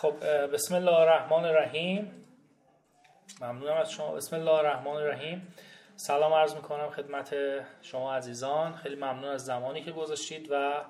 خب 0.00 0.14
بسم 0.52 0.74
الله 0.74 0.92
الرحمن 0.92 1.44
الرحیم. 1.44 2.24
ممنونم 3.40 3.76
از 3.76 3.92
شما. 3.92 4.12
بسم 4.12 4.36
الله 4.36 4.50
الرحمن 4.50 4.92
الرحیم. 4.92 5.54
سلام 5.96 6.32
عرض 6.32 6.54
می‌کنم 6.54 6.90
خدمت 6.90 7.34
شما 7.82 8.14
عزیزان. 8.14 8.74
خیلی 8.76 8.96
ممنون 8.96 9.24
از 9.24 9.44
زمانی 9.44 9.82
که 9.82 9.92
گذاشتید 9.92 10.48
و 10.50 10.84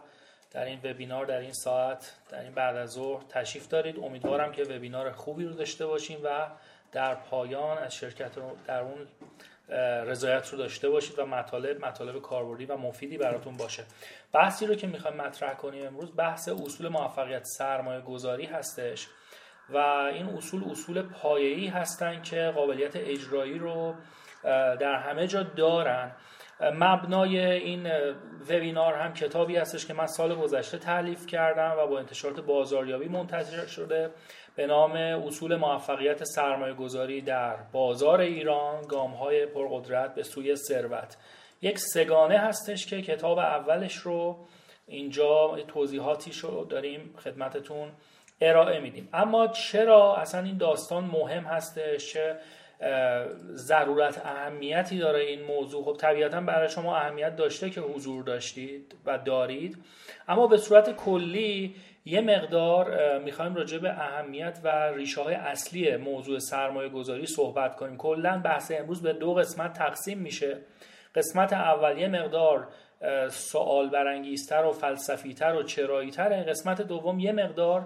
در 0.51 0.65
این 0.65 0.81
وبینار 0.85 1.27
در 1.27 1.39
این 1.39 1.53
ساعت 1.53 2.15
در 2.29 2.41
این 2.41 2.55
بعد 2.55 2.77
از 2.77 2.91
ظهر 2.91 3.25
تشریف 3.29 3.69
دارید. 3.69 3.99
امیدوارم 3.99 4.53
که 4.53 4.63
وبینار 4.63 5.13
خوبی 5.13 5.45
رو 5.45 5.53
داشته 5.53 5.87
باشیم 5.87 6.21
و 6.25 6.47
در 6.93 7.15
پایان 7.15 7.79
از 7.79 7.95
شرکت 7.95 8.33
در 8.67 8.81
اون 8.81 9.07
رضایت 10.07 10.49
رو 10.49 10.59
داشته 10.59 10.91
باشید 10.91 11.19
و 11.19 11.27
مطالب 11.27 11.85
مطالب 11.85 12.23
کاربردی 12.23 12.67
و 12.67 12.77
مفیدی 12.77 13.19
براتون 13.19 13.57
باشه. 13.57 13.85
بحثی 14.33 14.67
رو 14.67 14.75
که 14.75 14.87
می‌خوایم 14.87 15.17
مطرح 15.17 15.55
کنیم 15.55 15.87
امروز 15.87 16.17
بحث 16.17 16.49
اصول 16.49 16.89
موفقیت 16.89 17.45
سرمایه 17.45 18.01
گذاری 18.01 18.47
هستش 18.47 19.07
و 19.69 19.77
این 20.15 20.27
اصول 20.27 20.65
اصول 20.71 21.03
پایه‌ای 21.03 21.67
هستن 21.67 22.23
که 22.23 22.53
قابلیت 22.55 22.97
اجرایی 22.97 23.59
رو 23.59 23.95
در 24.81 24.95
همه 24.95 25.27
جا 25.27 25.43
دارن. 25.43 26.13
مبنای 26.61 27.39
این 27.39 27.91
وبینار 28.51 28.95
هم 28.95 29.13
کتابی 29.13 29.57
هستش 29.57 29.87
که 29.87 29.95
من 29.95 30.07
سال 30.07 30.35
گذشته 30.35 30.79
تعلیف 30.79 31.27
کردم 31.27 31.75
و 31.79 31.87
با 31.87 31.99
انتشارات 31.99 32.41
بازاریابی 32.41 33.09
منتشر 33.09 33.67
شده 33.67 34.11
به 34.59 34.67
نام 34.67 34.93
اصول 34.93 35.57
موفقیت 35.57 36.25
سرمایه 36.25 36.75
گذاری 36.75 37.21
در 37.21 37.57
بازار 37.73 38.21
ایران 38.21 38.83
گام 38.83 39.11
های 39.11 39.47
پرقدرت 39.47 40.15
به 40.15 40.23
سوی 40.23 40.57
ثروت. 40.57 41.17
یک 41.63 41.79
سگانه 41.79 42.39
هستش 42.39 42.87
که 42.87 43.03
کتاب 43.03 43.39
اولش 43.39 43.97
رو 43.97 44.37
اینجا 44.87 45.59
توضیحاتی 45.69 46.33
رو 46.43 46.65
داریم 46.65 47.15
خدمتتون 47.25 47.89
ارائه 48.41 48.81
میدیم. 48.81 49.09
اما 49.13 49.47
چرا 49.47 50.17
اصلا 50.17 50.43
این 50.43 50.57
داستان 50.57 51.05
مهم 51.05 51.45
هستش؟ 51.45 52.13
چه 52.13 52.37
ضرورت 53.53 54.27
اهمیتی 54.27 54.99
داره 54.99 55.21
این 55.21 55.43
موضوع؟ 55.43 55.85
خب 55.85 55.97
طبیعتا 56.01 56.41
برای 56.41 56.69
شما 56.69 56.97
اهمیت 56.97 57.37
داشته 57.37 57.71
که 57.71 57.81
حضور 57.81 58.25
داشتید 58.25 58.95
و 59.07 59.19
دارید. 59.19 59.79
اما 60.29 60.47
به 60.47 60.57
صورت 60.57 60.97
کلی 60.97 61.75
یه 62.09 62.21
مقدار 62.21 63.19
می‌خوایم 63.19 63.55
راجع 63.55 63.79
به 63.79 63.91
اهمیت 63.91 64.59
و 64.65 64.93
ریشه 64.93 65.23
های 65.23 65.35
اصلی 65.35 65.97
موضوع 65.97 66.39
سرمایه 66.39 66.89
گذاری 66.89 67.27
صحبت 67.27 67.77
کنیم. 67.77 67.97
کلا 67.97 68.41
بحث 68.45 68.73
امروز 68.73 69.03
به 69.03 69.13
دو 69.13 69.35
قسمت 69.35 69.73
تقسیم 69.73 70.19
میشه. 70.19 70.57
قسمت 71.15 71.53
اول 71.53 71.99
یه 71.99 72.09
مقدار 72.09 72.69
سوال 73.29 73.89
برانگیزتر 73.89 74.65
و 74.65 74.73
فلسفیتر 74.73 75.55
و 75.55 75.63
چراییتر. 75.63 76.43
قسمت 76.43 76.83
دوم 76.83 77.19
یه 77.19 77.33
مقدار 77.33 77.85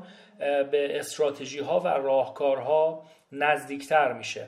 به 0.70 0.98
استراتژی 0.98 1.60
ها 1.60 1.80
و 1.80 1.88
راهکارها 1.88 3.02
نزدیکتر 3.32 4.12
میشه. 4.12 4.46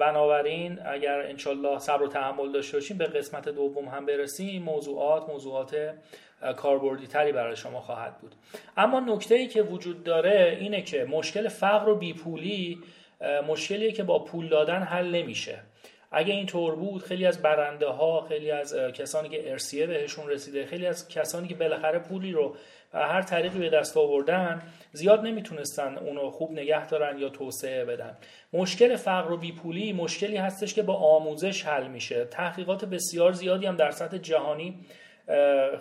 بنابراین 0.00 0.78
اگر 0.86 1.20
انشالله 1.20 1.78
صبر 1.78 2.02
و 2.02 2.08
تحمل 2.08 2.52
داشته 2.52 2.76
باشیم 2.76 2.98
به 2.98 3.04
قسمت 3.04 3.48
دوم 3.48 3.88
هم 3.88 4.06
برسیم. 4.06 4.62
موضوعات 4.62 5.28
موضوعات 5.28 5.94
کاربردی 6.56 7.06
تری 7.06 7.32
برای 7.32 7.56
شما 7.56 7.80
خواهد 7.80 8.18
بود. 8.18 8.34
اما 8.76 9.00
نکته 9.00 9.34
ای 9.34 9.46
که 9.46 9.62
وجود 9.62 10.04
داره 10.04 10.56
اینه 10.60 10.82
که 10.82 11.04
مشکل 11.04 11.48
فقر 11.48 11.88
و 11.88 11.96
بیپولی 11.96 12.78
مشکلیه 13.48 13.92
که 13.92 14.02
با 14.02 14.18
پول 14.18 14.48
دادن 14.48 14.82
حل 14.82 15.10
نمیشه. 15.10 15.58
اگه 16.12 16.34
این 16.34 16.46
طور 16.46 16.74
بود 16.74 17.02
خیلی 17.02 17.26
از 17.26 17.42
برنده 17.42 17.86
ها 17.86 18.20
خیلی 18.20 18.50
از 18.50 18.74
کسانی 18.74 19.28
که 19.28 19.50
ارسیه 19.50 19.86
بهشون 19.86 20.28
رسیده 20.28 20.66
خیلی 20.66 20.86
از 20.86 21.08
کسانی 21.08 21.48
که 21.48 21.54
بالاخره 21.54 21.98
پولی 21.98 22.32
رو 22.32 22.56
هر 22.94 23.22
طریقی 23.22 23.58
به 23.58 23.70
دست 23.70 23.96
آوردن 23.96 24.62
زیاد 24.92 25.20
نمی‌تونستن 25.20 25.98
اونو 25.98 26.30
خوب 26.30 26.52
نگه 26.52 26.86
دارن 26.86 27.18
یا 27.18 27.28
توسعه 27.28 27.84
بدن. 27.84 28.16
مشکل 28.52 28.96
فقر 28.96 29.32
و 29.32 29.36
بیپولی 29.36 29.92
مشکلی 29.92 30.36
هستش 30.36 30.74
که 30.74 30.82
با 30.82 30.94
آموزش 30.94 31.66
حل 31.66 31.86
میشه. 31.86 32.24
تحقیقات 32.24 32.84
بسیار 32.84 33.32
زیادی 33.32 33.66
هم 33.66 33.76
در 33.76 33.90
سطح 33.90 34.18
جهانی 34.18 34.78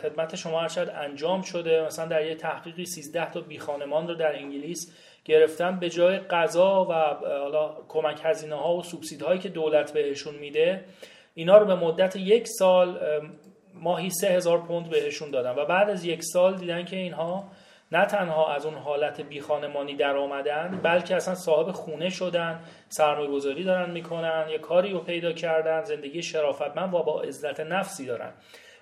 خدمت 0.01 0.35
شما 0.35 0.59
هر 0.59 0.91
انجام 0.95 1.41
شده. 1.41 1.81
مثلا 1.85 2.05
در 2.05 2.25
یه 2.25 2.35
تحقیقی 2.35 2.85
13 2.85 3.31
تا 3.31 3.41
بیخانمان 3.41 4.07
رو 4.07 4.15
در 4.15 4.35
انگلیس 4.35 4.95
گرفتن. 5.25 5.79
به 5.79 5.89
جای 5.89 6.19
غذا 6.19 6.85
و 6.89 6.93
حالا 7.39 7.77
کمک 7.87 8.19
هزینه 8.23 8.55
ها 8.55 8.75
و 8.75 8.83
سوبسید 8.83 9.21
هایی 9.21 9.39
که 9.39 9.49
دولت 9.49 9.93
بهشون 9.93 10.35
میده 10.35 10.85
اینا 11.33 11.57
رو 11.57 11.65
به 11.65 11.75
مدت 11.75 12.15
یک 12.15 12.47
سال 12.47 12.99
ماهی 13.73 14.09
سه 14.09 14.27
هزار 14.27 14.57
پوند 14.57 14.89
بهشون 14.89 15.31
دادن. 15.31 15.55
و 15.55 15.65
بعد 15.65 15.89
از 15.89 16.05
یک 16.05 16.23
سال 16.23 16.55
دیدن 16.55 16.85
که 16.85 16.95
اینها 16.95 17.51
نه 17.91 18.05
تنها 18.05 18.53
از 18.53 18.65
اون 18.65 18.75
حالت 18.75 19.21
بیخانمانی 19.21 19.95
در 19.95 20.17
آمدن 20.17 20.79
بلکه 20.83 21.15
اصلا 21.15 21.35
صاحب 21.35 21.71
خونه 21.71 22.09
شدن 22.09 22.59
سرمایه 22.89 23.29
گذاری 23.29 23.63
دارن 23.63 23.91
می‌کنن 23.91 24.47
یه 24.51 24.57
کاری 24.57 24.91
رو 24.91 24.99
پیدا 24.99 25.31
کردن 25.31 25.83
زندگی 25.83 26.23
شرافتمند 26.23 26.93
و 26.93 27.03
با 27.03 27.21
عزت 27.21 27.59
نفسی 27.59 28.05
دارن. 28.05 28.31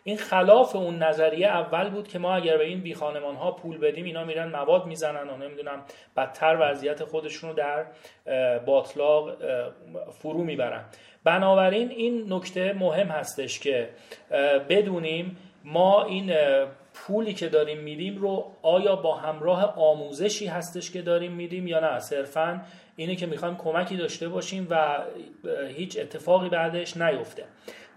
این 0.08 0.18
خلاف 0.18 0.76
اون 0.76 1.04
نظریه 1.04 1.48
اول 1.48 1.90
بود 1.90 2.08
که 2.08 2.20
ما 2.20 2.36
اگر 2.36 2.58
به 2.58 2.66
این 2.66 2.82
بی 2.82 2.94
خانمان 2.94 3.36
ها 3.36 3.52
پول 3.52 3.78
بدیم 3.78 4.06
اینا 4.06 4.24
میرن 4.24 4.50
مواد 4.50 4.86
می‌زنن 4.86 5.30
و 5.30 5.38
نمی‌دونم 5.38 5.84
بدتر 6.18 6.58
وضعیت 6.60 7.04
خودشون 7.04 7.50
رو 7.50 7.56
در 7.56 7.86
باطلاق 8.66 9.38
فرو 10.12 10.44
می‌برن. 10.44 10.86
بنابراین 11.24 11.90
این 11.92 12.34
نکته 12.34 12.74
مهم 12.74 13.08
هستش 13.08 13.60
که 13.60 13.90
بدونیم 14.70 15.38
ما 15.64 16.04
این 16.04 16.34
پولی 16.94 17.34
که 17.34 17.50
داریم 17.50 17.78
میدیم 17.78 18.18
رو 18.18 18.52
آیا 18.62 18.96
با 18.96 19.16
همراه 19.16 19.74
آموزشی 19.78 20.46
هستش 20.46 20.92
که 20.92 21.02
داریم 21.02 21.32
میدیم 21.32 21.68
یا 21.68 21.80
نه؟ 21.80 22.00
صرفا 22.00 22.62
اینه 22.96 23.16
که 23.16 23.26
می‌خوایم 23.26 23.58
کمکی 23.58 23.98
داشته 23.98 24.30
باشیم 24.30 24.68
و 24.70 25.04
هیچ 25.68 26.00
اتفاقی 26.00 26.50
بعدش 26.50 26.98
نیفته. 26.98 27.46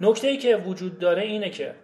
نکته 0.01 0.29
ای 0.29 0.37
که 0.37 0.57
وجود 0.57 0.99
داره 0.99 1.23
اینه 1.23 1.51
که 1.51 1.75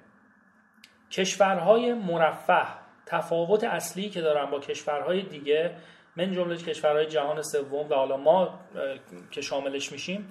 کشورهای 1.10 1.94
مرفه 1.94 2.66
تفاوت 3.06 3.64
اصلی 3.64 4.08
که 4.08 4.20
دارن 4.20 4.50
با 4.50 4.60
کشورهای 4.60 5.22
دیگه 5.22 5.70
من 6.16 6.32
جمله 6.32 6.56
کشورهای 6.56 7.06
جهان 7.06 7.42
سوم 7.42 7.88
و 7.88 7.94
حالا 7.94 8.16
ما 8.16 8.60
که 9.30 9.40
شاملش 9.40 9.92
میشیم 9.92 10.28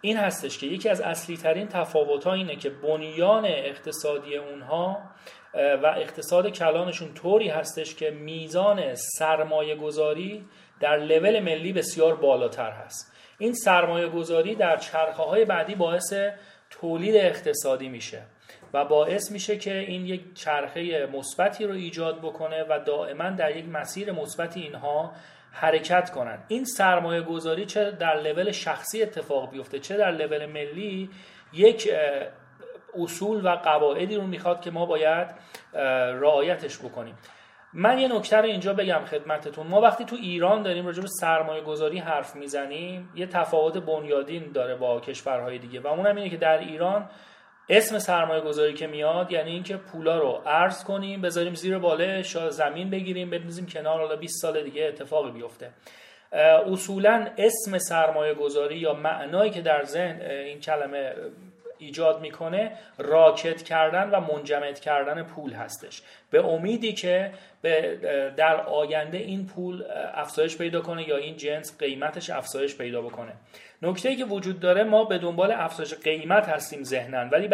این 0.00 0.16
هستش 0.16 0.58
که 0.58 0.66
یکی 0.66 0.88
از 0.88 1.00
اصلی 1.00 1.36
ترین 1.36 1.68
تفاوت 1.68 2.24
ها 2.24 2.32
اینه 2.32 2.56
که 2.56 2.70
بنیان 2.70 3.44
اقتصادی 3.44 4.36
اونها 4.36 4.98
و 5.54 5.86
اقتصاد 5.96 6.48
کلانشون 6.48 7.14
طوری 7.14 7.48
هستش 7.48 7.94
که 7.94 8.10
میزان 8.10 8.94
سرمایه 8.94 9.76
گذاری 9.76 10.44
در 10.80 10.96
لول 10.96 11.40
ملی 11.40 11.72
بسیار 11.72 12.16
بالاتر 12.16 12.70
هست. 12.70 13.14
این 13.38 13.54
سرمایه 13.54 14.08
گذاری 14.08 14.54
در 14.54 14.76
چرخه 14.76 15.22
های 15.22 15.44
بعدی 15.44 15.74
باعث 15.74 16.12
تولید 16.70 17.16
اقتصادی 17.16 17.88
میشه 17.88 18.22
و 18.74 18.84
باعث 18.84 19.30
میشه 19.30 19.58
که 19.58 19.78
این 19.78 20.06
یک 20.06 20.34
چرخه 20.34 21.06
مثبتی 21.06 21.64
رو 21.64 21.74
ایجاد 21.74 22.18
بکنه 22.18 22.64
و 22.68 22.78
دائما 22.86 23.30
در 23.30 23.56
یک 23.56 23.68
مسیر 23.68 24.12
مثبتی 24.12 24.60
اینها 24.60 25.12
حرکت 25.52 26.10
کنن. 26.10 26.38
این 26.48 26.64
سرمایه 26.64 27.22
گذاری 27.22 27.66
چه 27.66 27.90
در 27.90 28.20
لول 28.20 28.52
شخصی 28.52 29.02
اتفاق 29.02 29.50
بیفته 29.50 29.78
چه 29.78 29.96
در 29.96 30.10
لول 30.10 30.46
ملی 30.46 31.10
یک 31.52 31.90
اصول 32.98 33.46
و 33.46 33.48
قواعدی 33.48 34.16
رو 34.16 34.26
می‌خواد 34.26 34.60
که 34.60 34.70
ما 34.70 34.86
باید 34.86 35.28
رعایتش 36.20 36.78
بکنیم. 36.78 37.14
من 37.72 37.98
یه 37.98 38.16
نکته 38.16 38.36
رو 38.36 38.44
اینجا 38.44 38.74
بگم 38.74 39.04
خدمتتون. 39.04 39.66
ما 39.66 39.80
وقتی 39.80 40.04
تو 40.04 40.16
ایران 40.16 40.62
داریم 40.62 40.86
راجع 40.86 41.02
به 41.02 41.08
سرمایه 41.08 41.62
گذاری 41.62 41.98
حرف 41.98 42.36
می‌زنیم 42.36 43.08
یه 43.14 43.26
تفاوت 43.26 43.78
بنیادین 43.78 44.52
داره 44.52 44.74
با 44.76 45.00
کشورهای 45.00 45.58
دیگه 45.58 45.80
و 45.80 45.86
اونم 45.86 46.16
اینه 46.16 46.30
که 46.30 46.36
در 46.36 46.58
ایران 46.58 47.10
اسم 47.68 47.98
سرمایه 47.98 48.40
گذاری 48.40 48.74
که 48.74 48.86
میاد 48.86 49.32
یعنی 49.32 49.50
اینکه 49.50 49.76
پولا 49.76 50.18
رو 50.18 50.42
ارز 50.46 50.84
کنیم 50.84 51.22
بذاریم 51.22 51.54
زیر 51.54 51.78
بالش 51.78 52.38
زمین 52.38 52.90
بگیریم 52.90 53.30
بندازیم 53.30 53.66
کنار 53.66 54.00
حالا 54.00 54.16
20 54.16 54.42
سال 54.42 54.62
دیگه 54.64 54.84
اتفاقی 54.84 55.30
بیفته. 55.30 55.70
اصولا 56.72 57.28
اسم 57.38 57.78
سرمایه 57.78 58.34
گذاری 58.34 58.78
یا 58.78 58.94
معنایی 58.94 59.50
که 59.50 59.62
در 59.62 59.84
ذهن 59.84 60.20
این 60.20 60.60
کلمه 60.60 61.14
ایجاد 61.78 62.20
می‌کنه 62.20 62.72
راکت 62.98 63.62
کردن 63.62 64.10
و 64.10 64.20
منجمد 64.20 64.80
کردن 64.80 65.22
پول 65.22 65.52
هستش. 65.52 66.02
به 66.30 66.46
امیدی 66.46 66.92
که 66.92 67.32
در 68.36 68.60
آینده 68.60 69.18
این 69.18 69.46
پول 69.46 69.84
افزایش 70.14 70.58
پیدا 70.58 70.80
کنه 70.80 71.08
یا 71.08 71.16
این 71.16 71.36
جنس 71.36 71.78
قیمتش 71.78 72.30
افزایش 72.30 72.76
پیدا 72.76 73.02
بکنه. 73.02 73.32
نکته 73.82 74.16
که 74.16 74.24
وجود 74.24 74.60
داره 74.60 74.84
ما 74.84 75.04
به 75.04 75.18
دنبال 75.18 75.52
افزایش 75.52 75.94
قیمت 75.94 76.48
هستیم 76.48 76.82
ذهنن 76.82 77.28
ولی 77.32 77.48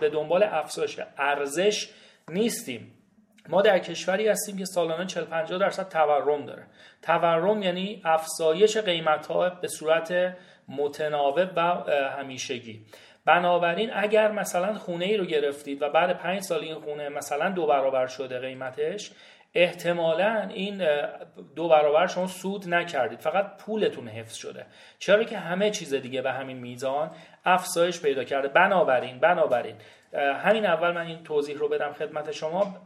به 0.00 0.10
دنبال 0.10 0.42
افزایش 0.42 1.00
ارزش 1.18 1.90
نیستیم. 2.28 2.92
ما 3.48 3.62
در 3.62 3.78
کشوری 3.78 4.28
هستیم 4.28 4.56
که 4.56 4.64
سالانه 4.64 5.06
40 5.06 5.24
50 5.24 5.58
درصد 5.58 5.88
تورم 5.88 6.46
داره. 6.46 6.66
تورم 7.02 7.62
یعنی 7.62 8.02
افزایش 8.04 8.76
قیمت 8.76 9.26
ها 9.26 9.50
به 9.50 9.68
صورت 9.68 10.36
متناوب 10.68 11.50
و 11.56 11.60
همیشگی. 12.18 12.80
بنابراین 13.24 13.90
اگر 13.94 14.30
مثلا 14.30 14.74
خونه 14.74 15.04
ای 15.04 15.16
رو 15.16 15.24
گرفتید 15.24 15.82
و 15.82 15.88
بعد 15.88 16.18
پنج 16.18 16.40
سال 16.40 16.60
این 16.60 16.74
خونه 16.74 17.08
مثلا 17.08 17.50
دو 17.50 17.66
برابر 17.66 18.06
شده 18.06 18.38
قیمتش 18.38 19.12
احتمالا 19.54 20.48
این 20.54 20.82
دو 21.56 21.68
برابر 21.68 22.06
شما 22.06 22.26
سود 22.26 22.68
نکردید. 22.68 23.20
فقط 23.20 23.56
پولتون 23.56 24.08
حفظ 24.08 24.34
شده. 24.34 24.66
چرا 24.98 25.24
که 25.24 25.38
همه 25.38 25.70
چیز 25.70 25.94
دیگه 25.94 26.22
به 26.22 26.32
همین 26.32 26.56
میزان 26.56 27.10
افزایش 27.44 28.02
پیدا 28.02 28.24
کرده. 28.24 28.48
بنابراین 28.48 29.18
بنابراین 29.18 29.76
همین 30.14 30.66
اول 30.66 30.92
من 30.92 31.06
این 31.06 31.22
توضیح 31.22 31.56
رو 31.58 31.68
بدم 31.68 31.92
خدمت 31.92 32.32
شما. 32.32 32.76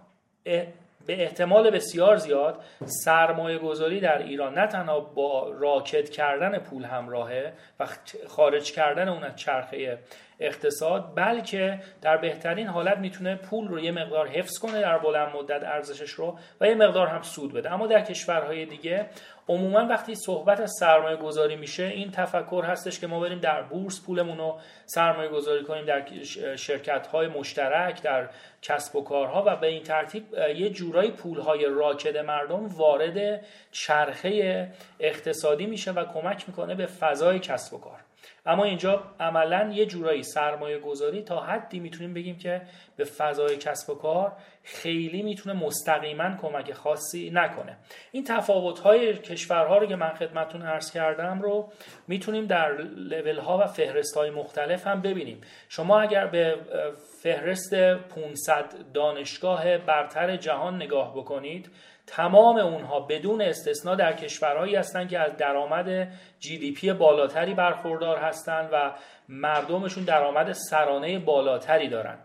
به 1.06 1.22
احتمال 1.22 1.70
بسیار 1.70 2.16
زیاد 2.16 2.60
سرمایه 2.84 3.58
گذاری 3.58 4.00
در 4.00 4.18
ایران 4.18 4.58
نه 4.58 4.66
تنها 4.66 5.00
با 5.00 5.50
راکت 5.58 6.10
کردن 6.10 6.58
پول 6.58 6.84
همراهه 6.84 7.52
و 7.80 7.86
خارج 8.28 8.72
کردن 8.72 9.08
اون 9.08 9.24
از 9.24 9.36
چرخه 9.36 9.98
اقتصاد 10.40 11.12
بلکه 11.14 11.80
در 12.02 12.16
بهترین 12.16 12.66
حالت 12.66 12.98
می‌تونه 12.98 13.34
پول 13.36 13.68
رو 13.68 13.80
یه 13.80 13.92
مقدار 13.92 14.28
حفظ 14.28 14.58
کنه 14.58 14.80
در 14.80 14.98
بلند 14.98 15.36
مدت 15.36 15.64
ارزشش 15.64 16.10
رو 16.10 16.38
و 16.60 16.66
یه 16.66 16.74
مقدار 16.74 17.06
هم 17.06 17.22
سود 17.22 17.52
بده. 17.52 17.72
اما 17.72 17.86
در 17.86 18.00
کشورهای 18.00 18.66
دیگه 18.66 19.06
عموما 19.48 19.86
وقتی 19.86 20.14
صحبت 20.14 20.60
از 20.60 20.72
سرمایه 20.80 21.16
گذاری 21.16 21.56
میشه 21.56 21.84
این 21.84 22.10
تفکر 22.10 22.64
هستش 22.64 23.00
که 23.00 23.06
ما 23.06 23.20
بریم 23.20 23.38
در 23.38 23.62
بورس 23.62 24.00
پولمون 24.06 24.38
رو 24.38 24.58
سرمایه 24.86 25.28
گذاری 25.28 25.64
کنیم 25.64 25.84
در 25.84 26.02
شرکت 26.56 27.06
های 27.06 27.26
مشترک 27.26 28.02
در 28.02 28.28
کسب 28.62 28.96
و 28.96 29.04
کارها 29.04 29.44
و 29.46 29.56
به 29.56 29.66
این 29.66 29.82
ترتیب 29.82 30.24
یه 30.56 30.70
جورایی 30.70 31.10
پول 31.10 31.40
های 31.40 31.64
راکد 31.64 32.16
مردم 32.16 32.66
وارد 32.66 33.44
چرخه 33.72 34.68
اقتصادی 35.00 35.66
میشه 35.66 35.92
و 35.92 36.04
کمک 36.04 36.44
می‌کنه 36.48 36.74
به 36.74 36.86
فضای 36.86 37.38
کسب 37.38 37.74
و 37.74 37.78
کار. 37.78 38.05
اما 38.46 38.64
اینجا 38.64 39.02
عملا 39.20 39.72
یه 39.72 39.86
جورایی 39.86 40.22
سرمایه 40.22 40.78
گذاری 40.78 41.22
تا 41.22 41.40
حدی 41.40 41.80
می‌تونیم 41.80 42.14
بگیم 42.14 42.38
که 42.38 42.62
به 42.96 43.04
فضای 43.04 43.56
کسب 43.56 43.90
و 43.90 43.94
کار 43.94 44.32
خیلی 44.62 45.22
می‌تونه 45.22 45.64
مستقیما 45.64 46.36
کمک 46.42 46.72
خاصی 46.72 47.30
نکنه. 47.30 47.76
این 48.12 48.24
تفاوت 48.24 48.78
های 48.78 49.14
کشورها 49.14 49.78
رو 49.78 49.86
که 49.86 49.96
من 49.96 50.14
خدمتون 50.14 50.62
عرض 50.62 50.92
کردم 50.92 51.42
رو 51.42 51.72
می‌تونیم 52.08 52.46
در 52.46 52.72
لول 52.96 53.38
ها 53.38 53.58
و 53.58 53.66
فهرست 53.66 54.16
های 54.16 54.30
مختلف 54.30 54.86
هم 54.86 55.02
ببینیم. 55.02 55.40
شما 55.68 56.00
اگر 56.00 56.26
به 56.26 56.56
فهرست 57.22 57.74
500 57.74 58.64
دانشگاه 58.94 59.78
برتر 59.78 60.36
جهان 60.36 60.76
نگاه 60.76 61.16
بکنید 61.16 61.70
تمام 62.06 62.56
اونها 62.56 63.00
بدون 63.00 63.42
استثنا 63.42 63.94
در 63.94 64.12
کشورهایی 64.12 64.76
هستند 64.76 65.08
که 65.08 65.18
از 65.18 65.36
درآمد 65.36 66.08
جی 66.40 66.58
دی 66.58 66.72
پی 66.72 66.92
بالاتری 66.92 67.54
برخوردار 67.54 68.18
هستند 68.18 68.68
و 68.72 68.92
مردمشون 69.28 70.04
درآمد 70.04 70.52
سرانه 70.52 71.18
بالاتری 71.18 71.88
دارن. 71.88 72.18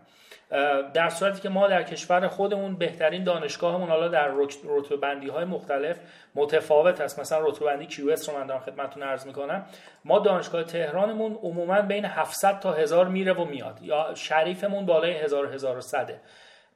در 0.94 1.08
صورتی 1.08 1.40
که 1.40 1.48
ما 1.48 1.68
در 1.68 1.82
کشور 1.82 2.28
خودمون 2.28 2.76
بهترین 2.76 3.24
دانشگاهمون 3.24 3.88
حالا 3.88 4.08
در 4.08 4.30
رتبه 4.64 4.96
بندی 4.96 5.28
های 5.28 5.44
مختلف 5.44 5.96
متفاوت 6.34 7.00
است 7.00 7.20
مثلا 7.20 7.48
رتبه 7.48 7.66
بندی 7.66 7.86
QS 7.86 8.28
رو 8.28 8.38
من 8.38 8.46
دارم 8.46 8.60
خدمتتون 8.60 9.02
عرض 9.02 9.26
می‌کنم. 9.26 9.66
ما 10.04 10.18
دانشگاه 10.18 10.64
تهرانمون 10.64 11.38
عموما 11.42 11.82
بین 11.82 12.04
700 12.04 12.60
تا 12.60 12.72
1000 12.72 13.08
میره 13.08 13.32
و 13.32 13.44
میاد. 13.44 13.78
یا 13.82 14.14
شریفمون 14.14 14.86
بالای 14.86 15.12
1000 15.12 15.46
1100 15.46 16.20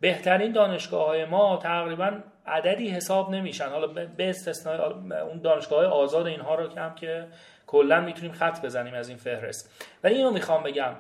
بهترین 0.01 0.53
دانشگاه 0.53 1.07
های 1.07 1.25
ما 1.25 1.57
تقریبا 1.57 2.13
عددی 2.47 2.89
حساب 2.89 3.31
نمیشن. 3.31 3.69
حالا 3.69 3.87
به 3.87 4.29
استثنای 4.29 4.79
اون 5.21 5.41
دانشگاه 5.41 5.79
های 5.79 5.89
آزاد 5.89 6.27
اینها 6.27 6.55
رو 6.55 6.69
کم 6.69 6.95
که 6.95 7.27
کلا 7.67 8.01
می‌تونیم 8.01 8.33
خط 8.33 8.65
بزنیم 8.65 8.95
از 8.95 9.09
این 9.09 9.19
فهرست. 9.19 9.87
ولی 10.05 10.15
اینو 10.15 10.31
می‌خوام 10.31 10.63
بگم. 10.63 10.93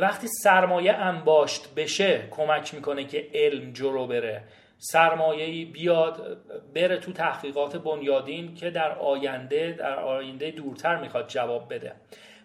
وقتی 0.00 0.26
سرمایه 0.42 0.92
انباشت 0.92 1.74
بشه 1.74 2.22
کمک 2.30 2.74
می‌کنه 2.74 3.04
که 3.04 3.26
علم 3.34 3.72
جلو 3.72 4.06
بره. 4.06 4.42
سرمایه 4.78 5.66
بیاد 5.66 6.38
بره 6.74 6.96
تو 6.96 7.12
تحقیقات 7.12 7.76
بنیادین 7.76 8.54
که 8.54 8.70
در 8.70 8.92
آینده 8.92 9.72
در 9.78 9.98
آینده 9.98 10.50
دورتر 10.50 10.96
می‌خواد 10.96 11.28
جواب 11.28 11.74
بده. 11.74 11.92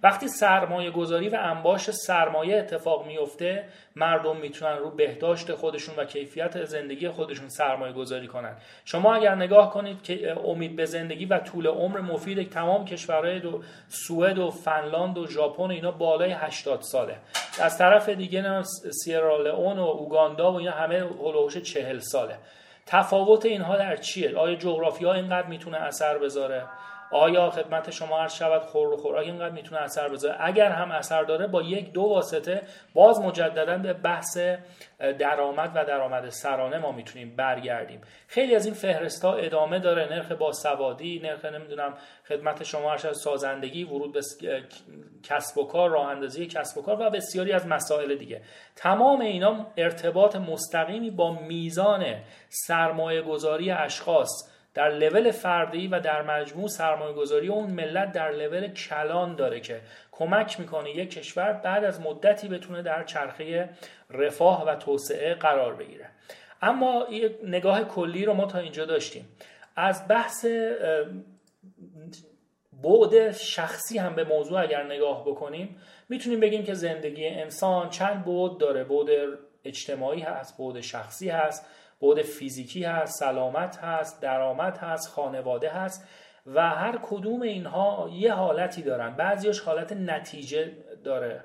وقتی 0.04 0.28
سرمایه 0.28 0.92
گذاری 0.92 1.30
و 1.30 1.38
انباش 1.40 1.92
سرمایه 1.92 2.58
اتفاق 2.58 3.08
میفته 3.08 3.66
مردم 3.96 4.38
می‌تونن 4.38 4.78
رو 4.78 4.90
بهداشت 4.90 5.54
خودشون 5.54 5.96
و 5.98 6.06
کیفیت 6.06 6.66
زندگی 6.66 7.10
خودشون 7.10 7.50
سرمایه 7.50 7.94
گذاری 7.94 8.28
کنن. 8.28 8.56
شما 8.86 9.16
اگر 9.16 9.36
نگاه 9.36 9.74
کنید 9.74 10.04
که 10.04 10.38
امید 10.46 10.76
به 10.76 10.86
زندگی 10.86 11.26
و 11.26 11.40
طول 11.40 11.68
عمر 11.68 12.02
مفید 12.02 12.50
تمام 12.50 12.86
کشورهای 12.86 13.40
دو 13.40 13.62
سوئد 13.88 14.40
و 14.40 14.50
فنلاند 14.50 15.18
و 15.18 15.28
ژاپن 15.28 15.72
اینا 15.72 15.92
بالای 15.92 16.32
80 16.32 16.82
ساله. 16.82 17.16
از 17.62 17.78
طرف 17.78 18.10
دیگه 18.10 18.62
سیرالئون 19.04 19.80
و 19.80 19.84
اوگاندا 19.84 20.52
و 20.52 20.56
اینا 20.56 20.72
همه 20.72 21.00
هلوش 21.00 21.58
40 21.58 22.00
ساله. 22.00 22.38
تفاوت 22.86 23.46
اینها 23.46 23.78
در 23.78 23.96
چیه؟ 23.96 24.38
آیا 24.38 24.56
جغرافیا 24.56 25.14
اینقدر 25.14 25.48
می‌تونه 25.48 25.78
اثر 25.78 26.18
بذاره؟ 26.18 26.66
آیا 27.14 27.50
خدمت 27.50 27.92
شما 27.92 28.20
عرض 28.20 28.34
شود 28.34 28.62
خور 28.62 28.94
و 28.94 28.98
خوراک 28.98 29.26
اینقدر 29.26 29.54
می‌تونه 29.54 29.82
اثر 29.82 30.10
بذاره؟ 30.10 30.36
اگر 30.40 30.70
هم 30.70 30.92
اثر 30.92 31.24
داره 31.24 31.48
با 31.48 31.62
یک 31.62 31.92
دو 31.92 32.02
واسطه 32.02 32.62
باز 32.94 33.22
مجددا 33.22 33.78
به 33.78 33.94
بحث 33.94 34.38
درآمد 35.20 35.72
و 35.76 35.86
درآمد 35.86 36.30
سرانه 36.30 36.78
ما 36.78 36.92
می‌تونیم 36.92 37.36
برگردیم. 37.36 38.02
خیلی 38.28 38.56
از 38.56 38.66
این 38.66 38.76
فهرست 38.76 39.26
ها 39.26 39.34
ادامه 39.34 39.80
داره. 39.80 40.14
نرخ 40.14 40.32
باسوادی 40.32 41.22
نرخ 41.24 41.46
نمی‌دونم 41.46 41.94
خدمت 42.28 42.64
شما 42.64 42.92
عرض 42.92 43.22
سازندگی 43.22 43.84
ورود 43.84 44.14
به 44.14 44.22
کسب 45.24 45.58
و 45.58 45.68
کار 45.68 45.90
راه 45.90 46.08
اندازی 46.08 46.48
کسب 46.48 46.78
و 46.78 46.82
کار 46.82 47.02
و 47.02 47.10
بسیاری 47.10 47.52
از 47.52 47.68
مسائل 47.68 48.16
دیگه. 48.16 48.42
تمام 48.76 49.22
اینا 49.22 49.66
ارتباط 49.78 50.36
مستقیمی 50.36 51.12
با 51.12 51.32
میزان 51.32 52.04
سرمایه 52.50 53.22
گذاری 53.22 53.72
اشخاص. 53.72 54.53
در 54.74 54.90
لول 54.90 55.32
فردی 55.32 55.88
و 55.88 56.00
در 56.00 56.22
مجموع 56.22 56.68
سرمایه 56.68 57.14
گذاری 57.14 57.48
اون 57.48 57.70
ملت 57.70 58.12
در 58.12 58.32
لول 58.32 58.68
کلان 58.68 59.36
داره 59.36 59.60
که 59.60 59.82
کمک 60.12 60.60
می‌کنه 60.60 60.90
یک 60.90 61.12
کشور 61.12 61.54
بعد 61.54 61.84
از 61.84 62.02
مدتی 62.02 62.48
بتونه 62.48 62.82
در 62.82 63.04
چرخه 63.04 63.70
رفاه 64.10 64.68
و 64.68 64.76
توسعه 64.76 65.34
قرار 65.34 65.76
بگیره. 65.76 66.10
اما 66.62 67.08
یک 67.12 67.32
نگاه 67.44 67.84
کلی 67.84 68.26
رو 68.26 68.34
ما 68.34 68.46
تا 68.46 68.60
اینجا 68.60 68.86
داشتیم. 68.86 69.30
از 69.76 70.08
بحث 70.08 70.46
بعد 72.84 73.32
شخصی 73.32 73.98
هم 73.98 74.16
به 74.16 74.24
موضوع 74.24 74.62
اگر 74.62 74.84
نگاه 74.84 75.26
بکنیم 75.26 75.78
می‌تونیم 76.10 76.40
بگیم 76.40 76.64
که 76.64 76.74
زندگی 76.74 77.28
انسان 77.28 77.90
چند 77.90 78.26
بعد 78.26 78.58
داره. 78.58 78.84
بعد 78.84 79.08
اجتماعی 79.66 80.22
هست 80.22 80.58
بعد 80.58 80.82
شخصی 80.82 81.30
هست. 81.30 81.66
بود 82.04 82.22
فیزیکی 82.22 82.84
هست 82.84 83.20
سلامت 83.20 83.78
هست 83.78 84.22
درآمد 84.22 84.78
هست 84.78 85.10
خانواده 85.10 85.70
هست 85.70 86.08
و 86.46 86.70
هر 86.70 87.00
کدوم 87.04 87.42
اینها 87.42 88.10
یه 88.14 88.34
حالتی 88.34 88.82
دارن. 88.82 89.16
بعضیش 89.16 89.60
حالت 89.60 89.92
نتیجه 89.92 90.72
داره. 91.04 91.44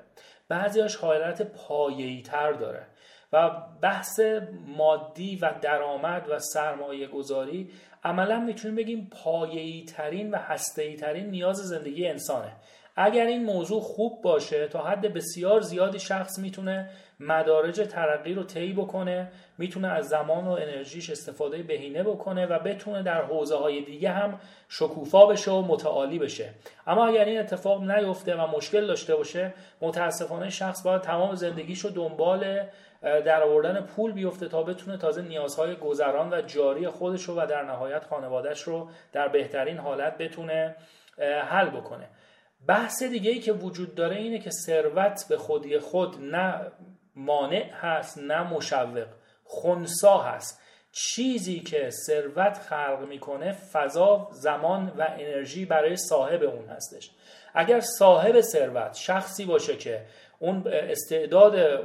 بعضیش 0.49 0.95
حالت 0.95 1.41
پایه‌ای 1.41 2.21
تر 2.21 2.51
داره. 2.51 2.87
و 3.33 3.49
بحث 3.81 4.19
مادی 4.77 5.35
و 5.35 5.53
درآمد 5.61 6.29
و 6.29 6.39
سرمایه 6.39 7.07
گذاری 7.07 7.69
عملا 8.03 8.39
می‌تونیم 8.39 8.75
بگیم 8.75 9.09
پایه‌ای 9.23 9.85
ترین 9.85 10.31
و 10.31 10.37
هسته‌ای 10.37 10.95
ترین 10.95 11.29
نیاز 11.29 11.57
زندگی 11.57 12.07
انسانه. 12.07 12.51
اگر 12.95 13.25
این 13.25 13.45
موضوع 13.45 13.81
خوب 13.81 14.21
باشه 14.21 14.67
تا 14.67 14.83
حد 14.83 15.13
بسیار 15.13 15.61
زیادی 15.61 15.99
شخص 15.99 16.39
می‌تونه 16.39 16.89
مدارج 17.19 17.87
ترقی 17.89 18.33
رو 18.33 18.43
طی 18.43 18.73
بکنه 18.73 19.31
می‌تونه 19.57 19.87
از 19.87 20.09
زمان 20.09 20.47
و 20.47 20.51
انرژیش 20.51 21.09
استفاده 21.09 21.63
بهینه 21.63 22.03
بکنه 22.03 22.45
و 22.45 22.59
بتونه 22.59 23.03
در 23.03 23.21
حوزه 23.21 23.55
های 23.55 23.81
دیگه 23.81 24.09
هم 24.09 24.39
شکوفا 24.69 25.25
بشه 25.25 25.51
و 25.51 25.61
متعالی 25.61 26.19
بشه. 26.19 26.49
اما 26.87 27.07
اگر 27.07 27.25
این 27.25 27.39
اتفاق 27.39 27.83
نیفته 27.83 28.35
و 28.35 28.47
مشکل 28.47 28.87
داشته 28.87 29.15
باشه 29.15 29.53
متاسفانه 29.81 30.49
شخص 30.49 30.83
باید 30.83 31.01
تمام 31.01 31.35
زندگیش 31.35 31.79
رو 31.79 31.89
دنبال 31.89 32.63
در 33.01 33.43
آوردن 33.43 33.81
پول 33.81 34.11
بیفته 34.11 34.47
تا 34.47 34.63
بتونه 34.63 34.97
تازه 34.97 35.21
نیازهای 35.21 35.75
گذران 35.75 36.33
و 36.33 36.41
جاری 36.41 36.87
خودش 36.87 37.23
رو 37.23 37.41
و 37.41 37.45
در 37.45 37.63
نهایت 37.63 38.03
خانوادهش 38.03 38.61
رو 38.61 38.89
در 39.11 39.27
بهترین 39.27 39.77
حالت 39.77 40.17
بتونه 40.17 40.75
حل 41.49 41.69
بکنه. 41.69 42.07
بحث 42.67 43.03
دیگه 43.03 43.31
ای 43.31 43.39
که 43.39 43.53
وجود 43.53 43.95
داره 43.95 44.15
اینه 44.15 44.39
که 44.39 44.49
ثروت 44.49 45.25
به 45.29 45.37
خودی 45.37 45.79
خود 45.79 46.15
نه 46.21 46.61
مانع 47.19 47.69
هست 47.73 48.17
نه 48.17 48.43
مشوق. 48.43 49.07
خونسا 49.43 50.17
هست. 50.17 50.61
چیزی 50.91 51.59
که 51.59 51.89
ثروت 51.89 52.57
خلق 52.57 53.05
می‌کنه 53.09 53.51
فضا 53.51 54.29
زمان 54.31 54.91
و 54.97 55.07
انرژی 55.19 55.65
برای 55.65 55.97
صاحب 55.97 56.43
اون 56.43 56.69
هستش. 56.69 57.11
اگر 57.53 57.79
صاحب 57.79 58.41
ثروت 58.41 58.93
شخصی 58.93 59.45
باشه 59.45 59.77
که 59.77 60.05
اون 60.39 60.67
استعداد 60.67 61.83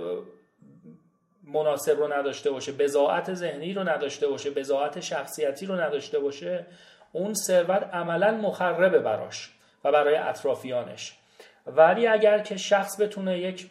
مناسب 1.42 1.98
رو 1.98 2.12
نداشته 2.12 2.50
باشه 2.50 2.72
بزاعت 2.72 3.34
ذهنی 3.34 3.74
رو 3.74 3.88
نداشته 3.88 4.28
باشه 4.28 4.50
بزاعت 4.50 5.00
شخصیتی 5.00 5.66
رو 5.66 5.80
نداشته 5.80 6.18
باشه 6.18 6.66
اون 7.12 7.34
ثروت 7.34 7.82
عملا 7.92 8.30
مخربه 8.30 8.98
براش 8.98 9.50
و 9.84 9.92
برای 9.92 10.16
اطرافیانش. 10.16 11.18
ولی 11.66 12.06
اگر 12.06 12.38
که 12.38 12.56
شخص 12.56 13.00
بتونه 13.00 13.38
یک 13.38 13.70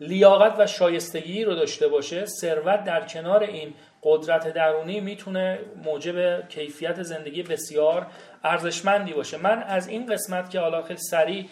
لیاقت 0.00 0.54
و 0.58 0.66
شایستگی 0.66 1.44
رو 1.44 1.54
داشته 1.54 1.88
باشه 1.88 2.26
ثروت 2.26 2.84
در 2.84 3.06
کنار 3.06 3.42
این 3.42 3.74
قدرت 4.02 4.52
درونی 4.54 5.00
می‌تونه 5.00 5.58
موجب 5.84 6.48
کیفیت 6.48 7.02
زندگی 7.02 7.42
بسیار 7.42 8.06
ارزشمندی 8.44 9.12
باشه. 9.12 9.36
من 9.36 9.62
از 9.62 9.88
این 9.88 10.06
قسمت 10.06 10.50
که 10.50 10.60
حالا 10.60 10.82
خیلی 10.82 11.00
سریع 11.10 11.44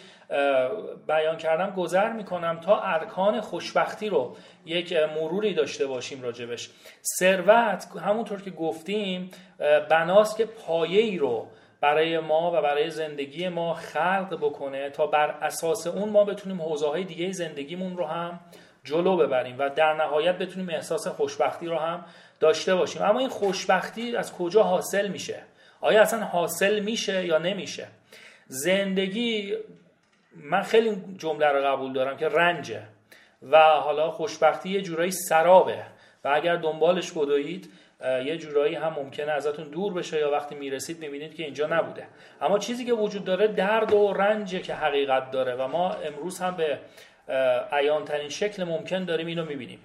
بیان 1.07 1.37
کردم 1.37 1.69
گذر 1.75 2.13
می‌کنم 2.13 2.59
تا 2.59 2.81
ارکان 2.81 3.41
خوشبختی 3.41 4.09
رو 4.09 4.35
یک 4.65 4.93
مروری 4.93 5.53
داشته 5.53 5.87
باشیم 5.87 6.21
راجبش. 6.21 6.69
ثروت 7.19 7.87
همونطور 8.05 8.41
که 8.41 8.51
گفتیم 8.51 9.31
بناست 9.89 10.37
که 10.37 10.45
پایه 10.45 11.01
ای 11.01 11.17
رو 11.17 11.47
برای 11.81 12.19
ما 12.19 12.51
و 12.51 12.61
برای 12.61 12.89
زندگی 12.89 13.49
ما 13.49 13.73
خلق 13.73 14.37
بکنه 14.41 14.89
تا 14.89 15.07
بر 15.07 15.29
اساس 15.29 15.87
اون 15.87 16.09
ما 16.09 16.23
بتونیم 16.23 16.61
حوزه 16.61 16.87
های 16.87 17.03
دیگه 17.03 17.31
زندگیمون 17.31 17.97
رو 17.97 18.05
هم 18.05 18.39
جلو 18.83 19.17
ببریم 19.17 19.55
و 19.59 19.69
در 19.69 19.93
نهایت 19.93 20.37
بتونیم 20.37 20.69
احساس 20.69 21.07
خوشبختی 21.07 21.67
رو 21.67 21.77
هم 21.77 22.05
داشته 22.39 22.75
باشیم. 22.75 23.01
اما 23.01 23.19
این 23.19 23.29
خوشبختی 23.29 24.15
از 24.15 24.33
کجا 24.33 24.63
حاصل 24.63 25.07
میشه؟ 25.07 25.39
آیا 25.81 26.01
اصلا 26.01 26.23
حاصل 26.23 26.79
میشه 26.79 27.25
یا 27.25 27.37
نمیشه؟ 27.37 27.87
زندگی 28.47 29.53
من 30.35 30.61
خیلی 30.61 31.03
جمله 31.17 31.47
رو 31.47 31.65
قبول 31.65 31.93
دارم 31.93 32.17
که 32.17 32.27
رنجه 32.29 32.83
و 33.51 33.57
حالا 33.57 34.11
خوشبختی 34.11 34.69
یه 34.69 34.81
جورایی 34.81 35.11
سرابه. 35.11 35.83
و 36.23 36.31
اگر 36.33 36.55
دنبالش 36.55 37.11
بدوید 37.11 37.69
یه 38.25 38.37
جورایی 38.37 38.75
هم 38.75 38.93
ممکنه 38.93 39.31
ازتون 39.31 39.69
دور 39.69 39.93
بشه 39.93 40.19
یا 40.19 40.31
وقتی 40.31 40.55
می‌رسید 40.55 40.99
می‌بینید 40.99 41.35
که 41.35 41.43
اینجا 41.43 41.67
نبوده. 41.67 42.07
اما 42.41 42.59
چیزی 42.59 42.85
که 42.85 42.93
وجود 42.93 43.25
داره 43.25 43.47
درد 43.47 43.93
و 43.93 44.13
رنجه 44.13 44.59
که 44.59 44.73
حقیقت 44.73 45.31
داره 45.31 45.55
و 45.55 45.67
ما 45.67 45.93
امروز 45.93 46.39
هم 46.39 46.55
به 46.55 46.79
عیانترین 47.71 48.29
شکل 48.29 48.63
ممکن 48.63 49.03
داریم 49.03 49.27
اینو 49.27 49.45
می‌بینیم. 49.45 49.79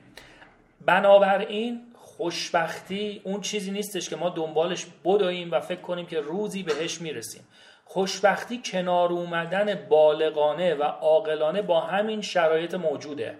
بنابراین 0.86 1.80
خوشبختی 1.94 3.20
اون 3.24 3.40
چیزی 3.40 3.70
نیستش 3.70 4.08
که 4.08 4.16
ما 4.16 4.28
دنبالش 4.28 4.86
بدویم 5.04 5.52
و 5.52 5.60
فکر 5.60 5.80
کنیم 5.80 6.06
که 6.06 6.20
روزی 6.20 6.62
بهش 6.62 7.00
می‌رسیم. 7.00 7.42
خوشبختی 7.84 8.60
کنار 8.64 9.12
اومدن 9.12 9.74
بالغانه 9.74 10.74
و 10.74 10.82
عاقلانه 10.82 11.62
با 11.62 11.80
همین 11.80 12.20
شرایط 12.20 12.74
موجوده. 12.74 13.34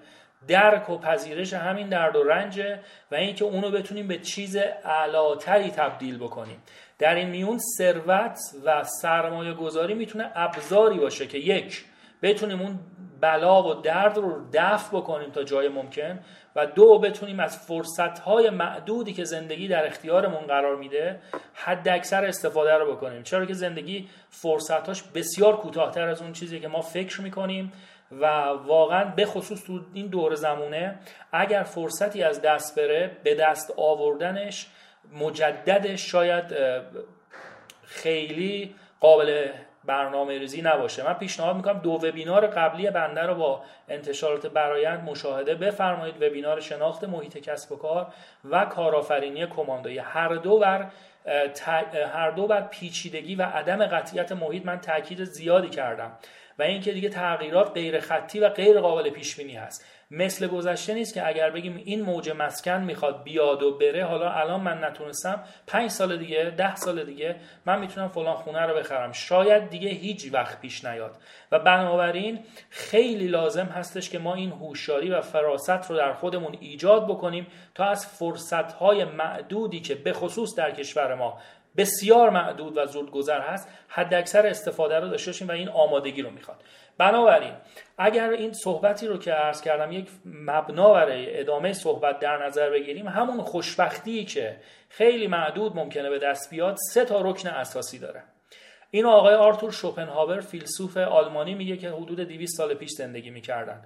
درک 0.49 0.91
و 0.91 0.99
پذیرش 0.99 1.53
همین 1.53 1.89
درد 1.89 2.17
و 2.17 2.23
رنجه 2.23 2.81
و 3.11 3.15
اینکه 3.15 3.45
اونو 3.45 3.71
بتونیم 3.71 4.09
به 4.09 4.19
چیز 4.19 4.57
اعلاتری 4.85 5.71
تبدیل 5.71 6.19
بکنیم. 6.19 6.63
در 6.99 7.15
این 7.15 7.29
میون 7.29 7.59
ثروت 7.79 8.39
و 8.65 8.85
سرمایه 8.85 9.53
گذاری 9.53 9.95
می‌تونه 9.95 10.31
ابزاری 10.35 10.99
باشه 10.99 11.27
که 11.27 11.39
یک 11.39 11.85
بتونیم 12.23 12.61
اون 12.61 12.79
بلا 13.21 13.63
و 13.63 13.75
درد 13.75 14.17
رو 14.17 14.49
دفع 14.53 14.97
بکنیم 14.97 15.31
تا 15.31 15.43
جای 15.43 15.69
ممکن 15.69 16.21
و 16.57 16.67
دو 16.67 16.99
بتونیم 16.99 17.41
از 17.41 17.59
فرصتهای 17.67 18.51
معدودی 18.51 19.13
که 19.13 19.25
زندگی 19.25 19.69
در 19.69 19.87
اختیارمون 19.87 20.41
قرار 20.41 20.77
میده 20.77 21.21
حد 21.55 21.89
اکثر 21.89 22.25
استفاده 22.25 22.75
رو 22.75 22.97
بکنیم. 22.97 23.23
چرا 23.23 23.47
که 23.47 23.55
زندگی 23.55 24.09
فرصتهاش 24.31 25.03
بسیار 25.03 25.57
کوتاهتر 25.57 26.09
از 26.09 26.23
اون 26.23 26.33
چیزی 26.33 26.61
که 26.61 26.69
ما 26.69 26.81
فکر 26.81 27.21
می‌کنیم 27.21 27.73
و 28.21 28.26
واقعا 28.66 29.04
به 29.04 29.26
خصوص 29.26 29.64
تو 29.64 29.81
این 29.95 30.07
دور 30.07 30.35
زمونه 30.35 30.99
اگر 31.33 31.62
فرصتی 31.62 32.23
از 32.23 32.42
دست 32.42 32.78
بره 32.78 33.11
به 33.25 33.35
دست 33.35 33.75
آوردنش 33.76 34.66
مجددش 35.21 36.11
شاید 36.11 36.45
خیلی 37.85 38.75
قابل 39.00 39.49
برنامه 39.85 40.38
ریزی 40.38 40.62
نباشه. 40.62 41.04
من 41.04 41.14
پیشنهاد 41.14 41.57
می‌کنم 41.57 41.78
دو 41.78 41.90
وبینار 41.90 42.47
قبلی 42.47 42.90
بنده 42.90 43.23
رو 43.23 43.35
با 43.35 43.62
انتشارات 43.88 44.47
برایند 44.47 45.11
مشاهده 45.11 45.54
بفرمایید. 45.54 46.23
وبینار 46.23 46.61
شناخت 46.61 47.04
محیط 47.04 47.38
کسب 47.38 47.73
و 47.73 47.76
کار 47.76 48.12
و 48.45 48.64
کارآفرینی 48.64 49.47
کماندویی 49.47 49.99
هر 49.99 50.35
دو 50.35 50.59
بر 50.59 50.87
هر 52.14 52.31
دو 52.31 52.47
بر 52.47 52.61
پیچیدگی 52.61 53.35
و 53.35 53.42
عدم 53.42 53.87
قطعیت 53.87 54.33
محیط 54.33 54.66
من 54.66 54.81
تاکید 54.81 55.25
زیادی 55.25 55.69
کردم. 55.69 56.12
اینکه 56.69 56.92
دیگه 56.92 57.09
تغییرات 57.09 57.73
غیر 57.75 58.00
خطی 58.00 58.40
و 58.40 58.49
غیر 58.49 58.81
قابل 58.81 59.11
پیش 59.11 59.37
بینی 59.37 59.57
هست. 59.57 59.87
مثل 60.11 60.47
گذشته 60.47 60.95
نیست 60.95 61.14
که 61.14 61.28
اگر 61.28 61.50
بگیم 61.50 61.83
این 61.85 62.02
موج 62.02 62.31
مسکن 62.31 62.81
می‌خواد 62.81 63.23
بیاد 63.23 63.62
و 63.62 63.78
بره 63.78 64.04
حالا 64.04 64.31
الان 64.31 64.61
من 64.61 64.85
نتونستم. 64.85 65.45
پنج 65.66 65.90
سال 65.90 66.16
دیگه 66.16 66.54
ده 66.57 66.76
سال 66.76 67.04
دیگه 67.04 67.37
من 67.66 67.81
می‌تونم 67.81 68.09
فلان 68.09 68.35
خونه 68.35 68.61
رو 68.61 68.75
بخرم. 68.75 69.12
شاید 69.12 69.71
دیگه 69.71 69.88
هیچ 69.88 70.31
وقت 70.33 70.61
پیش 70.61 70.85
نیاد. 70.85 71.16
و 71.52 71.59
بنابراین 71.59 72.38
خیلی 72.71 73.28
لازم 73.28 73.66
هستش 73.66 74.11
که 74.11 74.19
ما 74.19 74.35
این 74.35 74.50
هوشیاری 74.50 75.11
و 75.11 75.21
فراست 75.21 75.90
رو 75.90 75.97
در 75.97 76.12
خودمون 76.12 76.57
ایجاد 76.61 77.07
بکنیم 77.09 77.47
تا 77.75 77.85
از 77.85 78.07
فرصتهای 78.07 79.04
معدودی 79.04 79.81
که 79.81 79.95
به 79.95 80.12
خصوص 80.12 80.54
در 80.57 80.71
کشور 80.71 81.14
ما 81.14 81.38
بسیار 81.76 82.31
معدود 82.31 82.76
و 82.76 82.87
زودگذر 82.87 83.41
هست 83.41 83.69
حد 83.88 84.14
اکثر 84.14 84.47
استفاده 84.47 85.00
رو 85.00 85.09
داشته 85.09 85.31
باشیم 85.31 85.49
و 85.49 85.52
این 85.52 85.69
آمادگی 85.69 86.23
رو 86.23 86.31
می‌خواد. 86.31 86.62
بنابراین 86.99 87.52
اگر 87.99 88.31
این 88.31 88.52
صحبتی 88.52 89.07
رو 89.07 89.19
که 89.19 89.33
عرض 89.33 89.62
کردم 89.62 89.93
یک 89.93 90.09
مبنا 90.25 90.93
برای 90.93 91.41
ادامه 91.41 91.73
صحبت 91.73 92.19
در 92.19 92.47
نظر 92.47 92.71
بگیریم 92.71 93.09
همون 93.09 93.41
خوشبختی 93.41 94.25
که 94.25 94.57
خیلی 94.88 95.26
معدود 95.26 95.76
ممکنه 95.76 96.11
به 96.11 96.19
دست 96.19 96.50
بیاد 96.50 96.76
سه 96.93 97.05
تا 97.05 97.21
رکن 97.21 97.49
اساسی 97.49 97.99
داره. 97.99 98.23
این 98.91 99.07
آقای 99.07 99.35
آرتور 99.35 99.73
شوپنهاور 99.73 100.41
فیلسوف 100.41 100.97
آلمانی 100.97 101.55
میگه 101.55 101.76
که 101.76 101.91
حدود 101.91 102.21
200 102.21 102.57
سال 102.57 102.75
پیش 102.75 102.91
زندگی 102.91 103.31
می‌کردن. 103.31 103.85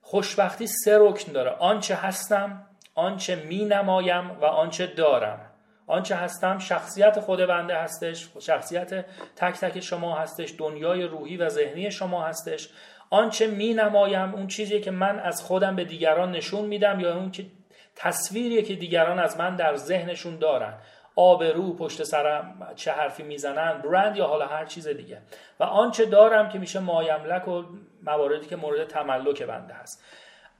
خوشبختی 0.00 0.66
سه 0.66 0.98
رکن 1.00 1.32
داره. 1.32 1.50
آنچه 1.50 1.94
هستم 1.94 2.66
آنچه 2.94 3.34
می 3.34 3.64
نمایم 3.64 4.30
و 4.30 4.44
آنچه 4.44 4.86
دارم. 4.86 5.50
آنچه 5.86 6.16
هستم 6.16 6.58
شخصیت 6.58 7.20
خود 7.20 7.46
بنده 7.46 7.76
هستش 7.76 8.28
شخصیت 8.40 9.04
تک 9.36 9.54
تک 9.54 9.80
شما 9.80 10.16
هستش 10.16 10.54
دنیای 10.58 11.02
روحی 11.02 11.36
و 11.36 11.48
ذهنی 11.48 11.90
شما 11.90 12.24
هستش. 12.24 12.68
آنچه 13.10 13.46
می 13.46 13.74
نمایم 13.74 14.34
اون 14.34 14.46
چیزی 14.46 14.80
که 14.80 14.90
من 14.90 15.18
از 15.18 15.42
خودم 15.42 15.76
به 15.76 15.84
دیگران 15.84 16.32
نشون 16.32 16.64
میدم 16.64 17.00
یا 17.00 17.16
اون 17.16 17.30
که 17.30 17.46
تصویری 17.96 18.62
که 18.62 18.74
دیگران 18.74 19.18
از 19.18 19.36
من 19.38 19.56
در 19.56 19.76
ذهنشون 19.76 20.38
دارن. 20.38 20.74
آبرو 21.16 21.76
پشت 21.76 22.02
سرم 22.02 22.72
چه 22.76 22.92
حرفی 22.92 23.22
می‌زنن 23.22 23.82
برند 23.82 24.16
یا 24.16 24.26
حالا 24.26 24.46
هر 24.46 24.64
چیز 24.64 24.88
دیگه. 24.88 25.18
و 25.60 25.64
آنچه 25.64 26.04
دارم 26.04 26.48
که 26.48 26.58
میشه 26.58 26.78
مایملک 26.78 27.48
و 27.48 27.62
مواردی 28.02 28.46
که 28.46 28.56
مورد 28.56 28.86
تملک 28.86 29.42
بنده 29.42 29.74
هست. 29.74 30.04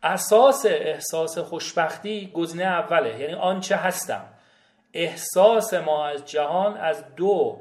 اساس 0.03 0.67
احساس 0.69 1.39
خوشبختی 1.39 2.31
گزینه 2.35 2.65
اوله 2.65 3.21
یعنی 3.21 3.35
آنچه 3.35 3.77
هستم. 3.77 4.25
احساس 4.97 5.75
ما 5.75 6.07
از 6.07 6.25
جهان 6.25 6.77
از 6.77 7.05
دو 7.17 7.59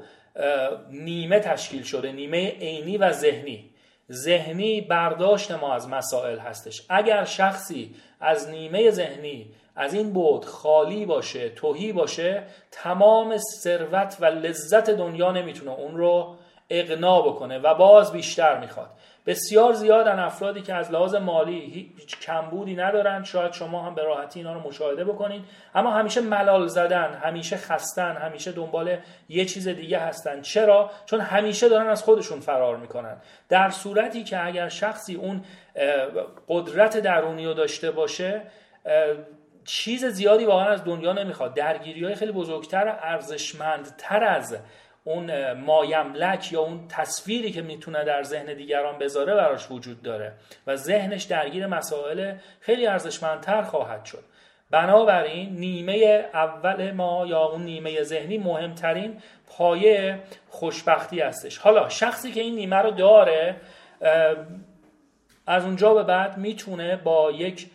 نیمه 0.90 1.40
تشکیل 1.40 1.82
شده 1.82 2.12
نیمه 2.12 2.50
عینی 2.50 2.96
و 2.96 3.12
ذهنی. 3.12 3.70
ذهنی 4.12 4.80
برداشت 4.80 5.50
ما 5.50 5.74
از 5.74 5.88
مسائل 5.88 6.38
هستش. 6.38 6.82
اگر 6.88 7.24
شخصی 7.24 7.94
از 8.20 8.50
نیمه 8.50 8.90
ذهنی 8.90 9.50
از 9.76 9.94
این 9.94 10.12
بود 10.12 10.44
خالی 10.44 11.06
باشه 11.06 11.48
توهی 11.48 11.92
باشه 11.92 12.42
تمام 12.70 13.36
ثروت 13.62 14.16
و 14.20 14.24
لذت 14.24 14.90
دنیا 14.90 15.32
نمی‌تونه 15.32 15.70
اون 15.70 15.96
رو 15.96 16.36
اقنا 16.70 17.22
بکنه 17.22 17.58
و 17.58 17.74
باز 17.74 18.12
بیشتر 18.12 18.60
می‌خواد. 18.60 18.90
بسیار 19.26 19.72
زیادن 19.72 20.18
افرادی 20.18 20.62
که 20.62 20.74
از 20.74 20.92
لحاظ 20.92 21.14
مالی 21.14 21.60
هیچ 21.96 22.20
کمبودی 22.20 22.76
ندارن. 22.76 23.24
شاید 23.24 23.52
شما 23.52 23.82
هم 23.82 23.94
به 23.94 24.02
راحتی 24.02 24.40
اینا 24.40 24.52
رو 24.52 24.60
مشاهده 24.60 25.04
بکنید. 25.04 25.44
اما 25.74 25.90
همیشه 25.90 26.20
ملال 26.20 26.66
زدن 26.66 27.14
همیشه 27.14 27.56
خستن 27.56 28.16
همیشه 28.16 28.52
دنبال 28.52 28.96
یه 29.28 29.44
چیز 29.44 29.68
دیگه 29.68 29.98
هستن. 29.98 30.40
چرا؟ 30.40 30.90
چون 31.06 31.20
همیشه 31.20 31.68
دارن 31.68 31.88
از 31.88 32.02
خودشون 32.02 32.40
فرار 32.40 32.76
می‌کنن. 32.76 33.16
در 33.48 33.70
صورتی 33.70 34.24
که 34.24 34.46
اگر 34.46 34.68
شخصی 34.68 35.14
اون 35.14 35.44
قدرت 36.48 36.96
درونی 36.96 37.46
رو 37.46 37.54
داشته 37.54 37.90
باشه 37.90 38.42
چیز 39.64 40.04
زیادی 40.04 40.44
واقعا 40.44 40.66
از 40.66 40.84
دنیا 40.84 41.12
نمی‌خواد. 41.12 41.54
درگیری 41.54 42.04
های 42.04 42.14
خیلی 42.14 42.32
بزرگتر 42.32 42.98
ارزشمندتر 43.02 44.24
از 44.24 44.56
اون 45.06 45.52
مایملک 45.52 46.52
یا 46.52 46.60
اون 46.60 46.88
تصویری 46.88 47.52
که 47.52 47.62
می‌تونه 47.62 48.04
در 48.04 48.22
ذهن 48.22 48.54
دیگران 48.54 48.98
بذاره 48.98 49.34
براش 49.34 49.70
وجود 49.70 50.02
داره 50.02 50.32
و 50.66 50.76
ذهنش 50.76 51.22
درگیر 51.22 51.66
مسائل 51.66 52.34
خیلی 52.60 52.86
ارزشمندتر 52.86 53.62
خواهد 53.62 54.04
شد. 54.04 54.24
بنابراین 54.70 55.56
نیمه 55.56 56.24
اول 56.34 56.90
ما 56.90 57.26
یا 57.26 57.44
اون 57.44 57.62
نیمه 57.62 58.02
ذهنی 58.02 58.38
مهمترین 58.38 59.22
پایه 59.46 60.18
خوشبختی 60.48 61.20
هستش. 61.20 61.58
حالا 61.58 61.88
شخصی 61.88 62.32
که 62.32 62.40
این 62.40 62.54
نیمه 62.54 62.76
رو 62.76 62.90
داره 62.90 63.56
از 65.46 65.64
اونجا 65.64 65.94
به 65.94 66.02
بعد 66.02 66.38
می‌تونه 66.38 66.96
با 66.96 67.30
یک 67.30 67.70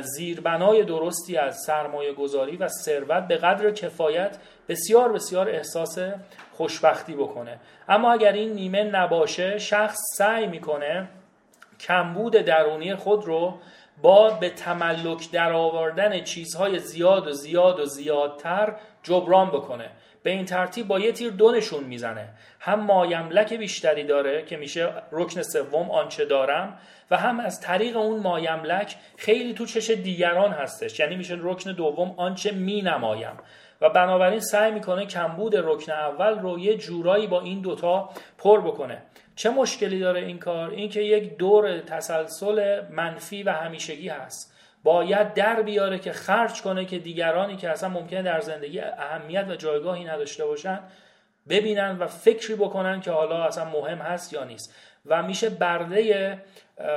زیربنای 0.00 0.84
درستی 0.84 1.36
از 1.36 1.56
سرمایه 1.66 2.12
گذاری 2.12 2.56
و 2.56 2.68
ثروت 2.68 3.28
به 3.28 3.36
قدر 3.36 3.70
کفایت 3.70 4.36
بسیار 4.68 5.12
بسیار 5.12 5.48
احساس 5.48 5.98
خوشبختی 6.52 7.14
بکنه. 7.14 7.58
اما 7.88 8.12
اگر 8.12 8.32
این 8.32 8.52
نیمه 8.52 8.82
نباشه 8.82 9.58
شخص 9.58 9.98
سعی 10.16 10.46
می‌کنه 10.46 11.08
کمبود 11.80 12.32
درونی 12.32 12.94
خود 12.94 13.24
رو 13.24 13.58
با 14.02 14.30
به 14.30 14.50
تملک 14.50 15.30
در 15.30 15.52
آوردن 15.52 16.24
چیزهای 16.24 16.78
زیاد 16.78 17.28
و 17.28 17.32
زیاد 17.32 17.80
و 17.80 17.84
زیادتر 17.84 18.76
جبران 19.02 19.50
بکنه. 19.50 19.90
به 20.22 20.30
این 20.30 20.44
ترتیب 20.44 20.88
با 20.88 20.98
یه 20.98 21.12
تیر 21.12 21.30
دو 21.30 21.52
نشون 21.52 21.84
می‌زنه. 21.84 22.28
هم 22.60 22.80
مایملک 22.80 23.54
بیشتری 23.54 24.04
داره 24.04 24.42
که 24.42 24.56
میشه 24.56 24.92
رکن 25.12 25.42
سوم 25.42 25.90
آنچه 25.90 26.24
دارم 26.24 26.78
و 27.10 27.16
هم 27.16 27.40
از 27.40 27.60
طریق 27.60 27.96
اون 27.96 28.20
مایملک 28.20 28.96
خیلی 29.16 29.54
تو 29.54 29.66
چش 29.66 29.90
دیگران 29.90 30.52
هستش. 30.52 31.00
یعنی 31.00 31.16
میشه 31.16 31.36
رکن 31.40 31.72
دوم 31.72 32.14
آنچه 32.16 32.52
می 32.52 32.82
نمایم. 32.82 33.36
و 33.80 33.90
بنابراین 33.90 34.40
سعی 34.40 34.70
می‌کنه 34.70 35.06
کمبود 35.06 35.56
رکن 35.56 35.92
اول 35.92 36.38
رو 36.38 36.58
یه 36.58 36.76
جورایی 36.76 37.26
با 37.26 37.40
این 37.40 37.60
دوتا 37.60 38.10
پر 38.38 38.60
بکنه. 38.60 39.02
چه 39.36 39.50
مشکلی 39.50 40.00
داره 40.00 40.20
این 40.20 40.38
کار؟ 40.38 40.70
اینکه 40.70 41.00
یک 41.00 41.36
دور 41.36 41.78
تسلسل 41.78 42.82
منفی 42.90 43.42
و 43.42 43.52
همیشگی 43.52 44.08
هست. 44.08 44.54
باید 44.82 45.34
در 45.34 45.62
بیاره 45.62 45.98
که 45.98 46.12
خرج 46.12 46.62
کنه 46.62 46.84
که 46.84 46.98
دیگرانی 46.98 47.56
که 47.56 47.70
اصلا 47.70 47.88
ممکنه 47.88 48.22
در 48.22 48.40
زندگی 48.40 48.80
اهمیت 48.80 49.46
و 49.48 49.54
جایگاهی 49.54 50.04
نداشته 50.04 50.44
باشن 50.44 50.80
ببینن 51.48 51.98
و 51.98 52.06
فکری 52.06 52.54
بکنن 52.54 53.00
که 53.00 53.10
حالا 53.10 53.44
اصلا 53.44 53.64
مهم 53.64 53.98
هست 53.98 54.32
یا 54.32 54.44
نیست. 54.44 54.74
و 55.06 55.22
میشه 55.22 55.50
برده 55.50 56.42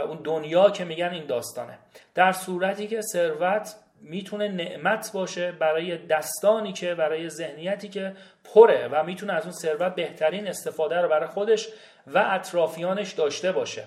اون 0.07 0.19
دنیا 0.23 0.69
که 0.69 0.85
میگن 0.85 1.09
این 1.09 1.25
داستانه. 1.25 1.77
در 2.15 2.31
صورتی 2.31 2.87
که 2.87 3.01
ثروت 3.01 3.75
می‌تونه 4.03 4.47
نعمت 4.47 5.11
باشه 5.13 5.51
برای 5.51 5.97
دستانی 5.97 6.73
که 6.73 6.95
برای 6.95 7.29
ذهنیتی 7.29 7.89
که 7.89 8.13
پره 8.43 8.87
و 8.91 9.03
می‌تونه 9.03 9.33
از 9.33 9.43
اون 9.43 9.51
ثروت 9.51 9.95
بهترین 9.95 10.47
استفاده 10.47 11.01
رو 11.01 11.09
برای 11.09 11.27
خودش 11.27 11.69
و 12.07 12.25
اطرافیانش 12.31 13.11
داشته 13.11 13.51
باشه. 13.51 13.83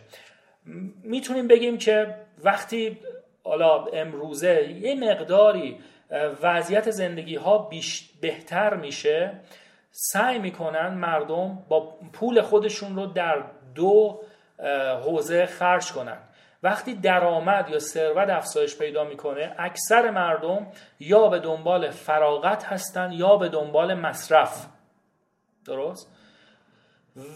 می‌تونیم 1.02 1.48
بگیم 1.48 1.78
که 1.78 2.14
وقتی 2.44 2.98
حالا 3.44 3.84
امروزه 3.84 4.68
یه 4.70 4.94
مقداری 4.94 5.78
وضعیت 6.42 6.90
زندگی 6.90 7.36
ها 7.36 7.70
بهتر 8.20 8.74
میشه 8.74 9.32
سعی 9.90 10.38
می‌کنن 10.38 10.88
مردم 10.88 11.58
با 11.68 11.98
پول 12.12 12.40
خودشون 12.40 12.96
رو 12.96 13.06
در 13.06 13.42
دو 13.74 14.20
حوزه 15.04 15.46
خرج 15.46 15.92
کنن. 15.92 16.18
وقتی 16.64 16.94
درآمد 16.94 17.70
یا 17.70 17.78
ثروت 17.78 18.30
افزایش 18.30 18.78
پیدا 18.78 19.04
می‌کنه 19.04 19.54
اکثر 19.58 20.10
مردم 20.10 20.66
یا 21.00 21.28
به 21.28 21.38
دنبال 21.38 21.90
فراغت 21.90 22.64
هستن 22.64 23.12
یا 23.12 23.36
به 23.36 23.48
دنبال 23.48 23.94
مصرف. 23.94 24.66
درست؟ 25.66 26.13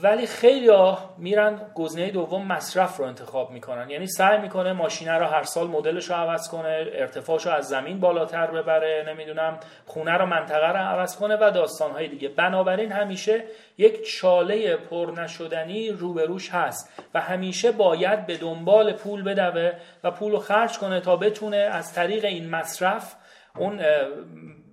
ولی 0.02 0.26
خیلی 0.26 0.68
ها 0.68 1.14
میرن 1.18 1.60
گزینه 1.74 2.10
دوم 2.10 2.46
مصرف 2.46 2.96
رو 2.96 3.04
انتخاب 3.04 3.50
می‌کنن. 3.50 3.90
یعنی 3.90 4.06
سعی 4.06 4.38
می‌کنه 4.38 4.72
ماشینه 4.72 5.12
رو 5.12 5.26
هر 5.26 5.42
سال 5.42 5.66
مدلش 5.66 6.10
رو 6.10 6.16
عوض 6.16 6.48
کنه 6.48 6.86
ارتفاعش 6.92 7.46
رو 7.46 7.52
از 7.52 7.68
زمین 7.68 8.00
بالاتر 8.00 8.46
ببره 8.46 9.04
نمی‌دونم 9.08 9.60
خونه 9.86 10.12
رو 10.12 10.26
منطقه 10.26 10.68
رو 10.68 10.76
عوض 10.76 11.16
کنه 11.16 11.36
و 11.40 11.50
داستانهای 11.50 12.08
دیگه. 12.08 12.28
بنابراین 12.28 12.92
همیشه 12.92 13.44
یک 13.78 14.18
چاله 14.18 14.76
پر 14.76 15.12
نشدنی 15.16 15.90
روبروش 15.90 16.50
هست 16.50 17.02
و 17.14 17.20
همیشه 17.20 17.72
باید 17.72 18.26
به 18.26 18.36
دنبال 18.36 18.92
پول 18.92 19.22
بدوه 19.22 19.72
و 20.04 20.10
پول 20.10 20.32
رو 20.32 20.38
خرج 20.38 20.78
کنه 20.78 21.00
تا 21.00 21.16
بتونه 21.16 21.56
از 21.56 21.94
طریق 21.94 22.24
این 22.24 22.50
مصرف 22.50 23.14
اون 23.56 23.80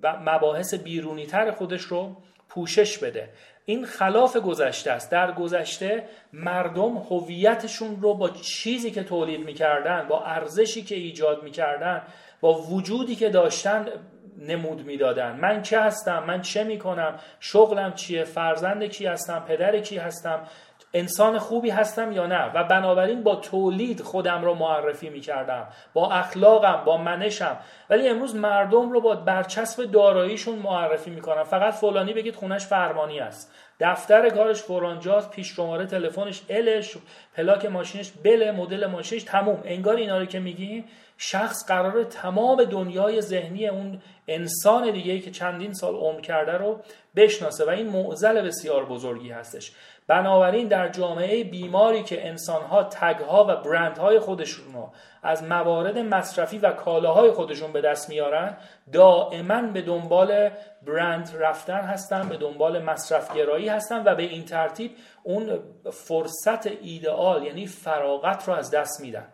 مباحث 0.04 0.74
بیرونی 0.74 1.26
تر 1.26 1.52
خودش 1.52 1.82
رو 1.82 2.16
پوشش 2.50 2.98
بده. 2.98 3.30
این 3.66 3.86
خلاف 3.86 4.38
گذشته 4.38 4.92
است. 4.92 5.12
در 5.12 5.32
گذشته 5.32 6.04
مردم 6.34 6.98
هویتشون 6.98 8.02
رو 8.02 8.14
با 8.14 8.30
چیزی 8.30 8.92
که 8.92 9.04
تولید 9.04 9.46
می‌کردن 9.46 10.08
با 10.08 10.24
ارزشی 10.26 10.84
که 10.84 10.96
ایجاد 10.96 11.44
می‌کردن 11.44 12.02
با 12.42 12.54
وجودی 12.62 13.16
که 13.16 13.30
داشتن 13.30 13.88
نمود 14.40 14.86
می‌دادن. 14.86 15.40
من 15.42 15.62
چه 15.62 15.82
هستم؟ 15.82 16.24
من 16.28 16.42
چه 16.42 16.64
می‌کنم؟ 16.64 17.20
شغلم 17.40 17.94
چیه؟ 17.94 18.24
فرزند 18.24 18.84
کی 18.84 19.06
هستم؟ 19.06 19.46
پدر 19.48 19.80
کی 19.80 19.98
هستم؟ 19.98 20.48
انسان 20.96 21.40
خوبی 21.40 21.70
هستم 21.70 22.12
یا 22.12 22.28
نه؟ 22.28 22.52
و 22.54 22.64
بنابراین 22.64 23.24
با 23.24 23.36
تولید 23.36 24.02
خودم 24.02 24.44
رو 24.44 24.54
معرفی 24.54 25.10
می‌کردم. 25.10 25.68
با 25.94 26.12
اخلاقم 26.12 26.86
با 26.86 26.98
منشم. 26.98 27.58
ولی 27.90 28.08
امروز 28.08 28.36
مردم 28.36 28.92
رو 28.92 29.02
با 29.02 29.16
برچسب 29.16 29.84
داراییشون 29.84 30.56
معرفی 30.56 31.10
می‌کنم. 31.10 31.44
فقط 31.44 31.74
فلانی 31.74 32.14
بگید 32.14 32.36
خونش 32.36 32.66
فرمانی 32.66 33.20
است. 33.20 33.52
دفتر 33.80 34.30
کارش 34.30 34.62
فرانجاست 34.62 35.30
پیش 35.30 35.56
شماره 35.56 35.86
تلفنش 35.86 36.42
الش 36.50 36.98
پلاک 37.36 37.66
ماشینش 37.66 38.12
بله 38.24 38.52
مدل 38.52 38.86
ماشینش 38.86 39.24
تموم. 39.24 39.62
انگار 39.66 39.96
اینا 39.96 40.18
رو 40.18 40.26
که 40.26 40.40
میگی 40.40 40.84
شخص 41.18 41.68
قرار 41.68 42.04
تمام 42.04 42.64
دنیای 42.64 43.22
ذهنی 43.22 43.68
اون 43.68 44.02
انسان 44.28 44.92
دیگه 44.92 45.20
که 45.20 45.32
چندین 45.32 45.74
سال 45.74 45.96
عمر 45.96 46.22
کرده 46.22 46.58
رو 46.58 46.80
بشناسه. 47.16 47.66
و 47.66 47.70
این 47.70 47.90
معضل 47.90 48.42
بسیار 48.42 48.86
بزرگی 48.86 49.32
هستش. 49.32 49.72
بنابراین 50.08 50.68
در 50.68 50.90
جامعه 50.90 51.44
بیماری 51.44 52.04
که 52.04 52.28
انسانها 52.28 52.84
تگها 52.84 53.46
و 53.46 53.56
برندهای 53.56 54.20
خودشون 54.20 54.74
رو 54.74 54.92
از 55.24 55.44
موارد 55.44 55.98
مصرفی 55.98 56.58
و 56.58 56.72
کالاهای 56.72 57.32
خودشون 57.32 57.72
به 57.72 57.82
دست 57.82 58.10
میارن 58.10 58.58
دائما 58.94 59.62
به 59.62 59.82
دنبال 59.82 60.50
برند 60.88 61.36
رفتن 61.40 61.82
هستن 61.82 62.30
به 62.30 62.38
دنبال 62.38 62.84
مصرفگرایی 62.84 63.70
هستن 63.70 64.04
و 64.06 64.16
به 64.16 64.24
این 64.24 64.46
ترتیب 64.46 64.92
اون 65.24 65.60
فرصت 65.92 66.68
ایدئال 66.68 67.44
یعنی 67.44 67.68
فراغت 67.68 68.48
رو 68.48 68.54
از 68.54 68.72
دست 68.72 69.02
میدن. 69.02 69.28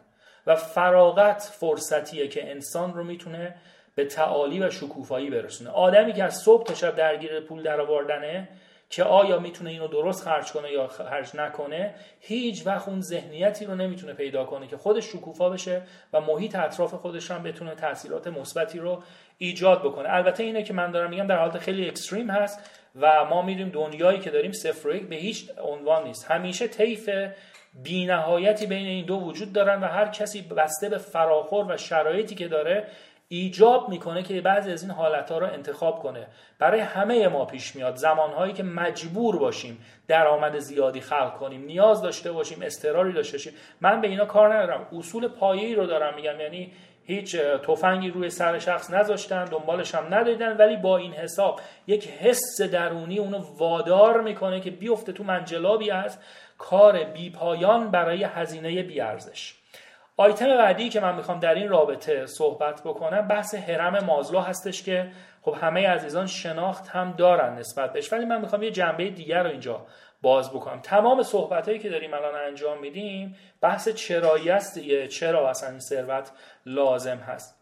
و 0.47 0.55
فراغت 0.55 1.41
فرصتیه 1.59 2.27
که 2.27 2.51
انسان 2.51 2.93
رو 2.93 3.03
می‌تونه 3.03 3.55
به 3.95 4.05
تعالی 4.05 4.59
و 4.59 4.69
شکوفایی 4.69 5.29
برسونه. 5.29 5.69
آدمی 5.69 6.13
که 6.13 6.23
از 6.23 6.37
صبح 6.37 6.63
تا 6.63 6.73
شب 6.73 6.95
درگیر 6.95 7.39
پول 7.39 7.63
درآوردنه 7.63 8.49
که 8.91 9.03
آیا 9.03 9.39
می‌تونه 9.39 9.69
اینو 9.69 9.87
درست 9.87 10.23
خرج 10.23 10.51
کنه 10.51 10.71
یا 10.71 10.87
خرج 10.87 11.35
نکنه 11.35 11.93
هیچ 12.19 12.67
وقت 12.67 12.87
اون 12.87 13.01
ذهنیتی 13.01 13.65
رو 13.65 13.75
نمی‌تونه 13.75 14.13
پیدا 14.13 14.45
کنه 14.45 14.67
که 14.67 14.77
خودش 14.77 15.05
شکوفا 15.05 15.49
بشه 15.49 15.81
و 16.13 16.21
محیط 16.21 16.55
اطراف 16.55 16.93
خودش 16.93 17.31
هم 17.31 17.43
بتونه 17.43 17.75
تاثیرات 17.75 18.27
مثبتی 18.27 18.79
رو 18.79 19.03
ایجاد 19.37 19.83
بکنه. 19.83 20.09
البته 20.09 20.43
اینه 20.43 20.63
که 20.63 20.73
من 20.73 20.91
دارم 20.91 21.09
میگم 21.09 21.27
در 21.27 21.37
حالت 21.37 21.57
خیلی 21.57 21.87
اکستریم 21.87 22.29
هست 22.29 22.59
و 22.95 23.25
ما 23.25 23.41
میریم 23.41 23.69
دنیایی 23.69 24.19
که 24.19 24.29
داریم 24.29 24.51
صفر 24.51 24.99
به 24.99 25.15
هیچ 25.15 25.49
عنوان 25.63 26.03
نیست. 26.03 26.31
همیشه 26.31 26.67
طیف 26.67 27.09
بینهایتی 27.83 28.65
بین 28.65 28.87
این 28.87 29.05
دو 29.05 29.15
وجود 29.15 29.53
دارن 29.53 29.81
و 29.81 29.85
هر 29.85 30.07
کسی 30.07 30.41
بسته 30.41 30.89
به 30.89 30.97
فراخور 30.97 31.73
و 31.73 31.77
شرایطی 31.77 32.35
که 32.35 32.47
داره 32.47 32.87
ایجاب 33.33 33.89
می‌کنه 33.89 34.23
که 34.23 34.41
بعضی 34.41 34.71
از 34.71 34.81
این 34.81 34.91
حالت 34.91 35.31
ها 35.31 35.37
رو 35.37 35.47
انتخاب 35.47 35.99
کنه. 35.99 36.27
برای 36.59 36.79
همه 36.79 37.27
ما 37.27 37.45
پیش 37.45 37.75
میاد 37.75 37.95
زمانهایی 37.95 38.53
که 38.53 38.63
مجبور 38.63 39.39
باشیم 39.39 39.85
درآمد 40.07 40.59
زیادی 40.59 41.01
خلق 41.01 41.37
کنیم 41.37 41.65
نیاز 41.65 42.01
داشته 42.01 42.31
باشیم 42.31 42.61
استراری 42.61 43.13
داشته 43.13 43.37
باشیم. 43.37 43.53
من 43.81 44.01
به 44.01 44.07
اینا 44.07 44.25
کار 44.25 44.53
ندارم. 44.53 44.87
اصول 44.97 45.27
پایه‌ای 45.27 45.75
رو 45.75 45.85
دارم 45.85 46.15
میگم. 46.15 46.39
یعنی 46.39 46.71
هیچ 47.03 47.35
تفنگی 47.35 48.09
روی 48.09 48.29
سر 48.29 48.59
شخص 48.59 48.91
نذاشتن 48.91 49.45
دنبالش 49.45 49.95
هم 49.95 50.13
ندیدن 50.13 50.57
ولی 50.57 50.77
با 50.77 50.97
این 50.97 51.13
حساب 51.13 51.59
یک 51.87 52.07
حس 52.07 52.61
درونی 52.61 53.19
اونو 53.19 53.37
وادار 53.57 54.21
می‌کنه 54.21 54.59
که 54.59 54.71
بیفته 54.71 55.11
تو 55.11 55.23
منجلابی 55.23 55.91
از 55.91 56.17
کار 56.57 57.03
بیپایان 57.03 57.91
برای 57.91 58.23
هزینه 58.23 58.83
بیارزش. 58.83 59.60
آیتم 60.21 60.57
بعدی 60.57 60.89
که 60.89 60.99
من 60.99 61.15
می‌خوام 61.15 61.39
در 61.39 61.53
این 61.53 61.69
رابطه 61.69 62.25
صحبت 62.25 62.81
بکنم 62.85 63.27
بحث 63.27 63.55
حرم 63.55 64.05
مازلو 64.05 64.39
هستش 64.39 64.83
که 64.83 65.11
خب 65.41 65.55
همه 65.61 65.87
عزیزان 65.87 66.27
شناخت 66.27 66.87
هم 66.87 67.11
دارن 67.11 67.59
نسبت 67.59 67.93
بهش. 67.93 68.13
ولی 68.13 68.25
من 68.25 68.41
می‌خوام 68.41 68.63
یه 68.63 68.71
جنبه 68.71 69.09
دیگر 69.09 69.43
رو 69.43 69.49
اینجا 69.49 69.85
باز 70.21 70.53
بکنم. 70.53 70.79
تمام 70.79 71.23
صحبت 71.23 71.67
هایی 71.67 71.79
که 71.79 71.89
داریم 71.89 72.13
الان 72.13 72.35
انجام 72.35 72.79
میدیم 72.79 73.35
بحث 73.61 73.89
چرایی 73.89 74.49
است 74.49 74.79
دیگه. 74.79 75.07
چرا 75.07 75.49
اصلا 75.49 75.69
این 75.69 75.79
ثروت 75.79 76.31
لازم 76.65 77.17
هست؟ 77.17 77.61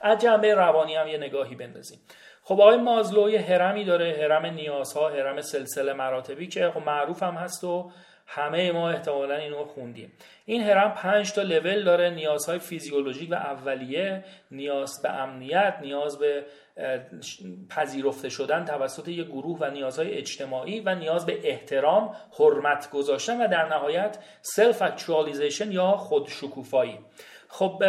از 0.00 0.18
جنبه 0.18 0.54
روانی 0.54 0.96
هم 0.96 1.08
یه 1.08 1.18
نگاهی 1.18 1.54
بندازیم. 1.54 1.98
خب 2.42 2.60
آقای 2.60 2.76
مازلو 2.76 3.30
یه 3.30 3.40
هرمی 3.40 3.84
داره 3.84 4.16
هرم 4.20 4.46
نیازها 4.46 5.08
هرم 5.08 5.40
سلسله 5.40 5.92
مراتبی 5.92 6.46
که 6.46 6.70
خب 6.70 6.80
معروف 6.80 7.22
هم 7.22 7.34
هست 7.34 7.64
و 7.64 7.90
همه 8.32 8.72
ما 8.72 8.90
احتمالا 8.90 9.34
اینو 9.34 9.64
خوندیم. 9.64 10.12
این 10.44 10.62
هرم 10.62 10.94
پنج 10.94 11.32
تا 11.32 11.42
لول 11.42 11.84
داره 11.84 12.10
نیازهای 12.10 12.58
فیزیولوژیک 12.58 13.30
و 13.30 13.34
اولیه 13.34 14.24
نیاز 14.50 15.02
به 15.02 15.10
امنیت 15.10 15.74
نیاز 15.80 16.18
به 16.18 16.44
پذیرفته 17.70 18.28
شدن 18.28 18.64
توسط 18.64 19.08
یک 19.08 19.26
گروه 19.26 19.58
و 19.60 19.70
نیازهای 19.70 20.14
اجتماعی 20.14 20.80
و 20.80 20.94
نیاز 20.94 21.26
به 21.26 21.50
احترام 21.50 22.14
حرمت 22.38 22.90
گذاشتن 22.90 23.44
و 23.44 23.48
در 23.48 23.68
نهایت 23.68 24.18
self-actualization 24.42 25.72
یا 25.72 25.90
خودشکوفایی. 25.90 26.98
خب 27.48 27.82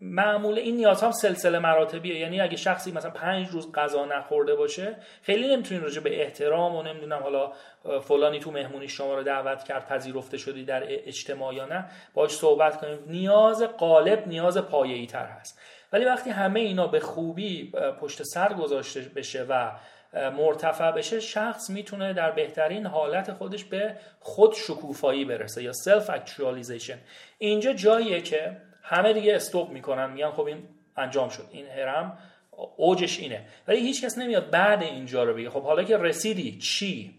معمول 0.00 0.58
این 0.58 0.76
نیاز 0.76 1.02
هم 1.02 1.12
سلسله 1.12 1.58
مراتبیه. 1.58 2.18
یعنی 2.18 2.40
اگه 2.40 2.56
شخصی 2.56 2.92
مثلا 2.92 3.10
پنج 3.10 3.48
روز 3.48 3.72
غذا 3.72 4.04
نخورده 4.04 4.54
باشه 4.54 4.96
خیلی 5.22 5.56
نمی‌تونین 5.56 5.82
راجع 5.82 6.00
به 6.00 6.22
احترام 6.22 6.76
و 6.76 6.82
نمی‌دونم 6.82 7.22
حالا 7.22 7.52
فلانی 8.00 8.38
تو 8.38 8.50
مهمونی 8.50 8.88
شما 8.88 9.14
رو 9.14 9.22
دعوت 9.22 9.64
کرد 9.64 9.86
پذیرفته 9.86 10.38
شدی 10.38 10.64
در 10.64 10.82
اجتماع 10.86 11.54
یا 11.54 11.66
نه 11.66 11.84
باش 12.14 12.30
صحبت 12.30 12.80
کنیم 12.80 12.98
نیاز 13.06 13.62
غالب 13.62 14.26
نیاز 14.26 14.58
پایه‌ای 14.58 15.06
تر 15.06 15.26
هست. 15.26 15.60
ولی 15.92 16.04
وقتی 16.04 16.30
همه 16.30 16.60
اینا 16.60 16.86
به 16.86 17.00
خوبی 17.00 17.72
پشت 18.00 18.22
سر 18.22 18.52
گذاشته 18.52 19.00
بشه 19.00 19.46
و 19.48 19.72
مرتفع 20.14 20.90
بشه 20.90 21.20
شخص 21.20 21.70
می‌تونه 21.70 22.12
در 22.12 22.30
بهترین 22.30 22.86
حالت 22.86 23.32
خودش 23.32 23.64
به 23.64 23.96
خود 24.20 24.54
شکوفایی 24.54 25.24
برسه 25.24 25.62
یا 25.62 25.72
self-actualization 25.72 26.98
اینجا 27.38 27.72
جاییه 27.72 28.20
که 28.20 28.56
همه 28.88 29.12
دیگه 29.12 29.36
stop 29.36 29.70
می‌کنن 29.70 30.10
میگن 30.10 30.30
خب 30.30 30.44
این 30.44 30.68
انجام 30.96 31.28
شد 31.28 31.46
این 31.50 31.66
هرم 31.66 32.18
اوجش 32.76 33.18
اینه. 33.18 33.44
ولی 33.68 33.80
هیچ 33.80 34.04
کس 34.04 34.18
نمیاد 34.18 34.50
بعد 34.50 34.82
اینجا 34.82 35.24
رو 35.24 35.34
بگه. 35.34 35.50
خب 35.50 35.62
حالا 35.62 35.84
که 35.84 35.96
رسیدی 35.96 36.58
چی؟ 36.58 37.14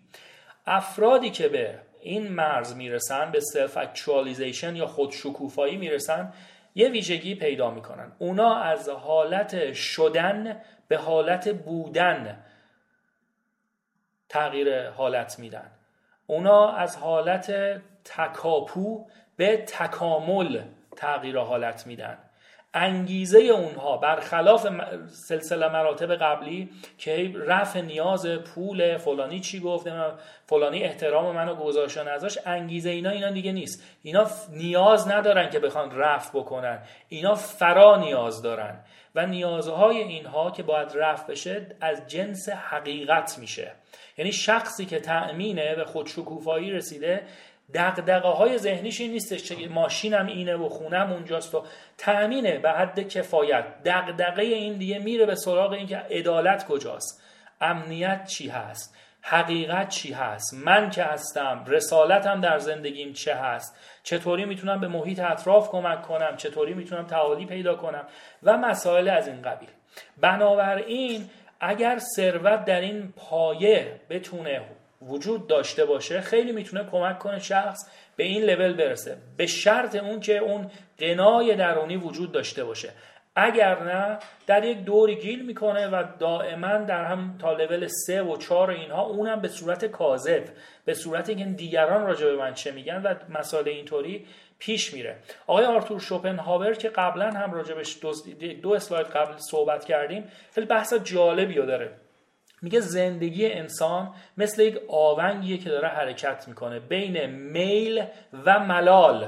افرادی 0.66 1.30
که 1.30 1.48
به 1.48 1.80
این 2.02 2.28
مرز 2.28 2.76
می‌رسن 2.76 3.32
به 3.32 3.40
self-actualization 3.40 4.76
یا 4.76 4.88
خود 4.88 5.12
شکوفایی 5.12 5.78
می‌رسن 5.78 6.34
یه 6.76 6.90
ویژگی 6.90 7.36
پیدا 7.36 7.72
می‌کنن. 7.72 8.12
اونا 8.20 8.56
از 8.56 8.90
حالت 8.90 9.74
شدن 9.74 10.62
به 10.88 10.98
حالت 10.98 11.54
بودن 11.54 12.44
تغییر 14.30 14.90
حالت 14.90 15.40
میدن. 15.40 15.72
اونا 16.28 16.72
از 16.72 16.98
حالت 16.98 17.82
تکاپو 18.04 19.08
به 19.38 19.58
تکامل 19.58 20.62
تغییر 20.98 21.38
حالت 21.38 21.88
میدن. 21.88 22.18
انگیزه 22.74 23.40
اونها 23.40 23.98
برخلاف 23.98 24.68
سلسله 25.08 25.70
مراتب 25.70 26.16
قبلی 26.16 26.70
که 26.98 27.34
رفع 27.36 27.82
نیاز 27.82 28.28
پول 28.28 28.98
فلانی 28.98 29.40
چی 29.40 29.60
گفت 29.60 29.88
فلانی 30.46 30.84
احترام 30.84 31.36
منو 31.36 31.56
گذاشت 31.56 31.98
نذاش 31.98 32.38
انگیزه 32.46 32.90
اینا 32.90 33.10
اینا 33.10 33.32
دیگه 33.32 33.52
نیست. 33.52 33.84
اینا 34.04 34.28
نیاز 34.52 35.08
ندارن 35.08 35.50
که 35.50 35.60
بخوان 35.60 35.98
رفع 35.98 36.40
بکنن. 36.40 36.80
اینا 37.10 37.36
فرا 37.36 37.98
نیاز 37.98 38.42
دارن. 38.42 38.80
و 39.16 39.26
نیازهای 39.26 39.98
اینها 39.98 40.52
که 40.52 40.64
باید 40.64 40.92
رفع 40.96 41.28
بشه 41.28 41.68
از 41.82 42.08
جنس 42.08 42.50
حقیقت 42.50 43.38
میشه. 43.40 43.72
یعنی 44.18 44.32
شخصی 44.32 44.86
که 44.86 45.00
تأمینه 45.00 45.76
به 45.76 45.86
خودشکوفایی 45.86 46.72
رسیده 46.72 47.22
دقدقه 47.74 48.30
های 48.30 48.58
ذهنیش 48.58 49.02
این 49.02 49.12
نیستش 49.12 49.44
که 49.44 49.70
ماشینم 49.70 50.28
اینه 50.28 50.56
و 50.56 50.70
خونم 50.70 51.12
اونجاست 51.12 51.56
و 51.56 51.64
تأمینه 51.98 52.58
به 52.58 52.72
حد 52.72 53.08
کفایت. 53.08 53.66
دقدقه 53.86 54.42
این 54.42 54.74
دیگه 54.74 55.00
میره 55.00 55.26
به 55.26 55.36
سراغ 55.36 55.72
این 55.72 55.88
که 55.88 55.98
عدالت 55.98 56.66
کجاست. 56.68 57.22
امنیت 57.62 58.26
چی 58.26 58.50
هست؟ 58.50 58.96
حقیقت 59.22 59.90
چی 59.90 60.14
هست؟ 60.14 60.54
من 60.54 60.90
که 60.90 61.04
هستم 61.04 61.64
رسالتم 61.68 62.42
در 62.42 62.60
زندگیم 62.60 63.14
چه 63.14 63.36
هست؟ 63.36 63.76
چطوری 64.04 64.46
می‌تونم 64.46 64.82
به 64.82 64.88
محیط 64.88 65.20
اطراف 65.20 65.70
کمک 65.70 66.02
کنم؟ 66.02 66.38
چطوری 66.38 66.74
می‌تونم 66.74 67.08
تعالی 67.08 67.46
پیدا 67.46 67.76
کنم؟ 67.76 68.08
و 68.44 68.58
مسائل 68.58 69.08
از 69.10 69.28
این 69.28 69.42
قبیل. 69.42 69.70
بنابراین 70.18 71.30
اگر 71.60 72.00
ثروت 72.16 72.66
در 72.66 72.82
این 72.82 73.14
پایه 73.16 74.00
بتونه 74.10 74.62
وجود 75.02 75.48
داشته 75.48 75.86
باشه 75.86 76.22
خیلی 76.22 76.52
می‌تونه 76.52 76.84
کمک 76.92 77.20
کنه 77.20 77.40
شخص 77.40 77.90
به 78.16 78.24
این 78.24 78.44
لول 78.44 78.74
برسه. 78.74 79.18
به 79.38 79.48
شرط 79.48 79.96
اون 79.96 80.20
که 80.20 80.38
اون 80.38 80.72
قنای 81.00 81.56
درونی 81.56 81.98
وجود 81.98 82.32
داشته 82.32 82.64
باشه. 82.64 82.90
اگر 83.36 83.84
نه 83.84 84.18
در 84.48 84.64
یک 84.64 84.84
دوری 84.84 85.16
گیل 85.16 85.46
می‌کنه 85.46 85.88
و 85.88 86.04
دائما 86.20 86.78
در 86.78 87.06
هم 87.06 87.38
تا 87.42 87.54
لول 87.54 87.88
سه 87.88 88.22
و 88.22 88.38
چهار 88.38 88.70
اینها 88.70 89.02
اونم 89.02 89.40
به 89.42 89.48
صورت 89.48 89.86
کاذب 89.86 90.44
به 90.86 90.94
صورت 90.94 91.30
اینکه 91.30 91.46
دیگران 91.46 92.06
راجع 92.06 92.26
به 92.26 92.36
من 92.36 92.54
چه 92.54 92.72
میگن 92.72 93.02
و 93.02 93.16
مسائل 93.30 93.68
اینطوری 93.68 94.26
پیش 94.60 94.94
میره. 94.94 95.16
آقای 95.48 95.66
آرتور 95.66 96.00
شوپنهاور 96.00 96.74
که 96.74 96.90
قبلا 96.90 97.32
هم 97.32 97.54
راجبش 97.54 97.98
دو, 98.02 98.14
دو 98.62 98.72
اسلاید 98.74 99.08
قبل 99.08 99.38
صحبت 99.38 99.86
کردیم 99.86 100.24
خیلی 100.56 100.68
بحث 100.68 100.94
جالبی 100.94 101.56
داره. 101.56 101.92
میگه 102.62 102.80
زندگی 102.80 103.46
انسان 103.46 104.14
مثل 104.38 104.62
یک 104.62 104.78
آونگیه 104.88 105.58
که 105.58 105.70
داره 105.70 105.88
حرکت 105.88 106.48
می‌کنه 106.48 106.80
بین 106.80 107.26
میل 107.26 108.04
و 108.46 108.60
ملال. 108.60 109.28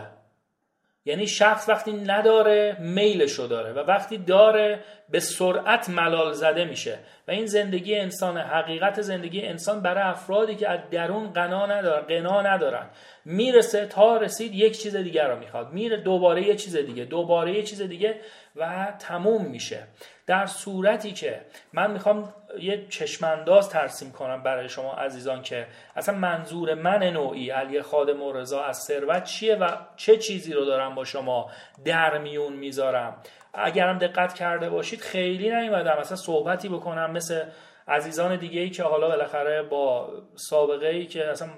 یعنی 1.06 1.28
شخص 1.28 1.70
وقتی 1.70 1.92
نداره 1.92 2.78
میلشو 2.80 3.48
داره 3.48 3.74
و 3.74 3.80
وقتی 3.80 4.18
داره 4.18 4.80
به 5.10 5.20
سرعت 5.20 5.90
ملال 5.90 6.34
زده 6.34 6.66
میشه. 6.66 7.00
و 7.28 7.32
این 7.32 7.46
زندگی 7.46 7.96
انسان 7.96 8.38
حقیقت 8.38 9.02
زندگی 9.02 9.42
انسان 9.42 9.82
برای 9.82 10.04
افرادی 10.04 10.56
که 10.56 10.70
از 10.70 10.80
درون 10.92 11.34
قنا 11.34 11.66
ندارن 11.66 12.06
قنا 12.06 12.42
ندارن. 12.42 12.90
می‌رسه 13.26 13.86
تا 13.86 14.18
رسید 14.18 14.56
یک 14.56 14.82
چیز 14.82 14.96
دیگر 14.96 15.28
رو 15.28 15.40
می‌خواد. 15.40 15.74
میره 15.74 15.98
دوباره 15.98 16.48
یه 16.48 16.56
چیز 16.56 16.76
دیگه 16.76 17.06
دوباره 17.06 17.54
یه 17.54 17.64
چیز 17.64 17.82
دیگه 17.82 18.16
و 18.56 18.94
تموم 19.00 19.46
میشه. 19.46 19.84
در 20.30 20.46
صورتی 20.46 21.12
که 21.12 21.42
من 21.74 21.92
می‌خوام 21.92 22.34
یه 22.60 22.88
چشمانداز 22.90 23.70
ترسیم 23.70 24.12
کنم 24.12 24.44
برای 24.44 24.70
شما 24.70 24.94
عزیزان 24.94 25.42
که 25.42 25.68
اصلا 25.96 26.16
منظور 26.16 26.74
من 26.74 27.04
نوعی 27.04 27.50
علی 27.50 27.82
خادم 27.82 28.22
و 28.22 28.34
رضا 28.34 28.64
از 28.64 28.78
ثروت 28.78 29.24
چیه 29.24 29.56
و 29.56 29.72
چه 29.96 30.18
چیزی 30.18 30.54
رو 30.54 30.66
دارم 30.66 30.96
با 30.96 31.04
شما 31.04 31.50
در 31.86 32.18
میون 32.18 32.54
می‌ذارم؟ 32.54 33.16
اگرم 33.54 33.98
دقت 33.98 34.34
کرده 34.34 34.70
باشید 34.70 35.02
خیلی 35.02 35.56
نیومدم 35.56 35.98
اصلا 35.98 36.18
صحبتی 36.18 36.70
بکنم 36.70 37.12
مثل 37.12 37.44
عزیزان 37.90 38.36
دیگه 38.36 38.62
ای 38.62 38.70
که 38.70 38.84
حالا 38.84 39.08
بالاخره 39.08 39.64
با 39.64 40.10
سابقه 40.36 40.88
ای 40.88 41.06
که 41.06 41.28
اصلا 41.28 41.50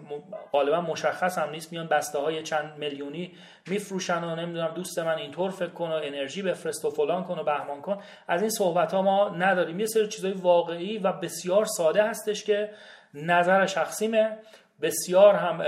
غالبا 0.51 0.81
مشخص 0.81 1.37
هم 1.37 1.49
نیست 1.49 1.71
میان 1.71 1.87
بسته 1.87 2.19
های 2.19 2.43
چند 2.43 2.77
میلیونی 2.77 3.33
میفروشن 3.67 4.23
و 4.23 4.35
نمی‌دونم 4.35 4.71
دوست 4.75 4.99
من 4.99 5.17
اینطور 5.17 5.51
فکر 5.51 5.69
کن 5.69 5.89
و 5.89 5.99
انرژی 6.03 6.41
بفرست 6.41 6.85
و 6.85 6.89
فلان 6.89 7.23
کن 7.23 7.39
و 7.39 7.43
بهمان 7.43 7.81
کن. 7.81 8.01
از 8.27 8.41
این 8.41 8.49
صحبت 8.49 8.93
ها 8.93 9.01
ما 9.01 9.29
نداریم. 9.29 9.79
یه 9.79 9.85
سری 9.85 10.07
چیزای 10.07 10.31
واقعی 10.31 10.97
و 10.97 11.11
بسیار 11.11 11.65
ساده 11.65 12.03
هستش 12.03 12.43
که 12.43 12.69
نظر 13.13 13.65
شخصیمه. 13.65 14.37
بسیار 14.81 15.35
هم 15.35 15.63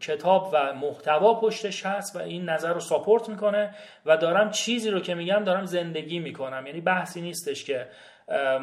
کتاب 0.00 0.50
و 0.52 0.74
محتوا 0.74 1.34
پشتش 1.34 1.86
هست 1.86 2.16
و 2.16 2.18
این 2.18 2.44
نظر 2.44 2.72
رو 2.72 2.80
ساپورت 2.80 3.28
می‌کنه 3.28 3.74
و 4.06 4.16
دارم 4.16 4.50
چیزی 4.50 4.90
رو 4.90 5.00
که 5.00 5.14
میگم 5.14 5.44
دارم 5.44 5.64
زندگی 5.64 6.18
می‌کنم. 6.18 6.66
یعنی 6.66 6.80
بحثی 6.80 7.20
نیستش 7.20 7.64
که 7.64 7.86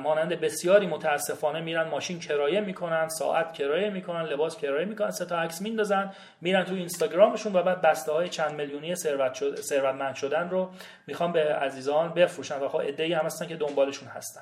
مانند 0.03 0.29
بسیاری 0.29 0.87
متاسفانه 0.87 1.61
میرن 1.61 1.87
ماشین 1.87 2.19
کرایه 2.19 2.61
می‌کنن 2.61 3.07
ساعت 3.07 3.53
کرایه 3.53 3.89
می‌کنن 3.89 4.21
لباس 4.21 4.57
کرایه 4.57 4.85
می‌کنن 4.85 5.11
سه 5.11 5.25
تا 5.25 5.39
عکس 5.39 5.61
میندازن 5.61 6.13
میرن 6.41 6.63
تو 6.63 6.73
اینستاگرامشون 6.73 7.55
و 7.55 7.63
بعد 7.63 7.81
بسته 7.81 8.11
های 8.11 8.29
چند 8.29 8.51
میلیونی 8.51 8.95
ثروت 8.95 9.33
شد 9.33 9.55
ثروتمند 9.55 10.15
شدن 10.15 10.49
رو 10.49 10.69
می‌خوان 11.07 11.31
به 11.31 11.53
عزیزان 11.53 12.13
بفروشن 12.13 12.59
و 12.59 12.67
خب 12.67 12.75
ایده 12.75 13.17
هم 13.17 13.25
هستن 13.25 13.47
که 13.47 13.55
دنبالشون 13.55 14.07
هستن. 14.07 14.41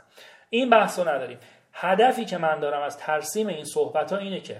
این 0.49 0.69
بحث 0.69 0.99
نداریم. 0.99 1.37
هدفی 1.73 2.25
که 2.25 2.37
من 2.37 2.59
دارم 2.59 2.81
از 2.81 2.97
ترسیم 2.97 3.47
این 3.47 3.65
صحبت 3.65 4.11
ها 4.11 4.17
اینه 4.17 4.39
که 4.39 4.57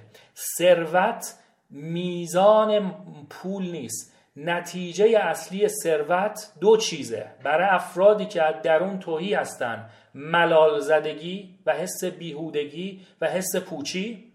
ثروت 0.58 1.34
میزان 1.70 2.96
پول 3.30 3.72
نیست. 3.72 4.14
نتیجه 4.36 5.20
اصلی 5.20 5.68
ثروت 5.68 6.52
دو 6.62 6.78
چیزه. 6.78 7.32
برای 7.44 7.68
افرادی 7.70 8.26
که 8.26 8.44
از 8.44 8.62
درون 8.62 9.00
توهی 9.00 9.34
هستن 9.34 9.90
ملال 10.18 10.80
زدگی 10.80 11.60
و 11.66 11.74
حس 11.74 12.04
بیهودگی 12.04 13.02
و 13.22 13.28
حس 13.28 13.56
پوچی 13.56 14.32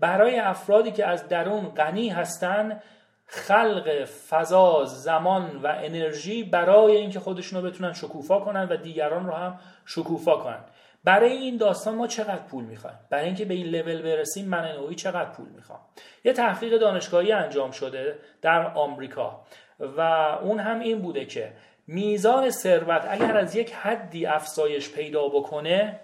برای 0.00 0.38
افرادی 0.38 0.90
که 0.90 1.06
از 1.06 1.28
درون 1.28 1.68
غنی 1.68 2.08
هستن 2.08 2.80
خلق 3.26 4.04
فضا 4.04 4.84
زمان 4.84 5.56
و 5.56 5.66
انرژی 5.66 6.42
برای 6.42 6.96
اینکه 6.96 7.20
خودشون 7.20 7.62
رو 7.62 7.70
بتونن 7.70 7.92
شکوفا 7.92 8.40
کنن 8.40 8.68
و 8.68 8.76
دیگران 8.76 9.26
رو 9.26 9.32
هم 9.32 9.60
شکوفا 9.86 10.36
کنن. 10.36 10.64
برای 11.04 11.32
این 11.32 11.56
داستان 11.56 11.94
ما 11.94 12.06
چقدر 12.06 12.42
پول 12.50 12.64
می‌خوایم؟ 12.64 12.98
برای 13.10 13.24
اینکه 13.24 13.44
به 13.44 13.54
این 13.54 13.66
لول 13.66 14.02
برسیم 14.02 14.48
من 14.48 14.72
نوعی 14.72 14.94
چقدر 14.94 15.30
پول 15.30 15.48
می‌خوام؟ 15.48 15.80
یه 16.24 16.32
تحقیق 16.32 16.78
دانشگاهی 16.78 17.32
انجام 17.32 17.70
شده 17.70 18.18
در 18.42 18.66
آمریکا 18.66 19.40
و 19.80 20.00
اون 20.42 20.60
هم 20.60 20.80
این 20.80 20.98
بوده 20.98 21.24
که 21.24 21.52
میزان 21.88 22.50
ثروت 22.50 23.06
اگر 23.08 23.36
از 23.36 23.56
یک 23.56 23.72
حدی 23.72 24.26
افزایش 24.26 24.92
پیدا 24.92 25.28
بکنه 25.28 26.00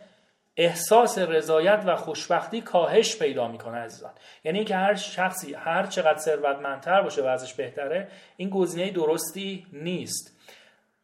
احساس 0.57 1.19
رضایت 1.19 1.83
و 1.87 1.97
خوشبختی 1.97 2.61
کاهش 2.61 3.19
پیدا 3.19 3.49
می‌کنه 3.49 3.79
عزیزان. 3.79 4.13
یعنی 4.45 4.59
اینکه 4.59 4.77
هر 4.77 4.95
شخصی 4.95 5.55
هر 5.55 5.87
چقدر 5.87 6.19
ثروتمندتر 6.19 7.03
باشه 7.03 7.23
و 7.23 7.27
ازش 7.27 7.55
بهتره 7.55 8.09
این 8.37 8.51
گزینه 8.51 8.91
درستی 8.91 9.67
نیست. 9.73 10.37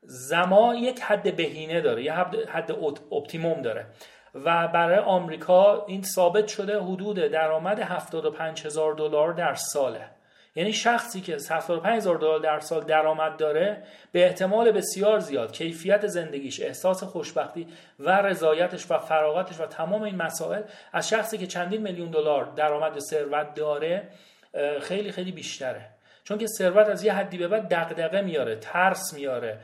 زمان 0.02 0.76
یک 0.76 1.00
حد 1.00 1.36
بهینه 1.36 1.80
داره 1.80 2.04
یه 2.04 2.12
حد 2.48 2.70
اپتیموم 3.12 3.62
داره. 3.62 3.86
و 4.34 4.68
برای 4.68 4.98
آمریکا 4.98 5.84
این 5.86 6.02
ثابت 6.02 6.48
شده 6.48 6.80
حدود 6.80 7.16
درآمد 7.16 7.78
75 7.80 8.66
هزار 8.66 8.94
دلار 8.94 9.32
در 9.32 9.54
ساله. 9.54 10.19
یعنی 10.60 10.72
شخصی 10.72 11.20
که 11.20 11.36
75 11.50 11.96
هزار 11.96 12.18
دلار 12.18 12.40
در 12.40 12.60
سال 12.60 12.84
درآمد 12.84 13.36
داره 13.36 13.82
به 14.12 14.24
احتمال 14.26 14.72
بسیار 14.72 15.18
زیاد 15.18 15.52
کیفیت 15.52 16.06
زندگیش 16.06 16.60
احساس 16.60 17.04
خوشبختی 17.04 17.66
و 17.98 18.10
رضایتش 18.10 18.90
و 18.90 18.98
فراغتش 18.98 19.60
و 19.60 19.66
تمام 19.66 20.02
این 20.02 20.16
مسائل 20.16 20.62
از 20.92 21.08
شخصی 21.08 21.38
که 21.38 21.46
چندین 21.46 21.82
میلیون 21.82 22.10
دلار 22.10 22.44
درآمد 22.56 22.96
و 22.96 23.00
ثروت 23.00 23.54
داره 23.54 24.08
خیلی 24.80 25.12
خیلی 25.12 25.32
بیشتره. 25.32 25.86
چون 26.24 26.38
که 26.38 26.46
ثروت 26.46 26.88
از 26.88 27.04
یه 27.04 27.12
حدی 27.12 27.38
به 27.38 27.48
بعد 27.48 27.68
دغدغه 27.68 28.20
میاره 28.20 28.56
ترس 28.56 29.14
میاره 29.14 29.58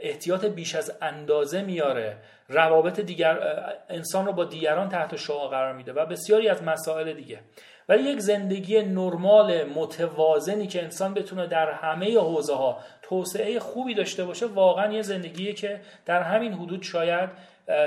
احتیاط 0.00 0.44
بیش 0.44 0.74
از 0.74 0.92
اندازه 1.02 1.62
میاره 1.62 2.16
روابط 2.48 3.00
دیگر 3.00 3.38
انسان 3.88 4.26
رو 4.26 4.32
با 4.32 4.44
دیگران 4.44 4.88
تحت 4.88 5.16
شعا 5.16 5.48
قرار 5.48 5.72
میده 5.72 5.92
و 5.92 6.06
بسیاری 6.06 6.48
از 6.48 6.62
مسائل 6.62 7.12
دیگه. 7.12 7.38
ولی 7.88 8.02
یک 8.02 8.20
زندگی 8.20 8.82
نرمال 8.82 9.64
متوازنی 9.64 10.66
که 10.66 10.82
انسان 10.82 11.14
بتونه 11.14 11.46
در 11.46 11.70
همه 11.72 12.18
حوزه 12.18 12.54
ها 12.54 12.78
توسعه 13.02 13.60
خوبی 13.60 13.94
داشته 13.94 14.24
باشه 14.24 14.46
واقعا 14.46 14.92
یه 14.92 15.02
زندگیه 15.02 15.52
که 15.52 15.80
در 16.06 16.22
همین 16.22 16.52
حدود 16.52 16.82
شاید 16.82 17.30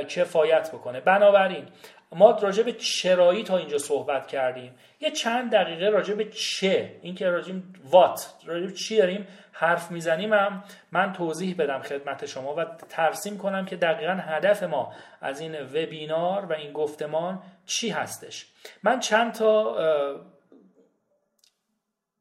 کفایت 0.07 0.71
بکنه. 0.71 0.99
بنابراین 0.99 1.65
ما 2.11 2.31
راجع 2.31 2.63
به 2.63 2.73
چرایی 2.73 3.43
تا 3.43 3.57
اینجا 3.57 3.77
صحبت 3.77 4.27
کردیم. 4.27 4.75
یه 4.99 5.11
چند 5.11 5.51
دقیقه 5.51 5.89
راجع 5.89 6.13
به 6.13 6.25
چه 6.25 6.99
اینکه 7.01 7.29
راجع 7.29 7.53
وات 7.83 8.33
راجع 8.45 8.65
به 8.65 8.73
چی 8.73 8.97
داریم 8.97 9.27
حرف 9.51 9.91
می‌زنیم 9.91 10.33
هم 10.33 10.63
من 10.91 11.13
توضیح 11.13 11.55
بدم 11.57 11.79
خدمت 11.79 12.25
شما 12.25 12.55
و 12.55 12.65
ترسیم 12.89 13.37
کنم 13.37 13.65
که 13.65 13.75
دقیقا 13.75 14.13
هدف 14.13 14.63
ما 14.63 14.93
از 15.21 15.39
این 15.39 15.61
وبینار 15.61 16.45
و 16.45 16.53
این 16.53 16.73
گفتمان 16.73 17.41
چی 17.65 17.89
هستش. 17.89 18.47
من 18.83 18.99
چند 18.99 19.33
تا 19.33 19.75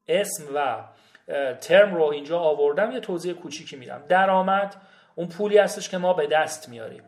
اسم 0.09 0.45
و 0.55 0.85
ترم 1.61 1.95
رو 1.95 2.03
اینجا 2.03 2.39
آوردم 2.39 2.93
یه 2.93 3.01
توضیح 3.01 3.33
کوچیکی 3.33 3.77
میدم. 3.77 4.05
درآمد 4.09 4.77
اون 5.15 5.29
پولی 5.29 5.59
هستش 5.59 5.89
که 5.89 5.99
ما 5.99 6.13
به 6.13 6.27
دست 6.27 6.69
میاریم 6.69 7.03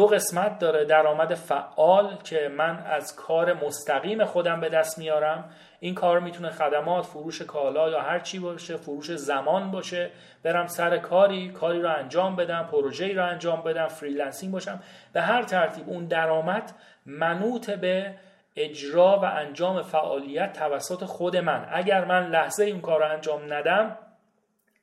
دو 0.00 0.06
قسمت 0.06 0.58
داره. 0.58 0.84
درآمد 0.84 1.34
فعال 1.34 2.16
که 2.24 2.48
من 2.56 2.78
از 2.86 3.16
کار 3.16 3.52
مستقیم 3.52 4.24
خودم 4.24 4.60
به 4.60 4.68
دست 4.68 4.98
میارم. 4.98 5.50
این 5.80 5.94
کار 5.94 6.20
می‌تونه 6.20 6.50
خدمات 6.50 7.04
فروش 7.04 7.42
کالا 7.42 7.88
یا 7.88 8.00
هر 8.00 8.18
چی 8.18 8.38
باشه 8.38 8.76
فروش 8.76 9.16
زمان 9.16 9.70
باشه. 9.70 10.10
برم 10.42 10.66
سر 10.66 10.98
کاری 10.98 11.52
کاری 11.52 11.82
رو 11.82 11.94
انجام 11.94 12.36
بدم 12.36 12.68
پروژه‌ای 12.72 13.14
رو 13.14 13.26
انجام 13.26 13.62
بدم 13.62 13.86
freelancing 13.86 14.52
باشم. 14.52 14.80
به 15.12 15.20
هر 15.20 15.42
ترتیب 15.42 15.88
اون 15.88 16.06
درآمد 16.06 16.72
منوط 17.06 17.70
به 17.70 18.14
اجرا 18.56 19.18
و 19.22 19.24
انجام 19.24 19.82
فعالیت 19.82 20.52
توسط 20.52 21.04
خود 21.04 21.36
من. 21.36 21.66
اگر 21.72 22.04
من 22.04 22.26
لحظه 22.26 22.64
این 22.64 22.80
کار 22.80 23.00
رو 23.00 23.12
انجام 23.12 23.54
ندم 23.54 23.98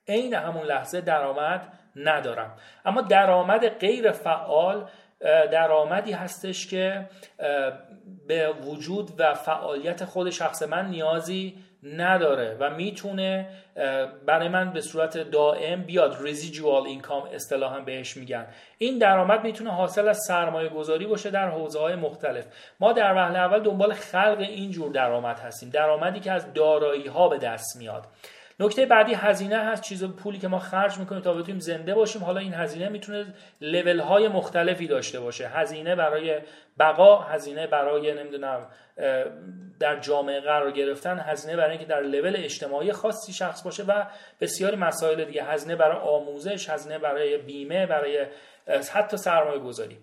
عین 0.08 0.34
همون 0.34 0.64
لحظه 0.64 1.02
درآمد 1.02 1.74
ندارم. 1.96 2.58
اما 2.86 3.02
درآمد 3.02 3.68
غیر 3.68 4.12
فعال 4.12 4.86
درآمدی 5.52 6.12
هستش 6.12 6.68
که 6.68 7.10
به 8.28 8.50
وجود 8.50 9.12
و 9.18 9.34
فعالیت 9.34 10.06
خود 10.06 10.30
شخص 10.30 10.64
من 10.64 10.90
نیازی 10.90 11.58
نداره 11.84 12.58
و 12.60 12.70
می‌تونه 12.70 13.50
برای 14.26 14.48
من 14.48 14.74
به 14.74 14.82
صورت 14.82 15.18
دائم 15.18 15.82
بیاد. 15.82 16.18
رزیجوال 16.22 16.86
اینکام 16.86 17.24
اصطلاحا 17.34 17.80
بهش 17.80 18.18
میگن. 18.18 18.48
این 18.78 18.98
درآمد 18.98 19.44
می‌تونه 19.44 19.72
حاصل 19.72 20.08
از 20.08 20.20
سرمایه 20.28 20.70
گذاری 20.70 21.06
باشه 21.06 21.30
در 21.30 21.50
حوزه 21.50 21.80
های 21.80 21.96
مختلف. 21.96 22.46
ما 22.80 22.94
در 22.94 23.14
وهله 23.14 23.40
اول 23.40 23.60
دنبال 23.60 23.94
خلق 23.94 24.40
این 24.40 24.72
جور 24.72 24.92
درآمد 24.92 25.40
هستیم. 25.40 25.70
درآمدی 25.70 26.20
که 26.20 26.32
از 26.32 26.54
دارایی 26.54 27.08
ها 27.08 27.30
به 27.30 27.38
دست 27.38 27.78
میاد. 27.78 28.06
نکته 28.60 28.86
بعدی 28.86 29.14
هزینه 29.14 29.58
هست 29.58 29.84
چیز 29.84 30.04
پولی 30.04 30.40
که 30.40 30.48
ما 30.48 30.60
خرج 30.60 30.98
می‌کنیم 30.98 31.22
تا 31.22 31.34
بتونیم 31.34 31.60
زنده 31.60 31.96
باشیم. 31.96 32.24
حالا 32.24 32.40
این 32.40 32.54
هزینه 32.54 32.90
می‌تونه 32.90 33.26
لول 33.62 34.00
های 34.00 34.28
مختلفی 34.28 34.88
داشته 34.88 35.20
باشه. 35.20 35.48
هزینه 35.48 35.96
برای 35.96 36.42
بقا 36.80 37.22
هزینه 37.22 37.68
برای 37.68 38.14
نمی‌دونم 38.14 38.68
در 39.80 40.00
جامعه 40.00 40.40
قرار 40.40 40.72
گرفتن 40.72 41.20
هزینه 41.20 41.58
برای 41.58 41.72
اینکه 41.72 41.86
در 41.86 42.02
لول 42.02 42.34
اجتماعی 42.38 42.92
خاصی 42.92 43.34
شخص 43.34 43.64
باشه 43.64 43.84
و 43.84 44.04
بسیاری 44.42 44.76
مسائل 44.76 45.26
دیگه. 45.26 45.44
هزینه 45.44 45.76
برای 45.76 45.98
آموزش 45.98 46.70
هزینه 46.70 47.00
برای 47.00 47.38
بیمه 47.38 47.86
برای 47.86 48.26
حتی 48.94 49.18
سرمایه 49.18 49.60
گذاری 49.60 49.98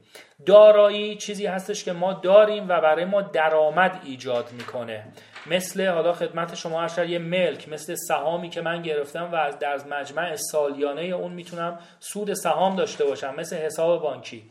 دارایی 0.46 1.16
چیزی 1.16 1.46
هستش 1.46 1.84
که 1.84 1.92
ما 1.92 2.12
داریم 2.12 2.64
و 2.68 2.80
برای 2.80 3.04
ما 3.04 3.22
درآمد 3.22 4.00
ایجاد 4.04 4.52
می‌کنه. 4.52 5.04
مثل 5.46 5.86
حالا 5.86 6.12
خدمت 6.12 6.54
شما 6.54 6.82
اشتر 6.82 7.06
یه 7.06 7.18
ملک 7.18 7.68
مثل 7.68 7.94
سهامی 7.94 8.48
که 8.48 8.60
من 8.60 8.82
گرفتم 8.82 9.32
و 9.32 9.34
از 9.34 9.58
در 9.58 9.76
مجمع 9.90 10.36
سالیانه 10.36 11.02
اون 11.02 11.32
می‌تونم 11.32 11.78
سود 12.00 12.32
سهام 12.34 12.76
داشته 12.76 13.04
باشم 13.04 13.34
مثل 13.34 13.56
حساب 13.56 14.02
بانکی. 14.02 14.42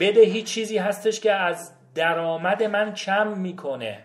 بدهی 0.00 0.42
چیزی 0.42 0.78
هستش 0.78 1.20
که 1.20 1.32
از 1.32 1.72
درآمد 1.94 2.62
من 2.62 2.94
کم 2.94 3.28
می‌کنه. 3.28 4.04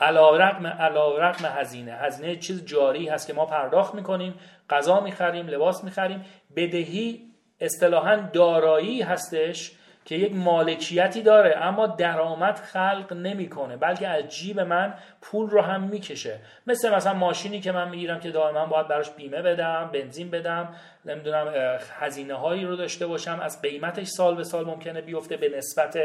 علا 0.00 0.36
رقم, 0.36 0.66
علا 0.66 1.18
رقم 1.18 1.44
هزینه. 1.44 1.92
هزینه 1.92 2.36
چیز 2.36 2.64
جاری 2.64 3.08
هست 3.08 3.26
که 3.26 3.32
ما 3.32 3.46
پرداخت 3.46 3.94
می‌کنیم 3.94 4.34
غذا 4.70 5.00
می‌خریم 5.00 5.46
لباس 5.46 5.84
می‌خریم. 5.84 6.24
بدهی 6.56 7.22
اصطلاحا 7.60 8.16
دارایی 8.32 9.02
هستش 9.02 9.72
که 10.06 10.14
یک 10.14 10.34
مالکیتی 10.34 11.22
داره 11.22 11.56
اما 11.56 11.86
درآمد 11.86 12.56
خلق 12.56 13.12
نمی‌کنه 13.12 13.76
بلکه 13.76 14.08
از 14.08 14.28
جیب 14.28 14.60
من 14.60 14.94
پول 15.20 15.50
رو 15.50 15.60
هم 15.60 15.82
می‌کشه. 15.82 16.38
مثل 16.66 16.94
مثلا 16.94 17.14
ماشینی 17.14 17.60
که 17.60 17.72
من 17.72 17.88
می‌گیرم 17.88 18.20
که 18.20 18.30
دائما 18.30 18.66
باید 18.66 18.88
براش 18.88 19.10
بیمه 19.10 19.42
بدم 19.42 19.90
بنزین 19.92 20.30
بدم 20.30 20.68
نمی‌دونم 21.04 21.52
هزینه 22.00 22.34
هایی 22.34 22.64
رو 22.64 22.76
داشته 22.76 23.06
باشم 23.06 23.40
از 23.42 23.62
قیمتش 23.62 24.06
سال 24.06 24.36
به 24.36 24.44
سال 24.44 24.64
ممکنه 24.64 25.00
بیفته 25.00 25.36
به 25.36 25.48
نسبت 25.48 25.98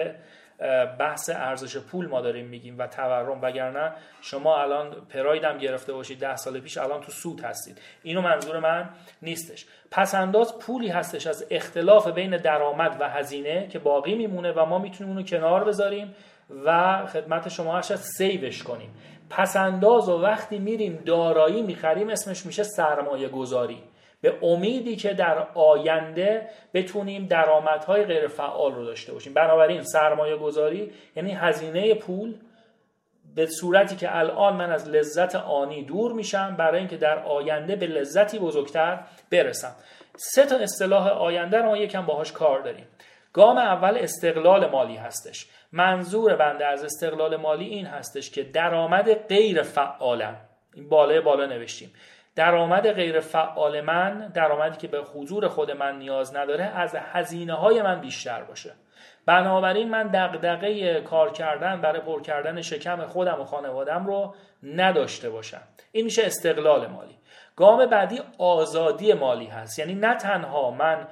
بحث 1.00 1.30
ارزش 1.30 1.78
پول 1.78 2.08
ما 2.08 2.22
داریم 2.22 2.46
میگیم 2.46 2.80
و 2.80 2.88
تورم 2.88 3.42
وگرنه 3.42 3.92
شما 4.22 4.62
الان 4.62 4.96
پراید 5.10 5.44
هم 5.44 5.58
گرفته 5.58 5.94
باشید 5.94 6.20
ده 6.20 6.36
سال 6.36 6.60
پیش 6.60 6.78
الان 6.78 7.02
تو 7.02 7.12
سود 7.12 7.42
هستید. 7.42 7.78
اینو 8.04 8.22
منظور 8.22 8.60
من 8.60 8.90
نیستش. 9.22 9.66
پس 9.92 10.16
انداز 10.16 10.60
پولی 10.60 10.88
هستش 10.88 11.28
از 11.28 11.46
اختلاف 11.52 12.08
بین 12.08 12.38
درآمد 12.38 12.98
و 13.00 13.10
هزینه 13.10 13.68
که 13.68 13.80
باقی 13.80 14.16
میمونه 14.16 14.52
و 14.52 14.66
ما 14.66 14.80
می‌تونیم 14.80 15.14
اونو 15.14 15.26
کنار 15.26 15.64
بذاریم 15.64 16.16
و 16.66 17.02
خدمت 17.06 17.50
شما 17.50 17.76
هر 17.76 17.82
سیوش 17.82 18.64
کنیم. 18.64 18.94
پس 19.30 19.56
انداز 19.56 20.10
و 20.10 20.22
وقتی 20.22 20.60
میریم 20.60 21.04
دارایی 21.06 21.62
می‌خریم 21.62 22.10
اسمش 22.10 22.46
میشه 22.46 22.64
سرمایه 22.64 23.28
گذاری 23.28 23.84
به 24.22 24.34
امیدی 24.42 24.96
که 24.96 25.14
در 25.14 25.48
آینده 25.54 26.50
بتونیم 26.74 27.26
درآمدهای 27.26 28.04
غیر 28.06 28.28
فعال 28.28 28.76
رو 28.76 28.86
داشته 28.86 29.14
باشیم. 29.14 29.34
بنابراین 29.34 29.84
سرمایه 29.84 30.38
گذاری 30.38 30.92
یعنی 31.16 31.32
هزینه 31.32 31.94
پول 31.94 32.36
به 33.36 33.46
صورتی 33.46 33.96
که 33.96 34.18
الان 34.18 34.56
من 34.56 34.72
از 34.72 34.90
لذت 34.90 35.36
آنی 35.36 35.84
دور 35.84 36.14
میشم 36.14 36.56
برای 36.56 36.80
اینکه 36.80 36.98
در 36.98 37.20
آینده 37.20 37.76
به 37.76 37.88
لذتی 37.88 38.40
بزرگتر 38.40 39.00
برسم. 39.32 39.76
سه 40.16 40.46
تا 40.46 40.56
اصطلاح 40.58 41.08
آینده 41.08 41.58
رو 41.58 41.66
ما 41.66 41.78
یکم 41.78 42.06
باهاش 42.06 42.32
کار 42.32 42.62
داریم. 42.62 42.88
گام 43.34 43.58
اول 43.58 43.98
استقلال 43.98 44.70
مالی 44.70 44.96
هستش. 44.96 45.48
منظور 45.72 46.36
بنده 46.36 46.66
از 46.66 46.84
استقلال 46.84 47.36
مالی 47.36 47.66
این 47.66 47.86
هستش 47.86 48.32
که 48.32 48.44
درآمد 48.44 49.14
غیر 49.14 49.62
فعالم. 49.62 50.36
این 50.74 50.90
بالای 50.90 51.22
بالا 51.22 51.46
نوشتیم. 51.46 51.94
درآمد 52.36 52.92
غیر 52.92 53.20
فعال 53.20 53.82
من 53.82 54.28
درآمدی 54.28 54.78
که 54.78 54.88
به 54.88 55.02
حضور 55.02 55.48
خود 55.48 55.72
من 55.72 55.98
نیاز 55.98 56.36
نداره 56.36 56.64
از 56.64 56.96
هزینه 56.96 57.54
های 57.54 57.82
من 57.82 58.02
بیشتر 58.02 58.44
باشه. 58.44 58.74
بنابراین 59.26 59.90
من 59.90 60.08
دغدغه 60.08 61.02
کار 61.02 61.32
کردن 61.32 61.82
برای 61.82 62.02
پر 62.02 62.22
کردن 62.22 62.62
شکم 62.62 63.06
خودم 63.06 63.42
و 63.42 63.44
خانوادم 63.44 64.06
رو 64.06 64.36
نداشته 64.64 65.30
باشم. 65.30 65.62
این 65.92 66.06
میشه 66.06 66.26
استقلال 66.26 66.88
مالی. 66.88 67.18
گام 67.56 67.86
بعدی 67.86 68.22
آزادی 68.38 69.14
مالی 69.14 69.46
هست. 69.46 69.80
یعنی 69.80 69.96
نه 69.96 70.16
تنها 70.16 70.72
من 70.72 71.08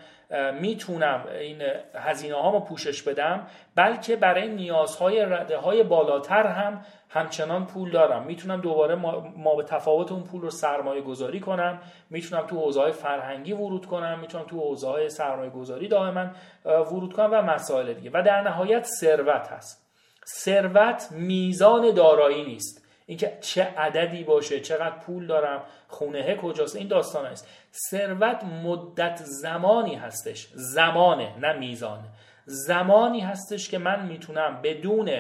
می‌تونم 0.62 1.26
این 1.40 1.62
هزینه 1.96 2.36
هامو 2.36 2.60
پوشش 2.60 3.04
بدم 3.04 3.48
بلکه 3.76 4.16
برای 4.16 4.48
نیازهای 4.48 5.26
رده 5.26 5.58
های 5.58 5.84
بالاتر 5.84 6.48
هم 6.48 6.86
همچنان 7.10 7.66
پول 7.66 7.92
دارم. 7.92 8.24
می‌تونم 8.24 8.62
دوباره 8.62 8.96
ما, 8.96 9.56
به 9.56 9.64
تفاوت 9.64 10.12
اون 10.12 10.24
پول 10.24 10.42
رو 10.42 10.50
سرمایه 10.50 11.02
گذاری 11.02 11.40
کنم 11.40 11.80
می‌تونم 12.10 12.48
تو 12.48 12.56
حوزه 12.56 12.82
های 12.82 12.92
فرهنگی 12.92 13.54
ورود 13.54 13.86
کنم 13.86 14.20
می‌تونم 14.20 14.44
تو 14.44 14.60
حوزه 14.60 14.88
های 14.88 15.10
سرمایه 15.10 15.50
گذاری 15.50 15.88
دائما 15.88 16.26
ورود 16.66 17.14
کنم 17.14 17.30
و 17.32 17.42
مسائل 17.42 17.94
دیگه. 17.94 18.12
و 18.14 18.24
در 18.24 18.42
نهایت 18.42 18.84
ثروت 18.84 19.48
هست. 19.48 19.90
ثروت 20.36 21.08
میزان 21.12 21.94
دارایی 21.94 22.44
نیست. 22.44 22.79
اینکه 23.10 23.38
چه 23.42 23.64
عددی 23.64 24.24
باشه 24.24 24.60
چقدر 24.60 24.96
پول 24.98 25.28
دارم 25.28 25.64
خونه 25.88 26.36
کجاست 26.36 26.76
این 26.76 26.88
داستان 26.88 27.26
است. 27.26 27.48
ثروت 27.90 28.44
مدت 28.44 29.22
زمانی 29.24 29.96
هستش. 29.96 30.48
زمانه 30.54 31.38
نه 31.40 31.54
میزانه. 31.54 32.04
زمانی 32.46 33.20
هستش 33.20 33.70
که 33.70 33.78
من 33.78 34.06
می‌تونم 34.06 34.62
بدون 34.64 35.12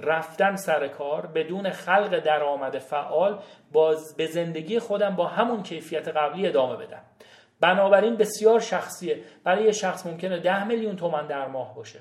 رفتن 0.00 0.56
سر 0.56 0.88
کار 0.88 1.26
بدون 1.26 1.70
خلق 1.70 2.18
درآمد 2.18 2.78
فعال 2.78 3.38
باز 3.72 4.16
به 4.16 4.26
زندگی 4.26 4.78
خودم 4.78 5.16
با 5.16 5.26
همون 5.26 5.62
کیفیت 5.62 6.08
قبلی 6.08 6.46
ادامه 6.46 6.76
بدم. 6.76 7.02
بنابراین 7.60 8.16
بسیار 8.16 8.60
شخصیه. 8.60 9.20
برای 9.44 9.64
یه 9.64 9.72
شخص 9.72 10.06
ممکنه 10.06 10.40
ده 10.40 10.64
میلیون 10.64 10.96
تومن 10.96 11.26
در 11.26 11.46
ماه 11.46 11.74
باشه. 11.74 12.00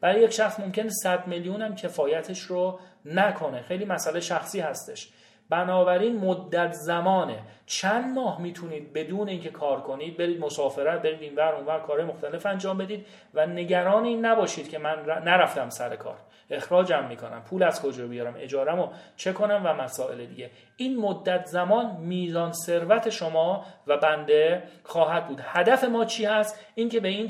برای 0.00 0.20
یک 0.20 0.30
شخص 0.30 0.60
ممکنه 0.60 0.90
100 1.02 1.26
میلیون 1.26 1.62
هم 1.62 1.74
کفایتش 1.74 2.40
رو 2.40 2.78
نکنه. 3.04 3.62
خیلی 3.62 3.84
مسئله 3.84 4.20
شخصی 4.20 4.60
هستش. 4.60 5.08
بنابراین 5.50 6.16
مدت 6.16 6.72
زمانه. 6.72 7.38
چند 7.66 8.14
ماه 8.14 8.40
می‌تونید 8.40 8.92
بدون 8.92 9.28
اینکه 9.28 9.50
کار 9.50 9.80
کنید 9.80 10.16
برید 10.16 10.40
مسافرت 10.40 11.02
برید 11.02 11.22
اینور 11.22 11.54
اونور 11.54 11.80
کار 11.80 12.04
مختلف 12.04 12.46
انجام 12.46 12.78
بدید 12.78 13.06
و 13.34 13.46
نگران 13.46 14.04
این 14.04 14.26
نباشید 14.26 14.68
که 14.68 14.78
من 14.78 14.96
نرفتم 15.24 15.70
سر 15.70 15.96
کار. 15.96 16.16
اخراجم 16.52 17.06
می‌کنم. 17.08 17.42
پول 17.50 17.62
از 17.62 17.82
کجا 17.82 18.06
بیارم؟ 18.06 18.34
اجارم 18.38 18.80
رو 18.80 18.92
چه 19.16 19.32
کنم 19.32 19.62
و 19.64 19.74
مسائل 19.74 20.26
دیگه. 20.26 20.50
این 20.76 21.00
مدت 21.00 21.46
زمان 21.46 21.96
میزان 21.96 22.52
ثروت 22.52 23.10
شما 23.10 23.64
و 23.86 23.96
بنده 23.96 24.62
خواهد 24.82 25.28
بود. 25.28 25.40
هدف 25.44 25.84
ما 25.84 26.04
چی 26.04 26.24
هست؟ 26.24 26.60
اینکه 26.74 27.00
به 27.00 27.08
این 27.08 27.28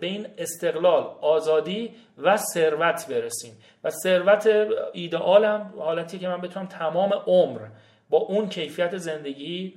به 0.00 0.06
این 0.06 0.26
استقلال 0.38 1.02
آزادی 1.20 1.94
و 2.18 2.36
ثروت 2.36 3.06
برسیم. 3.10 3.52
و 3.84 3.90
ثروت 3.90 4.50
ایدئالم 4.92 5.74
حالتی 5.78 6.18
که 6.18 6.28
من 6.28 6.40
بتونم 6.40 6.66
تمام 6.66 7.12
عمر 7.26 7.60
با 8.10 8.18
اون 8.18 8.48
کیفیت 8.48 8.96
زندگی 8.96 9.74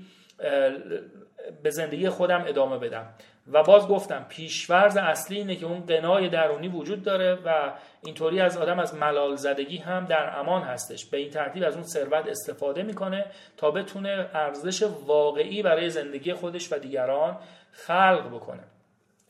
به 1.63 1.69
زندگی 1.69 2.09
خودم 2.09 2.43
ادامه 2.47 2.77
بدم. 2.77 3.13
و 3.53 3.63
باز 3.63 3.87
گفتم 3.87 4.25
پیشورز 4.29 4.97
اصلی 4.97 5.37
اینه 5.37 5.55
که 5.55 5.65
اون 5.65 5.85
قنای 5.85 6.29
درونی 6.29 6.67
وجود 6.67 7.03
داره 7.03 7.35
و 7.45 7.71
اینطوری 8.03 8.41
از 8.41 8.57
آدم 8.57 8.79
از 8.79 8.95
ملال 8.95 9.35
زدگی 9.35 9.77
هم 9.77 10.05
در 10.05 10.39
امان 10.39 10.61
هستش. 10.61 11.05
به 11.05 11.17
این 11.17 11.29
ترتیب 11.29 11.63
از 11.63 11.73
اون 11.73 11.83
ثروت 11.83 12.27
استفاده 12.27 12.83
می‌کنه 12.83 13.25
تا 13.57 13.71
بتونه 13.71 14.29
ارزش 14.33 14.83
واقعی 15.05 15.63
برای 15.63 15.89
زندگی 15.89 16.33
خودش 16.33 16.73
و 16.73 16.79
دیگران 16.79 17.37
خلق 17.71 18.27
بکنه. 18.35 18.63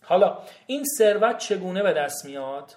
حالا 0.03 0.37
این 0.67 0.83
ثروت 0.97 1.37
چگونه 1.37 1.83
به 1.83 1.93
دست 1.93 2.25
میاد؟ 2.25 2.75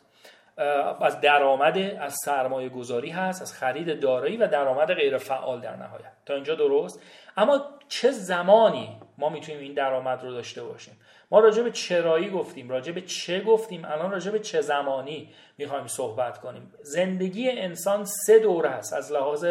از 1.00 1.20
درآمد 1.20 1.78
از 1.78 2.16
سرمایه 2.24 2.68
گذاری 2.68 3.10
هست 3.10 3.42
از 3.42 3.54
خرید 3.54 4.00
دارایی 4.00 4.36
و 4.36 4.46
درآمد 4.46 4.94
غیر 4.94 5.16
فعال 5.16 5.60
در 5.60 5.76
نهایت. 5.76 6.12
تا 6.26 6.34
اینجا 6.34 6.54
درست؟ 6.54 7.02
اما 7.36 7.64
چه 7.88 8.10
زمانی 8.10 9.00
ما 9.18 9.28
می‌تونیم 9.28 9.60
این 9.60 9.74
درآمد 9.74 10.22
رو 10.22 10.32
داشته 10.32 10.62
باشیم؟ 10.62 10.96
ما 11.32 11.40
راجع 11.40 11.62
به 11.62 11.70
چرایی 11.70 12.30
گفتیم 12.30 12.70
راجع 12.70 12.92
به 12.92 13.00
چه 13.00 13.40
گفتیم 13.40 13.84
الان 13.84 14.10
راجع 14.10 14.30
به 14.30 14.38
چه 14.38 14.60
زمانی 14.60 15.28
می‌خوایم 15.58 15.86
صحبت 15.86 16.38
کنیم. 16.38 16.72
زندگی 16.82 17.50
انسان 17.50 18.04
سه 18.04 18.38
دوره 18.38 18.68
هست 18.68 18.92
از 18.92 19.12
لحاظ 19.12 19.46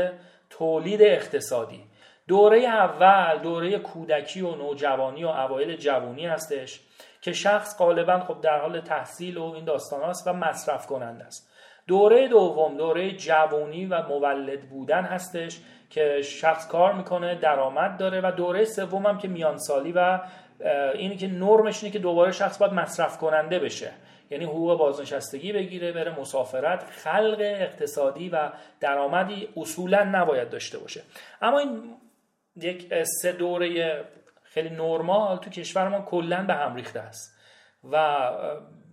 تولید 0.49 1.01
اقتصادی. 1.01 1.83
دوره 2.27 2.59
اول 2.59 3.37
دوره 3.43 3.79
کودکی 3.79 4.41
و 4.41 4.55
نوجوانی 4.55 5.23
و 5.23 5.27
اوایل 5.27 5.77
جوانی 5.77 6.27
هستش 6.27 6.79
که 7.21 7.33
شخص 7.33 7.77
غالبا 7.77 8.19
خب 8.19 8.41
در 8.41 8.59
حال 8.59 8.81
تحصیل 8.81 9.37
و 9.37 9.43
این 9.43 9.65
داستان 9.65 10.09
هست 10.09 10.27
و 10.27 10.33
مصرف 10.33 10.85
کننده 10.85 11.23
است. 11.23 11.51
دوره 11.87 12.27
دوم 12.27 12.77
دوره 12.77 13.11
جوانی 13.11 13.85
و 13.85 14.07
مولد 14.07 14.69
بودن 14.69 15.03
هستش 15.03 15.59
که 15.89 16.21
شخص 16.21 16.67
کار 16.67 16.93
می‌کنه 16.93 17.35
درآمد 17.35 17.97
داره 17.97 18.21
و 18.21 18.31
دوره 18.31 18.65
سوم 18.65 19.05
هم 19.05 19.17
که 19.17 19.27
میانسالی 19.27 19.91
و 19.91 20.19
اینی 20.93 21.17
که 21.17 21.27
نرمش 21.27 21.83
اینه 21.83 21.93
که 21.93 21.99
دوباره 21.99 22.31
شخص 22.31 22.57
باید 22.57 22.73
مصرف 22.73 23.17
کننده 23.17 23.59
بشه. 23.59 23.91
یعنی 24.29 24.45
حقوق 24.45 24.77
بازنشستگی 24.77 25.53
بگیره 25.53 25.91
بره 25.91 26.19
مسافرت 26.19 26.83
خلق 26.83 27.37
اقتصادی 27.39 28.29
و 28.29 28.49
درآمدی 28.79 29.49
اصولا 29.57 30.03
نباید 30.03 30.49
داشته 30.49 30.79
باشه. 30.79 31.01
اما 31.41 31.59
این 31.59 31.95
یک 32.55 33.03
سه 33.03 33.31
دوره 33.31 34.01
خیلی 34.43 34.69
نرمال 34.69 35.37
تو 35.37 35.49
کشور 35.49 35.87
ما 35.87 36.01
کلا 36.01 36.43
به 36.43 36.53
هم 36.53 36.75
ریخته 36.75 36.99
است. 36.99 37.37
و 37.91 38.27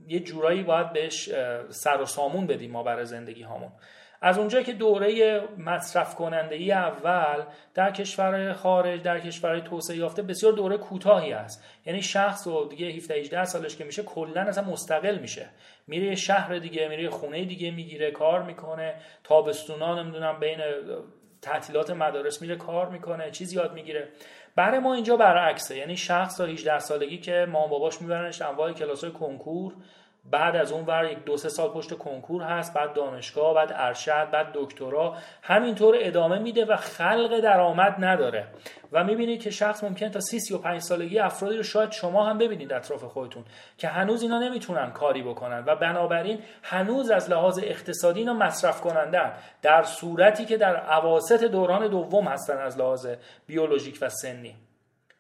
یه 0.08 0.20
جورایی 0.20 0.62
باید 0.62 0.92
بهش 0.92 1.30
سر 1.68 2.00
و 2.00 2.06
سامون 2.06 2.46
بدیم 2.46 2.70
ما 2.70 2.82
برای 2.82 3.04
زندگی 3.04 3.42
هامون. 3.42 3.72
از 4.20 4.38
اونجایی 4.38 4.64
که 4.64 4.72
دوره 4.72 5.40
مصرف 5.58 6.14
کننده 6.14 6.54
ای 6.54 6.72
اول 6.72 7.42
در 7.74 7.90
کشور 7.90 8.52
خارج 8.52 9.02
در 9.02 9.20
کشورهای 9.20 9.60
توسعه 9.60 9.96
یافته 9.96 10.22
بسیار 10.22 10.52
دوره 10.52 10.76
کوتاهی 10.78 11.32
است. 11.32 11.64
یعنی 11.86 12.02
شخص 12.02 12.46
و 12.46 12.68
دیگه 12.68 12.86
17 12.86 13.14
18 13.14 13.44
سالش 13.44 13.76
که 13.76 13.84
میشه 13.84 14.02
کلا 14.02 14.40
اصلا 14.40 14.64
مستقل 14.64 15.18
میشه. 15.18 15.46
میره 15.86 16.14
شهر 16.14 16.58
دیگه 16.58 16.88
میره 16.88 17.10
خونه 17.10 17.44
دیگه 17.44 17.70
می‌گیره 17.70 18.10
کار 18.10 18.42
می‌کنه 18.42 18.94
تابستونا 19.24 20.02
نمی‌دونم 20.02 20.40
بین 20.40 20.58
تعطیلات 21.42 21.90
مدارس 21.90 22.42
میره 22.42 22.56
کار 22.56 22.88
می‌کنه 22.88 23.30
چیزی 23.30 23.56
یاد 23.56 23.74
می‌گیره. 23.74 24.08
برای 24.56 24.78
ما 24.78 24.94
اینجا 24.94 25.16
برعکسه. 25.16 25.76
یعنی 25.76 25.96
شخص 25.96 26.36
تا 26.36 26.44
18 26.44 26.78
سالگی 26.78 27.18
که 27.18 27.46
مام 27.50 27.70
باباش 27.70 28.00
میبرنش 28.02 28.42
انواع 28.42 28.72
کلاس 28.72 29.04
های 29.04 29.12
کنکور 29.12 29.74
بعد 30.30 30.56
از 30.56 30.72
اون 30.72 30.84
ور 30.86 31.04
یک 31.04 31.24
دو 31.24 31.36
سه 31.36 31.48
سال 31.48 31.68
پشت 31.68 31.94
کنکور 31.94 32.42
هست 32.42 32.74
بعد 32.74 32.92
دانشگاه 32.92 33.54
بعد 33.54 33.72
ارشد 33.74 34.30
بعد 34.32 34.46
دکترا. 34.54 35.16
همینطور 35.42 35.96
ادامه 35.98 36.38
میده 36.38 36.64
و 36.64 36.76
خلق 36.76 37.40
درآمد 37.40 37.94
نداره. 37.98 38.46
و 38.92 39.04
می‌بینید 39.04 39.42
که 39.42 39.50
شخص 39.50 39.84
ممکن 39.84 40.08
تا 40.08 40.20
30 40.20 40.40
35 40.40 40.80
سالگی 40.80 41.18
افرادی 41.18 41.56
رو 41.56 41.62
شاید 41.62 41.92
شما 41.92 42.24
هم 42.24 42.38
ببینید 42.38 42.72
اطراف 42.72 43.04
خودتون 43.04 43.44
که 43.78 43.88
هنوز 43.88 44.22
اینا 44.22 44.38
نمی‌تونن 44.38 44.90
کاری 44.90 45.22
بکنن. 45.22 45.64
و 45.66 45.76
بنابراین 45.76 46.38
هنوز 46.62 47.10
از 47.10 47.30
لحاظ 47.30 47.60
اقتصادی 47.62 48.20
اینا 48.20 48.34
مصرف 48.34 48.80
کنندن. 48.80 49.32
در 49.62 49.82
صورتی 49.82 50.44
که 50.44 50.56
در 50.56 50.92
اواسط 50.94 51.44
دوران 51.44 51.88
دوم 51.88 52.24
هستن 52.24 52.58
از 52.58 52.78
لحاظ 52.78 53.06
بیولوژیک 53.46 53.98
و 54.00 54.08
سنی. 54.08 54.56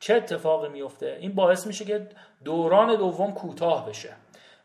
چه 0.00 0.14
اتفاقی 0.14 0.68
میفته 0.68 1.16
این 1.20 1.34
باعث 1.34 1.66
میشه 1.66 1.84
که 1.84 2.06
دوران 2.44 2.96
دوم 2.96 3.32
کوتاه 3.32 3.88
بشه. 3.88 4.10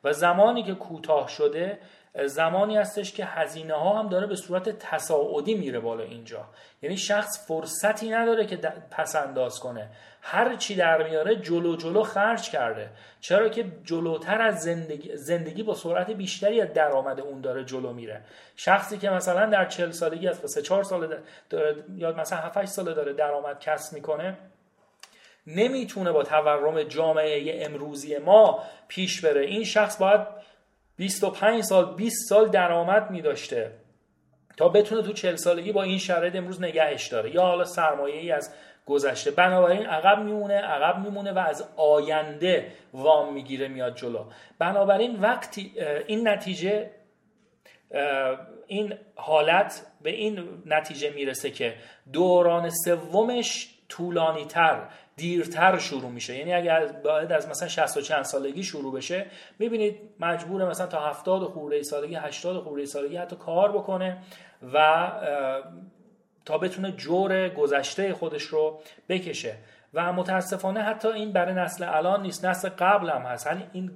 و 0.04 0.14
زمانی 0.14 0.64
که 0.64 0.74
کوتاه 0.74 1.28
شده 1.28 1.80
زمانی 2.26 2.78
هستش 2.78 3.14
که 3.14 3.26
هزینه 3.26 3.74
ها 3.74 4.00
هم 4.00 4.10
داره 4.10 4.28
به 4.28 4.36
صورت 4.36 4.70
تصاعدی 4.70 5.56
میره 5.56 5.80
بالا 5.80 6.04
اینجا. 6.04 6.46
یعنی 6.82 6.98
شخص 6.98 7.48
فرصتی 7.48 8.10
نداره 8.10 8.46
که 8.46 8.58
پس 8.92 9.16
انداز 9.16 9.60
کنه. 9.60 9.90
هر 10.22 10.56
چی 10.56 10.76
در 10.76 11.04
میاره 11.04 11.36
جلو 11.36 11.76
جلو 11.76 12.04
خرج 12.04 12.50
کرده. 12.50 12.90
چرا 13.22 13.50
که 13.50 13.66
جلوتر 13.84 14.42
از 14.42 14.62
زندگی 14.62 15.18
زندگی 15.18 15.64
با 15.64 15.74
سرعت 15.74 16.12
بیشتری 16.12 16.62
از 16.62 16.74
درآمد 16.74 17.20
اون 17.20 17.42
داره 17.42 17.64
جلو 17.64 17.94
میره. 17.94 18.22
شخصی 18.56 18.98
که 18.98 19.10
مثلا 19.10 19.46
در 19.46 19.66
40 19.66 19.92
سالگی 19.92 20.28
است 20.28 20.44
و 20.44 20.48
3 20.48 20.62
4 20.62 20.84
سال 20.84 21.18
یا 21.96 22.12
مثلا 22.12 22.40
7 22.40 22.58
8 22.58 22.72
ساله 22.72 22.94
داره 22.94 23.14
درآمد 23.14 23.60
کسب 23.60 23.94
می‌کنه 23.94 24.38
نمی‌تونه 25.48 26.12
با 26.12 26.24
تورم 26.24 26.84
جامعه 26.84 27.66
امروزی 27.66 28.18
ما 28.18 28.64
پیش 28.88 29.26
بره. 29.26 29.46
این 29.46 29.64
شخص 29.64 29.98
باید 29.98 30.22
25 30.98 31.64
سال 31.64 31.96
20 31.96 32.30
سال 32.30 32.50
درآمد 32.50 33.12
میداشته 33.12 33.72
تا 34.58 34.70
بتونه 34.70 35.02
تو 35.02 35.14
40 35.14 35.36
سالگی 35.36 35.72
با 35.72 35.84
این 35.84 35.98
شرایط 35.98 36.36
امروز 36.36 36.62
نگهش 36.62 37.08
داره. 37.08 37.36
یا 37.36 37.42
حالا 37.42 37.66
سرمایه 37.66 38.16
ای 38.16 38.32
از 38.32 38.54
گذشته. 38.86 39.32
بنابراین 39.32 39.86
عقب 39.86 40.20
میمونه 40.20 40.54
عقب 40.54 41.00
میمونه 41.00 41.32
و 41.32 41.40
از 41.40 41.70
آینده 41.78 42.72
وام 42.94 43.34
می‌گیره 43.34 43.68
میاد 43.68 43.96
جلو. 43.96 44.26
بنابراین 44.60 45.20
وقتی 45.20 45.72
این 46.08 46.28
نتیجه 46.28 46.90
این 48.68 48.94
حالت 49.16 49.86
به 50.02 50.10
این 50.10 50.64
نتیجه 50.66 51.10
می‌رسه 51.10 51.52
که 51.52 51.76
دوران 52.14 52.70
سومش 52.70 53.70
طولانی 53.90 54.46
تر 54.46 54.88
دیرتر 55.16 55.78
شروع 55.78 56.10
میشه. 56.10 56.38
یعنی 56.38 56.54
اگر 56.54 56.86
باید 56.86 57.32
از 57.32 57.50
مثلا 57.50 57.68
60 57.68 57.98
و 57.98 58.02
چند 58.02 58.24
سالگی 58.24 58.64
شروع 58.64 58.94
بشه 58.94 59.26
می‌بینید 59.60 60.00
مجبور 60.20 60.70
مثلا 60.70 60.88
تا 60.88 61.10
70 61.10 61.44
خورده 61.44 61.84
سالگی 61.84 62.16
80 62.16 62.64
خورده 62.64 62.86
سالگی 62.86 63.18
حتی 63.18 63.36
کار 63.36 63.72
بکنه 63.72 64.18
و 64.74 65.12
تا 66.46 66.58
بتونه 66.58 66.92
جور 66.92 67.50
گذشته 67.50 68.14
خودش 68.14 68.44
رو 68.44 68.82
بکشه. 69.10 69.56
و 69.94 70.14
متاسفانه 70.14 70.82
حتی 70.82 71.08
این 71.08 71.32
برای 71.32 71.54
نسل 71.54 71.84
الان 71.84 72.22
نیست 72.22 72.46
نسل 72.46 72.70
قبل 72.70 73.10
هم 73.10 73.22
هست. 73.22 73.48
یعنی 73.48 73.68
این 73.74 73.92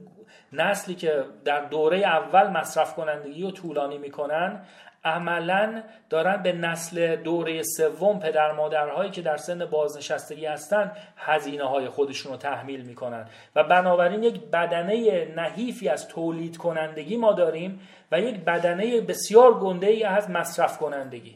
نسلی 0.54 0.96
که 0.96 1.24
در 1.46 1.66
دوره 1.66 1.98
اول 1.98 2.48
مصرف 2.48 2.96
کنندگی 2.96 3.44
رو 3.44 3.52
طولانی 3.52 3.98
می‌کنن 3.98 4.62
عملا 5.08 5.84
دارن 6.10 6.44
به 6.44 6.54
نسل 6.54 7.16
دوره 7.16 7.64
سوم 7.64 8.20
پدر 8.20 8.52
مادرهایی 8.52 9.12
که 9.12 9.22
در 9.22 9.38
سن 9.38 9.66
بازنشستگی 9.66 10.46
هستن 10.46 10.92
هزینه 11.18 11.64
های 11.64 11.90
خودشون 11.90 12.32
رو 12.32 12.38
تحمیل 12.38 12.82
می‌کنن. 12.82 13.26
و 13.56 13.64
بنابراین 13.64 14.24
یک 14.24 14.42
بدنه 14.42 15.26
نحیفی 15.36 15.90
از 15.90 16.08
تولید 16.08 16.58
کنندگی 16.58 17.18
ما 17.18 17.34
داریم 17.34 17.80
و 18.12 18.22
یک 18.22 18.36
بدنه 18.36 19.02
بسیار 19.02 19.60
گنده 19.60 19.88
ای 19.88 20.04
از 20.04 20.30
مصرف 20.30 20.78
کنندگی 20.78 21.36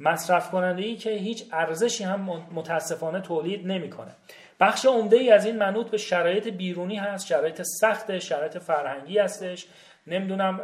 مصرف 0.00 0.50
کنندگی 0.50 0.96
که 0.96 1.10
هیچ 1.10 1.44
ارزشی 1.52 2.04
هم 2.04 2.46
متاسفانه 2.54 3.20
تولید 3.20 3.66
نمی‌کنه. 3.66 4.10
بخش 4.60 4.86
عمده 4.86 5.16
ای 5.16 5.30
از 5.30 5.46
این 5.46 5.56
منوط 5.56 5.86
به 5.86 5.96
شرایط 5.96 6.48
بیرونی 6.48 6.96
هست 6.96 7.26
شرایط 7.26 7.62
سخت 7.62 8.18
شرایط 8.18 8.58
فرهنگی 8.58 9.18
هستش. 9.18 9.66
نمی‌دونم 10.06 10.60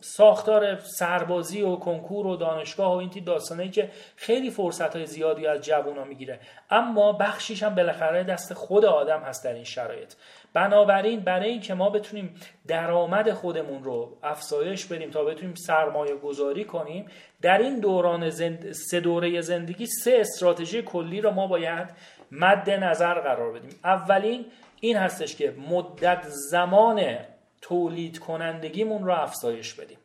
ساختار 0.00 0.78
سربازی 0.78 1.62
و 1.62 1.76
کنکور 1.76 2.26
و 2.26 2.36
دانشگاه 2.36 2.94
و 2.94 2.96
این 2.96 3.10
تی 3.10 3.20
داستانه 3.20 3.68
که 3.68 3.90
خیلی 4.16 4.50
فرصت 4.50 4.96
های 4.96 5.06
زیادی 5.06 5.46
از 5.46 5.60
جوونا 5.60 6.04
می‌گیره. 6.04 6.40
اما 6.70 7.12
بخشیش 7.12 7.62
هم 7.62 7.74
بالاخره 7.74 8.24
دست 8.24 8.54
خود 8.54 8.84
آدم 8.84 9.20
هست 9.20 9.44
در 9.44 9.54
این 9.54 9.64
شرایط. 9.64 10.14
بنابراین 10.52 11.20
برای 11.20 11.50
اینکه 11.50 11.74
ما 11.74 11.90
بتونیم 11.90 12.34
درآمد 12.66 13.32
خودمون 13.32 13.84
رو 13.84 14.18
افزایش 14.22 14.86
بدیم 14.86 15.10
تا 15.10 15.24
بتونیم 15.24 15.54
سرمایه 15.54 16.16
گذاری 16.16 16.64
کنیم 16.64 17.06
در 17.42 17.58
این 17.58 17.80
دوران 17.80 18.30
زند... 18.30 18.72
سه 18.72 19.00
دوره 19.00 19.40
زندگی 19.40 19.86
سه 19.86 20.16
استراتژی 20.20 20.82
کلی 20.82 21.20
رو 21.20 21.30
ما 21.30 21.46
باید 21.46 21.88
مد 22.32 22.70
نظر 22.70 23.20
قرار 23.20 23.52
بدیم. 23.52 23.80
اولین 23.84 24.44
این 24.80 24.96
هستش 24.96 25.36
که 25.36 25.54
مدت 25.70 26.22
زمان 26.50 27.18
تولید 27.60 28.18
کنندگیمون 28.18 29.04
رو 29.04 29.12
افزایش 29.12 29.74
بدیم. 29.74 29.98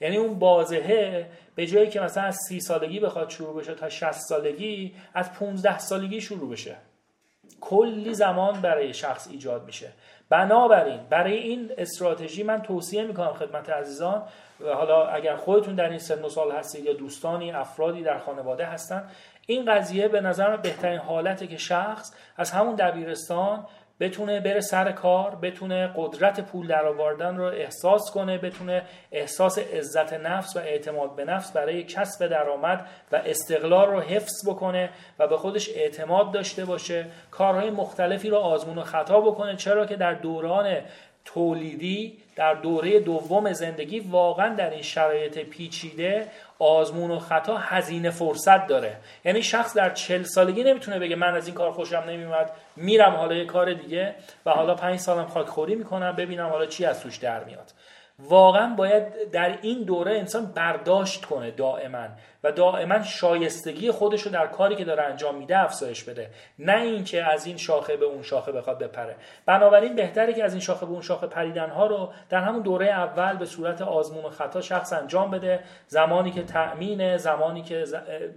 یعنی 0.00 0.16
اون 0.16 0.38
بازهه 0.38 1.26
به 1.54 1.66
جایی 1.66 1.90
که 1.90 2.00
مثلا 2.00 2.22
از 2.22 2.38
سی 2.48 2.60
سالگی 2.60 3.00
بخواد 3.00 3.30
شروع 3.30 3.60
بشه 3.60 3.74
تا 3.74 3.88
60 3.88 4.12
سالگی 4.12 4.94
از 5.14 5.32
15 5.32 5.78
سالگی 5.78 6.20
شروع 6.20 6.50
بشه. 6.50 6.76
کلی 7.60 8.14
زمان 8.14 8.60
برای 8.60 8.94
شخص 8.94 9.28
ایجاد 9.28 9.64
میشه. 9.64 9.92
بنابراین 10.28 11.00
برای 11.10 11.36
این 11.36 11.72
استراتژی 11.78 12.42
من 12.42 12.62
توصیه 12.62 13.04
می‌کنم 13.04 13.32
خدمت 13.32 13.70
عزیزان 13.70 14.22
و 14.60 14.72
حالا 14.72 15.06
اگر 15.06 15.36
خودتون 15.36 15.74
در 15.74 15.88
این 15.88 15.98
سن 15.98 16.22
و 16.22 16.28
سال 16.28 16.52
هستید 16.52 16.84
یا 16.84 16.92
دوستانی 16.92 17.52
افرادی 17.52 18.02
در 18.02 18.18
خانواده 18.18 18.66
هستن 18.66 19.08
این 19.46 19.64
قضیه 19.64 20.08
به 20.08 20.20
نظر 20.20 20.56
بهترین 20.56 20.98
حالته 20.98 21.46
که 21.46 21.56
شخص 21.56 22.12
از 22.36 22.50
همون 22.50 22.74
دبیرستان 22.74 23.66
بتونه 24.02 24.40
بره 24.40 24.60
سر 24.60 24.92
کار 24.92 25.34
بتونه 25.34 25.92
قدرت 25.96 26.40
پول 26.40 26.66
درآوردن 26.66 27.36
رو 27.36 27.44
احساس 27.44 28.10
کنه 28.14 28.38
بتونه 28.38 28.82
احساس 29.12 29.58
عزت 29.58 30.12
نفس 30.12 30.56
و 30.56 30.58
اعتماد 30.58 31.16
به 31.16 31.24
نفس 31.24 31.52
برای 31.52 31.82
کسب 31.82 32.26
درآمد 32.26 32.86
و 33.12 33.16
استقلال 33.16 33.90
رو 33.90 34.00
حفظ 34.00 34.48
بکنه 34.48 34.90
و 35.18 35.26
به 35.26 35.36
خودش 35.36 35.70
اعتماد 35.76 36.32
داشته 36.32 36.64
باشه. 36.64 37.06
کارهای 37.30 37.70
مختلفی 37.70 38.30
رو 38.30 38.36
آزمون 38.36 38.78
و 38.78 38.82
خطا 38.82 39.20
بکنه. 39.20 39.56
چرا 39.56 39.86
که 39.86 39.96
در 39.96 40.14
دوران 40.14 40.80
تولیدی 41.24 42.18
در 42.36 42.54
دوره 42.54 43.00
دوم 43.00 43.52
زندگی 43.52 44.00
واقعا 44.00 44.54
در 44.54 44.70
این 44.70 44.82
شرایط 44.82 45.38
پیچیده 45.38 46.28
آزمون 46.58 47.10
و 47.10 47.18
خطا 47.18 47.56
هزینه 47.56 48.10
فرصت 48.10 48.66
داره. 48.66 48.96
یعنی 49.24 49.42
شخص 49.42 49.76
در 49.76 49.90
چل 49.90 50.22
سالگی 50.22 50.64
نمی‌تونه 50.64 50.98
بگه 50.98 51.16
من 51.16 51.34
از 51.34 51.46
این 51.46 51.54
کار 51.54 51.72
خوشم 51.72 52.04
نمیومد 52.08 52.50
میرم 52.76 53.14
حالا 53.14 53.34
یه 53.34 53.44
کار 53.44 53.74
دیگه 53.74 54.14
و 54.46 54.50
حالا 54.50 54.74
پنج 54.74 54.98
سالم 54.98 55.26
خاکخوری 55.26 55.74
می‌کنم 55.74 56.16
ببینم 56.16 56.48
حالا 56.48 56.66
چی 56.66 56.84
از 56.84 57.02
توش 57.02 57.16
در 57.16 57.44
میاد. 57.44 57.72
واقعا 58.18 58.74
باید 58.74 59.30
در 59.32 59.58
این 59.62 59.82
دوره 59.82 60.18
انسان 60.18 60.46
برداشت 60.46 61.24
کنه 61.24 61.50
دائما. 61.50 62.06
و 62.44 62.52
دائما 62.52 63.02
شایستگی 63.02 63.90
خودش 63.90 64.22
رو 64.22 64.32
در 64.32 64.46
کاری 64.46 64.76
که 64.76 64.84
داره 64.84 65.02
انجام 65.02 65.34
میده 65.34 65.58
افزایش 65.58 66.04
بده. 66.04 66.30
نه 66.58 66.76
اینکه 66.82 67.24
از 67.24 67.46
این 67.46 67.56
شاخه 67.56 67.96
به 67.96 68.04
اون 68.04 68.22
شاخه 68.22 68.52
بخواد 68.52 68.78
بپره. 68.78 69.16
بنابراین 69.46 69.96
بهتره 69.96 70.32
که 70.32 70.44
از 70.44 70.52
این 70.52 70.60
شاخه 70.60 70.86
به 70.86 70.92
اون 70.92 71.02
شاخه 71.02 71.26
پریدن 71.26 71.70
ها 71.70 71.86
رو 71.86 72.12
در 72.28 72.40
همون 72.40 72.62
دوره 72.62 72.86
اول 72.86 73.36
به 73.36 73.46
صورت 73.46 73.82
آزمون 73.82 74.24
و 74.24 74.28
خطا 74.28 74.60
شخص 74.60 74.92
انجام 74.92 75.30
بده. 75.30 75.60
زمانی 75.86 76.30
که 76.30 76.42
تأمینه 76.42 77.16
زمانی 77.16 77.62
که 77.62 77.84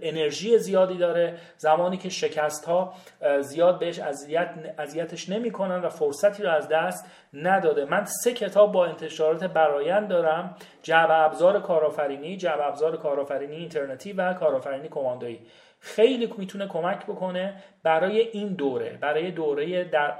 انرژی 0.02 0.58
زیادی 0.58 0.98
داره 0.98 1.34
زمانی 1.56 1.96
که 1.96 2.08
شکست 2.08 2.64
ها 2.64 2.92
زیاد 3.40 3.78
بهش 3.78 3.98
اذیت 3.98 4.50
اذیتش 4.78 5.28
نمی‌کنن 5.28 5.80
و 5.80 5.88
فرصتی 5.88 6.42
رو 6.42 6.50
از 6.50 6.68
دست 6.68 7.06
نداده. 7.34 7.84
من 7.84 8.04
سه 8.04 8.32
کتاب 8.32 8.72
با 8.72 8.86
انتشارات 8.86 9.44
برایند 9.44 10.08
دارم. 10.08 10.56
جعب 10.82 11.08
ابزار 11.10 11.60
کارآفرینی 11.60 12.36
جعب 12.36 12.60
ابزار 12.60 12.96
کارآفرینی 12.96 13.56
اینترنتی 13.96 14.12
و 14.12 14.34
کارآفرینی 14.34 14.88
کماندویی. 14.88 15.40
خیلی 15.80 16.34
می‌تونه 16.38 16.66
کمک 16.66 17.06
بکنه 17.06 17.62
برای 17.82 18.20
این 18.20 18.54
دوره 18.54 18.98
برای 19.00 19.30
دوره 19.30 19.84
در 19.84 20.14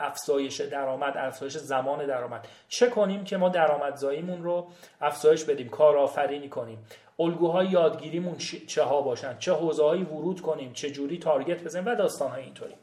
افزایش 0.00 0.60
درآمد 0.60 1.16
افزایش 1.16 1.56
زمان 1.56 2.06
درآمد. 2.06 2.48
چه 2.68 2.86
کنیم 2.86 3.24
که 3.24 3.36
ما 3.36 3.48
درآمدزاییمون 3.48 4.42
رو 4.42 4.68
افزایش 5.00 5.44
بدیم 5.44 5.68
کارآفرینی 5.68 6.48
کنیم. 6.48 6.78
الگوهای 7.18 7.66
یادگیریمون 7.66 8.36
چه 8.66 8.82
ها 8.82 9.02
باشن 9.02 9.38
چه 9.38 9.52
حوزه‌هایی 9.52 10.02
ورود 10.02 10.40
کنیم 10.40 10.72
چه 10.72 10.90
جوری 10.90 11.18
تارگت 11.18 11.64
بزنیم 11.64 11.86
و 11.86 11.94
داستانهای 11.94 12.42
اینطوری. 12.42 12.74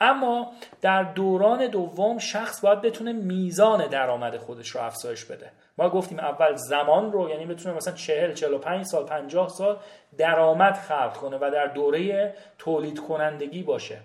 اما 0.00 0.52
در 0.80 1.02
دوران 1.02 1.66
دوم 1.66 2.18
شخص 2.18 2.60
باید 2.60 2.80
بتونه 2.80 3.12
میزان 3.12 3.86
درآمد 3.86 4.36
خودش 4.36 4.68
رو 4.68 4.80
افزایش 4.80 5.24
بده. 5.24 5.50
ما 5.78 5.90
گفتیم 5.90 6.18
اول 6.18 6.54
زمان 6.54 7.12
رو 7.12 7.28
یعنی 7.28 7.46
بتونه 7.46 7.74
مثلا 7.74 7.94
40 7.94 8.34
45 8.34 8.84
سال 8.84 9.04
50 9.04 9.48
سال 9.48 9.76
درآمد 10.18 10.74
خلق 10.74 11.16
کنه 11.16 11.36
و 11.36 11.50
در 11.52 11.66
دوره 11.66 12.34
تولید 12.58 13.00
کنندگی 13.00 13.62
باشه. 13.62 13.98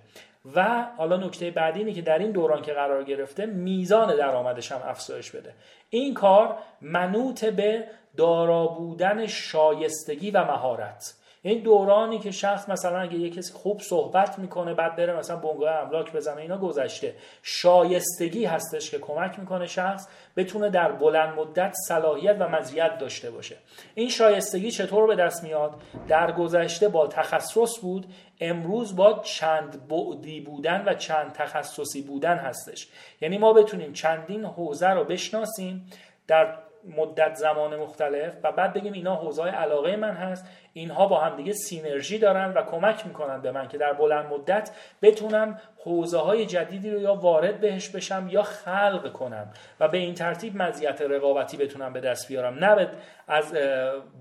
و 0.55 0.85
حالا 0.97 1.17
نکته 1.17 1.51
بعدی 1.51 1.79
اینه 1.79 1.93
که 1.93 2.01
در 2.01 2.19
این 2.19 2.31
دوران 2.31 2.61
که 2.61 2.73
قرار 2.73 3.03
گرفته 3.03 3.45
میزان 3.45 4.15
درآمدش 4.15 4.71
هم 4.71 4.81
افزایش 4.85 5.31
بده. 5.31 5.53
این 5.89 6.13
کار 6.13 6.57
منوط 6.81 7.45
به 7.45 7.83
دارا 8.17 8.67
بودن 8.67 9.25
شایستگی 9.25 10.31
و 10.31 10.43
مهارت. 10.43 11.13
این 11.49 11.61
دورانی 11.61 12.19
که 12.19 12.31
شخص 12.31 12.69
مثلا 12.69 12.99
اگه 12.99 13.15
یه 13.15 13.29
کسی 13.29 13.53
خوب 13.53 13.81
صحبت 13.81 14.39
می‌کنه 14.39 14.73
بعد 14.73 14.95
بره 14.95 15.17
مثلا 15.17 15.35
بنگاه 15.35 15.75
املاک 15.75 16.13
بزنه 16.13 16.41
اینا 16.41 16.57
گذشته. 16.57 17.15
شایستگی 17.43 18.45
هستش 18.45 18.91
که 18.91 18.99
کمک 18.99 19.39
می‌کنه 19.39 19.67
شخص 19.67 20.07
بتونه 20.37 20.69
در 20.69 20.91
بلند 20.91 21.39
مدت 21.39 21.73
صلاحیت 21.87 22.35
و 22.39 22.47
مزیت 22.47 22.97
داشته 22.97 23.31
باشه. 23.31 23.55
این 23.95 24.09
شایستگی 24.09 24.71
چطور 24.71 25.07
به 25.07 25.15
دست 25.15 25.43
میاد؟ 25.43 25.73
در 26.07 26.31
گذشته 26.31 26.89
با 26.89 27.07
تخصص 27.07 27.79
بود 27.81 28.05
امروز 28.39 28.95
با 28.95 29.19
چند 29.19 29.87
بعدی 29.87 30.41
بودن 30.41 30.83
و 30.87 30.93
چند 30.93 31.33
تخصصی 31.33 32.01
بودن 32.01 32.37
هستش. 32.37 32.87
یعنی 33.21 33.37
ما 33.37 33.53
بتونیم 33.53 33.93
چندین 33.93 34.45
حوزه 34.45 34.89
رو 34.89 35.03
بشناسیم 35.03 35.91
در 36.27 36.57
مدت 36.97 37.35
زمان 37.35 37.75
مختلف 37.75 38.33
و 38.43 38.51
بعد 38.51 38.73
بگیم 38.73 38.93
اینا 38.93 39.15
حوزه 39.15 39.43
علاقه 39.43 39.95
من 39.95 40.11
هست 40.11 40.45
اینها 40.73 41.07
با 41.07 41.19
هم 41.19 41.35
دیگه 41.35 41.53
سینرژی 41.53 42.19
دارن 42.19 42.53
و 42.53 42.61
کمک 42.61 43.05
می‌کنن 43.05 43.41
به 43.41 43.51
من 43.51 43.67
که 43.67 43.77
در 43.77 43.93
بلند 43.93 44.25
مدت 44.25 44.71
بتونم 45.01 45.59
حوزه 45.77 46.17
های 46.17 46.45
جدیدی 46.45 46.89
رو 46.89 47.01
یا 47.01 47.15
وارد 47.15 47.59
بهش 47.59 47.89
بشم 47.89 48.27
یا 48.31 48.43
خلق 48.43 49.11
کنم 49.11 49.53
و 49.79 49.87
به 49.87 49.97
این 49.97 50.13
ترتیب 50.13 50.61
مزیت 50.61 51.01
رقابتی 51.01 51.57
بتونم 51.57 51.93
به 51.93 51.99
دست 51.99 52.27
بیارم 52.27 52.65
نه 52.65 52.89
از 53.27 53.53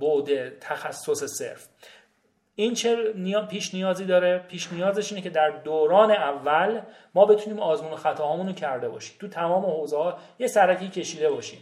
بعد 0.00 0.58
تخصص 0.58 1.24
صرف. 1.24 1.68
این 2.58 2.74
چه 2.74 2.96
پیش 3.48 3.74
نیازی 3.74 4.04
داره؟ 4.04 4.38
پیش 4.38 4.72
نیازش 4.72 5.12
اینه 5.12 5.22
که 5.22 5.30
در 5.30 5.50
دوران 5.50 6.10
اول 6.10 6.80
ما 7.14 7.24
بتونیم 7.26 7.60
آزمون 7.60 7.92
و 7.92 7.96
خطاهامون 7.96 8.46
رو 8.46 8.52
کرده 8.52 8.88
باشیم. 8.88 9.16
تو 9.20 9.28
تمام 9.28 9.66
حوزه 9.66 9.96
ها 9.96 10.18
یه 10.38 10.46
سرکی 10.46 10.88
کشیده 10.88 11.30
باشیم. 11.30 11.58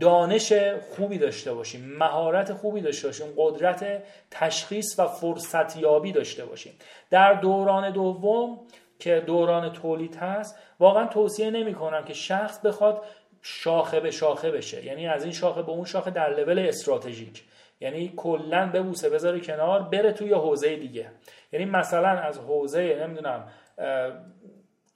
دانش 0.00 0.52
خوبی 0.96 1.18
داشته 1.18 1.54
باشیم 1.54 1.96
مهارت 1.98 2.52
خوبی 2.52 2.80
داشته 2.80 3.08
باشیم 3.08 3.26
قدرت 3.36 4.02
تشخیص 4.30 4.98
و 4.98 5.06
فرصتیابی 5.06 6.12
داشته 6.12 6.44
باشیم. 6.44 6.72
در 7.10 7.34
دوران 7.34 7.90
دوم 7.90 8.58
که 8.98 9.22
دوران 9.26 9.72
تولید 9.72 10.16
هست 10.16 10.58
واقعا 10.80 11.06
توصیه 11.06 11.50
نمی 11.50 11.74
کنم 11.74 12.04
که 12.04 12.14
شخص 12.14 12.60
بخواد 12.60 13.04
شاخه 13.42 14.00
به 14.00 14.10
شاخه 14.10 14.50
بشه. 14.50 14.84
یعنی 14.84 15.08
از 15.08 15.22
این 15.22 15.32
شاخه 15.32 15.62
به 15.62 15.72
اون 15.72 15.84
شاخه 15.84 16.10
در 16.10 16.40
لول 16.40 16.58
استراتژیک. 16.58 17.44
یعنی 17.80 18.12
کلا 18.16 18.70
ببوسه 18.74 19.10
بذاره 19.10 19.40
کنار 19.40 19.82
بره 19.82 20.12
توی 20.12 20.32
حوزه 20.32 20.76
دیگه. 20.76 21.10
یعنی 21.52 21.64
مثلا 21.64 22.08
از 22.08 22.38
حوزه 22.38 22.98
نمی‌دونم 23.02 23.48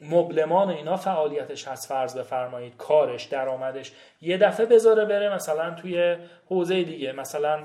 مبلمان 0.03 0.71
اینا 0.71 0.97
فعالیتش 0.97 1.69
هست 1.69 1.89
فرض 1.89 2.17
بفرمایید 2.17 2.77
کارش 2.77 3.25
درآمدش. 3.25 3.93
یه 4.21 4.39
دفعه 4.39 4.67
بذاره 4.67 5.05
بره 5.05 5.35
مثلا 5.35 5.75
توی 5.75 6.17
حوزه 6.49 6.83
دیگه 6.83 7.13
مثلا 7.13 7.63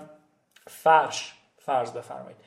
فرش 0.68 1.34
فرض 1.58 1.94
بفرمایید. 1.94 2.38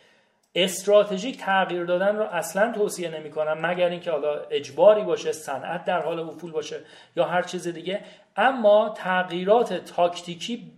استراتژیک 0.55 1.38
تغییر 1.38 1.84
دادن 1.84 2.16
رو 2.16 2.24
اصلا 2.24 2.72
توصیه 2.72 3.11
نمی 3.11 3.30
کنم 3.30 3.66
مگر 3.66 3.88
اینکه 3.88 4.11
حالا 4.11 4.41
اجباری 4.51 5.05
باشه 5.05 5.32
صنعت 5.32 5.84
در 5.84 6.01
حال 6.01 6.20
افول 6.20 6.53
باشه 6.53 6.80
یا 7.16 7.24
هر 7.24 7.43
چیز 7.43 7.68
دیگه. 7.68 8.01
اما 8.36 8.95
تغییرات 8.97 9.72
تاکتیکی 9.74 10.72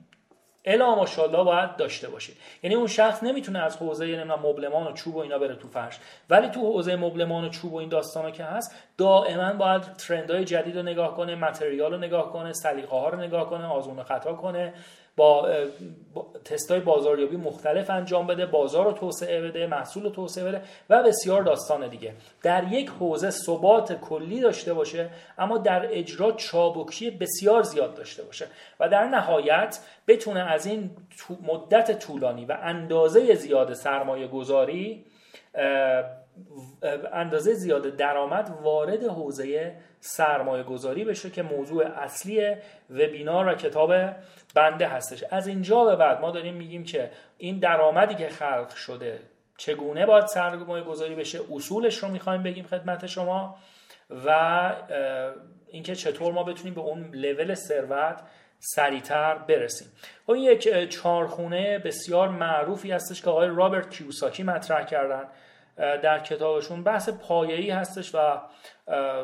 الا 0.64 0.94
ماشاءالله 0.94 1.44
باید 1.44 1.76
داشته 1.76 2.08
باشید. 2.08 2.36
یعنی 2.62 2.76
اون 2.76 2.86
شخص 2.86 3.22
نمی‌تونه 3.22 3.58
از 3.58 3.76
حوزه 3.76 4.04
نمی‌دونم 4.04 4.46
مبلمان 4.46 4.86
و 4.86 4.92
چوب 4.92 5.16
و 5.16 5.18
اینا 5.18 5.38
بره 5.38 5.54
تو 5.54 5.68
فرش. 5.68 5.98
ولی 6.30 6.48
تو 6.48 6.60
حوزه 6.60 6.96
مبلمان 6.96 7.44
و 7.44 7.48
چوب 7.48 7.72
و 7.72 7.76
این 7.76 7.88
داستانا 7.88 8.30
که 8.30 8.44
هست 8.44 8.74
دائما 8.98 9.52
باید 9.52 9.82
ترندهای 9.82 10.44
جدید 10.44 10.76
رو 10.76 10.82
نگاه 10.82 11.16
کنه 11.16 11.34
متریال 11.34 11.92
رو 11.92 11.98
نگاه 11.98 12.32
کنه 12.32 12.52
سلیقه 12.52 12.96
ها 12.96 13.08
رو 13.08 13.20
نگاه 13.20 13.50
کنه 13.50 13.66
آزمون 13.66 14.02
خطا 14.02 14.32
کنه. 14.32 14.74
با, 15.16 15.48
تستای 16.44 16.80
بازاریابی 16.80 17.36
مختلف 17.36 17.90
انجام 17.90 18.26
بده 18.26 18.46
بازار 18.46 18.84
رو 18.84 18.92
توسعه 18.92 19.40
بده 19.40 19.66
محصول 19.66 20.02
رو 20.02 20.10
توسعه 20.10 20.44
بده 20.44 20.62
و 20.90 21.02
بسیار 21.02 21.42
داستان 21.42 21.88
دیگه. 21.88 22.14
در 22.42 22.72
یک 22.72 22.88
حوزه 22.88 23.30
ثبات 23.30 24.00
کلی 24.00 24.40
داشته 24.40 24.74
باشه 24.74 25.10
اما 25.38 25.58
در 25.58 25.98
اجرا 25.98 26.32
چابکی 26.32 27.10
بسیار 27.10 27.62
زیاد 27.62 27.94
داشته 27.94 28.22
باشه 28.22 28.46
و 28.80 28.88
در 28.88 29.04
نهایت 29.04 29.78
بتونه 30.08 30.40
از 30.40 30.66
این 30.66 30.90
مدت 31.42 31.98
طولانی 31.98 32.44
و 32.44 32.58
اندازه 32.62 33.34
زیاد 33.34 33.74
سرمایه 33.74 34.26
گذاری 34.26 35.04
اندازه 37.12 37.54
زیاد 37.54 37.96
درآمد 37.96 38.50
وارد 38.62 39.04
حوزه 39.04 39.76
سرمایه 40.00 40.62
گذاری 40.62 41.04
بشه 41.04 41.30
که 41.30 41.42
موضوع 41.42 41.86
اصلی 41.86 42.56
وبینار 42.90 43.48
و 43.48 43.54
کتاب 43.54 43.92
بنده 44.54 44.88
هستش. 44.88 45.24
از 45.30 45.46
اینجا 45.46 45.84
به 45.84 45.96
بعد 45.96 46.20
ما 46.20 46.30
داریم 46.30 46.54
میگیم 46.54 46.84
که 46.84 47.10
این 47.38 47.58
درآمدی 47.58 48.14
که 48.14 48.28
خلق 48.28 48.74
شده 48.74 49.20
چگونه 49.56 50.06
باید 50.06 50.26
سرمایه 50.26 50.84
گذاری 50.84 51.14
بشه؟ 51.14 51.40
اصولش 51.52 51.96
رو 51.96 52.08
می‌خوایم 52.08 52.42
بگیم 52.42 52.64
خدمت 52.64 53.06
شما 53.06 53.56
و 54.26 54.72
اینکه 55.68 55.94
چطور 55.94 56.32
ما 56.32 56.42
بتونیم 56.42 56.74
به 56.74 56.80
اون 56.80 57.10
لول 57.14 57.54
ثروت 57.54 58.20
سریعتر 58.58 59.34
برسیم. 59.34 59.88
خب 60.26 60.32
این 60.32 60.44
یک 60.44 60.88
چارخونه 60.88 61.78
بسیار 61.78 62.28
معروفی 62.28 62.92
هستش 62.92 63.22
که 63.22 63.30
آقای 63.30 63.48
رابرت 63.48 63.90
کیوساکی 63.90 64.42
مطرح 64.42 64.84
کردن. 64.84 65.24
در 66.02 66.18
کتابشون. 66.18 66.84
بحث 66.84 67.08
پایه‌ای 67.08 67.70
هستش 67.70 68.14
و 68.14 68.18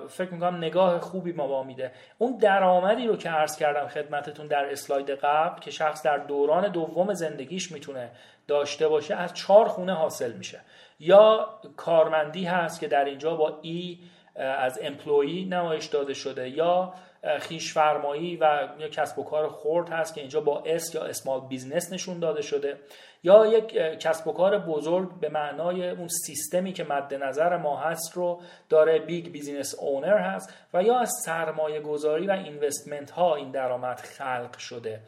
فکر 0.08 0.30
می‌کنم 0.30 0.56
نگاه 0.56 1.00
خوبی 1.00 1.32
ما 1.32 1.46
با 1.46 1.62
میده. 1.62 1.92
اون 2.18 2.36
درآمدی 2.36 3.06
رو 3.06 3.16
که 3.16 3.30
عرض 3.30 3.56
کردم 3.56 3.88
خدمتتون 3.88 4.46
در 4.46 4.64
اسلاید 4.70 5.10
قبل 5.10 5.60
که 5.60 5.70
شخص 5.70 6.02
در 6.02 6.18
دوران 6.18 6.68
دوم 6.72 7.14
زندگیش 7.14 7.72
می‌تونه 7.72 8.10
داشته 8.48 8.88
باشه 8.88 9.14
از 9.14 9.34
چهار 9.34 9.68
خونه 9.68 9.94
حاصل 9.94 10.32
میشه. 10.32 10.60
یا 11.00 11.48
کارمندی 11.76 12.44
هست 12.44 12.80
که 12.80 12.88
در 12.88 13.04
اینجا 13.04 13.34
با 13.34 13.58
E 13.62 13.98
از 14.36 14.78
employee 14.82 15.44
نمایش 15.44 15.86
داده 15.86 16.14
شده 16.14 16.48
یا 16.48 16.94
خویش 17.40 17.72
فرمایی 17.72 18.36
و 18.36 18.68
یا 18.78 18.88
کسب 18.88 19.18
و 19.18 19.24
کار 19.24 19.48
خرد 19.48 19.88
هست 19.88 20.14
که 20.14 20.20
اینجا 20.20 20.40
با 20.40 20.62
S 20.66 20.94
یا 20.94 21.04
small 21.04 21.40
business 21.40 21.92
نشون 21.92 22.18
داده 22.18 22.42
شده. 22.42 22.78
یا 23.22 23.46
یک 23.46 23.72
کسب 23.98 24.28
و 24.28 24.32
کار 24.32 24.58
بزرگ 24.58 25.20
به 25.20 25.28
معنای 25.28 25.90
اون 25.90 26.08
سیستمی 26.08 26.72
که 26.72 26.84
مد 26.84 27.14
نظر 27.14 27.56
ما 27.56 27.76
هست 27.76 28.16
رو 28.16 28.40
داره 28.68 28.98
big 28.98 29.32
business 29.32 29.74
owner 29.78 30.18
هست 30.18 30.54
و 30.74 30.82
یا 30.82 30.98
از 30.98 31.12
سرمایه 31.24 31.80
گذاری 31.80 32.26
و 32.26 32.30
investment 32.30 33.10
ها 33.10 33.34
این 33.34 33.50
درآمد 33.50 33.98
خلق 33.98 34.58
شده. 34.58 35.00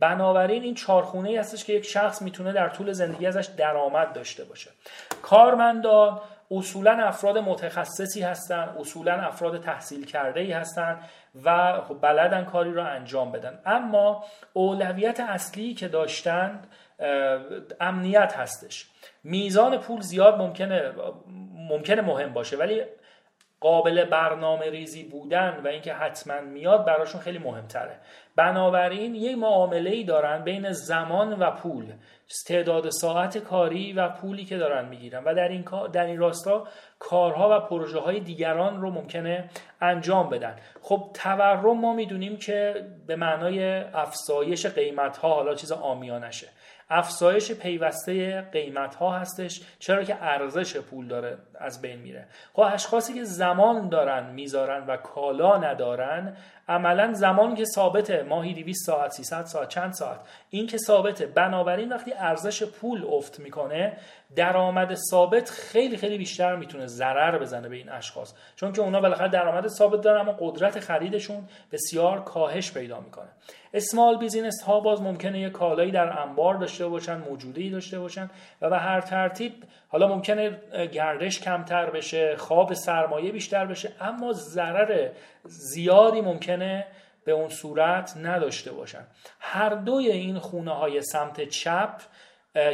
بنابراین 0.00 0.62
این 0.62 0.74
چارخونه 0.74 1.28
ای 1.28 1.36
هستش 1.36 1.64
که 1.64 1.72
یک 1.72 1.84
شخص 1.84 2.22
می‌تونه 2.22 2.52
در 2.52 2.68
طول 2.68 2.92
زندگی 2.92 3.26
ازش 3.26 3.48
درآمد 3.56 4.12
داشته 4.12 4.44
باشه. 4.44 4.70
کارمندان 5.22 6.20
اصولا 6.50 7.06
افراد 7.06 7.38
متخصصی 7.38 8.22
هستن 8.22 8.74
اصولا 8.78 9.12
افراد 9.12 9.60
تحصیل 9.60 10.06
کرده 10.06 10.40
ای 10.40 10.52
هستن 10.52 11.00
و 11.44 11.80
خب 11.80 12.00
بلدن 12.00 12.44
کاری 12.44 12.72
را 12.72 12.86
انجام 12.86 13.32
بدن. 13.32 13.58
اما 13.66 14.24
اولویت 14.52 15.20
اصلی 15.20 15.74
که 15.74 15.88
داشتند 15.88 16.66
امنیت 17.80 18.34
هستش. 18.36 18.90
میزان 19.24 19.78
پول 19.78 20.00
زیاد 20.00 20.38
ممکنه 20.38 20.92
ممکنه 21.70 22.02
مهم 22.02 22.32
باشه 22.32 22.56
ولی 22.56 22.82
قابل 23.60 24.04
برنامه 24.04 24.70
ریزی 24.70 25.04
بودن 25.04 25.60
و 25.64 25.68
اینکه 25.68 25.94
حتما 25.94 26.40
میاد 26.40 26.84
براشون 26.84 27.20
خیلی 27.20 27.38
مهمتره. 27.38 27.96
بنابراین 28.36 29.14
یک 29.14 29.38
معامله 29.38 29.90
ای 29.90 30.04
دارن 30.04 30.44
بین 30.44 30.72
زمان 30.72 31.38
و 31.38 31.50
پول. 31.50 31.92
تعداد 32.46 32.90
ساعت 32.90 33.38
کاری 33.38 33.92
و 33.92 34.08
پولی 34.08 34.44
که 34.44 34.56
دارن 34.56 34.88
می‌گیرن. 34.88 35.24
و 35.24 35.34
در 35.34 35.48
این 35.48 35.64
در 35.92 36.04
این 36.04 36.18
راستا 36.18 36.66
کارها 36.98 37.56
و 37.56 37.60
پروژه 37.60 37.98
های 37.98 38.20
دیگران 38.20 38.80
رو 38.80 38.90
ممکنه 38.90 39.50
انجام 39.80 40.30
بدن. 40.30 40.56
خب 40.82 41.10
تورم 41.14 41.80
ما 41.80 41.94
می‌دونیم 41.94 42.36
که 42.36 42.86
به 43.06 43.16
معنای 43.16 43.84
افزایش 43.94 44.66
قیمت 44.66 45.16
ها 45.16 45.34
حالا 45.34 45.54
چیز 45.54 45.72
آمیانشه. 45.72 46.48
افزایش 46.90 47.52
پیوسته 47.52 48.40
قیمت 48.40 48.94
ها 48.94 49.18
هستش 49.18 49.62
چرا 49.78 50.04
که 50.04 50.16
ارزش 50.22 50.76
پول 50.76 51.08
داره 51.08 51.38
از 51.54 51.82
بین 51.82 51.98
میره. 51.98 52.26
خب 52.52 52.60
اشخاصی 52.72 53.14
که 53.14 53.24
زمان 53.24 53.88
دارن 53.88 54.30
می‌ذارن 54.30 54.86
و 54.86 54.96
کالا 54.96 55.56
ندارن 55.56 56.36
عملا 56.68 57.12
زمان 57.12 57.54
که 57.54 57.64
ثابته 57.64 58.22
ماهی 58.22 58.54
200 58.54 58.86
ساعت 58.86 59.10
300 59.10 59.44
ساعت 59.44 59.68
چند 59.68 59.92
ساعت. 59.92 60.20
این 60.50 60.66
که 60.66 60.78
ثابته 60.78 61.26
بنابراین 61.26 61.88
وقتی 61.88 62.12
ارزش 62.12 62.62
پول 62.62 63.04
افت 63.10 63.40
می‌کنه 63.40 63.96
درآمد 64.36 64.94
ثابت 65.10 65.50
خیلی 65.50 65.96
خیلی 65.96 66.18
بیشتر 66.18 66.56
می‌تونه 66.56 66.86
ضرر 66.86 67.38
بزنه 67.38 67.68
به 67.68 67.76
این 67.76 67.88
اشخاص. 67.88 68.34
چون 68.56 68.72
که 68.72 68.80
اونا 68.80 69.00
بالاخره 69.00 69.28
درآمد 69.28 69.68
ثابت 69.68 70.00
دارن 70.00 70.20
اما 70.20 70.36
قدرت 70.40 70.80
خریدشون 70.80 71.48
بسیار 71.72 72.24
کاهش 72.24 72.72
پیدا 72.72 73.00
می‌کنه. 73.00 73.28
اسمال 73.74 74.18
بیزینس 74.18 74.62
ها 74.62 74.80
باز 74.80 75.02
ممکنه 75.02 75.40
یه 75.40 75.50
کالایی 75.50 75.90
در 75.90 76.18
انبار 76.22 76.54
داشته 76.54 76.86
باشن 76.88 77.18
موجودی 77.18 77.70
داشته 77.70 77.98
باشن 77.98 78.30
و 78.60 78.70
به 78.70 78.78
هر 78.78 79.00
ترتیب 79.00 79.52
حالا 79.88 80.08
ممکنه 80.08 80.60
گردش 80.92 81.40
کمتر 81.40 81.90
بشه 81.90 82.36
خواب 82.36 82.74
سرمایه 82.74 83.32
بیشتر 83.32 83.66
بشه 83.66 83.92
اما 84.00 84.32
ضرر 84.32 85.08
زیادی 85.44 86.20
ممکنه 86.20 86.86
به 87.24 87.32
اون 87.32 87.48
صورت 87.48 88.16
نداشته 88.16 88.72
باشن. 88.72 89.06
هر 89.40 89.68
دوی 89.68 90.10
این 90.10 90.38
خونه 90.38 90.74
های 90.74 91.02
سمت 91.02 91.48
چپ 91.48 92.00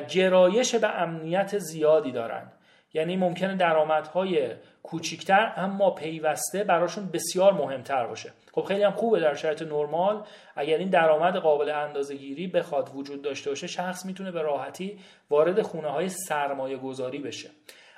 گرایش 0.09 0.75
به 0.75 0.89
امنیت 1.03 1.59
زیادی 1.59 2.13
دارن. 2.13 2.53
یعنی 2.95 3.17
ممکنه 3.17 3.57
درآمدهای 3.57 4.51
کوچیکتر 4.87 5.53
اما 5.57 5.91
پیوسته 5.91 6.65
براشون 6.65 7.07
بسیار 7.13 7.53
مهمتر 7.53 8.07
باشه. 8.07 8.33
خب 8.53 8.63
خیلی 8.63 8.83
هم 8.83 8.91
خوبه 8.91 9.21
در 9.21 9.35
شرایط 9.35 9.63
نرمال 9.63 10.23
اگر 10.57 10.79
این 10.79 10.91
درآمد 10.91 11.37
قابل 11.37 11.71
اندازه 11.71 12.15
گیری 12.15 12.47
بخواد 12.47 12.91
وجود 12.95 13.23
داشته 13.23 13.51
باشه 13.51 13.67
شخص 13.67 14.07
می‌تونه 14.07 14.31
به 14.31 14.43
راحتی 14.43 14.99
وارد 15.31 15.63
خونه 15.63 15.89
های 15.89 16.09
سرمایه 16.09 16.77
گذاری 16.77 17.19
بشه. 17.19 17.51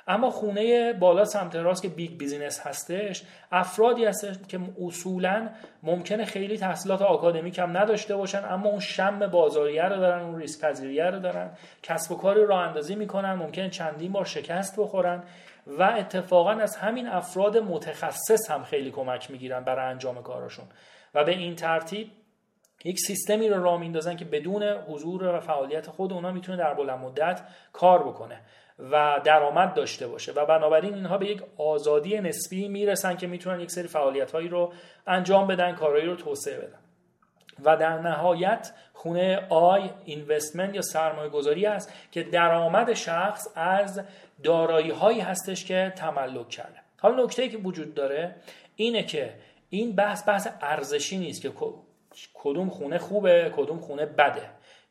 اما 0.09 0.31
خونه 0.31 0.93
بالا 0.93 1.25
سمت 1.25 1.57
راست 1.57 1.83
که 1.83 1.89
big 1.89 2.19
business 2.19 2.67
هستش 2.67 3.23
افرادی 3.53 4.05
هستش 4.05 4.35
که 4.49 4.61
اصولا 4.87 5.49
ممکنه 5.83 6.25
خیلی 6.25 6.59
تحصیلات 6.59 7.03
آکادمیک 7.03 7.59
هم 7.59 7.77
نداشته 7.77 8.17
باشن 8.17 8.45
اما 8.51 8.69
اون 8.69 8.81
شم 8.81 9.27
بازاریه 9.27 9.85
رو 9.85 9.97
دارن 9.97 10.23
اون 10.23 10.39
ریسک 10.39 10.61
پذیریه 10.61 11.05
رو 11.05 11.19
دارن 11.19 11.51
کسب 11.83 12.13
و 12.13 12.17
کاری 12.17 12.47
راه 12.47 12.61
اندازی 12.61 12.95
می‌کنن 12.95 13.33
ممکنه 13.33 13.71
چندین 13.71 14.13
بار 14.13 14.25
شکست 14.25 14.81
بخورن. 14.81 15.23
و 15.69 15.83
اتفاقا 15.83 16.51
از 16.51 16.77
همین 16.77 17.09
افراد 17.09 17.59
متخصص 17.59 18.51
هم 18.51 18.63
خیلی 18.63 18.91
کمک 18.91 19.31
می‌گیرن 19.31 19.65
برای 19.65 19.91
انجام 19.91 20.23
کاراشون. 20.23 20.65
و 21.15 21.25
به 21.25 21.33
این 21.33 21.57
ترتیب 21.57 22.11
یک 22.85 22.99
سیستمی 22.99 23.49
رو 23.49 23.63
راه 23.63 23.81
میندازن 23.81 24.17
که 24.17 24.25
بدون 24.25 24.63
حضور 24.63 25.25
و 25.37 25.41
فعالیت 25.41 25.87
خود 25.87 26.13
اونا 26.13 26.33
می‌تونه 26.33 26.59
در 26.59 26.75
بلند 26.75 26.99
مدت 26.99 27.41
کار 27.73 28.09
بکنه 28.09 28.41
و 28.79 29.21
درآمد 29.25 29.75
داشته 29.75 30.09
باشه. 30.09 30.33
و 30.33 30.47
بنابراین 30.47 30.95
اینها 30.95 31.19
به 31.19 31.27
یک 31.27 31.43
آزادی 31.59 32.21
نسبی 32.21 32.69
می‌رسن 32.69 33.17
که 33.17 33.27
می‌تونن 33.27 33.61
یک 33.61 33.71
سری 33.71 33.89
فعالیت 33.89 34.33
هایی 34.33 34.49
رو 34.49 34.73
انجام 35.07 35.47
بدن 35.47 35.75
کارهایی 35.75 36.07
رو 36.07 36.17
توسعه 36.17 36.59
بدن. 36.59 36.79
و 37.65 37.77
در 37.77 37.99
نهایت 37.99 38.73
خونه 38.93 39.47
آی 39.49 39.91
اینوستمنت 40.05 40.75
یا 40.75 40.83
سرمایه 40.83 41.31
گذاری 41.31 41.67
است 41.67 41.93
که 42.13 42.23
درآمد 42.23 42.95
شخص 42.95 43.49
از 43.55 44.01
دارایی 44.43 44.91
هایی 44.91 45.21
هستش 45.21 45.65
که 45.65 45.93
تملک 45.97 46.49
کرده. 46.49 46.79
حالا 47.01 47.25
نکته 47.25 47.49
که 47.49 47.59
وجود 47.59 47.95
داره 47.95 48.35
اینه 48.77 49.03
که 49.03 49.35
این 49.71 49.93
بحث 49.93 50.29
بحث 50.29 50.49
ارزشی 50.61 51.19
نیست 51.19 51.43
که 51.43 51.53
کدوم 52.35 52.71
خونه 52.71 52.99
خوبه 52.99 53.53
کدوم 53.57 53.79
خونه 53.79 54.07
بده. 54.07 54.43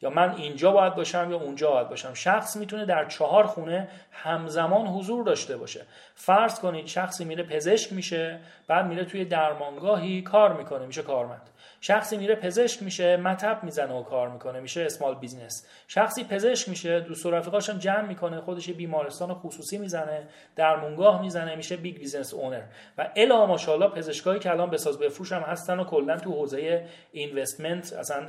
یا 0.02 0.10
من 0.10 0.36
اینجا 0.36 0.72
باید 0.72 0.96
باشم 0.96 1.28
یا 1.32 1.38
اونجا 1.38 1.72
باید 1.72 1.90
باشم. 1.90 2.14
شخص 2.14 2.56
می‌تونه 2.56 2.86
در 2.86 3.06
چهار 3.06 3.46
خونه 3.46 3.88
همزمان 4.12 4.88
حضور 4.88 5.24
داشته 5.24 5.58
باشه. 5.58 5.86
فرض 6.16 6.60
کنید 6.60 6.88
شخصی 6.88 7.26
میره 7.26 7.44
پزشک 7.44 7.94
میشه 7.94 8.40
بعد 8.68 8.86
میره 8.86 9.06
توی 9.06 9.26
درمانگاهی 9.26 10.22
کار 10.22 10.54
می‌کنه 10.54 10.86
میشه 10.86 11.02
کارمند. 11.02 11.50
شخصی 11.82 12.18
میره 12.18 12.36
پزشک 12.36 12.84
میشه 12.84 13.18
مطب 13.18 13.64
می‌زنه 13.64 13.94
و 13.94 14.04
کار 14.04 14.30
می‌کنه 14.30 14.60
میشه 14.60 14.82
small 14.82 15.16
business 15.16 15.68
شخصی 15.88 16.24
پزشک 16.24 16.70
میشه 16.70 17.00
دوست 17.00 17.26
و 17.26 17.32
رفیقاش 17.32 17.70
هم 17.70 17.78
جمع 17.78 18.02
می‌کنه 18.02 18.42
خودش 18.42 18.70
بیمارستان 18.70 19.34
خصوصی 19.34 19.78
می‌زنه 19.78 20.28
درمونگاه 20.56 21.22
می‌زنه 21.22 21.56
میشه 21.56 21.78
big 21.78 21.98
business 21.98 22.34
owner 22.34 22.62
و 22.98 23.10
الا 23.16 23.46
ماشاءالله 23.46 23.88
پزشکایی 23.88 24.40
که 24.40 24.52
الان 24.52 24.70
بساز 24.70 25.00
بفروش 25.00 25.32
هم 25.32 25.42
هستن 25.42 25.80
و 25.80 25.84
کلا 25.84 26.18
تو 26.18 26.32
حوزه 26.32 26.86
اینوستمنت 27.12 27.94
اصلا 27.94 28.28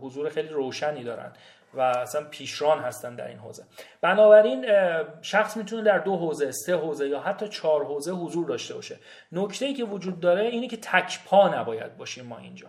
حضور 0.00 0.28
خیلی 0.28 0.48
روشنی 0.48 1.04
دارن 1.04 1.32
و 1.74 1.80
اصلا 1.80 2.24
پیشران 2.24 2.78
هستن 2.78 3.14
در 3.14 3.28
این 3.28 3.38
حوزه. 3.38 3.64
بنابراین 4.00 4.66
شخص 5.22 5.56
می‌تونه 5.56 5.82
در 5.82 5.98
دو 5.98 6.16
حوزه 6.16 6.50
سه 6.50 6.76
حوزه 6.76 7.08
یا 7.08 7.20
حتی 7.20 7.48
چهار 7.48 7.84
حوزه 7.84 8.12
حضور 8.12 8.46
داشته 8.46 8.74
باشه. 8.74 8.96
نکته 9.32 9.66
ای 9.66 9.74
که 9.74 9.84
وجود 9.84 10.20
داره 10.20 10.44
اینه 10.44 10.68
که 10.68 10.76
تک 10.76 11.24
پا 11.26 11.48
نباید 11.48 11.96
باشیم 11.96 12.26
ما 12.26 12.38
اینجا. 12.38 12.66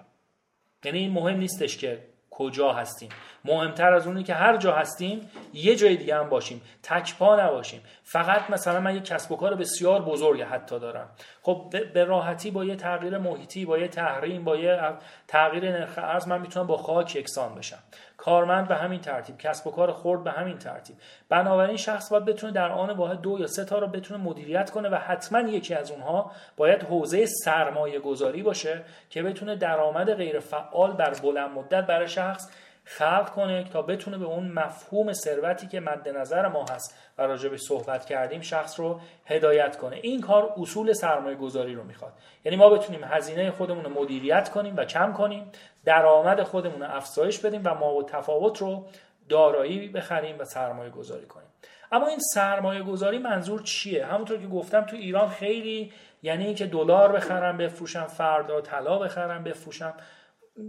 یعنی 0.84 1.10
مهم 1.10 1.38
نیستش 1.38 1.78
که 1.78 2.04
کجا 2.32 2.74
هستیم. 2.74 3.10
مهمتر 3.46 3.94
از 3.94 4.08
اونی 4.08 4.24
که 4.24 4.34
هر 4.34 4.58
جا 4.58 4.74
هستیم 4.74 5.30
یه 5.54 5.76
جای 5.76 5.98
دیگه 5.98 6.16
هم 6.16 6.30
باشیم. 6.30 6.62
تکپا 6.84 7.36
نباشیم. 7.36 7.82
فقط 8.04 8.50
مثلا 8.50 8.80
من 8.80 8.96
یه 8.96 9.02
کسب 9.02 9.32
و 9.32 9.36
کار 9.36 9.56
بسیار 9.56 10.02
بزرگ 10.02 10.42
حتی 10.42 10.80
دارم. 10.80 11.10
خب 11.42 11.74
به 11.94 12.04
راحتی 12.04 12.52
با 12.52 12.66
یه 12.66 12.76
تغییر 12.76 13.18
محیطی 13.18 13.66
با 13.66 13.78
یه 13.78 13.88
تحریم 13.88 14.44
با 14.44 14.58
یه 14.58 14.80
تغییر 15.28 15.72
نرخ 15.72 15.98
ارز 15.98 16.28
من 16.28 16.42
می‌تونم 16.42 16.68
با 16.68 16.78
خاک 16.78 17.16
یکسان 17.16 17.56
بشم. 17.56 17.80
کارمند 18.20 18.68
به 18.68 18.76
همین 18.76 19.02
ترتیب 19.02 19.38
کسب 19.38 19.68
و 19.68 19.72
کار 19.72 19.92
خورد 19.92 20.24
به 20.24 20.32
همین 20.32 20.58
ترتیب. 20.58 20.96
بنابراین 21.30 21.78
شخص 21.78 22.12
باید 22.12 22.26
بتونه 22.26 22.54
در 22.54 22.72
آن 22.72 22.90
واحد 22.90 23.22
دو 23.22 23.40
یا 23.40 23.48
سه 23.48 23.66
تا 23.66 23.80
رو 23.80 23.88
بتونه 23.88 24.24
مدیریت 24.24 24.72
کنه 24.72 24.90
و 24.90 24.96
حتما 24.96 25.40
یکی 25.40 25.74
از 25.74 25.92
اونها 25.92 26.32
باید 26.58 26.84
حوزه 26.84 27.26
سرمایه 27.26 28.00
گذاری 28.00 28.44
باشه 28.44 28.82
که 29.10 29.24
بتونه 29.24 29.56
درآمد 29.56 30.14
غیر 30.14 30.40
فعال 30.40 30.92
بر 30.92 31.14
بلند 31.14 31.52
مدت 31.52 31.86
برای 31.86 32.08
شخص 32.08 32.50
خلق 32.98 33.30
کنه 33.30 33.64
تا 33.64 33.82
بتونه 33.82 34.18
به 34.18 34.26
اون 34.26 34.52
مفهوم 34.52 35.14
ثروتی 35.14 35.68
که 35.68 35.80
مد 35.80 36.10
نظر 36.10 36.48
ما 36.48 36.66
هست 36.72 36.98
و 37.18 37.22
راجع 37.22 37.50
به 37.50 37.58
صحبت 37.58 38.06
کردیم 38.06 38.42
شخص 38.42 38.80
رو 38.80 39.00
هدایت 39.26 39.78
کنه. 39.78 39.96
این 39.96 40.22
کار 40.22 40.54
اصول 40.58 40.94
سرمایه 40.94 41.36
گذاری 41.36 41.76
رو 41.76 41.84
می‌خواد. 41.84 42.14
یعنی 42.46 42.58
ما 42.58 42.70
بتونیم 42.70 43.04
هزینه 43.04 43.52
خودمون 43.52 43.84
رو 43.84 44.02
مدیریت 44.02 44.50
کنیم 44.50 44.78
و 44.78 44.86
کم 44.86 45.14
کنیم 45.14 45.52
درآمد 45.86 46.44
خودمون 46.44 46.82
رو 46.82 46.96
افزایش 46.96 47.40
بدیم 47.40 47.62
و 47.66 47.74
ما 47.74 47.96
و 47.96 48.04
تفاوت 48.04 48.58
رو 48.58 48.86
دارایی 49.30 49.88
بخریم 49.88 50.40
و 50.40 50.46
سرمایه 50.46 50.90
گذاری 50.90 51.26
کنیم. 51.26 51.48
اما 51.92 52.08
این 52.08 52.20
سرمایه 52.20 52.84
گذاری 52.84 53.18
منظور 53.18 53.62
چیه؟ 53.62 54.06
همونطور 54.06 54.38
که 54.38 54.48
گفتم 54.48 54.82
تو 54.82 54.96
ایران 54.96 55.30
خیلی 55.30 55.94
یعنی 56.24 56.46
اینکه 56.46 56.66
دلار 56.66 57.12
بخرم 57.12 57.58
بفروشم 57.58 58.08
فردا 58.08 58.62
طلا 58.62 58.98
بخرم 58.98 59.44
بفروشم. 59.44 59.94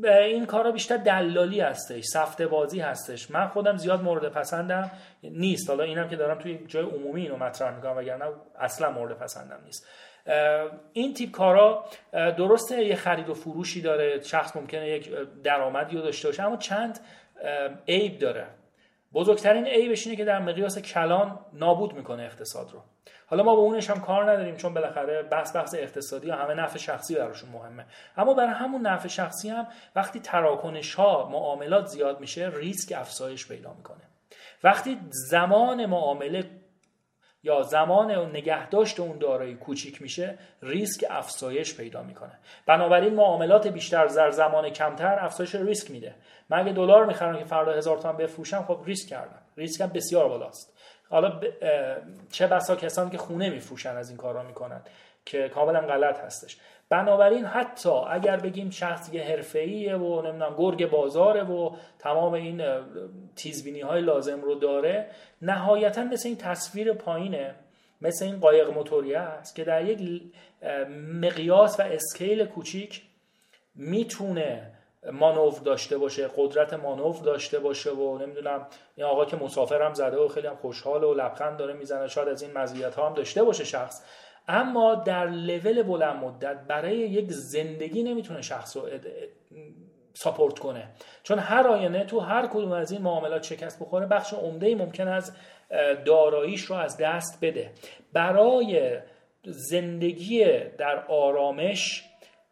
این 0.05 0.47
کارا 0.47 0.72
بیشتر 0.72 0.97
دلالی 0.97 1.61
هستش 1.61 2.05
سفته 2.05 2.47
بازی 2.47 2.80
هستش. 2.80 3.30
من 3.30 3.49
خودم 3.49 3.76
زیاد 3.76 4.03
مورد 4.03 4.28
پسندم 4.28 4.91
نیست. 5.22 5.70
حالا 5.70 5.84
اینم 5.84 6.09
که 6.09 6.16
دارم 6.16 6.38
توی 6.38 6.59
جای 6.66 6.84
عمومی 6.84 7.22
اینو 7.22 7.36
مطرح 7.36 7.76
می‌کنم 7.76 7.97
وگرنه 7.97 8.24
اصلا 8.59 8.91
مورد 8.91 9.18
پسندم 9.18 9.59
نیست. 9.64 9.88
این 10.93 11.14
تیپ 11.14 11.30
کارا 11.30 11.84
درسته 12.12 12.84
یه 12.84 12.97
خرید 12.97 13.28
و 13.28 13.34
فروشی 13.34 13.82
داره 13.82 14.20
شخص 14.20 14.57
ممکنه 14.57 14.88
یک 14.88 15.11
درآمدی 15.45 15.97
رو 15.97 16.03
داشته 16.03 16.28
باشه 16.28 16.43
اما 16.43 16.57
چند 16.57 17.01
عیب 17.88 18.18
داره. 18.18 18.47
بزرگترین 19.12 19.66
عیبش 19.66 20.07
اینه 20.07 20.16
که 20.16 20.24
در 20.24 20.38
مقیاس 20.38 20.78
کلان 20.78 21.38
نابود 21.53 21.93
می‌کنه 21.93 22.22
اقتصاد 22.22 22.70
رو. 22.72 22.82
حالا 23.30 23.42
ما 23.42 23.54
به 23.54 23.60
اونش 23.60 23.90
هم 23.90 24.00
کار 24.00 24.30
نداریم 24.30 24.56
چون 24.56 24.74
بالاخره 24.74 25.22
بحث 25.22 25.56
بحث 25.56 25.74
اقتصادی 25.74 26.30
و 26.30 26.34
همه 26.34 26.54
نفع 26.54 26.78
شخصی 26.78 27.14
براشون 27.14 27.50
مهمه. 27.50 27.86
اما 28.16 28.34
برای 28.34 28.50
همون 28.50 28.80
نفع 28.80 29.08
شخصی 29.08 29.48
هم 29.48 29.66
وقتی 29.96 30.20
تراکنش 30.20 30.94
ها 30.94 31.28
معاملات 31.32 31.86
زیاد 31.86 32.20
میشه 32.20 32.50
ریسک 32.54 32.92
افزایش 32.96 33.48
پیدا 33.48 33.74
می‌کنه. 33.74 34.00
وقتی 34.64 34.98
زمان 35.10 35.86
معامله 35.86 36.50
یا 37.42 37.62
زمان 37.62 38.10
نگهداشت 38.10 39.00
اون 39.00 39.18
دارایی 39.18 39.54
کوچیک 39.54 40.02
میشه 40.02 40.38
ریسک 40.62 41.04
افزایش 41.10 41.76
پیدا 41.76 42.02
می‌کنه. 42.02 42.38
بنابراین 42.66 43.14
معاملات 43.14 43.66
بیشتر 43.66 44.06
در 44.06 44.30
زمان 44.30 44.70
کمتر 44.70 45.18
افزایش 45.24 45.54
ریسک 45.54 45.90
میده. 45.90 46.14
من 46.48 46.58
اگه 46.58 46.72
دلار 46.72 47.06
می‌خرم 47.06 47.38
که 47.38 47.44
فردا 47.44 47.72
هزار 47.72 47.98
تومن 47.98 48.16
بفروشم 48.16 48.64
خب 48.64 48.80
ریسک 48.84 49.08
کردم. 49.08 49.42
ریسک 49.56 49.80
هم 49.80 49.88
بسیار 49.88 50.28
بالاست. 50.28 50.79
حالا 51.11 51.40
چه 52.30 52.46
بسا 52.46 52.76
کسانی 52.76 53.11
که 53.11 53.18
خونه 53.18 53.50
میفروشن 53.50 53.96
از 53.96 54.08
این 54.08 54.18
کارا 54.18 54.42
می‌کنن 54.42 54.80
که 55.24 55.48
کاملا 55.48 55.80
غلط 55.80 56.20
هستش. 56.20 56.56
بنابراین 56.88 57.44
حتی 57.44 57.90
اگر 57.90 58.36
بگیم 58.36 58.70
شخص 58.70 59.14
یه 59.14 59.22
حرفه‌ایه 59.22 59.96
و 59.96 60.22
نمی‌دونم 60.22 60.54
گرگ 60.58 60.90
بازاره 60.90 61.42
و 61.42 61.76
تمام 61.98 62.32
این 62.32 62.62
تیزبینی 63.36 63.80
های 63.80 64.00
لازم 64.00 64.40
رو 64.40 64.54
داره 64.54 65.11
نهایتا 65.42 66.04
مثل 66.04 66.28
این 66.28 66.38
تصویر 66.38 66.92
پایینه 66.92 67.54
مثل 68.00 68.24
این 68.24 68.40
قایق 68.40 68.70
موتوری 68.70 69.14
است 69.14 69.56
که 69.56 69.64
در 69.64 69.84
یک 69.84 70.22
مقیاس 71.20 71.80
و 71.80 71.82
اسکیل 71.82 72.44
کوچیک 72.44 73.02
می‌تونه 73.74 74.72
مانور 75.12 75.53
داشته 75.64 75.98
باشه 75.98 76.30
قدرت 76.36 76.72
مانور 76.72 77.16
داشته 77.24 77.59
باشه 77.59 77.90
و 77.90 78.18
نمی‌دونم 78.18 78.66
این 78.96 79.07
آقا 79.07 79.24
که 79.24 79.36
مسافر 79.36 79.82
هم 79.82 79.94
زده 79.94 80.16
و 80.16 80.28
خیلی 80.28 80.46
هم 80.46 80.57
خوشحال 80.57 81.05
و 81.05 81.14
لبخند 81.14 81.57
داره 81.57 81.72
می‌زنه 81.72 82.09
شاید 82.09 82.28
از 82.28 82.42
این 82.42 82.53
مزیت 82.59 82.94
ها 82.94 83.07
هم 83.07 83.14
داشته 83.14 83.42
باشه 83.42 83.64
شخص. 83.64 84.05
اما 84.48 84.94
در 84.94 85.26
لول 85.26 85.82
بلند 85.82 86.24
مدت 86.24 86.57
برای 86.68 86.96
یک 86.96 87.32
زندگی 87.32 88.03
نمی‌تونه 88.03 88.42
شخص 88.42 88.76
رو 88.76 88.82
ساپورت 90.14 90.59
کنه. 90.59 90.88
چون 91.22 91.38
هر 91.38 91.66
آینه 91.66 92.05
تو 92.05 92.20
هر 92.20 92.46
کدوم 92.46 92.72
از 92.72 92.92
این 92.92 93.03
معاملات 93.03 93.42
شکست 93.42 93.82
بخوره 93.82 94.07
بخش 94.07 94.32
عمده 94.32 94.66
ای 94.66 94.74
ممکن 94.74 95.09
از 95.09 95.32
داراییش 96.05 96.61
رو 96.62 96.76
از 96.76 96.96
دست 96.96 97.38
بده. 97.42 97.70
برای 98.12 98.98
زندگی 99.44 100.44
در 100.78 101.05
آرامش 101.09 102.09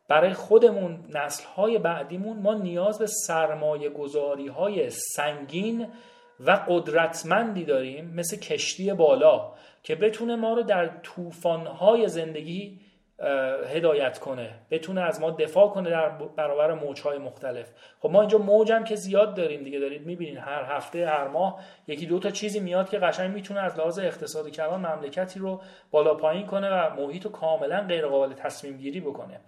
برای 0.08 0.32
خودمون 0.32 1.04
نسل 1.14 1.44
های 1.44 1.78
بعدیمون 1.78 2.36
ما 2.36 2.54
نیاز 2.54 2.98
به 2.98 3.06
سرمایه 3.06 3.88
گذاری 3.88 4.48
های 4.48 4.90
سنگین 4.90 5.86
و 6.40 6.50
قدرتمندی 6.68 7.64
داریم 7.64 8.14
مثل 8.14 8.36
کشتی 8.36 8.92
بالا 8.92 9.52
که 9.82 9.94
بتونه 9.94 10.36
ما 10.36 10.54
رو 10.54 10.62
در 10.62 10.90
های 11.78 12.08
زندگی 12.08 12.80
هدایت 13.74 14.18
کنه 14.18 14.50
بتونه 14.70 15.00
از 15.00 15.20
ما 15.20 15.30
دفاع 15.30 15.68
کنه 15.68 15.90
در 15.90 16.08
برابر 16.08 16.74
موجهای 16.74 17.18
مختلف. 17.18 17.70
خب 18.00 18.10
ما 18.10 18.20
اینجا 18.20 18.38
موجم 18.38 18.84
که 18.84 18.96
زیاد 18.96 19.34
داریم 19.34 19.62
دیگه 19.62 19.78
دارید 19.78 20.06
می‌بینید 20.06 20.36
هر 20.38 20.64
هفته 20.64 21.06
هر 21.06 21.28
ماه 21.28 21.60
یکی 21.86 22.06
دو 22.06 22.18
تا 22.18 22.30
چیزی 22.30 22.60
میاد 22.60 22.88
که 22.88 22.98
قشنگ 22.98 23.34
می‌تونه 23.34 23.60
از 23.60 23.78
لحاظ 23.78 23.98
اقتصادی 23.98 24.50
کلان 24.50 24.86
مملکتی 24.86 25.40
رو 25.40 25.60
بالا 25.90 26.14
پایین 26.14 26.46
کنه 26.46 26.70
و 26.70 26.94
محیط 26.94 27.24
رو 27.24 27.30
کاملا 27.30 27.80
غیر 27.80 28.06
قابل 28.06 28.32
تصمیم 28.32 28.76
گیری 28.76 29.00
بکنه. 29.00 29.40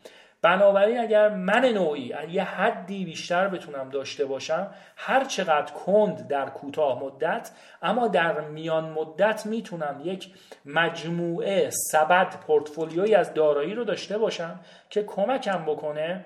بنابراین 0.43 0.99
اگر 0.99 1.28
من 1.28 1.64
نوعی 1.64 2.14
یه 2.30 2.45
حدی 2.45 3.05
بیشتر 3.05 3.49
بتونم 3.49 3.91
داشته 3.91 4.24
باشم 4.24 4.74
هر 4.97 5.24
چقدر 5.24 5.72
کند 5.72 6.28
در 6.28 6.47
کوتاه 6.47 7.05
مدت 7.05 7.51
اما 7.82 8.09
در 8.09 8.41
میان 8.41 8.84
مدت 8.84 9.47
می‌تونم 9.47 10.01
یک 10.05 10.32
مجموعه 10.64 11.70
سبد 11.70 12.41
پورتفولیوی 12.41 13.14
از 13.14 13.34
دارایی 13.34 13.74
رو 13.74 13.84
داشته 13.84 14.18
باشم 14.18 14.61
که 14.91 15.03
کمکم 15.03 15.64
بکنه 15.64 16.24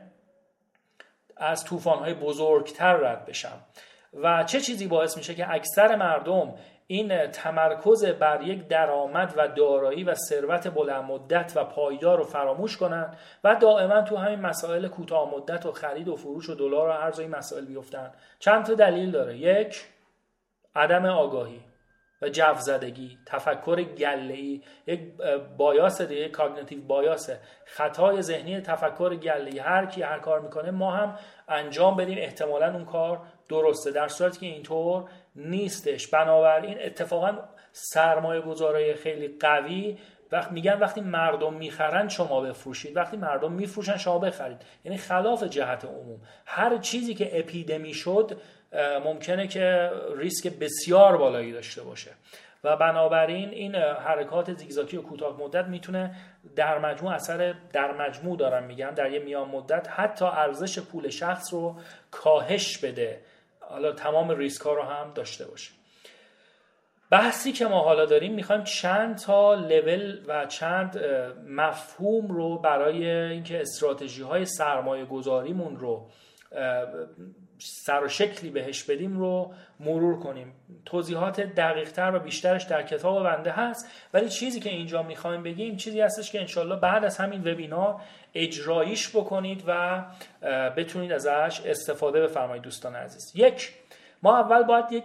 از 1.37 1.65
طوفان‌های 1.65 2.15
بزرگتر 2.15 2.97
رد 2.97 3.27
بشم. 3.27 3.61
و 4.23 4.45
چه 4.45 4.61
چیزی 4.61 4.87
باعث 4.87 5.17
میشه 5.17 5.35
که 5.35 5.51
اکثر 5.51 5.97
مردم 5.97 6.55
این 6.87 7.27
تمرکز 7.27 8.05
بر 8.05 8.43
یک 8.43 8.69
درآمد 8.69 9.35
و 9.37 9.49
دارایی 9.49 10.05
و 10.05 10.15
ثروت 10.15 10.69
بلند 10.69 11.05
مدت 11.05 11.53
و 11.57 11.65
پایدار 11.65 12.19
رو 12.19 12.25
فراموش 12.25 12.77
کنن 12.77 13.15
و 13.45 13.55
دائما 13.55 14.03
تو 14.03 14.17
همین 14.17 14.41
مسائل 14.41 14.89
کوتاه 14.89 15.35
مدت 15.35 15.67
و 15.67 15.73
خرید 15.73 16.09
و 16.09 16.17
فروش 16.17 16.51
و 16.51 16.55
دلار 16.55 16.89
و 16.89 16.93
ارز 16.93 17.21
این 17.21 17.31
مسائل 17.31 17.65
بیفتن. 17.65 18.13
چند 18.39 18.65
تا 18.65 18.75
دلیل 18.75 19.11
داره. 19.11 19.37
یک 19.37 19.85
عدم 20.77 21.07
آگاهی 21.07 21.61
و 22.23 22.29
جو 22.29 22.55
زدگی 22.55 23.19
تفکر 23.27 23.83
گله 23.83 24.61
یک 24.87 25.01
بایاس 25.59 26.03
دیگه 26.03 26.29
کاگنیتیو 26.29 26.83
بایاسه 26.83 27.39
خطای 27.65 28.23
ذهنی 28.23 28.61
تفکر 28.61 29.15
گله 29.15 29.63
هر 29.63 29.87
کی 29.87 30.03
هر 30.03 30.19
کار 30.19 30.41
می‌کنه 30.41 30.71
ما 30.71 30.91
هم 30.91 31.19
انجام 31.49 31.97
بدیم. 31.97 32.19
احتمالا 32.19 32.73
اون 32.73 32.85
کار 32.85 33.21
درسته. 33.49 33.91
در 33.91 34.09
صورتی 34.09 34.41
که 34.41 34.47
اینطور 34.47 35.05
نیستش. 35.37 36.07
بنابراین 36.07 36.83
اتفاقا 36.83 37.39
سرمایه 37.73 38.41
گذارای 38.41 38.95
خیلی 38.95 39.37
قوی 39.41 39.99
وقت 40.33 40.53
میگن 40.53 40.79
وقتی 40.79 41.01
مردم 41.01 41.55
می‌خرن 41.55 42.09
شما 42.09 42.41
بفروشید 42.41 42.97
وقتی 42.97 43.17
مردم 43.17 43.53
میفروشن 43.53 43.97
شما 43.97 44.19
بخرید. 44.19 44.63
یعنی 44.85 44.99
خلاف 44.99 45.43
جهت 45.43 45.85
عموم. 45.85 46.21
هر 46.47 46.79
چیزی 46.79 47.15
که 47.15 47.39
اپیدمی 47.39 47.95
شد 47.95 48.41
ممکنه 49.05 49.47
که 49.47 49.91
ریسک 50.17 50.49
بسیار 50.49 51.17
بالایی 51.17 51.53
داشته 51.53 51.83
باشه. 51.83 52.11
و 52.65 52.77
بنابراین 52.77 53.49
این 53.49 53.75
حرکات 53.75 54.53
زیگزاکی 54.53 54.97
و 54.97 55.03
کوتاه 55.03 55.41
مدت 55.41 55.67
می‌تونه 55.67 56.17
در 56.57 56.79
مجموع 56.79 57.13
اثر 57.13 57.55
در 57.73 57.93
مجموع 57.93 58.37
دارم 58.37 58.63
میگم 58.65 58.91
در 58.97 59.13
یه 59.13 59.19
میان 59.19 59.49
مدت 59.49 59.89
حتی 59.91 60.25
ارزش 60.25 60.79
پول 60.79 61.09
شخص 61.09 61.53
رو 61.53 61.77
کاهش 62.11 62.79
بده. 62.79 63.21
حالا 63.75 63.93
تمام 63.93 64.31
ریسک 64.31 64.63
ها 64.63 64.75
رو 64.75 64.83
هم 64.83 65.13
داشته 65.15 65.47
باشه 65.47 65.73
بحثی 67.11 67.53
که 67.53 67.67
ما 67.67 67.81
حالا 67.81 68.07
داریم 68.07 68.35
می‌خوایم 68.35 68.65
چند 68.65 69.19
تا 69.19 69.55
لول 69.55 70.21
و 70.27 70.47
چند 70.47 71.05
مفهوم 71.49 72.29
رو 72.29 72.59
برای 72.59 73.11
اینکه 73.11 73.61
استراتژی 73.61 74.23
های 74.23 74.45
سرمایه 74.45 75.05
گذاریمون 75.05 75.77
رو 75.77 76.11
سر 77.67 78.05
و 78.05 78.09
شکلی 78.09 78.51
بهش 78.51 78.83
بدیم 78.83 79.19
رو 79.19 79.55
مرور 79.81 80.21
کنیم. 80.21 80.53
توضیحات 80.85 81.41
دقیقتر 81.41 82.15
و 82.15 82.19
بیشترش 82.19 82.63
در 82.63 82.83
کتاب 82.83 83.25
بنده 83.25 83.51
هست 83.53 83.91
ولی 84.15 84.29
چیزی 84.29 84.61
که 84.61 84.71
اینجا 84.71 85.03
می‌خوایم 85.03 85.43
بگیم 85.43 85.77
چیزی 85.77 86.01
هستش 86.01 86.33
که 86.33 86.41
انشالله 86.41 86.77
بعد 86.77 87.05
از 87.05 87.19
همین 87.19 87.41
وبینار 87.41 88.01
اجراییش 88.35 89.09
بکنید 89.17 89.65
و 89.67 90.05
بتونید 90.77 91.13
ازش 91.13 91.61
استفاده 91.67 92.21
بفرمایید 92.21 92.63
دوستان 92.63 92.97
عزیز. 92.97 93.33
یک 93.35 93.73
ما 94.23 94.39
اول 94.39 94.63
باید 94.63 94.93
یک 94.93 95.05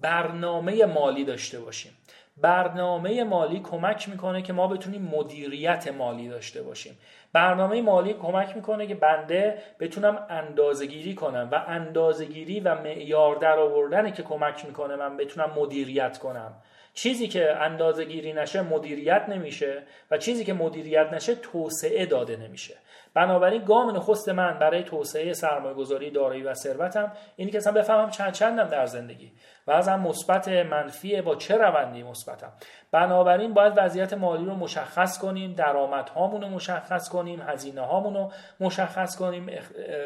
برنامه 0.00 0.84
مالی 0.84 1.24
داشته 1.24 1.60
باشیم. 1.60 1.92
برنامه 2.40 3.24
مالی 3.24 3.60
کمک 3.60 4.08
می‌کنه 4.08 4.42
که 4.42 4.52
ما 4.52 4.66
بتونیم 4.66 5.02
مدیریت 5.02 5.88
مالی 5.88 6.28
داشته 6.28 6.62
باشیم. 6.62 6.98
برنامه 7.32 7.82
مالی 7.82 8.12
کمک 8.12 8.56
می‌کنه 8.56 8.86
که 8.86 8.94
بنده 8.94 9.58
بتونم 9.80 10.26
اندازگیری 10.30 11.14
کنم 11.14 11.48
و 11.52 11.64
اندازگیری 11.66 12.60
و 12.60 12.74
معیار 12.74 13.36
در 13.36 13.58
آوردنه 13.58 14.12
که 14.12 14.22
کمک 14.22 14.64
می‌کنه 14.66 14.96
من 14.96 15.16
بتونم 15.16 15.50
مدیریت 15.56 16.18
کنم. 16.18 16.54
چیزی 16.94 17.28
که 17.28 17.56
اندازه 17.56 18.04
گیری 18.04 18.32
نشه 18.32 18.62
مدیریت 18.62 19.24
نمیشه 19.28 19.82
و 20.10 20.18
چیزی 20.18 20.44
که 20.44 20.52
مدیریت 20.52 21.12
نشه 21.12 21.34
توسعه 21.34 22.06
داده 22.06 22.36
نمیشه. 22.36 22.74
بنابراین 23.14 23.64
گام 23.64 23.96
نخست 23.96 24.28
من 24.28 24.58
برای 24.58 24.82
توسعه 24.82 25.32
سرمایه 25.32 25.74
گذاری 25.74 26.10
دارایی 26.10 26.42
و 26.42 26.54
ثروتم 26.54 27.12
اینی 27.36 27.50
که 27.50 27.58
اصلا 27.58 27.72
بفهمم 27.72 28.10
چند 28.10 28.32
چندم 28.32 28.68
در 28.68 28.86
زندگی 28.86 29.32
و 29.66 29.70
از 29.70 29.88
هم 29.88 30.00
مثبت 30.00 30.48
منفی 30.48 31.22
با 31.22 31.36
چه 31.36 31.56
روندی 31.56 32.02
مثبتم. 32.02 32.52
بنابراین 32.92 33.54
باید 33.54 33.72
وضعیت 33.76 34.12
مالی 34.12 34.44
رو 34.44 34.54
مشخص 34.54 35.18
کنیم 35.18 35.52
درآمدهامون 35.52 36.42
رو 36.42 36.48
مشخص 36.48 37.08
کنیم 37.08 37.42
هزینه 37.42 37.80
هامون 37.80 38.14
رو 38.14 38.30
مشخص 38.60 39.16
کنیم 39.16 39.46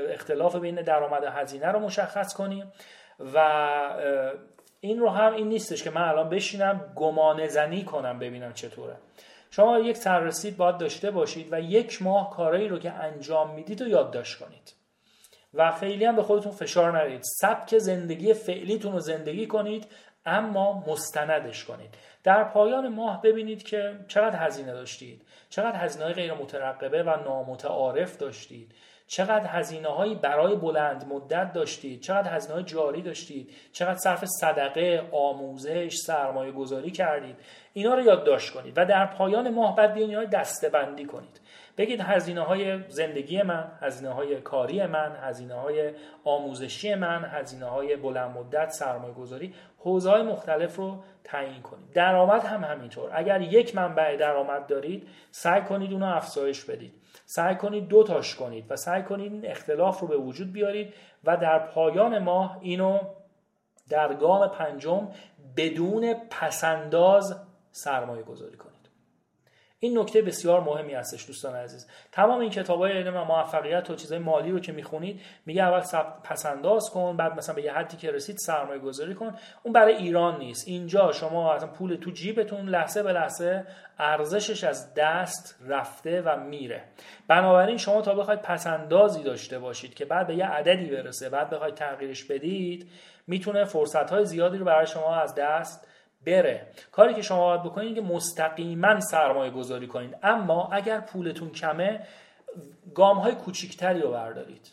اختلاف 0.08 0.56
بین 0.56 0.82
درآمد 0.82 1.22
و 1.24 1.30
هزینه 1.30 1.66
رو 1.66 1.78
مشخص 1.78 2.34
کنیم 2.34 2.72
و 3.34 3.38
این 4.80 4.98
رو 4.98 5.08
هم 5.08 5.32
این 5.32 5.48
نیستش 5.48 5.82
که 5.82 5.90
من 5.90 6.02
الان 6.02 6.28
بشینم 6.28 6.92
گمان 6.96 7.46
زنی 7.46 7.84
کنم 7.84 8.18
ببینم 8.18 8.52
چطوره. 8.52 8.96
شما 9.52 9.78
یک 9.78 9.96
سررسید 9.96 10.56
باید 10.56 10.78
داشته 10.78 11.10
باشید 11.10 11.48
و 11.52 11.60
یک 11.60 12.02
ماه 12.02 12.30
کارایی 12.30 12.68
رو 12.68 12.78
که 12.78 12.90
انجام 12.92 13.54
می‌دید 13.54 13.82
و 13.82 13.88
یادداشت 13.88 14.38
کنید. 14.38 14.74
و 15.54 15.72
خیلی 15.72 16.04
هم 16.04 16.16
به 16.16 16.22
خودتون 16.22 16.52
فشار 16.52 16.98
ندید 16.98 17.20
سبک 17.40 17.78
زندگی 17.78 18.34
فعلیتون 18.34 18.92
رو 18.92 19.00
زندگی 19.00 19.46
کنید 19.46 19.86
اما 20.26 20.84
مستندش 20.86 21.64
کنید. 21.64 21.94
در 22.24 22.44
پایان 22.44 22.88
ماه 22.88 23.22
ببینید 23.22 23.62
که 23.62 23.96
چقدر 24.08 24.46
هزینه 24.46 24.72
داشتید. 24.72 25.22
چقدر 25.50 25.76
هزینه 25.76 26.12
غیر 26.12 26.34
مترقبه 26.34 27.02
و 27.02 27.16
نامتعارف 27.24 28.16
داشتید. 28.16 28.74
چقدر 29.06 29.46
هزینه 29.46 29.88
هایی 29.88 30.14
برای 30.14 30.56
بلند 30.56 31.06
مدت 31.08 31.52
داشتید. 31.52 32.00
چقدر 32.00 32.34
هزینه 32.34 32.54
های 32.54 32.64
جاری 32.64 33.02
داشتید. 33.02 33.50
چقدر 33.72 33.98
صرف 33.98 34.24
صدقه 34.24 35.08
آموزش 35.12 35.96
سرمایه 36.06 36.52
گذاری 36.52 36.90
کردید. 36.90 37.36
اینا 37.72 37.94
رو 37.94 38.02
یادداشت 38.02 38.54
کنید 38.54 38.78
و 38.78 38.84
در 38.84 39.06
پایان 39.06 39.54
ماه 39.54 39.76
بعد 39.76 39.92
بیاین 39.92 40.10
اینا 40.10 40.24
دسته 40.24 40.68
بندی 40.68 41.04
کنید. 41.04 41.40
بگید 41.76 42.00
هزینه 42.00 42.40
های 42.40 42.88
زندگی 42.88 43.42
من 43.42 43.72
هزینه 43.80 44.12
های 44.12 44.40
کاری 44.40 44.86
من 44.86 45.16
هزینه 45.22 45.54
های 45.54 45.92
آموزشی 46.24 46.94
من 46.94 47.24
هزینه 47.24 47.66
های 47.66 47.96
بلند 47.96 48.36
مدت 48.36 48.70
سرمایه 48.70 49.14
گذاری 49.14 49.54
حوزه 49.78 50.10
های 50.10 50.22
مختلف 50.22 50.76
رو 50.76 50.96
تعیین 51.24 51.62
کنید. 51.62 51.92
درآمد 51.92 52.44
هم 52.44 52.64
همینطور. 52.64 53.10
اگر 53.12 53.40
یک 53.40 53.76
منبع 53.76 54.16
درآمد 54.16 54.66
دارید 54.66 55.08
سعی 55.30 55.62
کنید 55.62 55.92
اونو 55.92 56.06
افزایش 56.06 56.64
بدید. 56.64 56.94
سعی 57.24 57.54
کنید 57.54 57.88
دو 57.88 58.02
تاش 58.02 58.34
کنید 58.34 58.64
و 58.70 58.76
سعی 58.76 59.02
کنید 59.02 59.32
این 59.32 59.46
اختلاف 59.46 60.00
رو 60.00 60.08
به 60.08 60.16
وجود 60.16 60.52
بیارید 60.52 60.94
و 61.24 61.36
در 61.36 61.58
پایان 61.58 62.18
ماه 62.18 62.58
اینو 62.60 62.98
در 63.90 64.14
گام 64.14 64.48
پنجم 64.48 65.08
بدون 65.56 66.14
پسنداز 66.30 67.51
سرمایه 67.72 68.22
گذاری 68.22 68.56
کنید. 68.56 68.82
این 69.84 69.98
نکته 69.98 70.22
بسیار 70.22 70.60
مهمی 70.60 70.94
هستش 70.94 71.26
دوستان 71.26 71.56
عزیز. 71.56 71.88
تمام 72.12 72.40
این 72.40 72.50
کتابای 72.50 72.92
علم 72.92 73.22
موفقیت 73.22 73.90
و 73.90 73.94
چیزای 73.94 74.18
مالی 74.18 74.50
رو 74.50 74.60
که 74.60 74.72
می‌خونید 74.72 75.20
میگه 75.46 75.62
اول 75.62 75.80
پسنداز 76.24 76.90
کن 76.90 77.16
بعد 77.16 77.38
مثلا 77.38 77.54
به 77.54 77.62
یه 77.62 77.72
حدی 77.72 77.96
که 77.96 78.10
رسید 78.10 78.36
سرمایه 78.36 78.80
گذاری 78.80 79.14
کن. 79.14 79.34
اون 79.62 79.72
برای 79.72 79.94
ایران 79.94 80.38
نیست. 80.38 80.68
اینجا 80.68 81.12
شما 81.12 81.52
اصلا 81.52 81.68
پول 81.68 81.96
تو 81.96 82.10
جیبتون 82.10 82.68
لحظه 82.68 83.02
به 83.02 83.12
لحظه 83.12 83.66
ارزشش 83.98 84.64
از 84.64 84.94
دست 84.94 85.58
رفته 85.66 86.22
و 86.22 86.36
میره. 86.40 86.84
بنابراین 87.28 87.76
شما 87.76 88.02
تا 88.02 88.14
بخواید 88.14 88.42
پسندازی 88.42 89.22
داشته 89.22 89.58
باشید 89.58 89.94
که 89.94 90.04
بعد 90.04 90.26
به 90.26 90.36
یه 90.36 90.46
عددی 90.46 90.90
برسه 90.90 91.28
بعد 91.28 91.50
بخواید 91.50 91.74
تغییرش 91.74 92.24
بدید 92.24 92.90
می‌تونه 93.26 93.64
فرصت 93.64 94.10
های 94.10 94.24
زیادی 94.24 94.58
رو 94.58 94.64
برای 94.64 94.86
شما 94.86 95.14
از 95.14 95.34
دست 95.34 95.88
بره. 96.26 96.66
کاری 96.92 97.14
که 97.14 97.22
شما 97.22 97.44
باید 97.46 97.62
بکنید 97.62 97.94
که 97.94 98.00
مستقیما 98.00 99.00
سرمایه 99.00 99.50
گذاری 99.50 99.86
کنید. 99.86 100.16
اما 100.22 100.68
اگر 100.72 101.00
پولتون 101.00 101.50
کمه 101.50 102.00
گام 102.94 103.18
های 103.18 103.34
کوچیکتری 103.34 104.00
رو 104.00 104.10
بردارید. 104.10 104.72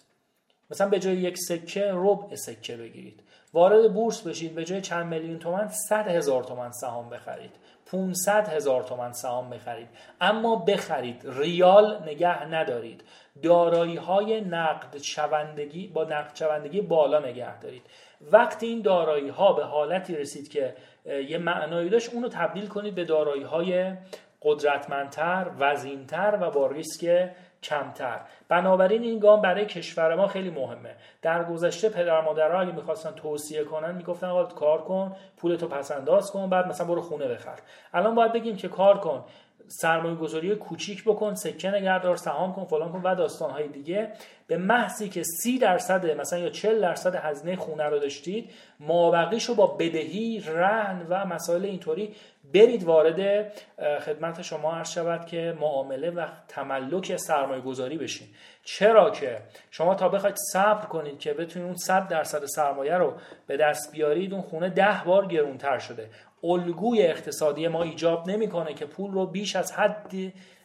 مثلا 0.72 0.90
به 0.90 1.00
جای 1.00 1.18
یک 1.18 1.38
سکه 1.38 1.92
ربع 1.94 2.36
سکه 2.36 2.78
بگیرید. 2.78 3.24
وارد 3.54 3.94
بورس 3.94 4.22
بشید 4.22 4.56
به 4.56 4.66
جای 4.66 4.82
چند 4.82 5.06
میلیون 5.06 5.40
تومن 5.40 5.68
100 5.68 6.08
هزار 6.08 6.44
تومن 6.44 6.72
سهام 6.72 7.10
بخرید. 7.10 7.52
500 7.86 8.48
هزار 8.48 8.84
تومن 8.84 9.14
سهام 9.14 9.50
بخرید. 9.50 9.88
اما 10.22 10.56
بخرید. 10.56 11.22
ریال 11.26 12.04
نگه 12.04 12.46
ندارید. 12.46 13.04
دارایی 13.44 13.96
های 13.96 14.42
نقد 14.42 14.98
شوندگی 14.98 15.88
با 15.88 16.04
نقد 16.04 16.36
شوندگی 16.36 16.82
بالا 16.82 17.20
نگه 17.20 17.60
دارید. 17.60 17.84
وقتی 18.32 18.66
این 18.68 18.82
دارایی 18.82 19.30
ها 19.30 19.54
به 19.54 19.64
حالتی 19.64 20.16
رسید 20.16 20.50
که 20.50 20.76
یه 21.10 21.38
معنایی 21.38 21.90
داشت 21.90 22.14
اونو 22.14 22.30
تبدیل 22.30 22.68
کنید 22.68 22.96
به 22.96 23.06
دارایی 23.06 23.44
های 23.44 23.94
قدرتمندتر 24.42 25.48
وزینتر 25.60 26.38
و 26.42 26.52
با 26.52 26.68
ریسک 26.68 27.30
کمتر. 27.64 28.20
بنابراین 28.50 29.04
این 29.04 29.20
گام 29.20 29.42
برای 29.42 29.66
کشور 29.66 30.16
ما 30.16 30.28
خیلی 30.28 30.50
مهمه. 30.50 30.96
در 31.22 31.44
گذشته 31.44 31.90
پدر 31.90 32.22
مادرها 32.22 32.62
اگه 32.62 32.72
می‌خواستن 32.72 33.12
توصیه 33.12 33.64
کنن 33.64 33.96
می‌گفتن 33.96 34.28
آقا 34.28 34.44
کار 34.44 34.82
کن 34.82 35.16
پولتو 35.38 35.68
پس 35.68 35.92
انداز 35.92 36.32
کن 36.32 36.50
بعد 36.50 36.68
مثلا 36.68 36.88
برو 36.88 37.02
خونه 37.02 37.28
بخر. 37.28 37.60
الان 37.94 38.16
باید 38.16 38.34
بگیم 38.34 38.56
که 38.56 38.68
کار 38.68 38.98
کن. 39.00 39.24
سرمایه 39.70 40.16
گذاری 40.16 40.56
کوچیک 40.56 41.04
بکن 41.04 41.36
سکه 41.36 41.70
نگهدار 41.70 42.18
سهام 42.18 42.54
کن 42.54 42.66
فلان 42.66 42.92
کن 42.92 43.02
و 43.04 43.16
داستان 43.16 43.52
های 43.52 43.68
دیگه. 43.68 44.12
به 44.48 44.58
محضی 44.58 45.10
که 45.10 45.24
سی 45.24 45.60
درصد 45.60 46.06
مثلا 46.06 46.40
یا 46.40 46.50
40 46.50 46.82
درصد 46.82 47.16
هزینه 47.16 47.56
خونه 47.56 47.84
رو 47.84 48.00
داشتید 48.00 48.50
مابقیش 48.80 49.46
رو 49.46 49.56
با 49.56 49.68
بدهی 49.68 50.44
رهن 50.48 51.08
و 51.10 51.26
مسائل 51.26 51.66
اینطوری 51.66 52.16
برید 52.54 52.84
وارد 52.84 53.52
خدمت 54.00 54.42
شما 54.42 54.74
عرض 54.74 54.92
شود 54.92 55.26
که 55.26 55.58
معامله 55.60 56.10
و 56.10 56.28
تملک 56.48 57.16
سرمایه 57.16 57.62
گذاری 57.62 57.98
بشین. 57.98 58.28
چرا 58.64 59.10
که 59.10 59.38
شما 59.72 59.96
تا 59.96 60.10
بخواید 60.10 60.36
صبر 60.54 60.86
کنید 60.86 61.20
که 61.20 61.34
بتونید 61.34 61.66
اون 61.66 61.76
100 61.76 62.08
درصد 62.08 62.46
سرمایه 62.46 62.98
رو 62.98 63.14
به 63.48 63.58
دست 63.58 63.92
بیارید 63.92 64.34
اون 64.34 64.42
خونه 64.42 64.70
ده 64.70 65.02
بار 65.06 65.26
گرونتر 65.26 65.80
شده. 65.80 66.10
الگوی 66.44 67.02
اقتصادی 67.02 67.68
ما 67.68 67.84
ایجاب 67.84 68.30
نمی‌کنه 68.30 68.74
که 68.74 68.86
پول 68.86 69.12
رو 69.12 69.26
بیش 69.26 69.56
از 69.56 69.72
حد 69.72 70.12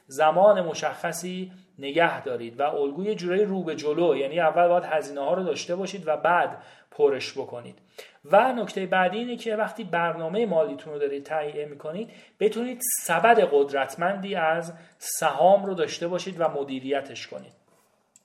زمان 0.07 0.61
مشخصی 0.61 1.53
نگه 1.79 2.23
دارید 2.23 2.61
و 2.61 2.63
الگوی 2.63 3.15
جورایی 3.15 3.45
رو 3.45 3.63
به 3.63 3.77
جلو 3.77 4.17
یعنی 4.17 4.41
اول 4.41 4.69
باید 4.69 4.85
هزینه 4.85 5.21
ها 5.21 5.35
رو 5.35 5.43
داشته 5.43 5.77
باشید 5.77 6.03
و 6.09 6.17
بعد 6.17 6.63
پرش 6.91 7.33
بکنید. 7.33 7.79
و 8.25 8.53
نکته 8.53 8.87
بعدی 8.87 9.19
اینه 9.19 9.37
که 9.37 9.57
وقتی 9.57 9.85
برنامه 9.85 10.47
مالیتون 10.47 10.93
رو 10.93 10.99
دارید 10.99 11.25
تهیه 11.25 11.67
می‌کنید 11.67 12.11
بتونید 12.41 12.81
سبد 13.03 13.49
قدرتمندی 13.53 14.35
از 14.35 14.75
سهام 14.99 15.65
رو 15.65 15.75
داشته 15.75 16.09
باشید 16.09 16.41
و 16.41 16.49
مدیریتش 16.49 17.27
کنید. 17.27 17.53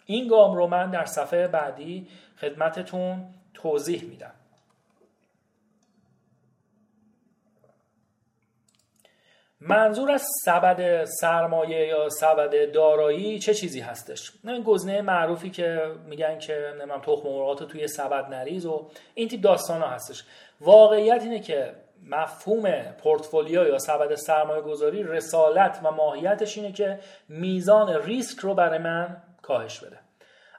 این 0.06 0.28
گام 0.28 0.56
رو 0.56 0.68
من 0.68 0.92
در 0.92 1.06
صفحه 1.06 1.48
بعدی 1.48 2.08
خدمتتون 2.38 3.26
توضیح 3.54 4.04
میدم. 4.04 4.39
منظور 9.62 10.12
از 10.12 10.28
سبد 10.46 11.04
سرمایه 11.06 11.88
یا 11.88 12.10
سبد 12.10 12.72
دارایی 12.72 13.40
چه 13.40 13.54
چیزی 13.54 13.80
هستش؟ 13.80 14.32
این 14.44 14.64
گزینه 14.64 15.02
معروفی 15.02 15.50
که 15.50 15.82
میگن 16.06 16.40
که 16.40 16.74
نمیم 16.82 17.02
تخم 17.02 17.30
مرغات 17.30 17.64
توی 17.64 17.88
سبد 17.88 18.34
نریز 18.34 18.66
و 18.66 18.90
این 19.14 19.28
تیپ 19.28 19.42
داستان 19.42 19.82
ها 19.82 19.88
هستش. 19.88 20.24
واقعیت 20.62 21.22
اینه 21.24 21.40
که 21.40 21.76
مفهوم 22.06 22.82
پورتفولیو 22.82 23.68
یا 23.68 23.78
سبد 23.80 24.16
سرمایه 24.16 24.62
گذاری 24.62 25.04
رسالت 25.04 25.80
و 25.84 25.92
ماهیتش 25.92 26.58
اینه 26.58 26.72
که 26.72 27.00
میزان 27.30 28.02
ریسک 28.04 28.40
رو 28.40 28.54
برای 28.54 28.80
من 28.80 29.18
کاهش 29.42 29.80
بده. 29.80 30.00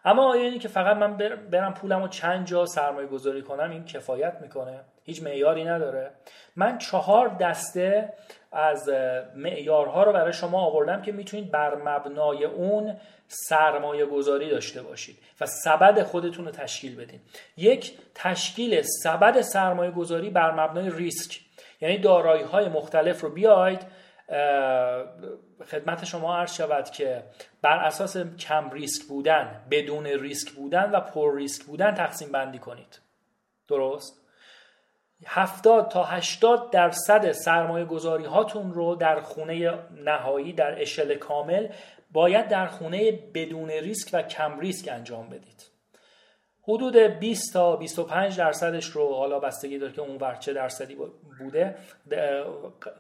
اما 0.05 0.31
آیا 0.31 0.43
اینی 0.43 0.59
که 0.59 0.69
فقط 0.69 0.97
من 0.97 1.17
برم 1.51 1.75
پولم 1.75 2.03
رو 2.03 2.09
چند 2.09 2.47
جا 2.47 2.67
سرمایه 2.67 3.07
گذاری 3.07 3.43
کنم 3.43 3.71
این 3.71 3.85
کفایت 3.85 4.37
می‌کنه؟ 4.41 4.81
هیچ 5.05 5.23
معیاری 5.23 5.65
نداره. 5.65 6.11
من 6.57 6.79
چهار 6.79 7.29
دسته 7.29 8.13
از 8.53 8.89
معیارها 9.35 10.03
رو 10.03 10.13
برای 10.13 10.33
شما 10.33 10.61
آوردم 10.61 11.03
که 11.03 11.13
می‌تونید 11.13 11.51
بر 11.51 11.75
مبنای 11.75 12.45
اون 12.45 12.97
سرمایه 13.29 14.07
گذاری 14.07 14.51
داشته 14.51 14.83
باشید 14.83 15.19
و 15.41 15.47
سبد 15.47 16.03
خودتون 16.03 16.45
رو 16.45 16.51
تشکیل 16.51 16.97
بدین. 16.97 17.21
یک 17.57 17.99
تشکیل 18.15 18.83
سبد 18.83 19.41
سرمایه 19.41 19.91
گذاری 19.91 20.31
بر 20.31 20.51
مبنای 20.51 20.91
ریسک. 20.91 21.41
یعنی 21.81 21.99
دارایی 21.99 22.43
های 22.43 22.69
مختلف 22.69 23.21
رو 23.21 23.31
بیاید. 23.31 23.81
خدمت 25.71 26.05
شما 26.05 26.37
عرض 26.37 26.55
شود 26.55 26.91
که 26.91 27.23
بر 27.63 27.77
اساس 27.77 28.17
کم 28.17 28.71
ریسک 28.71 29.09
بودن 29.09 29.61
بدون 29.71 30.07
ریسک 30.07 30.51
بودن 30.51 30.91
و 30.91 31.01
پر 31.01 31.37
ریسک 31.37 31.65
بودن 31.65 31.95
تقسیم 31.95 32.33
بندی 32.33 32.59
کنید. 32.59 33.01
درست؟ 33.69 34.20
70 35.27 35.89
تا 35.89 36.05
80 36.05 36.71
درصد 36.71 37.33
سرمایه 37.33 37.85
گذاری 37.85 38.25
هاتون 38.25 38.75
رو 38.75 38.95
در 38.95 39.21
خونه 39.21 39.79
نهایی 40.05 40.53
در 40.53 40.83
اشل 40.83 41.15
کامل 41.15 41.69
باید 42.13 42.49
در 42.49 42.67
خونه 42.67 43.13
بدون 43.35 43.71
ریسک 43.71 44.11
و 44.13 44.23
کم 44.23 44.61
ریسک 44.61 44.89
انجام 44.93 45.29
بدید. 45.29 45.71
حدود 46.63 46.97
20 46.97 47.53
تا 47.53 47.77
25 47.77 48.39
درصدش 48.39 48.85
رو 48.85 49.15
حالا 49.15 49.39
بستگی 49.39 49.79
داره 49.79 49.93
که 49.93 50.01
اون 50.01 50.39
چه 50.39 50.53
درصدی 50.53 50.97
بوده 51.39 51.75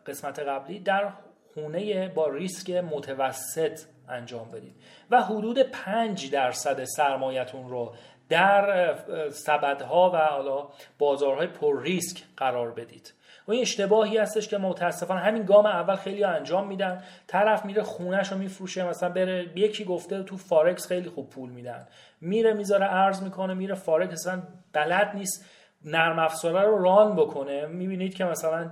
قسمت 0.06 0.38
قبلی 0.38 0.80
در 0.80 1.12
خونه 1.54 2.08
با 2.08 2.28
ریسک 2.28 2.70
متوسط 2.70 3.80
انجام 4.08 4.50
بدید. 4.50 4.74
و 5.10 5.22
حدود 5.22 5.62
5 5.62 6.30
درصد 6.30 6.84
سرمایتون 6.84 7.68
رو 7.68 7.94
در 8.30 8.94
سبدها 9.30 10.10
و 10.10 10.16
حالا 10.16 10.68
بازارهای 10.98 11.46
پر 11.46 11.82
ریسک 11.82 12.22
قرار 12.36 12.70
بدید. 12.70 13.14
و 13.48 13.52
این 13.52 13.60
اشتباهی 13.60 14.18
هستش 14.18 14.48
که 14.48 14.58
متاسفانه 14.58 15.20
همین 15.20 15.44
گام 15.44 15.66
اول 15.66 15.96
خیلی 15.96 16.24
انجام 16.24 16.66
میدن. 16.66 17.02
طرف 17.26 17.64
میره 17.64 17.82
خونش 17.82 18.32
رو 18.32 18.38
میفروشه 18.38 18.88
مثلا 18.88 19.08
بره 19.08 19.46
یکی 19.56 19.84
گفته 19.84 20.22
تو 20.22 20.36
فارکس 20.36 20.88
خیلی 20.88 21.08
خوب 21.08 21.30
پول 21.30 21.50
میدن. 21.50 21.86
میره 22.20 22.52
می‌ذاره 22.52 22.86
ارز 22.86 23.22
می‌کنه 23.22 23.54
میره 23.54 23.74
فارکس 23.74 24.12
اصلا 24.12 24.42
بلد 24.72 25.12
نیست 25.14 25.46
نرم 25.84 26.18
افزاره 26.18 26.62
رو 26.62 26.82
run 26.82 27.16
بکنه. 27.16 27.66
می‌بینید 27.66 28.14
که 28.14 28.24
مثلا 28.24 28.70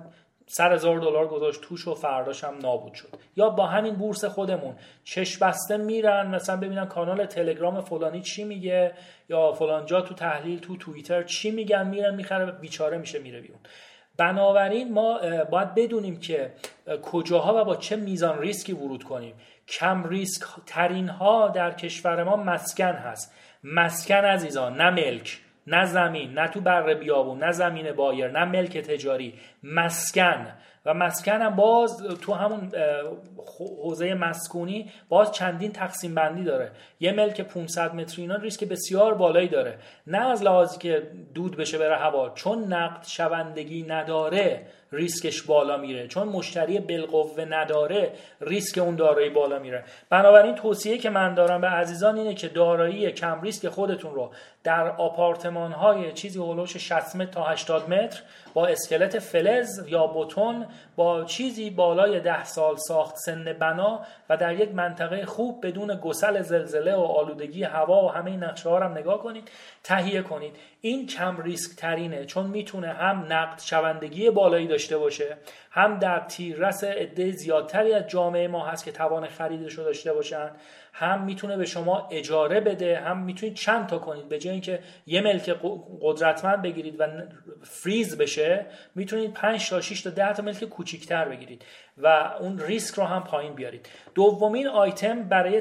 سر 0.51 0.73
هزار 0.73 0.99
دلار 0.99 1.29
گذاشت 1.29 1.61
توش 1.61 1.89
و 1.89 1.95
فرداش 1.95 2.45
هم 2.45 2.59
نابود 2.59 2.95
شد. 2.95 3.09
یا 3.37 3.51
با 3.51 3.67
همین 3.67 3.95
بورس 3.95 4.25
خودمون 4.25 4.75
چش 5.05 5.37
بسته 5.39 5.77
میرن 5.77 6.27
مثلا 6.27 6.57
ببینن 6.57 6.87
کانال 6.87 7.27
تلگرام 7.27 7.81
فلانی 7.81 8.23
چی 8.23 8.45
میگه 8.45 8.93
یا 9.29 9.53
فلان 9.53 9.87
جا 9.87 10.01
تو 10.01 10.15
تحلیل 10.15 10.59
تو 10.59 10.77
توییتر 10.77 11.23
چی 11.23 11.51
میگن 11.51 11.87
میرن 11.87 12.15
می‌خره 12.15 12.53
بیچاره 12.53 12.99
میشه 12.99 13.19
میره 13.19 13.41
بیرون. 13.41 13.59
بنابراین 14.17 14.93
ما 14.93 15.21
باید 15.51 15.75
بدونیم 15.75 16.21
که 16.21 16.53
کجاها 17.03 17.61
و 17.61 17.65
با 17.65 17.77
چه 17.77 17.97
میزان 17.97 18.39
ریسکی 18.39 18.73
ورود 18.73 19.05
کنیم. 19.05 19.35
کم 19.69 20.09
ریسک 20.09 20.43
ترین 20.67 21.09
ها 21.09 21.49
در 21.49 21.71
کشور 21.71 22.23
ما 22.23 22.37
مسکن 22.37 22.93
هست. 22.93 23.35
مسکن 23.65 24.15
عزیزان 24.15 24.77
نه 24.77 24.91
ملک. 24.91 25.39
نه 25.69 25.87
زمین 25.87 26.33
نه 26.33 26.49
تو 26.49 26.61
بر 26.61 26.95
بیابون 26.95 27.45
نه 27.45 27.53
زمین 27.53 27.93
بایر 27.93 28.31
نه 28.31 28.45
ملک 28.45 28.79
تجاری 28.79 29.35
مسکن. 29.63 30.47
و 30.87 30.95
مسکن 30.95 31.43
هم 31.43 31.57
باز 31.57 32.03
تو 32.23 32.35
همون 32.35 32.73
حوزه 33.83 34.15
مسکونی 34.15 34.91
باز 35.09 35.33
چندین 35.33 35.73
تقسیم 35.73 36.15
بندی 36.15 36.45
داره. 36.45 36.71
یه 37.01 37.13
ملک 37.13 37.41
500 37.41 37.95
متری 37.95 38.23
اینا 38.23 38.37
ریسک 38.37 38.65
بسیار 38.65 39.15
بالایی 39.15 39.49
داره. 39.49 39.79
نه 40.07 40.19
از 40.31 40.43
لحاظی 40.43 40.79
که 40.79 41.11
دود 41.35 41.57
بشه 41.57 41.79
بره 41.79 41.97
هوا 41.97 42.31
چون 42.31 42.73
نقد 42.73 43.07
شوندگی 43.07 43.83
نداره. 43.83 44.67
ریسکش 44.93 45.43
بالا 45.43 45.77
میره. 45.77 46.09
چون 46.09 46.29
مشتری 46.29 46.79
بالقوه 46.79 47.45
نداره 47.45 48.13
ریسک 48.41 48.79
اون 48.79 48.97
دارایی 48.97 49.31
بالا 49.31 49.59
میره. 49.59 49.85
بنابراین 50.11 50.55
توصیه 50.55 50.99
که 50.99 51.11
من 51.11 51.35
دارم 51.35 51.61
به 51.61 51.69
عزیزان 51.69 52.19
اینه 52.19 52.35
که 52.35 52.49
دارایی 52.49 53.13
کم 53.13 53.41
ریسک 53.43 53.69
خودتون 53.69 54.15
رو 54.15 54.31
در 54.65 54.91
آپارتمان 54.91 55.73
های 55.73 56.13
چیزی 56.13 56.39
هولوش 56.39 56.77
60 56.77 57.17
متر 57.17 57.31
تا 57.31 57.45
80 57.45 57.91
متر 57.91 58.23
با 58.55 58.67
اسکلت 58.67 59.19
فلز 59.19 59.89
یا 59.89 60.07
بتون 60.07 60.67
با 60.97 61.25
چیزی 61.25 61.71
بالای 61.71 62.21
ده 62.21 62.45
سال 62.45 62.77
ساخت 62.77 63.17
سن 63.17 63.53
بنا 63.53 64.01
و 64.29 64.37
در 64.37 64.61
یک 64.61 64.75
منطقه 64.75 65.27
خوب 65.27 65.67
بدون 65.67 65.95
گسل 65.95 66.43
زلزله 66.43 66.95
و 66.95 67.01
آلودگی 67.01 67.63
هوا 67.65 68.05
و 68.05 68.09
همه 68.09 68.31
این 68.31 68.45
نقشه 68.45 68.69
ها 68.69 68.81
هم 68.81 68.93
نگاه 68.93 69.23
کنید 69.23 69.51
تهیه 69.83 70.23
کنید. 70.23 70.57
این 70.81 71.07
کم 71.07 71.43
ریسک 71.43 71.77
ترینه 71.77 72.25
چون 72.25 72.47
می‌تونه 72.47 72.89
هم 72.89 73.27
نقد 73.33 73.61
شوندگی 73.61 74.31
بالایی 74.31 74.67
داشته 74.67 74.99
باشه 74.99 75.37
هم 75.71 75.99
در 75.99 76.21
تیررس 76.21 76.85
عده 76.85 77.31
زیادتری 77.31 77.93
از 77.93 78.07
جامعه 78.07 78.49
ما 78.49 78.67
هست 78.67 78.85
که 78.85 78.93
توان 78.93 79.27
خریدش 79.27 79.73
رو 79.73 79.85
داشته 79.85 80.13
باشن. 80.13 80.51
هم 80.99 81.23
می‌تونه 81.23 81.57
به 81.57 81.67
شما 81.67 82.09
اجاره 82.11 82.61
بده 82.61 83.01
هم 83.01 83.19
می‌تونید 83.19 83.55
چند 83.55 83.87
تا 83.87 83.99
کنید. 83.99 84.29
به 84.29 84.39
جای 84.39 84.53
اینکه 84.53 84.79
یه 85.07 85.21
ملک 85.21 85.57
قدرتمند 86.01 86.63
بگیرید 86.63 87.01
و 87.01 87.07
فریز 87.63 88.19
بشه 88.19 88.67
می‌تونید 88.95 89.33
5 89.33 89.71
تا 89.71 89.81
6 89.81 90.03
تا 90.03 90.11
10 90.11 90.33
تا 90.33 90.43
ملک 90.43 90.65
کوچیکتر 90.65 91.29
بگیرید 91.29 91.65
و 91.99 92.07
اون 92.41 92.59
ریسک 92.59 92.95
رو 92.95 93.05
هم 93.05 93.25
پایین 93.25 93.55
بیارید. 93.55 93.89
دومین 94.15 94.69
آیتم 94.69 95.23
برای 95.23 95.61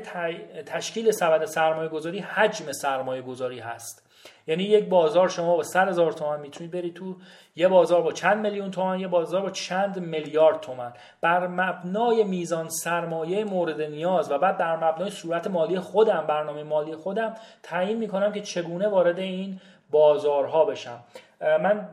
تشکیل 0.65 1.11
سبد 1.11 1.45
سرمایه 1.45 1.89
گذاری 1.89 2.19
حجم 2.19 2.71
سرمایه 2.71 3.21
گذاری 3.21 3.59
هست. 3.59 4.06
یعنی 4.47 4.63
یک 4.63 4.89
بازار 4.89 5.29
شما 5.29 5.55
با 5.55 5.63
100 5.63 5.87
هزار 5.87 6.11
تومان 6.11 6.39
می‌تونید 6.39 6.71
برید 6.71 6.93
تو 6.93 7.15
یه 7.55 7.67
بازار 7.67 8.01
با 8.01 8.11
چند 8.11 8.41
میلیون 8.41 8.71
تومان 8.71 8.99
یه 8.99 9.07
بازار 9.07 9.41
با 9.41 9.49
چند 9.49 9.99
میلیارد 9.99 10.59
تومان. 10.59 10.93
بر 11.21 11.47
مبنای 11.47 12.23
میزان 12.23 12.69
سرمایه 12.69 13.43
مورد 13.43 13.81
نیاز 13.81 14.31
و 14.31 14.37
بعد 14.37 14.57
بر 14.57 14.75
مبنای 14.75 15.09
صورت 15.09 15.47
مالی 15.47 15.79
خودم 15.79 16.25
برنامه 16.27 16.63
مالی 16.63 16.95
خودم 16.95 17.33
تعیین 17.63 17.97
می‌کنم 17.97 18.31
که 18.31 18.41
چگونه 18.41 18.87
وارد 18.87 19.19
این 19.19 19.59
بازارها 19.91 20.65
بشم. 20.65 21.03
من 21.41 21.89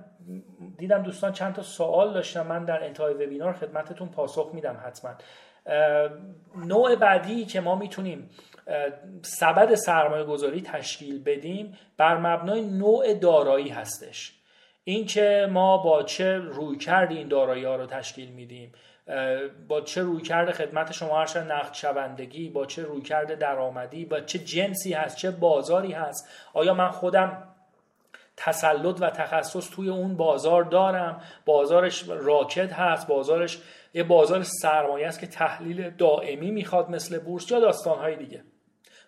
دیدم 0.79 1.03
دوستان 1.03 1.33
چند 1.33 1.55
تا 1.55 1.63
سوال 1.63 2.13
داشتم 2.13 2.47
من 2.47 2.65
در 2.65 2.85
انتهای 2.85 3.15
وبینار 3.15 3.53
خدمتتون 3.53 4.09
پاسخ 4.09 4.51
میدم 4.53 4.77
حتما. 4.87 5.11
نوع 6.57 6.97
بعدی 6.97 7.45
که 7.45 7.61
ما 7.61 7.75
می‌تونیم 7.75 8.31
سبد 9.23 9.75
سرمایه 9.75 10.25
گذاری 10.25 10.61
تشکیل 10.61 11.23
بدیم 11.23 11.79
بر 11.97 12.17
مبنای 12.17 12.61
نوع 12.61 13.15
دارایی 13.15 13.69
هستش. 13.69 14.33
اینکه 14.85 15.49
ما 15.51 15.79
با 15.79 16.03
چه 16.03 16.39
روی 16.39 16.79
کردی 16.79 17.17
این 17.17 17.29
دارایی 17.29 17.65
ها 17.65 17.77
رو 17.77 17.87
تشکیل 17.87 18.29
میدیم 18.29 18.73
با 19.69 19.81
چه 19.81 20.03
روی 20.03 20.23
کرده 20.23 20.53
خدمت 20.53 20.93
شما 20.93 21.21
هر 21.21 21.39
نقد 21.39 21.75
شوندگی 21.75 22.49
با 22.49 22.67
چه 22.67 22.83
روی 22.83 23.03
کرده 23.03 23.35
درآمدی 23.35 24.05
با 24.05 24.21
چه 24.21 24.39
جنسی 24.39 24.93
هست 24.93 25.17
چه 25.17 25.31
بازاری 25.31 25.93
هست 25.93 26.29
آیا 26.53 26.75
من 26.75 26.91
خودم 26.91 27.49
تسلط 28.37 28.97
و 29.01 29.11
تخصص 29.11 29.71
توی 29.71 29.89
اون 29.89 30.17
بازار 30.17 30.63
دارم؟ 30.63 31.21
بازارش 31.45 32.05
راکت 32.09 32.73
هست 32.73 33.07
بازارش 33.07 33.59
یه 33.95 34.03
بازار 34.03 34.43
سرمایه 34.43 35.07
است 35.07 35.21
که 35.21 35.27
تحلیل 35.27 35.91
دائمی 35.91 36.51
می‌خواد 36.51 36.91
مثل 36.91 37.19
بورس 37.19 37.51
یا 37.51 37.61
داستانهای 37.61 38.17
دیگه. 38.17 38.45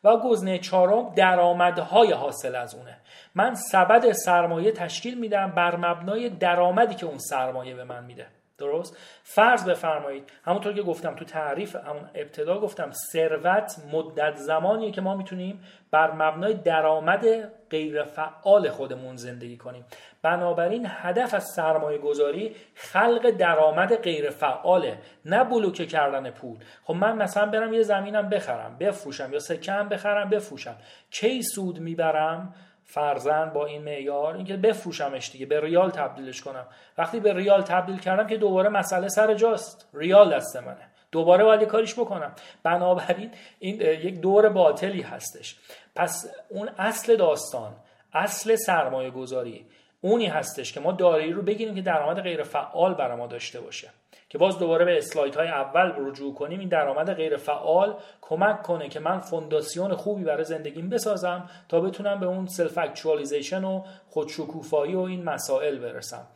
و 0.07 0.17
گزینه 0.17 0.59
چهارم 0.59 1.15
درآمدهای 1.15 2.13
حاصل 2.13 2.55
از 2.55 2.75
اونه. 2.75 2.97
من 3.35 3.55
سبد 3.55 4.13
سرمایه 4.13 4.73
تشکیل 4.73 5.19
میدم 5.19 5.51
بر 5.51 5.77
مبنای 5.77 6.29
درآمدی 6.29 6.95
که 6.95 7.07
اون 7.07 7.19
سرمایه 7.19 7.75
به 7.75 7.85
من 7.85 8.05
میده. 8.05 8.27
درست. 8.59 8.97
فرض 9.23 9.69
بفرمایید 9.69 10.31
همونطور 10.45 10.73
که 10.73 10.83
گفتم 10.83 11.15
تو 11.15 11.25
تعریف 11.25 11.77
همون 11.77 12.11
ابتدا 12.15 12.61
گفتم 12.61 12.91
ثروت 12.91 13.77
مدت 13.93 14.37
زمانیه 14.37 14.91
که 14.91 15.01
ما 15.01 15.17
می‌تونیم 15.17 15.65
بر 15.91 16.11
مبنای 16.13 16.55
درآمد 16.55 17.27
غیر 17.71 18.03
فعال 18.03 18.71
خودمون 18.71 19.17
زندگی 19.17 19.57
کنیم. 19.57 19.85
بنابراین 20.23 20.87
هدف 20.89 21.35
از 21.35 21.45
سرمایه 21.45 21.99
گذاری 21.99 22.57
خلق 22.75 23.31
درآمد 23.31 23.97
غیر 23.97 24.31
فعاله 24.31 24.99
نه 25.25 25.45
بلوکه 25.45 25.87
کردن 25.87 26.31
پول. 26.31 26.59
خب 26.85 26.95
من 26.95 27.17
مثلا 27.17 27.47
برم 27.47 27.73
یه 27.73 27.83
زمینم 27.83 28.29
بخرم 28.29 28.77
بفروشم 28.81 29.33
یا 29.33 29.39
سکه 29.39 29.73
بخرم 29.73 30.31
بفروشم. 30.31 30.77
کی 31.11 31.43
سود 31.43 31.79
می‌برم؟ 31.79 32.55
فرزن 32.87 33.51
با 33.51 33.67
این 33.67 33.83
معیار 33.83 34.37
اینکه 34.37 34.57
بفروشمش 34.57 35.31
دیگه 35.31 35.47
به 35.47 35.61
ریال 35.61 35.91
تبدیلش 35.91 36.41
کنم. 36.41 36.67
وقتی 36.99 37.21
به 37.21 37.35
ریال 37.35 37.63
تبدیل 37.63 37.99
کردم 37.99 38.27
که 38.27 38.37
دوباره 38.37 38.69
مسئله 38.69 39.09
سر 39.09 39.35
جاست. 39.35 39.89
ریال 39.95 40.35
دست 40.35 40.57
منه. 40.57 40.91
دوباره 41.13 41.45
باید 41.45 41.63
کاریش 41.63 41.95
بکنم. 41.95 42.33
بنابراین 42.63 43.31
این 43.59 43.81
یک 43.81 44.21
دور 44.21 44.49
باطلی 44.49 45.03
هستش. 45.03 45.57
پس 45.95 46.31
اون 46.49 46.69
اصل 46.79 47.17
داستان 47.17 47.73
اصل 48.13 48.57
سرمایه 48.57 49.11
گذاری 49.11 49.67
اونی 50.01 50.27
هستش 50.27 50.73
که 50.73 50.81
ما 50.81 50.93
دارایی 50.93 51.33
رو 51.33 51.43
بگیریم 51.43 51.75
که 51.75 51.83
درآمد 51.83 52.21
غیر 52.21 52.43
فعال 52.43 52.95
برای 52.95 53.17
ما 53.17 53.27
داشته 53.27 53.61
باشه. 53.61 53.89
که 54.29 54.39
باز 54.39 54.59
دوباره 54.59 54.85
به 54.85 54.99
اسلاید 54.99 55.35
های 55.35 55.49
اول 55.49 55.93
رجوع 55.97 56.35
کنیم 56.35 56.61
این 56.61 56.69
درآمد 56.69 57.15
غیر 57.15 57.37
فعال 57.37 57.95
کمک 58.21 58.63
کنه 58.63 58.89
که 58.89 59.01
من 59.01 59.19
فونداسیون 59.19 59.95
خوبی 59.95 60.25
برای 60.25 60.45
زندگیم 60.45 60.89
بسازم 60.89 61.51
تا 61.69 61.81
بتونم 61.81 62.21
به 62.21 62.27
اون 62.27 62.47
self-actualization 62.47 63.65
و 63.65 63.85
خودشکوفایی 64.09 64.95
و 64.95 65.01
این 65.01 65.25
مسائل 65.25 65.79
برسم. 65.79 66.27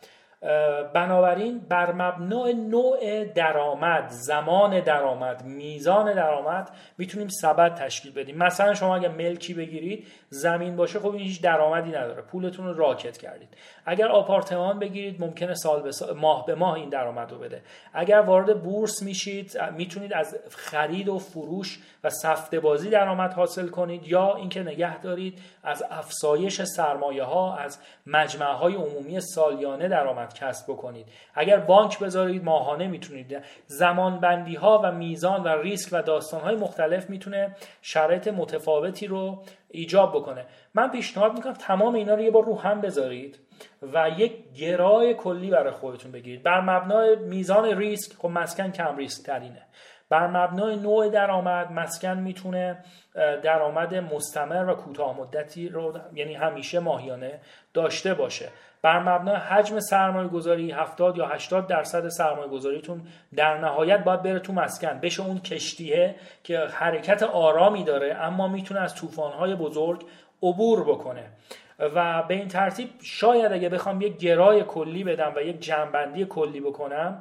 بنابراین 0.95 1.59
بر 1.59 1.93
مبنای 1.93 2.55
نوع 2.55 3.25
درآمد 3.25 4.09
زمان 4.09 4.81
درآمد 4.81 5.45
میزان 5.45 6.15
درآمد 6.15 6.71
می‌تونیم 6.99 7.29
سبد 7.29 7.75
تشکیل 7.75 8.13
بدیم. 8.13 8.37
مثلا 8.37 8.75
شما 8.75 8.97
اگر 8.97 9.09
ملکی 9.09 9.55
بگیرید 9.55 10.07
زمین 10.29 10.77
باشه 10.77 10.99
خب 10.99 11.11
این 11.11 11.21
هیچ 11.21 11.43
درآمدی 11.43 11.91
نداره. 11.91 12.23
پولتون 12.23 12.67
رو 12.67 12.75
راکت 12.75 13.19
کردید. 13.19 13.49
اگر 13.91 14.09
آپارتمان 14.09 14.79
بگیرید 14.79 15.21
ممکنه 15.21 15.55
سال 15.55 15.83
به 15.83 15.93
سال، 15.93 16.17
ماه 16.17 16.47
به 16.47 16.55
ماه 16.55 16.75
این 16.75 16.89
درآمد 16.89 17.33
رو 17.33 17.39
بده. 17.39 17.63
اگر 17.93 18.21
وارد 18.21 18.63
بورس 18.63 19.03
میشید 19.03 19.59
می‌تونید 19.77 20.13
از 20.13 20.37
خرید 20.51 21.09
و 21.09 21.19
فروش 21.19 21.79
و 22.05 22.11
سفته 22.11 22.61
بازی 22.61 22.91
درآمد 22.91 23.33
حاصل 23.33 23.69
کنید 23.69 24.09
یا 24.09 24.37
اینکه 24.37 24.63
نگه 24.63 24.99
دارید 24.99 25.39
از 25.65 25.85
افزایش 25.91 26.63
سرمایه 26.63 27.23
ها 27.23 27.57
از 27.57 27.79
مجمع 28.07 28.53
های 28.53 28.75
عمومی 28.75 29.21
سالیانه 29.21 29.89
درآمد 29.89 30.35
کسب 30.35 30.73
بکنید. 30.73 31.07
اگر 31.35 31.59
بانک 31.59 31.99
بذارید 31.99 32.45
ماهانه 32.45 32.87
می‌تونید. 32.87 33.39
زمان 33.67 34.21
بندی 34.21 34.55
ها 34.55 34.81
و 34.85 34.93
میزان 34.93 35.43
و 35.43 35.49
ریسک 35.49 35.89
و 35.93 36.03
داستان 36.03 36.41
های 36.41 36.57
مختلف 36.57 37.11
می‌تونه 37.11 37.57
شرایط 37.83 38.29
متفاوتی 38.29 39.07
رو 39.07 39.43
ایجاب 39.71 40.17
بکنه. 40.17 40.45
من 40.75 40.91
پیشنهاد 40.91 41.33
می‌کنم 41.33 41.53
تمام 41.53 41.95
اینا 41.95 42.15
رو 42.15 42.21
یه 42.21 42.31
بار 42.31 42.45
رو 42.45 42.59
هم 42.59 42.81
بذارید. 42.81 43.39
و 43.93 44.11
یک 44.17 44.53
گرای 44.53 45.15
کلی 45.15 45.51
برای 45.51 45.73
خودتون 45.73 46.13
بگیرید. 46.13 46.43
بر 46.43 46.61
مبنای 46.61 47.17
میزان 47.17 47.65
ریسک 47.79 48.17
خب 48.19 48.29
مسکن 48.29 48.71
کم 48.71 48.97
ریسک 48.97 49.27
ترینه 49.27 49.63
بر 50.11 50.27
مبنای 50.27 50.77
نوع 50.77 51.09
درآمد 51.09 51.73
مسکن 51.73 52.19
می‌تونه 52.19 52.85
درآمد 53.43 53.95
مستمر 53.95 54.69
و 54.69 54.75
کوتاه 54.75 55.21
مدتی 55.21 55.69
رو 55.69 55.99
یعنی 56.15 56.35
همیشه 56.35 56.81
ماهیانه 56.81 57.41
داشته 57.75 58.15
باشه. 58.15 58.49
بر 58.83 58.99
مبنای 58.99 59.37
حجم 59.37 59.81
سرمایه 59.81 60.29
گذاری 60.29 60.71
70 60.71 61.19
یا 61.19 61.27
80 61.27 61.67
درصد 61.67 62.09
سرمایه 62.09 62.49
گذاریتون 62.49 63.03
در 63.37 63.59
نهایت 63.59 64.05
باید 64.05 64.23
بره 64.23 64.39
تو 64.39 64.53
مسکن. 64.53 64.99
بشه 64.99 65.23
اون 65.23 65.39
کشتیه 65.39 66.15
که 66.45 66.59
حرکت 66.59 67.23
آرامی 67.23 67.85
داره 67.85 68.15
اما 68.15 68.49
می‌تونه 68.49 68.81
از 68.81 68.95
طوفان‌های 68.95 69.55
بزرگ 69.55 70.05
عبور 70.43 70.85
بکنه. 70.85 71.25
و 71.95 72.23
به 72.23 72.35
این 72.35 72.49
ترتیب 72.49 72.89
شاید 73.03 73.53
اگه 73.53 73.69
بخوام 73.69 74.01
یک 74.01 74.17
گرای 74.17 74.65
کلی 74.65 75.05
بدم 75.05 75.33
و 75.37 75.41
یک 75.41 75.61
جنبندی 75.61 76.25
کلی 76.25 76.61
بکنم 76.61 77.21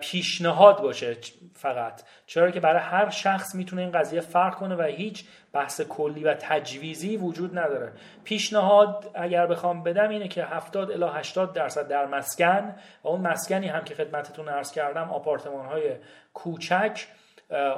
پیشنهاد 0.00 0.82
باشه 0.82 1.16
فقط. 1.54 2.02
چرا 2.26 2.50
که 2.50 2.60
برای 2.60 2.80
هر 2.80 3.10
شخص 3.10 3.54
می‌تونه 3.54 3.82
این 3.82 3.90
قضیه 3.90 4.20
فرق 4.20 4.54
کنه 4.54 4.74
و 4.74 4.82
هیچ 4.82 5.24
بحث 5.52 5.80
کلی 5.80 6.24
و 6.24 6.34
تجویزی 6.34 7.16
وجود 7.16 7.58
نداره. 7.58 7.92
پیشنهاد 8.24 9.10
اگر 9.14 9.46
بخوام 9.46 9.82
بدم 9.82 10.08
اینه 10.08 10.28
که 10.28 10.44
70 10.44 10.90
الی 10.90 11.04
80 11.04 11.52
درصد 11.52 11.88
در 11.88 12.06
مسکن 12.06 12.74
و 13.04 13.08
اون 13.08 13.20
مسکنی 13.20 13.68
هم 13.68 13.84
که 13.84 13.94
خدمتتون 13.94 14.48
عرض 14.48 14.72
کردم 14.72 15.10
آپارتمان 15.10 15.66
های 15.66 15.92
کوچک 16.34 17.06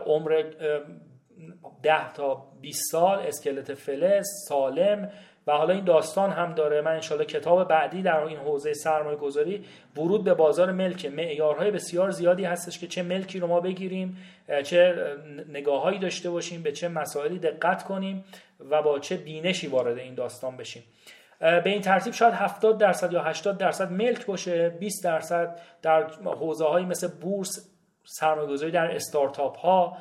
عمر 0.06 0.42
10 1.82 2.12
تا 2.12 2.46
20 2.60 2.82
سال 2.92 3.18
اسکلت 3.18 3.74
فلز 3.74 4.26
سالم 4.48 5.10
و 5.48 5.52
حالا 5.52 5.74
این 5.74 5.84
داستان 5.84 6.30
هم 6.30 6.54
داره. 6.54 6.80
من 6.80 6.92
انشالله 6.92 7.24
کتاب 7.24 7.68
بعدی 7.68 8.02
در 8.02 8.20
این 8.20 8.38
حوزه 8.38 8.74
سرمایه 8.74 9.16
گذاری 9.16 9.64
ورود 9.96 10.24
به 10.24 10.34
بازار 10.34 10.72
ملک. 10.72 11.06
معیارهای 11.06 11.70
بسیار 11.70 12.10
زیادی 12.10 12.44
هستش 12.44 12.78
که 12.78 12.86
چه 12.86 13.02
ملکی 13.02 13.40
رو 13.40 13.46
ما 13.46 13.60
بگیریم 13.60 14.16
چه 14.64 14.94
نگاههایی 15.48 15.98
داشته 15.98 16.30
باشیم 16.30 16.62
به 16.62 16.72
چه 16.72 16.88
مسائلی 16.88 17.38
دقت 17.38 17.84
کنیم 17.84 18.24
و 18.70 18.82
با 18.82 18.98
چه 18.98 19.16
بینشی 19.16 19.66
وارد 19.66 19.98
این 19.98 20.14
داستان 20.14 20.56
بشیم. 20.56 20.82
به 21.40 21.62
این 21.66 21.80
ترتیب 21.80 22.12
شاید 22.12 22.34
70 22.34 22.78
درصد 22.78 23.12
یا 23.12 23.22
80 23.22 23.58
درصد 23.58 23.92
ملک 23.92 24.26
باشه. 24.26 24.68
20 24.68 25.04
درصد 25.04 25.60
در 25.82 26.06
حوزه 26.24 26.64
هایی 26.64 26.86
مثل 26.86 27.08
بورس 27.20 27.77
سرمایه‌گذاری 28.10 28.72
در 28.72 28.94
استارتاپ 28.94 29.58
ها 29.58 29.96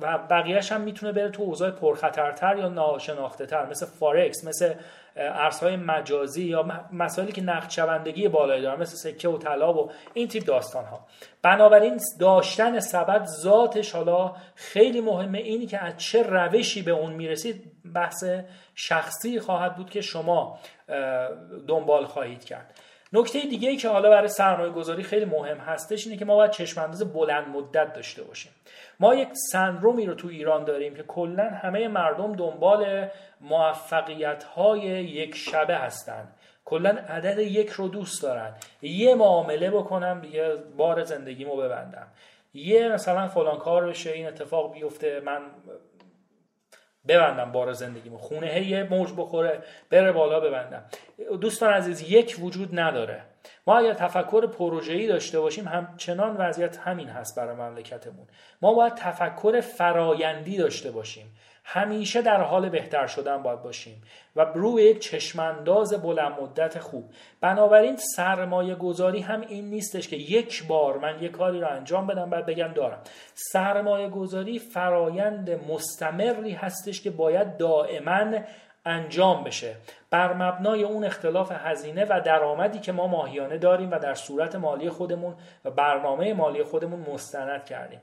و 0.00 0.18
بقیهش 0.30 0.72
هم 0.72 0.80
می‌تونه 0.80 1.12
بره 1.12 1.28
تو 1.28 1.42
اوضاع 1.42 1.70
پرخطرتر 1.70 2.56
یا 2.58 2.68
ناشناخته 2.68 3.46
تر 3.46 3.66
مثل 3.66 3.86
فارکس 3.86 4.44
مثل 4.44 4.74
ارزهای 5.16 5.76
مجازی 5.76 6.44
یا 6.44 6.66
مسائلی 6.92 7.32
که 7.32 7.42
نقد 7.42 7.70
شوندگی 7.70 8.28
بالایی 8.28 8.62
دارن 8.62 8.80
مثل 8.80 8.96
سکه 8.96 9.28
و 9.28 9.38
طلا 9.38 9.74
و 9.74 9.90
این 10.14 10.28
تیپ 10.28 10.44
داستان 10.44 10.84
ها 10.84 11.06
بنابراین 11.42 12.00
داشتن 12.20 12.80
سبد 12.80 13.24
ذاتش 13.24 13.92
حالا 13.92 14.34
خیلی 14.54 15.00
مهمه. 15.00 15.38
اینی 15.38 15.66
که 15.66 15.78
از 15.84 15.96
چه 15.96 16.22
روشی 16.22 16.82
به 16.82 16.90
اون 16.90 17.12
می‌رسید 17.12 17.72
بحث 17.94 18.24
شخصی 18.74 19.40
خواهد 19.40 19.76
بود 19.76 19.90
که 19.90 20.00
شما 20.00 20.58
دنبال 21.68 22.04
خواهید 22.04 22.44
کرد. 22.44 22.80
نکته 23.16 23.40
دیگه 23.40 23.68
ای 23.68 23.76
که 23.76 23.88
حالا 23.88 24.10
برای 24.10 24.28
سرمایه 24.28 24.72
گذاری 24.72 25.02
خیلی 25.02 25.24
مهم 25.24 25.56
هستش 25.56 26.06
اینه 26.06 26.18
که 26.18 26.24
ما 26.24 26.36
باید 26.36 26.50
چشمانداز 26.50 27.12
بلند 27.12 27.48
مدت 27.48 27.92
داشته 27.92 28.22
باشیم. 28.22 28.52
ما 29.00 29.14
یک 29.14 29.28
سندرومی 29.52 30.06
رو 30.06 30.14
تو 30.14 30.28
ایران 30.28 30.64
داریم 30.64 30.94
که 30.94 31.02
کلا 31.02 31.50
همه 31.50 31.88
مردم 31.88 32.36
دنبال 32.36 33.08
موفقیت 33.40 34.44
های 34.44 34.80
یک 35.04 35.36
شبه 35.36 35.76
هستن 35.76 36.28
کلا 36.64 36.90
عدد 36.90 37.38
یک 37.38 37.68
رو 37.68 37.88
دوست 37.88 38.22
دارن. 38.22 38.54
یه 38.82 39.14
معامله 39.14 39.70
بکنم 39.70 40.20
دیگه 40.20 40.56
بار 40.76 41.04
زندگیمو 41.04 41.56
ببندم. 41.56 42.06
یه 42.54 42.88
مثلا 42.88 43.28
فلان 43.28 43.58
کار 43.58 43.86
بشه 43.86 44.10
این 44.10 44.26
اتفاق 44.26 44.72
بیفته 44.72 45.20
من 45.20 45.40
ببندم 47.08 47.52
بار 47.52 47.72
زندگیمو. 47.72 48.18
خونه 48.18 48.68
یه 48.68 48.82
موج 48.90 49.12
بخوره 49.16 49.62
بره 49.90 50.12
بالا 50.12 50.40
ببندم. 50.40 50.84
دوستان 51.40 51.72
عزیز 51.72 52.10
یک 52.10 52.36
وجود 52.40 52.80
نداره. 52.80 53.22
ما 53.66 53.78
اگر 53.78 53.92
تفکر 53.92 54.46
پروژه‌ای 54.46 55.06
داشته 55.06 55.40
باشیم 55.40 55.68
همچنان 55.68 56.36
وضعیت 56.36 56.78
همین 56.78 57.08
هست 57.08 57.36
برای 57.36 57.56
مملکتمون. 57.56 58.26
ما 58.62 58.74
باید 58.74 58.94
تفکر 58.94 59.60
فرایندی 59.60 60.56
داشته 60.56 60.90
باشیم. 60.90 61.36
همیشه 61.68 62.22
در 62.22 62.42
حال 62.42 62.68
بهتر 62.68 63.06
شدن 63.06 63.42
باید 63.42 63.62
باشیم 63.62 64.02
و 64.36 64.40
روی 64.40 64.82
یک 64.82 64.98
چشمانداز 64.98 66.02
بلند 66.02 66.40
مدت 66.40 66.78
خوب. 66.78 67.10
بنابراین 67.40 67.96
سرمایه 67.96 68.74
گذاری 68.74 69.20
هم 69.20 69.40
این 69.40 69.70
نیستش 69.70 70.08
که 70.08 70.16
یک 70.16 70.66
بار 70.66 70.98
من 70.98 71.22
یک 71.22 71.32
کاری 71.32 71.60
رو 71.60 71.68
انجام 71.68 72.06
بدم 72.06 72.30
بعد 72.30 72.46
بگم 72.46 72.68
دارم. 72.68 72.98
سرمایه 73.34 74.08
گذاری 74.08 74.58
فرایند 74.58 75.50
مستمری 75.50 76.52
هستش 76.52 77.00
که 77.00 77.10
باید 77.10 77.56
دائما 77.56 78.38
انجام 78.84 79.44
بشه. 79.44 79.74
بر 80.10 80.32
مبنای 80.32 80.82
اون 80.82 81.04
اختلاف 81.04 81.52
هزینه 81.52 82.04
و 82.04 82.20
درآمدی 82.24 82.78
که 82.78 82.92
ما 82.92 83.06
ماهیانه 83.06 83.58
داریم 83.58 83.90
و 83.90 83.98
در 83.98 84.14
صورت 84.14 84.56
مالی 84.56 84.90
خودمون 84.90 85.34
و 85.64 85.70
برنامه 85.70 86.34
مالی 86.34 86.62
خودمون 86.62 87.00
مستند 87.00 87.64
کردیم. 87.64 88.00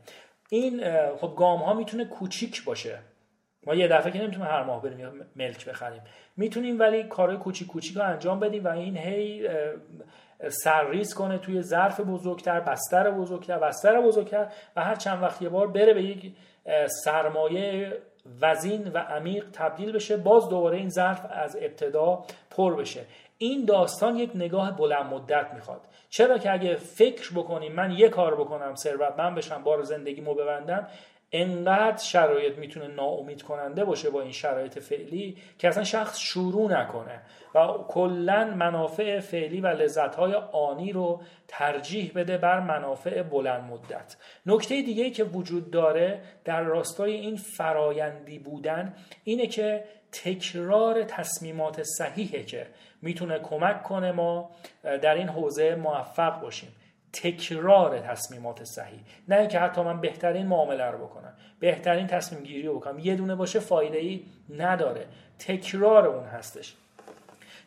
این 0.50 0.84
خب 1.22 1.34
گام 1.38 1.60
ها 1.60 1.74
می‌تونه 1.74 2.06
کوچیک 2.06 2.64
باشه. 2.64 3.00
ما 3.68 3.76
یه 3.76 3.88
دفعه 3.88 4.12
که 4.12 4.20
نمی‌تونیم 4.20 4.48
هر 4.48 4.64
ماه 4.64 4.82
بریم 4.82 5.26
ملک 5.36 5.66
بخریم. 5.66 6.02
می‌تونیم 6.38 6.80
ولی 6.80 7.04
کارهای 7.04 7.38
کوچیک 7.38 7.68
کوچیک 7.68 7.98
رو 7.98 8.04
انجام 8.04 8.40
بدیم 8.40 8.66
و 8.66 8.68
این 8.68 8.98
هی 8.98 9.50
سرریز 10.48 11.14
کنه 11.14 11.38
توی 11.38 11.62
ظرف 11.62 12.00
بزرگتر 12.00 12.60
بستر 12.60 13.12
بزرگتر 13.12 13.60
بستر 13.60 14.02
بزرگتر 14.02 14.48
و 14.76 14.84
هر 14.84 14.96
چند 14.96 15.24
وقت 15.24 15.42
یه 15.42 15.50
بار 15.50 15.68
بره 15.68 15.94
به 15.94 16.04
یک 16.04 16.32
سرمایه 17.04 17.98
وزین 18.42 18.92
و 18.94 18.98
عمیق 18.98 19.46
تبدیل 19.54 19.92
بشه 19.92 20.18
باز 20.18 20.50
دوباره 20.50 20.78
این 20.78 20.90
ظرف 20.90 21.26
از 21.32 21.58
ابتدا 21.62 22.24
پر 22.52 22.76
بشه. 22.76 23.02
این 23.38 23.66
داستان 23.66 24.16
یک 24.16 24.32
نگاه 24.36 24.78
بلند 24.78 25.14
مدت 25.14 25.54
می‌خواد. 25.54 25.82
چرا 26.10 26.38
که 26.38 26.54
اگه 26.54 26.76
فکر 26.76 27.34
بکنیم 27.34 27.72
من 27.72 27.92
یه 27.92 28.10
کار 28.10 28.36
بکنم 28.36 28.76
ثروتمند 28.76 29.36
بشم 29.36 29.64
بار 29.64 29.84
زندگیمو 29.84 30.34
ببندم 30.34 30.88
انقدر 31.34 32.04
شرایط 32.04 32.58
می‌تونه 32.58 32.88
ناامید 32.88 33.42
کننده 33.42 33.86
باشه 33.86 34.10
با 34.10 34.22
این 34.22 34.32
شرایط 34.32 34.80
فعلی 34.80 35.38
که 35.58 35.68
اصلا 35.68 35.84
شخص 35.84 36.20
شروع 36.20 36.72
نکنه 36.72 37.22
و 37.56 37.68
کلا 37.88 38.46
منافع 38.46 39.20
فعلی 39.20 39.62
و 39.62 39.68
لذتهای 39.68 40.34
آنی 40.52 40.92
رو 40.92 41.22
ترجیح 41.48 42.12
بده 42.16 42.38
بر 42.38 42.60
منافع 42.60 43.24
بلند 43.24 43.64
مدت. 43.64 44.16
نکته 44.46 44.82
دیگه 44.82 45.10
که 45.10 45.24
وجود 45.24 45.72
داره 45.72 46.22
در 46.46 46.62
راستای 46.62 47.14
این 47.14 47.36
فرایندی 47.36 48.40
بودن 48.40 48.94
اینه 49.24 49.48
که 49.48 49.84
تکرار 50.12 51.04
تصمیمات 51.04 51.84
صحیحه 51.84 52.44
که 52.44 52.68
می‌تونه 53.02 53.40
کمک 53.40 53.84
کنه 53.84 54.12
ما 54.12 54.52
در 54.84 55.16
این 55.16 55.28
حوزه 55.28 55.76
موفق 55.76 56.42
باشیم. 56.42 56.70
تکرار 57.14 58.00
تصمیمات 58.00 58.64
صحیح. 58.64 59.00
نه 59.28 59.36
اینکه 59.36 59.60
حتی 59.60 59.82
من 59.82 60.02
بهترین 60.02 60.48
معامله 60.48 60.86
رو 60.86 60.98
بکنم. 60.98 61.34
بهترین 61.60 62.08
تصمیم 62.08 62.44
گیری 62.44 62.68
رو 62.68 62.80
بکنم. 62.80 63.00
یه 63.00 63.16
دونه 63.16 63.36
باشه 63.36 63.60
فایده 63.60 63.98
ای 63.98 64.26
نداره. 64.58 65.06
تکرار 65.40 66.08
اون 66.08 66.26
هستش. 66.26 66.76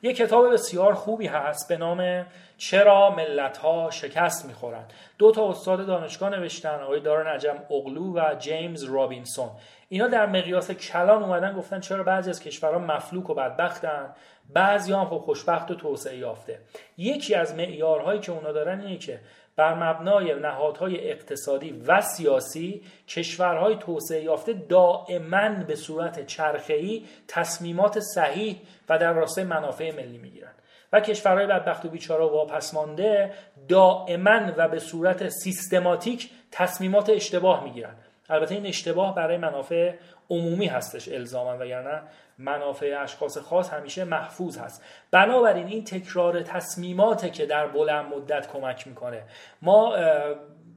یه 0.03 0.13
کتاب 0.13 0.53
بسیار 0.53 0.95
خوبی 0.95 1.27
هست 1.27 1.69
به 1.69 1.77
نام 1.77 2.27
چرا 2.59 3.11
ملت 3.11 3.57
ها 3.57 3.91
شکست 3.91 4.47
می‌خورند. 4.47 4.93
دو 5.19 5.33
تا 5.33 5.51
استاد 5.51 5.87
دانشگاه 5.87 6.31
نوشتن 6.31 6.81
آقای 6.83 7.01
دار 7.01 7.35
نجم 7.35 7.57
اغلو 7.71 8.13
و 8.15 8.35
جیمز 8.39 8.85
رابینسون. 8.85 9.51
اینا 9.89 10.07
در 10.07 10.27
مقیاس 10.27 10.71
کلان 10.71 11.23
اومدن 11.23 11.53
گفتن 11.53 11.81
چرا 11.81 12.03
بعضی 12.03 12.31
از 12.31 12.41
کشورها 12.41 12.79
مفلوک 12.79 13.31
و 13.31 13.35
بدبختن 13.35 14.15
بعضی 14.53 14.93
هم 14.93 15.05
خب 15.05 15.19
خوشبخت 15.19 15.71
و 15.71 15.75
توسعه 15.75 16.17
یافته. 16.17 16.61
یکی 16.99 17.35
از 17.35 17.55
معیارهایی 17.55 18.21
که 18.21 18.33
اونا 18.33 18.53
دارن 18.53 18.81
اینه 18.81 18.99
که 18.99 19.21
بر 19.57 19.75
مبنای 19.75 20.35
نهادهای 20.35 21.11
اقتصادی 21.11 21.83
و 21.87 22.01
سیاسی 22.01 22.83
کشورهای 23.09 23.77
توسعه 23.77 24.23
یافته 24.23 24.53
دائما 24.53 25.49
به 25.49 25.75
صورت 25.75 26.27
چرخه‌ای 26.27 27.05
تصمیمات 27.29 28.01
صحیح 28.01 28.57
و 28.89 28.99
در 28.99 29.13
راستای 29.13 29.45
منافع 29.45 29.97
ملی 29.97 30.19
می‌گیرن 30.19 30.53
و 30.93 31.01
کشورهای 31.01 31.47
بدبخت 31.47 31.85
و 31.85 31.89
بیچاره 31.89 32.25
و 32.25 32.29
واپس 32.29 32.75
مانده 32.75 33.33
دائما 33.69 34.53
و 34.57 34.69
به 34.69 34.79
صورت 34.79 35.29
سیستماتیک 35.29 36.31
تصمیمات 36.51 37.11
اشتباه 37.11 37.65
می‌گیرن 37.65 37.95
البته 38.29 38.55
این 38.55 38.67
اشتباه 38.67 39.15
برای 39.15 39.37
منافع 39.37 39.93
عمومی 40.31 40.67
هستش 40.67 41.09
الزاما 41.09 41.57
وگرنه. 41.61 42.03
منافع 42.39 42.99
اشخاص 43.03 43.39
خاص 43.39 43.71
همیشه 43.71 44.05
محفوظ 44.05 44.59
هست. 44.59 44.85
بنابراین 45.11 45.67
این 45.67 45.85
تکرار 45.85 46.43
تصمیماته 46.43 47.31
که 47.31 47.47
در 47.47 47.67
بلند 47.67 48.15
مدت 48.15 48.53
کمک 48.53 48.87
می‌کنه. 48.87 49.23
ما 49.63 49.97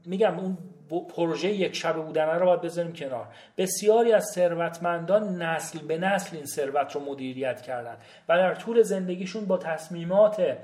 میگم 0.06 0.40
اون 0.40 0.58
پروژه 1.16 1.48
یک 1.48 1.76
شب 1.76 1.96
بودنه 1.96 2.34
رو 2.34 2.46
باید 2.46 2.62
بذاریم 2.62 2.94
کنار. 2.94 3.28
بسیاری 3.58 4.14
از 4.14 4.26
ثروتمندان 4.36 5.42
نسل 5.42 5.80
به 5.80 5.98
نسل 5.98 6.36
این 6.36 6.46
ثروت 6.46 6.96
رو 6.96 7.02
مدیریت 7.02 7.62
کردن 7.62 7.98
و 8.30 8.38
در 8.38 8.56
طول 8.56 8.82
زندگیشون 8.82 9.46
با 9.46 9.58
تصمیمات 9.58 10.58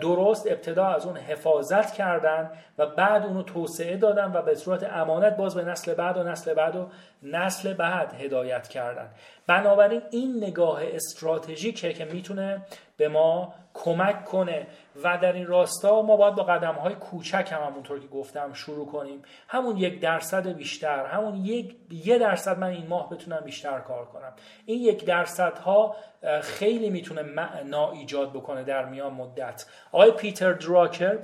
درست 0.00 0.46
ابتدا 0.46 0.86
از 0.86 1.06
اون 1.06 1.16
حفاظت 1.16 1.92
کردن 1.92 2.50
و 2.78 2.86
بعد 2.86 3.26
اونو 3.26 3.42
توسعه 3.42 3.96
دادن 3.96 4.32
و 4.34 4.42
به 4.42 4.54
صورت 4.54 4.92
امانت 4.92 5.36
باز 5.36 5.54
به 5.54 5.64
نسل 5.64 5.94
بعد 5.94 6.16
و 6.16 6.22
نسل 6.22 6.54
بعد 6.54 6.76
و 6.76 6.88
نسل 7.22 7.74
بعد 7.74 8.14
هدایت 8.14 8.68
کردن. 8.68 9.10
بنابراین 9.46 10.02
این 10.10 10.36
نگاه 10.44 10.80
استراتژیکه 10.84 11.92
که 11.92 12.04
می‌تونه 12.04 12.62
به 12.96 13.08
ما 13.08 13.54
کمک 13.74 14.24
کنه 14.24 14.66
و 15.04 15.18
در 15.18 15.32
این 15.32 15.46
راستا 15.46 16.02
ما 16.02 16.16
باید 16.16 16.34
با 16.34 16.42
قدم 16.42 16.74
های 16.74 16.94
کوچک 16.94 17.48
هم 17.52 17.62
همونطور 17.62 18.00
که 18.00 18.06
گفتم 18.06 18.52
شروع 18.52 18.86
کنیم. 18.86 19.22
همون 19.48 19.76
یک 19.76 20.00
درصد 20.00 20.48
بیشتر 20.48 21.06
همون 21.06 21.36
یک 21.36 21.76
یه 21.90 22.18
درصد 22.18 22.58
من 22.58 22.68
این 22.68 22.86
ماه 22.86 23.10
بتونم 23.10 23.40
بیشتر 23.44 23.78
کار 23.80 24.04
کنم. 24.04 24.32
این 24.66 24.80
یک 24.80 25.04
درصد 25.04 25.58
ها 25.58 25.96
خیلی 26.42 26.90
می‌تونه 26.90 27.22
معنا 27.22 27.90
ایجاد 27.90 28.30
بکنه 28.32 28.64
در 28.64 28.84
میان 28.84 29.14
مدت. 29.14 29.66
آقای 29.92 30.10
پیتر 30.10 30.52
دراکر 30.52 31.16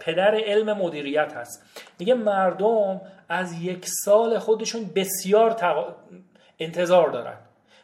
پدر 0.00 0.34
علم 0.34 0.72
مدیریت 0.72 1.32
هست. 1.32 1.82
میگه 1.98 2.14
مردم 2.14 3.00
از 3.28 3.62
یک 3.62 3.86
سال 4.04 4.38
خودشون 4.38 4.90
بسیار 4.94 5.56
انتظار 6.58 7.10
دارن. 7.10 7.36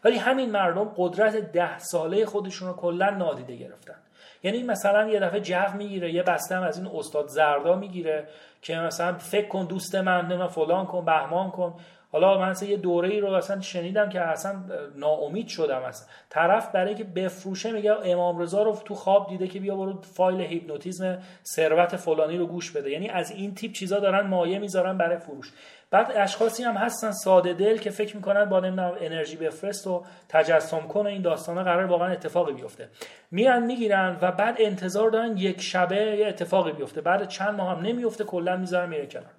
ولی 0.05 0.16
همین 0.16 0.51
مردم 0.51 0.93
قدرت 0.97 1.37
ده 1.37 1.79
ساله 1.79 2.27
خودشون 2.27 2.68
رو 2.68 2.75
کلا 2.75 3.11
نادیده 3.11 3.57
گرفتن. 3.57 3.95
یعنی 4.43 4.62
مثلا 4.62 5.09
یه 5.09 5.20
دفعه 5.20 5.41
جو 5.41 5.77
می‌گیره 5.77 6.12
یه 6.12 6.23
بسته 6.23 6.55
از 6.55 6.79
این 6.79 6.91
استاد 6.95 7.27
زردا 7.27 7.77
می‌گیره 7.77 8.29
که 8.62 8.77
مثلا 8.77 9.12
فکر 9.12 9.49
کن 9.49 9.64
دوست 9.64 9.95
من 9.95 10.47
فلان 10.47 10.87
کن 10.87 11.05
بهمان 11.05 11.51
کن. 11.51 11.75
حالا 12.13 12.39
من 12.39 12.55
یه 12.69 12.77
دوره 12.77 13.09
ای 13.09 13.21
رو 13.21 13.33
اصلا 13.33 13.61
شنیدم 13.61 14.09
که 14.09 14.21
اصلا 14.21 14.65
ناامید 14.97 15.49
شدم 15.49 15.83
اصلا. 15.83 16.09
طرف 16.31 16.73
برای 16.73 16.95
که 16.95 17.05
بفروشه 17.05 17.73
میگه 17.73 17.93
امام 18.05 18.39
رضا 18.39 18.63
رو 18.63 18.79
تو 18.85 18.95
خواب 18.95 19.29
دیده 19.29 19.49
که 19.49 19.61
بیا 19.61 19.77
برو 19.77 20.03
فایل 20.03 20.41
هیپنوتیزم 20.41 21.19
ثروت 21.45 21.97
فلانی 21.97 22.39
رو 22.39 22.47
گوش 22.47 22.71
بده. 22.71 22.91
یعنی 22.91 23.09
از 23.09 23.31
این 23.31 23.55
تیپ 23.55 23.73
چیزا 23.73 23.99
دارن 24.01 24.27
مایه 24.27 24.59
می‌ذارن 24.59 24.99
برای 24.99 25.19
فروش. 25.19 25.53
بعد 25.91 26.13
اشخاصی 26.17 26.63
هم 26.63 26.75
هستن 26.75 27.11
ساده 27.11 27.53
دل 27.53 27.79
که 27.79 27.91
فکر 27.91 28.17
می‌کنن 28.17 28.45
با 28.45 28.61
نمی‌دونم 28.61 28.95
انرژی 29.01 29.37
بفرست 29.37 29.87
و 29.87 30.05
تجسم 30.29 30.81
کن 30.81 31.07
این 31.07 31.23
داستان 31.23 31.63
قرار 31.63 31.85
واقعا 31.85 32.09
اتفاقی 32.09 32.53
بیفته. 32.53 32.89
میان 33.31 33.63
می‌گیرن 33.63 34.19
و 34.21 34.33
بعد 34.33 34.57
انتظار 34.59 35.11
دارن 35.11 35.37
یک 35.37 35.61
شبه 35.61 35.97
یه 35.97 36.27
اتفاقی 36.27 36.73
بیفته. 36.73 37.01
بعد 37.01 37.29
چند 37.29 37.55
ماه 37.55 37.77
هم 37.77 37.83
نمیفته 37.83 38.25
کلا 38.25 38.57
می‌ذارن 38.57 38.89
میره 38.89 39.07
کنار. 39.07 39.31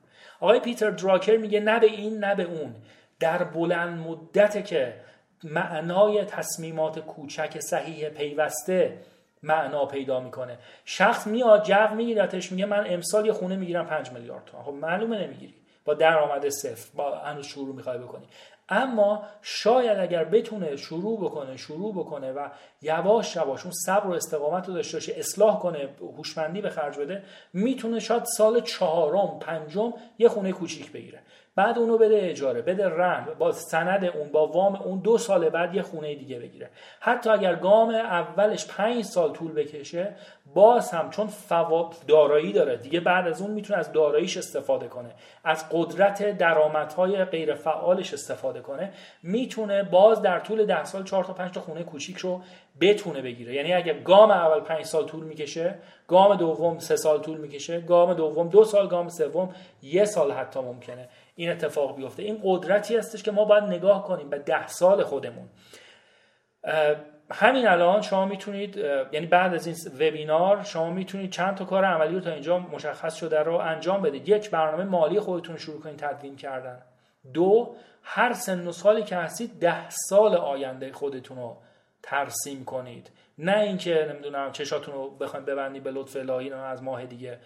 آقای 0.43 0.59
پیتر 0.59 0.89
دراکر 0.89 1.37
میگه 1.37 1.59
نه 1.59 1.79
به 1.79 1.87
این 1.87 2.17
نه 2.23 2.35
به 2.35 2.43
اون. 2.43 2.75
در 3.19 3.43
بلند 3.43 3.99
مدته 4.07 4.63
که 4.63 4.93
معنای 5.43 6.25
تصمیمات 6.25 6.99
کوچک 6.99 7.59
صحیح 7.59 8.09
پیوسته 8.09 8.97
معنا 9.43 9.85
پیدا 9.85 10.19
می‌کنه. 10.19 10.57
شخص 10.85 11.27
میاد 11.27 11.63
جو 11.63 11.95
میگیرتش 11.95 12.51
میگه 12.51 12.65
من 12.65 12.85
امسال 12.89 13.25
یه 13.25 13.33
خونه 13.33 13.55
می‌گیرم 13.55 13.85
5 13.85 14.11
میلیارد 14.11 14.45
تومان. 14.45 14.65
خب 14.65 14.73
معلومه 14.73 15.17
نمی‌گیری. 15.17 15.53
با 15.85 15.93
درآمد 15.93 16.49
صفر 16.49 16.89
با 16.95 17.15
هنوز 17.15 17.45
شروع 17.45 17.75
می‌خوای 17.75 17.97
بکنی. 17.97 18.25
اما 18.69 19.23
شاید 19.41 19.99
اگر 19.99 20.23
بتونه 20.23 20.75
شروع 20.75 21.19
بکنه 21.19 21.57
شروع 21.57 21.93
بکنه 21.93 22.31
و 22.31 22.47
یواش 22.81 23.35
یواش 23.35 23.63
اون 23.63 23.73
صبر 23.85 24.07
و 24.07 24.11
استقامت 24.11 24.67
رو 24.67 24.73
داشته 24.73 24.97
باشه 24.97 25.13
اصلاح 25.17 25.59
کنه 25.59 25.89
هوشمندی 26.17 26.61
به 26.61 26.69
خرج 26.69 26.97
بده 26.97 27.23
می‌تونه 27.53 27.99
شاید 27.99 28.23
سال 28.23 28.61
چهارم 28.61 29.39
پنجم 29.39 29.93
یه 30.17 30.29
خونه 30.29 30.51
کوچیک 30.51 30.91
بگیره. 30.91 31.19
بعد 31.55 31.77
اونو 31.77 31.97
بده 31.97 32.19
اجاره 32.21 32.61
بده 32.61 32.89
رهن 32.89 33.33
با 33.39 33.51
سند 33.51 34.05
اون 34.05 34.31
با 34.31 34.47
وام 34.47 34.75
اون 34.75 34.99
دو 34.99 35.17
سال 35.17 35.49
بعد 35.49 35.75
یه 35.75 35.81
خونه 35.81 36.15
دیگه 36.15 36.39
بگیره. 36.39 36.69
حتی 36.99 37.29
اگر 37.29 37.55
گام 37.55 37.89
اولش 37.89 38.67
پنج 38.67 39.03
سال 39.03 39.33
طول 39.33 39.51
بکشه 39.51 40.15
باز 40.53 40.91
هم 40.91 41.09
چون 41.09 41.29
دارایی 42.07 42.53
داره 42.53 42.77
دیگه 42.77 42.99
بعد 42.99 43.27
از 43.27 43.41
اون 43.41 43.51
می‌تونه 43.51 43.79
از 43.79 43.91
داراییش 43.91 44.37
استفاده 44.37 44.87
کنه. 44.87 45.09
از 45.43 45.65
قدرت 45.71 46.37
درآمدهای 46.37 47.25
غیر 47.25 47.53
فعالش 47.53 48.13
استفاده 48.13 48.59
کنه. 48.59 48.93
می‌تونه 49.23 49.83
باز 49.83 50.21
در 50.21 50.39
طول 50.39 50.65
ده 50.65 50.83
سال 50.83 51.03
چهار 51.03 51.23
تا 51.23 51.33
پنج 51.33 51.51
تا 51.51 51.61
خونه 51.61 51.83
کوچیک 51.83 52.17
رو 52.17 52.41
بتونه 52.81 53.21
بگیره. 53.21 53.53
یعنی 53.53 53.73
اگر 53.73 53.93
گام 53.93 54.31
اول 54.31 54.59
پنج 54.59 54.85
سال 54.85 55.05
طول 55.05 55.23
می‌کشه 55.23 55.75
گام 56.07 56.35
دوم 56.35 56.79
سه 56.79 56.95
سال 56.95 57.21
طول 57.21 57.37
می‌کشه 57.37 57.81
گام 57.81 58.13
دوم 58.13 58.49
دو 58.49 58.63
سال 58.63 58.87
گام 58.87 59.09
سوم 59.09 59.55
یه 59.81 60.05
سال 60.05 60.31
حتی 60.31 60.59
ممکنه 60.59 61.09
این 61.35 61.51
اتفاق 61.51 61.95
بیفته. 61.95 62.23
این 62.23 62.39
قدرتی 62.43 62.97
هستش 62.97 63.23
که 63.23 63.31
ما 63.31 63.45
باید 63.45 63.63
نگاه 63.63 64.07
کنیم 64.07 64.29
به 64.29 64.39
ده 64.39 64.67
سال 64.67 65.03
خودمون. 65.03 65.49
همین 67.33 67.67
الان 67.67 68.01
شما 68.01 68.25
می‌تونید 68.25 68.77
یعنی 69.11 69.25
بعد 69.25 69.53
از 69.53 69.67
این 69.67 69.75
وبینار 69.95 70.63
شما 70.63 70.89
می‌تونید 70.89 71.31
چند 71.31 71.55
تا 71.55 71.65
کار 71.65 71.85
عملی 71.85 72.15
رو 72.15 72.21
تا 72.21 72.31
اینجا 72.31 72.59
مشخص 72.59 73.15
شده 73.15 73.39
رو 73.39 73.53
انجام 73.53 74.01
بدید. 74.01 74.29
یک 74.29 74.49
برنامه 74.49 74.83
مالی 74.83 75.19
خودتون 75.19 75.57
شروع 75.57 75.81
کنید 75.81 75.97
تدوین 75.97 76.35
کردن. 76.35 76.81
دو 77.33 77.75
هر 78.03 78.33
سن 78.33 78.67
و 78.67 78.71
سالی 78.71 79.03
که 79.03 79.15
هستید 79.15 79.59
ده 79.59 79.89
سال 79.89 80.35
آینده 80.35 80.91
خودتون 80.91 81.37
رو 81.37 81.57
ترسیم 82.03 82.65
کنید. 82.65 83.11
نه 83.37 83.59
اینکه 83.59 84.07
نمی‌دونم 84.13 84.51
چشاتون 84.51 84.93
رو 84.93 85.09
بخواید 85.09 85.45
ببندید 85.45 85.83
به 85.83 85.91
لطف 85.91 86.15
الهی 86.15 86.53
از 86.53 86.83
ماه 86.83 87.05
دیگه. 87.05 87.39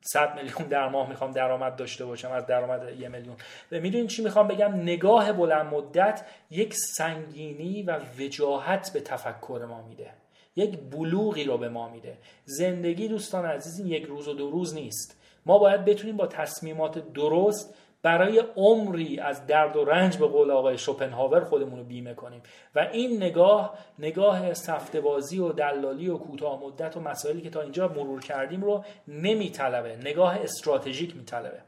100 0.00 0.34
میلیون 0.36 0.68
در 0.68 0.88
ماه 0.88 1.08
می‌خوام 1.08 1.30
درآمد 1.30 1.76
داشته 1.76 2.04
باشم 2.04 2.30
از 2.30 2.46
درآمد 2.46 3.00
یه 3.00 3.08
میلیون. 3.08 3.36
و 3.72 3.80
می‌دونین 3.80 4.06
چی 4.06 4.22
می‌خوام 4.22 4.48
بگم؟ 4.48 4.74
نگاه 4.74 5.32
بلند 5.32 5.66
مدت 5.66 6.26
یک 6.50 6.74
سنگینی 6.74 7.82
و 7.82 8.00
وجاهت 8.18 8.92
به 8.92 9.00
تفکر 9.00 9.66
ما 9.68 9.82
میده. 9.82 10.10
یک 10.56 10.78
بلوغی 10.78 11.44
رو 11.44 11.58
به 11.58 11.68
ما 11.68 11.88
میده. 11.88 12.18
زندگی 12.44 13.08
دوستان 13.08 13.46
عزیز 13.46 13.78
یک 13.78 14.04
روز 14.04 14.28
و 14.28 14.34
دو 14.34 14.50
روز 14.50 14.74
نیست. 14.74 15.20
ما 15.46 15.58
باید 15.58 15.84
بتونیم 15.84 16.16
با 16.16 16.26
تصمیمات 16.26 17.12
درست 17.12 17.74
برای 18.02 18.42
عمری 18.56 19.20
از 19.20 19.46
درد 19.46 19.76
و 19.76 19.84
رنج 19.84 20.16
به 20.16 20.26
قول 20.26 20.50
آقای 20.50 20.78
شوپنهاور 20.78 21.44
خودمون 21.44 21.78
رو 21.78 21.84
بیمه 21.84 22.14
کنیم. 22.14 22.42
و 22.74 22.78
این 22.92 23.16
نگاه 23.16 23.78
نگاه 23.98 24.54
سفته‌بازی 24.54 25.38
و 25.38 25.52
دلالی 25.52 26.08
و 26.08 26.18
کوتاه 26.18 26.62
مدت 26.62 26.96
و 26.96 27.00
مسائلی 27.00 27.40
که 27.40 27.50
تا 27.50 27.60
اینجا 27.60 27.88
مرور 27.88 28.20
کردیم 28.20 28.62
رو 28.62 28.84
نمیطلبه. 29.08 29.96
نگاه 29.96 30.36
استراتژیک 30.36 31.16
میطلبه. 31.16 31.60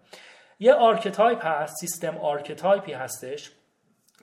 یه 0.61 0.75
archetype 0.75 1.47
هست 1.47 1.77
system 1.81 2.19
archetype 2.19 2.85
ی 2.85 2.93
هستش. 2.93 3.51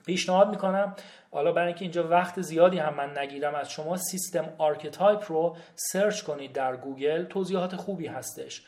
پیشنهاد 0.06 0.50
می‌کنم 0.50 0.94
حالا 1.30 1.52
برای 1.52 1.66
اینکه 1.66 1.82
اینجا 1.82 2.08
وقت 2.08 2.40
زیادی 2.40 2.78
هم 2.78 2.94
من 2.94 3.18
نگیرم 3.18 3.54
از 3.54 3.70
شما 3.70 3.96
system 3.96 4.54
archetype 4.58 5.24
رو 5.28 5.56
search 5.74 6.22
کنید 6.22 6.52
در 6.52 6.76
گوگل. 6.76 7.24
توضیحات 7.24 7.76
خوبی 7.76 8.06
هستش. 8.06 8.62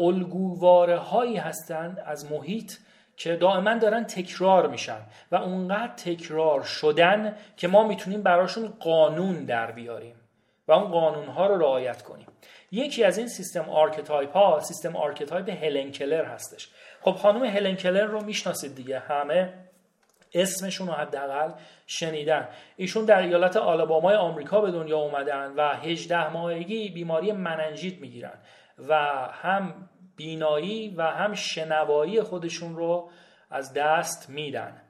الگوواره 0.00 0.96
هایی 0.96 1.36
هستند 1.36 2.02
از 2.06 2.32
محیط 2.32 2.72
که 3.16 3.36
دائما 3.36 3.74
دارن 3.74 4.04
تکرار 4.04 4.68
میشن 4.68 5.00
و 5.32 5.36
اونقدر 5.36 5.92
تکرار 5.94 6.62
شدن 6.62 7.36
که 7.56 7.68
ما 7.68 7.88
می‌تونیم 7.88 8.22
براشون 8.22 8.68
قانون 8.80 9.44
در 9.44 9.70
بیاریم 9.70 10.14
و 10.68 10.72
اون 10.72 10.90
قانون 10.90 11.26
ها 11.26 11.46
رو 11.46 11.58
رعایت 11.58 12.02
کنیم. 12.02 12.26
یکی 12.72 13.04
از 13.04 13.18
این 13.18 13.28
system 13.28 13.70
archetype 13.70 14.32
ها 14.32 14.60
system 14.60 14.96
archetype 14.96 15.64
هلن 15.64 15.90
کلر 15.90 16.24
هستش. 16.24 16.68
خب 17.00 17.12
خانم 17.12 17.44
هلن 17.44 17.76
کلر 17.76 18.04
رو 18.04 18.24
می‌شناسید 18.24 18.74
دیگه. 18.74 18.98
همه 18.98 19.54
اسمشون 20.34 20.86
رو 20.86 20.92
حداقل 20.92 21.50
شنیدن. 21.86 22.48
ایشون 22.76 23.04
در 23.04 23.18
ایالت 23.18 23.56
آلابامای 23.56 24.16
آمریکا 24.16 24.60
به 24.60 24.70
دنیا 24.70 24.98
اومدن 24.98 25.52
و 25.56 25.74
18 25.74 26.32
ماهگی 26.32 26.88
بیماری 26.88 27.32
مننژیت 27.32 28.00
می‌گیرن. 28.00 28.38
و 28.88 28.94
هم 29.32 29.88
بینایی 30.16 30.94
و 30.96 31.02
هم 31.02 31.34
شنوایی 31.34 32.22
خودشون 32.22 32.76
رو 32.76 33.10
از 33.50 33.72
دست 33.72 34.30
میدن. 34.30 34.80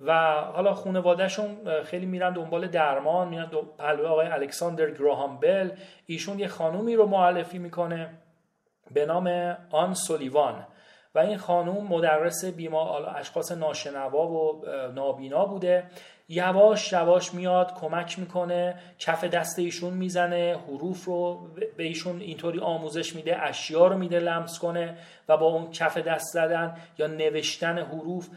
و 0.00 0.40
حالا 0.40 0.74
خانوادهشون 0.74 1.82
خیلی 1.82 2.06
میرن 2.06 2.32
دنبال 2.32 2.66
درمان 2.66 3.28
میرن 3.28 3.50
پلوه 3.78 4.08
آقای 4.08 4.26
الکساندر 4.26 4.90
گراهام 4.90 5.40
بل. 5.40 5.70
ایشون 6.06 6.38
یه 6.38 6.48
خانومی 6.48 6.96
رو 6.96 7.06
معرفی 7.06 7.58
می‌کنه 7.58 8.10
به 8.90 9.06
نام 9.06 9.56
آن 9.70 9.94
سولیوان. 9.94 10.66
و 11.14 11.18
این 11.18 11.36
خانوم 11.36 11.86
مدرس 11.86 12.44
بیما 12.44 12.98
اشخاص 13.06 13.52
ناشنوا 13.52 14.26
و 14.26 14.62
نابینا 14.94 15.44
بوده 15.44 15.84
یواش 16.32 16.92
یواش 16.92 17.34
میاد 17.34 17.74
کمک 17.74 18.18
می‌کنه 18.18 18.74
کف 18.98 19.24
دست 19.24 19.58
ایشون 19.58 19.92
می‌زنه 19.94 20.58
حروف 20.68 21.04
رو 21.04 21.48
به 21.76 21.82
ایشون 21.82 22.20
اینطوری 22.20 22.60
آموزش 22.60 23.14
میده 23.14 23.42
اشیا 23.42 23.86
رو 23.86 23.98
میده 23.98 24.18
لمس 24.18 24.58
کنه 24.58 24.96
و 25.28 25.36
با 25.36 25.46
اون 25.46 25.70
کف 25.70 25.98
دست 25.98 26.32
زدن 26.32 26.76
یا 26.98 27.06
نوشتن 27.06 27.78
حروف 27.78 28.28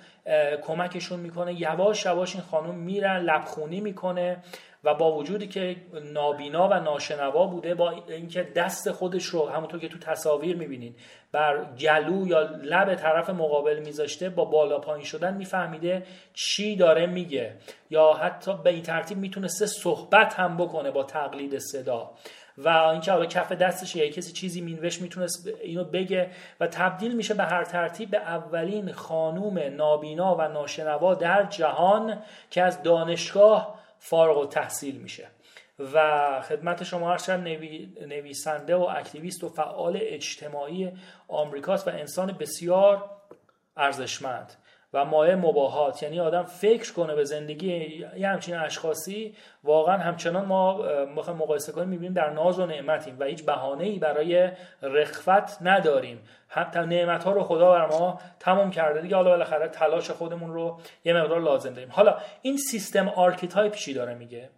کمکشون 0.67 1.19
می‌کنه. 1.19 1.61
یواش 1.61 2.05
یواش 2.05 2.35
این 2.35 2.43
خانم 2.43 2.75
میرن 2.75 3.17
لبخونی 3.17 3.79
می‌کنه. 3.81 4.37
و 4.83 4.93
با 4.93 5.15
وجودی 5.15 5.47
که 5.47 5.75
نابینا 6.13 6.67
و 6.67 6.73
ناشنوا 6.73 7.45
بوده 7.45 7.75
با 7.75 7.89
اینکه 8.07 8.43
دست 8.43 8.91
خودش 8.91 9.25
رو 9.25 9.49
همونطور 9.49 9.79
که 9.79 9.87
تو 9.87 9.97
تصاویر 9.97 10.55
می‌بینید 10.55 10.95
بر 11.31 11.65
گلو 11.79 12.27
یا 12.27 12.41
لب 12.41 12.95
طرف 12.95 13.29
مقابل 13.29 13.79
میذاشته 13.79 14.29
با 14.29 14.45
بالا 14.45 14.79
پایین 14.79 15.05
شدن 15.05 15.33
میفهمیده 15.33 16.03
چی 16.33 16.75
داره 16.75 17.05
میگه. 17.05 17.55
یا 17.89 18.13
حتی 18.13 18.57
به 18.63 18.69
این 18.69 18.83
ترتیب 18.83 19.17
می‌تونسته 19.17 19.65
صحبت 19.65 20.33
هم 20.33 20.57
بکنه 20.57 20.91
با 20.91 21.03
تقلید 21.03 21.57
صدا. 21.57 22.11
و 22.57 22.69
اینکه 22.69 23.11
حالا 23.11 23.25
کف 23.25 23.51
دستش 23.51 23.95
یا 23.95 24.07
کسی 24.07 24.33
چیزی 24.33 24.61
مینوش 24.61 25.01
می‌تونست 25.01 25.49
اینو 25.61 25.83
بگه 25.83 26.29
و 26.59 26.67
تبدیل 26.67 27.15
میشه 27.15 27.33
به 27.33 27.43
هر 27.43 27.63
ترتیب 27.63 28.11
به 28.11 28.17
اولین 28.17 28.91
خانوم 28.91 29.59
نابینا 29.59 30.35
و 30.35 30.41
ناشنوا 30.41 31.15
در 31.15 31.43
جهان 31.43 32.21
که 32.49 32.63
از 32.63 32.83
دانشگاه 32.83 33.82
فارغ 34.03 34.37
و 34.37 34.45
تحصیل 34.45 34.95
میشه. 34.95 35.27
و 35.93 36.41
خدمت 36.41 36.83
شما 36.83 37.11
هرچند 37.11 37.43
نوی... 37.43 37.93
نویسنده 38.07 38.75
و 38.75 38.81
اکتیویست 38.81 39.43
و 39.43 39.49
فعال 39.49 39.99
اجتماعی 40.01 40.91
آمریکاست 41.27 41.87
و 41.87 41.91
انسان 41.91 42.31
بسیار 42.31 43.09
ارزشمند. 43.77 44.53
و 44.93 45.05
مایه 45.05 45.35
مباهات. 45.35 46.03
یعنی 46.03 46.19
آدم 46.19 46.43
فکر 46.43 46.93
کنه 46.93 47.15
به 47.15 47.23
زندگی 47.23 48.05
یه 48.17 48.27
همچین 48.27 48.55
اشخاصی 48.55 49.35
واقعا 49.63 49.97
همچنان 49.97 50.45
ما 50.45 50.81
می‌خوایم 51.05 51.39
مقایسه 51.39 51.71
کنیم 51.71 51.87
می‌بینیم 51.87 52.13
در 52.13 52.29
ناز 52.29 52.59
و 52.59 52.65
نعمتیم 52.65 53.17
و 53.19 53.23
هیچ 53.23 53.45
بهانه 53.45 53.83
ای 53.83 53.99
برای 53.99 54.49
رخوت 54.81 55.57
نداریم. 55.61 56.19
حتی 56.47 56.79
نعمت 56.79 57.23
ها 57.23 57.31
رو 57.31 57.43
خدا 57.43 57.71
بر 57.71 57.87
ما 57.87 58.19
تمام 58.39 58.71
کرده 58.71 59.01
دیگه. 59.01 59.15
حالا 59.15 59.29
بالاخره 59.29 59.67
تلاش 59.67 60.11
خودمون 60.11 60.53
رو 60.53 60.79
یه 61.05 61.13
مقدار 61.13 61.41
لازم 61.41 61.73
داریم. 61.73 61.89
حالا 61.91 62.17
این 62.41 62.57
system 62.57 63.09
archetype 63.09 63.73
چی 63.73 63.93
داره 63.93 64.13
میگه؟ 64.13 64.49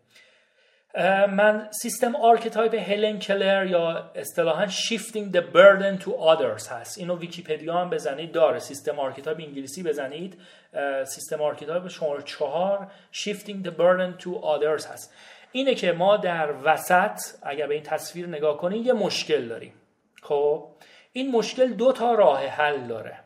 من 1.29 1.67
system 1.71 2.15
archetype 2.15 2.75
هلن 2.75 3.19
کلر 3.19 3.65
یا 3.65 4.11
اصطلاحا 4.15 4.67
shifting 4.67 5.31
the 5.31 5.41
burden 5.41 6.05
to 6.05 6.09
others 6.09 6.67
هست. 6.67 6.97
اینو 6.97 7.17
ویکیپدیا 7.17 7.73
هم 7.73 7.89
بزنید 7.89 8.31
داره. 8.31 8.59
system 8.59 8.99
archetype 8.99 9.39
انگلیسی 9.39 9.83
بزنید. 9.83 10.41
system 11.05 11.41
archetype 11.41 11.87
شماره 11.87 12.23
چهار 12.23 12.87
shifting 13.13 13.65
the 13.65 13.71
burden 13.71 14.23
to 14.23 14.29
others 14.29 14.85
هست. 14.91 15.13
اینه 15.51 15.75
که 15.75 15.91
ما 15.91 16.17
در 16.17 16.53
وسط 16.63 17.19
اگر 17.43 17.67
به 17.67 17.73
این 17.73 17.83
تصویر 17.83 18.27
نگاه 18.27 18.57
کنید 18.57 18.85
یه 18.85 18.93
مشکل 18.93 19.47
داریم. 19.47 19.73
خب 20.21 20.67
این 21.13 21.31
مشکل 21.31 21.73
دو 21.73 21.91
تا 21.91 22.13
راه 22.13 22.45
حل 22.45 22.87
داره. 22.87 23.19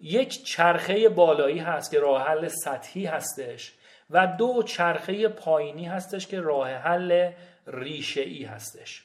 یک 0.00 0.44
چرخه 0.44 1.08
بالایی 1.08 1.58
هست 1.58 1.90
که 1.90 2.00
راه 2.00 2.28
حل 2.28 2.48
سطحی 2.48 3.06
هستش. 3.06 3.72
و 4.10 4.26
دو 4.26 4.62
چرخه 4.62 5.28
پایینی 5.28 5.84
هستش 5.84 6.26
که 6.26 6.40
راه 6.40 6.70
حل 6.70 7.30
ریشه 7.66 8.20
ای 8.20 8.44
هستش. 8.44 9.04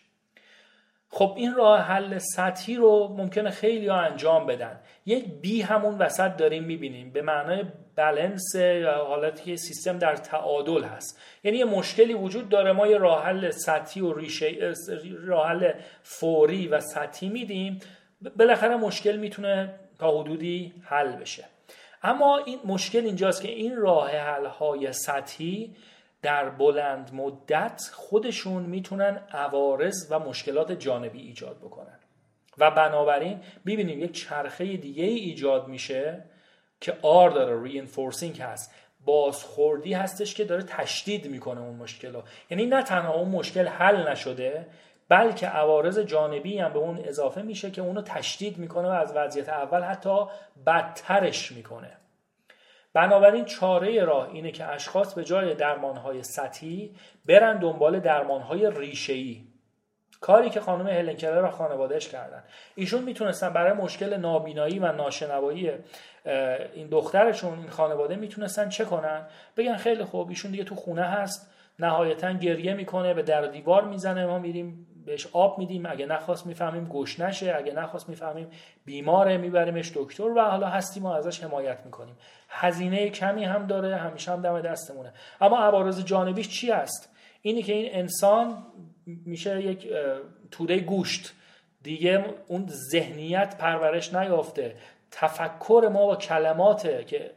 خب 1.12 1.34
این 1.38 1.56
راه 1.56 1.80
حل 1.82 2.18
سطحی 2.18 2.76
رو 2.76 3.16
ممکنه 3.18 3.50
خیلی 3.50 3.88
ها 3.88 4.00
انجام 4.00 4.46
بدن. 4.46 4.80
یک 5.06 5.26
بی 5.26 5.62
همون 5.62 5.98
وسط 5.98 6.38
داریم 6.38 6.64
می‌بینیم. 6.64 7.12
به 7.12 7.22
معنای 7.22 7.64
بلنس 7.96 8.56
یا 8.56 9.06
حالتی 9.06 9.44
که 9.44 9.56
سیستم 9.56 9.98
در 9.98 10.16
تعادل 10.16 10.84
هست. 10.84 11.22
یعنی 11.44 11.58
یه 11.58 11.66
مشکلی 11.66 12.14
وجود 12.14 12.50
داره 12.50 12.72
ما 12.72 12.88
یه 12.88 12.98
راه 12.98 13.26
حل 13.26 13.50
سطحی 13.50 14.02
و 14.02 14.14
ریشه 14.14 14.74
راه 15.26 15.50
حل 15.50 15.72
فوری 16.04 16.68
و 16.68 16.80
سطحی 16.80 17.30
میدیم. 17.30 17.80
بالاخره 18.36 18.78
مشکل 18.78 19.18
می‌تونه 19.18 19.74
تا 20.00 20.22
حدودی 20.22 20.74
حل 20.84 21.12
بشه. 21.12 21.46
اما 22.04 22.38
این 22.38 22.60
مشکل 22.66 23.06
اینجاست 23.06 23.42
که 23.42 23.52
این 23.52 23.76
راه 23.76 24.12
حل 24.12 24.46
های 24.46 24.94
سطحی 24.94 25.76
در 26.22 26.50
بلند 26.50 27.14
مدت 27.14 27.92
خودشون 27.94 28.64
می‌تونن 28.64 29.20
عوارض 29.32 30.08
و 30.10 30.20
مشکلات 30.20 30.72
جانبی 30.72 31.20
ایجاد 31.20 31.58
بکنن. 31.58 32.00
و 32.58 32.72
بنابراین 32.72 33.40
ببینیم 33.66 34.04
یک 34.04 34.12
چرخه 34.12 34.78
دیگه 34.78 35.04
ای 35.04 35.16
ایجاد 35.16 35.68
میشه 35.68 36.24
که 36.82 36.98
R 37.02 37.30
داره 37.30 37.64
reinforcing 37.64 38.42
هست. 38.42 38.74
بازخوردی 39.06 39.94
هستش 39.94 40.36
که 40.36 40.44
داره 40.44 40.64
تشدید 40.64 41.28
می‌کنه 41.28 41.62
اون 41.62 41.76
مشکل 41.76 42.14
رو 42.14 42.24
یعنی 42.50 42.66
نه 42.66 42.84
تنها 42.84 43.14
اون 43.14 43.30
مشکل 43.30 43.68
حل 43.68 44.08
نشده 44.12 44.66
بلکه 45.10 45.48
عوارض 45.48 46.00
جانبی 46.00 46.60
هم 46.60 46.74
به 46.74 46.80
اون 46.80 47.00
اضافه 47.04 47.42
میشه 47.42 47.72
که 47.72 47.82
اونو 47.82 48.02
تشدید 48.02 48.58
می‌کنه 48.58 48.88
و 48.88 48.92
از 48.92 49.14
وضعیت 49.16 49.50
اول 49.50 49.82
حتی 49.82 50.26
بدترش 50.66 51.52
می‌کنه. 51.52 51.92
بنابراین 52.94 53.46
چاره 53.46 54.06
راه 54.06 54.30
اینه 54.30 54.52
که 54.52 54.66
اشخاص 54.66 55.14
به 55.14 55.24
جای 55.24 55.54
درمانهای 55.54 56.24
سطحی 56.24 56.96
برن 57.26 57.60
دنبال 57.60 58.00
درمانهای 58.00 58.72
ریشه‌ای. 58.72 59.44
کاری 60.22 60.50
که 60.50 60.62
خانم 60.62 60.88
هلن 60.88 61.16
و 61.38 61.52
خانوادهش 61.52 62.08
کردن. 62.08 62.44
ایشون 62.76 63.04
می‌تونستن 63.04 63.54
برای 63.54 63.74
مشکل 63.74 64.18
نابینایی 64.18 64.80
و 64.80 64.92
ناشنوایی 64.92 65.72
این 66.74 66.88
دخترشون 66.88 67.60
این 67.60 67.70
خانواده 67.70 68.16
می‌تونستن 68.16 68.70
چه 68.70 68.86
کنن؟ 68.86 69.28
بگن 69.58 69.76
خیلی 69.76 70.04
خوب 70.04 70.30
ایشون 70.30 70.52
دیگه 70.52 70.64
تو 70.64 70.76
خونه 70.76 71.04
هست 71.04 71.54
نهایتا 71.80 72.32
گریه 72.32 72.74
می‌کنه 72.74 73.14
به 73.14 73.22
در 73.22 73.42
دیوار 73.42 73.84
می‌زنه 73.86 74.26
ما 74.26 74.40
میریم 74.40 74.88
بهش 75.10 75.28
آب 75.34 75.58
میدیم 75.58 75.86
اگه 75.86 76.06
نخواست 76.06 76.46
می‌فهمیم 76.46 76.86
گشنشه 76.86 77.56
اگه 77.56 77.74
نخواست 77.74 78.10
می‌فهمیم 78.10 78.48
بیماره 78.86 79.38
میبریمش 79.38 79.92
دکتر 79.96 80.24
و 80.24 80.42
حالا 80.42 80.68
هستیم 80.68 81.04
ما 81.04 81.16
ازش 81.16 81.44
حمایت 81.44 81.78
می‌کنیم. 81.86 82.18
هزینه 82.50 83.10
کمی 83.10 83.44
هم 83.44 83.68
داره 83.68 83.96
همیشه 83.96 84.32
هم 84.32 84.42
دم 84.42 84.62
دستمونه. 84.62 85.14
اما 85.42 85.58
عوارض 85.58 86.06
جانبیش 86.06 86.50
چی 86.50 86.72
است 86.72 87.16
اینی 87.42 87.64
که 87.64 87.74
این 87.74 87.90
انسان 87.92 88.64
میشه 89.06 89.62
یک 89.62 89.88
توده 90.52 90.80
گوشت. 90.80 91.34
دیگه 91.84 92.26
اون 92.48 92.68
ذهنیت 92.92 93.58
پرورش 93.58 94.14
نیافته. 94.14 94.76
تفکر 95.12 95.90
ما 95.94 96.06
با 96.06 96.16
کلماته 96.16 97.04
که 97.04 97.32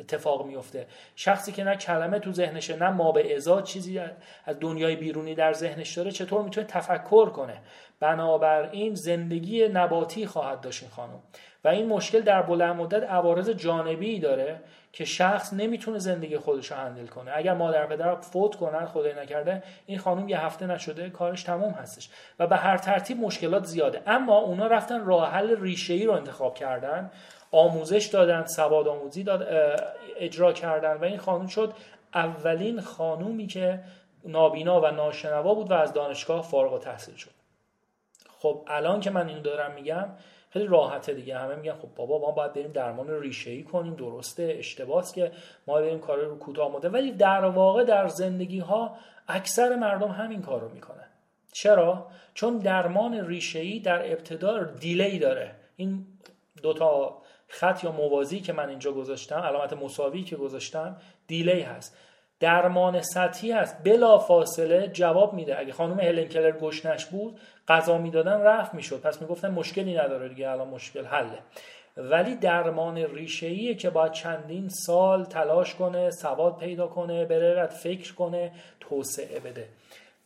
اتفاق 0.00 0.46
میفته 0.46 0.86
شخصی 1.16 1.52
که 1.52 1.64
نه 1.64 1.76
کلمه 1.76 2.18
تو 2.18 2.32
ذهنشه 2.32 2.76
نه 2.76 2.90
ما 2.90 3.12
به 3.12 3.36
ازا 3.36 3.62
چیزی 3.62 4.00
از 4.44 4.60
دنیای 4.60 4.96
بیرونی 4.96 5.34
در 5.34 5.52
ذهنش 5.52 5.98
داره 5.98 6.10
چطور 6.10 6.42
می‌تونه 6.42 6.66
تفکر 6.66 7.28
کنه؟ 7.28 7.56
بنابراین 8.00 8.94
زندگی 8.94 9.68
نباتی 9.68 10.26
خواهد 10.26 10.60
داشت 10.60 10.82
این 10.82 10.92
خانم. 10.92 11.22
و 11.64 11.68
این 11.68 11.88
مشکل 11.88 12.20
در 12.20 12.42
بلند 12.42 12.76
مدت 12.76 13.02
عوارض 13.02 13.50
جانبی 13.50 14.18
داره 14.18 14.60
که 14.92 15.04
شخص 15.04 15.52
نمی‌تونه 15.52 15.98
زندگی 15.98 16.38
خودش 16.38 16.70
رو 16.70 16.76
هندل 16.76 17.06
کنه. 17.06 17.30
اگر 17.34 17.54
مادر 17.54 17.86
پدر 17.86 18.14
فوت 18.14 18.56
کنن 18.56 18.86
خدای 18.86 19.14
نکرده 19.14 19.62
این 19.86 19.98
خانم 19.98 20.28
یه 20.28 20.40
هفته 20.40 20.66
نشده 20.66 21.10
کارش 21.10 21.42
تموم 21.42 21.72
هستش. 21.72 22.10
و 22.38 22.46
به 22.46 22.56
هر 22.56 22.76
ترتیب 22.76 23.20
مشکلات 23.20 23.64
زیاده. 23.64 24.02
اما 24.06 24.36
اونا 24.36 24.66
رفتن 24.66 25.04
راه 25.04 25.30
حل 25.30 25.60
ریشه 25.60 25.94
ای 25.94 26.06
رو 26.06 26.12
انتخاب 26.12 26.54
کردن. 26.54 27.10
آموزش 27.56 28.06
دادن 28.06 28.44
سواد 28.44 28.88
آموزی 28.88 29.22
داد 29.24 29.48
اجرا 30.16 30.52
کردن. 30.52 30.96
و 30.96 31.04
این 31.04 31.18
خانم 31.18 31.46
شد 31.46 31.72
اولین 32.14 32.80
خانومی 32.80 33.46
که 33.46 33.80
نابینا 34.24 34.80
و 34.80 34.86
ناشنوا 34.86 35.54
بود 35.54 35.70
و 35.70 35.74
از 35.74 35.92
دانشگاه 35.92 36.42
فارغ 36.42 36.72
و 36.72 36.78
تحصیل 36.78 37.14
شد. 37.14 37.30
خب 38.38 38.64
الان 38.66 39.00
که 39.00 39.10
من 39.10 39.28
اینو 39.28 39.40
دارم 39.40 39.72
میگم 39.72 40.08
خیلی 40.50 40.66
راحته 40.66 41.14
دیگه. 41.14 41.38
همه 41.38 41.54
میگن 41.54 41.72
خب 41.74 41.88
بابا 41.96 42.18
ما 42.18 42.30
باید 42.30 42.52
بریم 42.52 42.72
درمان 42.72 43.20
ریشه 43.20 43.50
ای 43.50 43.62
کنیم 43.62 43.94
درسته 43.94 44.54
اشتباهه 44.58 45.12
که 45.14 45.32
ما 45.66 45.74
بریم 45.74 45.98
کار 45.98 46.18
رو 46.18 46.38
کوتاه 46.38 46.72
مدت. 46.72 46.94
ولی 46.94 47.12
در 47.12 47.44
واقع 47.44 47.84
در 47.84 48.08
زندگی 48.08 48.58
ها 48.58 48.96
اکثر 49.28 49.76
مردم 49.76 50.08
همین 50.08 50.42
کار 50.42 50.60
رو 50.60 50.68
می‌کنن. 50.68 51.06
چرا؟ 51.52 52.06
چون 52.34 52.58
درمان 52.58 53.26
ریشه 53.26 53.58
ای 53.58 53.80
در 53.80 54.12
ابتدا 54.12 54.62
دیلی 54.62 55.18
داره. 55.18 55.54
این 55.76 56.06
دوتا 56.62 57.22
خط 57.48 57.84
یا 57.84 57.92
موازی 57.92 58.40
که 58.40 58.52
من 58.52 58.68
اینجا 58.68 58.92
گذاشتم 58.92 59.38
علامت 59.38 59.72
مساوی 59.72 60.22
که 60.22 60.36
گذاشتم 60.36 60.96
دیلی 61.26 61.60
هست. 61.60 61.96
درمان 62.40 63.02
سطحی 63.02 63.52
هست. 63.52 63.84
بلا 63.84 64.18
فاصله 64.18 64.88
جواب 64.88 65.34
میده. 65.34 65.58
اگه 65.58 65.72
خانم 65.72 66.00
هلن 66.00 66.24
کلر 66.24 66.50
گشنش 66.50 67.06
بود 67.06 67.40
غذا 67.68 67.98
می‌دادن 67.98 68.40
رفت 68.40 68.74
می‌شد. 68.74 69.00
پس 69.00 69.22
می‌گفتن 69.22 69.50
مشکلی 69.50 69.94
نداره 69.94 70.28
دیگه 70.28 70.50
الان 70.50 70.68
مشکل 70.68 71.04
حله. 71.04 71.38
ولی 71.96 72.36
درمان 72.36 72.96
ریشه 72.96 73.74
که 73.74 73.90
باید 73.90 74.12
چندین 74.12 74.68
سال 74.68 75.24
تلاش 75.24 75.74
کنه 75.74 76.10
سواد 76.10 76.58
پیدا 76.58 76.86
کنه 76.86 77.24
بره 77.24 77.66
فکر 77.66 78.14
کنه 78.14 78.52
توسعه 78.80 79.40
بده. 79.40 79.68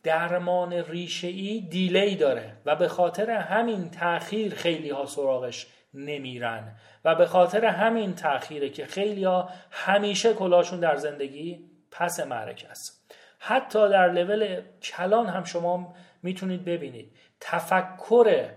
درمان 0.03 0.73
ریشه 0.73 1.29
ای 1.29 1.61
دیلی 1.71 2.17
داره 2.17 2.53
و 2.67 2.77
به 2.77 2.89
خاطر 2.89 3.31
همین 3.31 3.91
تاخیر 3.91 4.55
خیلی 4.55 4.91
ها 4.91 5.07
سراغش 5.07 5.67
نمیرن. 5.95 6.77
و 7.05 7.15
به 7.15 7.27
خاطر 7.27 7.65
همین 7.65 8.15
تاخیره 8.15 8.69
که 8.69 8.87
خیلی 8.87 9.25
ها 9.25 9.51
همیشه 9.71 10.35
کلاشون 10.35 10.81
در 10.81 10.97
زندگی 10.97 11.71
پس 11.91 12.21
معرکه 12.21 12.69
است. 12.69 13.15
حتی 13.39 13.89
در 13.89 14.13
لول 14.13 14.61
کلان 14.83 15.27
هم 15.27 15.45
شما 15.45 15.95
می‌تونید 16.23 16.65
ببینید. 16.65 17.13
تفکر 17.41 18.49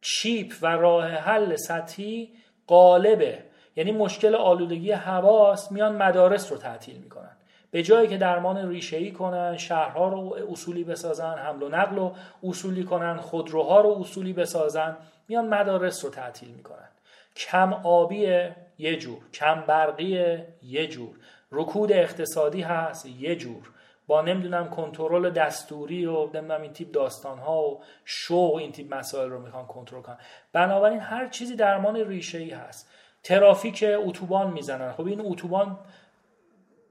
چیپ 0.00 0.52
و 0.62 0.66
راه 0.66 1.08
حل 1.08 1.56
سطحی 1.56 2.30
قالبه 2.66 3.44
یعنی 3.76 3.92
مشکل 3.92 4.34
آلودگی 4.34 4.92
هواست 4.92 5.72
میان 5.72 5.96
مدارس 5.96 6.52
رو 6.52 6.58
تعطیل 6.58 6.96
می‌کنن. 6.96 7.36
به 7.70 7.82
جایی 7.82 8.08
که 8.08 8.16
درمان 8.16 8.68
ریشه‌ای 8.68 9.12
کنن 9.12 9.56
شهرها 9.56 10.08
رو 10.08 10.36
اصولی 10.50 10.84
بسازن 10.84 11.34
حمل 11.34 11.62
و 11.62 11.68
نقل 11.68 11.96
رو 11.96 12.14
اصولی 12.42 12.84
کنن 12.84 13.16
خودروها 13.16 13.80
رو 13.80 13.98
اصولی 14.00 14.32
بسازن. 14.32 14.96
میان 15.28 15.48
مدارس 15.48 16.04
رو 16.04 16.10
تعطیل 16.10 16.48
می‌کنن. 16.48 16.88
کم 17.36 17.72
آبی 17.72 18.50
یه 18.78 18.96
جور 18.96 19.18
کم 19.32 19.64
برقی 19.66 20.38
یه 20.62 20.86
جور. 20.86 21.16
رکود 21.52 21.92
اقتصادی 21.92 22.60
هست 22.60 23.06
یه 23.06 23.36
جور. 23.36 23.70
با 24.06 24.22
نمی‌دونم 24.22 24.70
کنترل 24.70 25.30
دستوری 25.30 26.06
و 26.06 26.26
نمی‌دونم 26.34 26.62
این 26.62 26.72
تیپ 26.72 26.90
داستان 26.90 27.38
ها 27.38 27.62
و 27.62 27.82
شو 28.04 28.54
این 28.58 28.72
تیپ 28.72 28.94
مسائل 28.94 29.30
رو 29.30 29.40
می‌خوان 29.40 29.66
کنترل 29.66 30.02
کنن. 30.02 30.18
بنابراین 30.52 31.00
هر 31.00 31.28
چیزی 31.28 31.56
درمان 31.56 31.96
ریشه 31.96 32.38
ای 32.38 32.50
هست. 32.50 32.90
ترافیک 33.22 33.84
اتوبان 33.96 34.52
می‌زنن. 34.52 34.92
خب 34.92 35.06
این 35.06 35.20
اتوبان 35.20 35.78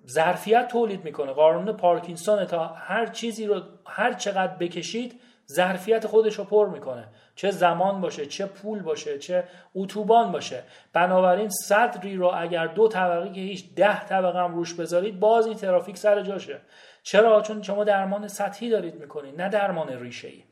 ظرفیت 0.08 0.68
تولید 0.68 1.04
می‌کنه. 1.04 1.34
قانون 1.34 1.78
پارکینسون 1.78 2.46
تا 2.46 2.68
هر 2.68 3.06
چیزی 3.06 3.46
رو 3.46 3.62
هر 3.88 4.14
چقدر 4.14 4.56
بکشید 4.56 5.22
ظرفیت 5.52 6.08
خودش 6.08 6.36
رو 6.36 6.44
پر 6.44 6.70
می‌کنه. 6.70 7.08
چه 7.36 7.52
زمان 7.52 8.02
باشه 8.02 8.26
چه 8.26 8.46
پول 8.46 8.82
باشه 8.82 9.18
چه 9.18 9.44
اتوبان 9.76 10.32
باشه. 10.32 10.64
بنابراین 10.94 11.50
صدری 11.50 12.16
رو 12.16 12.32
اگر 12.36 12.68
دو 12.68 12.88
طبقه 12.88 13.32
که 13.34 13.42
هیچ 13.42 13.66
ده 13.76 14.06
طبقه 14.06 14.40
هم 14.40 14.56
روش 14.56 14.74
بذارید 14.74 15.20
باز 15.20 15.48
این 15.48 15.56
ترافیک 15.56 15.98
سر 15.98 16.22
جاشه. 16.22 16.60
چرا؟ 17.04 17.42
چون 17.42 17.62
شما 17.62 17.84
درمان 17.84 18.28
سطحی 18.28 18.70
دارید 18.70 18.96
می‌کنید 18.96 19.42
نه 19.42 19.50
درمان 19.50 20.00
ریشه 20.00 20.28
ای 20.28 20.44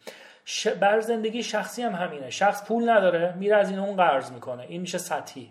ش... 0.45 0.68
بر 0.68 0.99
زندگی 0.99 1.44
شخصی 1.44 1.82
هم 1.82 1.95
همینه. 1.95 2.30
شخص 2.30 2.68
پول 2.68 2.90
نداره 2.90 3.36
میره 3.38 3.56
از 3.56 3.70
این 3.70 3.80
اون 3.80 3.95
قرض 3.95 4.32
می‌کنه. 4.32 4.64
این 4.64 4.82
میشه 4.82 4.98
سطحی. 4.98 5.49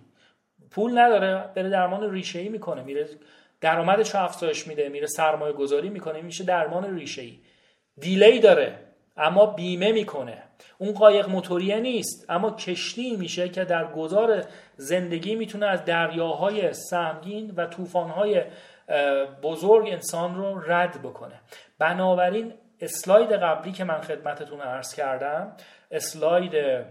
پول 0.70 0.98
نداره 0.98 1.44
بره 1.54 1.68
درمان 1.68 2.10
ریشه 2.10 2.38
ای 2.38 2.48
می‌کنه. 2.48 2.82
میره 2.82 3.08
درآمدش 3.60 4.14
رو 4.14 4.22
افزایش 4.22 4.66
میده 4.66 4.88
میره 4.88 5.06
سرمایه 5.06 5.52
گذاری 5.52 5.88
می‌کنه 5.88 6.20
میشه 6.20 6.44
درمان 6.44 6.94
ریشه 6.98 7.22
ای 7.22 7.38
دیلی 8.00 8.40
داره. 8.40 8.91
اما 9.16 9.46
بیمه 9.46 9.92
می‌کنه. 9.92 10.42
اون 10.78 10.92
قایق 10.92 11.28
موتوریه 11.28 11.80
نیست 11.80 12.26
اما 12.28 12.50
کشتی 12.50 13.16
میشه 13.16 13.48
که 13.48 13.64
در 13.64 13.92
گذار 13.92 14.44
زندگی 14.76 15.34
می‌تونه 15.34 15.66
از 15.66 15.84
دریاهای 15.84 16.72
سهمگین 16.72 17.52
و 17.56 17.66
طوفانهای 17.66 18.42
بزرگ 19.42 19.88
انسان 19.88 20.34
رو 20.34 20.62
رد 20.66 21.02
بکنه. 21.02 21.40
بنابراین 21.78 22.54
اسلاید 22.80 23.32
قبلی 23.32 23.72
که 23.72 23.84
من 23.84 24.00
خدمتتون 24.00 24.60
عرض 24.60 24.94
کردم 24.94 25.52
اسلاید 25.90 26.84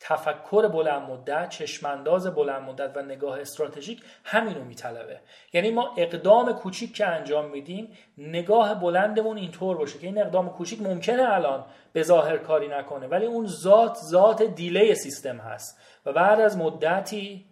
تفکر 0.00 0.68
بلند 0.68 1.02
مدت 1.10 1.48
چشمانداز 1.48 2.26
بلند 2.26 2.62
مدت 2.62 2.96
و 2.96 3.02
نگاه 3.02 3.40
استراتژیک 3.40 4.02
همینو 4.24 4.64
میطلبه. 4.64 5.20
یعنی 5.52 5.70
ما 5.70 5.94
اقدام 5.96 6.52
کوچیک 6.52 6.94
که 6.94 7.06
انجام 7.06 7.50
میدیم 7.50 7.96
نگاه 8.18 8.74
بلندمون 8.74 9.36
اینطور 9.36 9.76
باشه 9.76 9.98
که 9.98 10.06
این 10.06 10.20
اقدام 10.20 10.50
کوچیک 10.50 10.82
ممکنه 10.82 11.34
الان 11.34 11.64
به 11.92 12.02
ظاهر 12.02 12.36
کاری 12.36 12.68
نکنه 12.68 13.06
ولی 13.06 13.26
اون 13.26 13.46
ذات 13.46 13.96
ذات 13.96 14.42
دیلی 14.42 14.94
سیستم 14.94 15.38
هست. 15.38 15.80
و 16.06 16.12
بعد 16.12 16.40
از 16.40 16.58
مدتی 16.58 17.44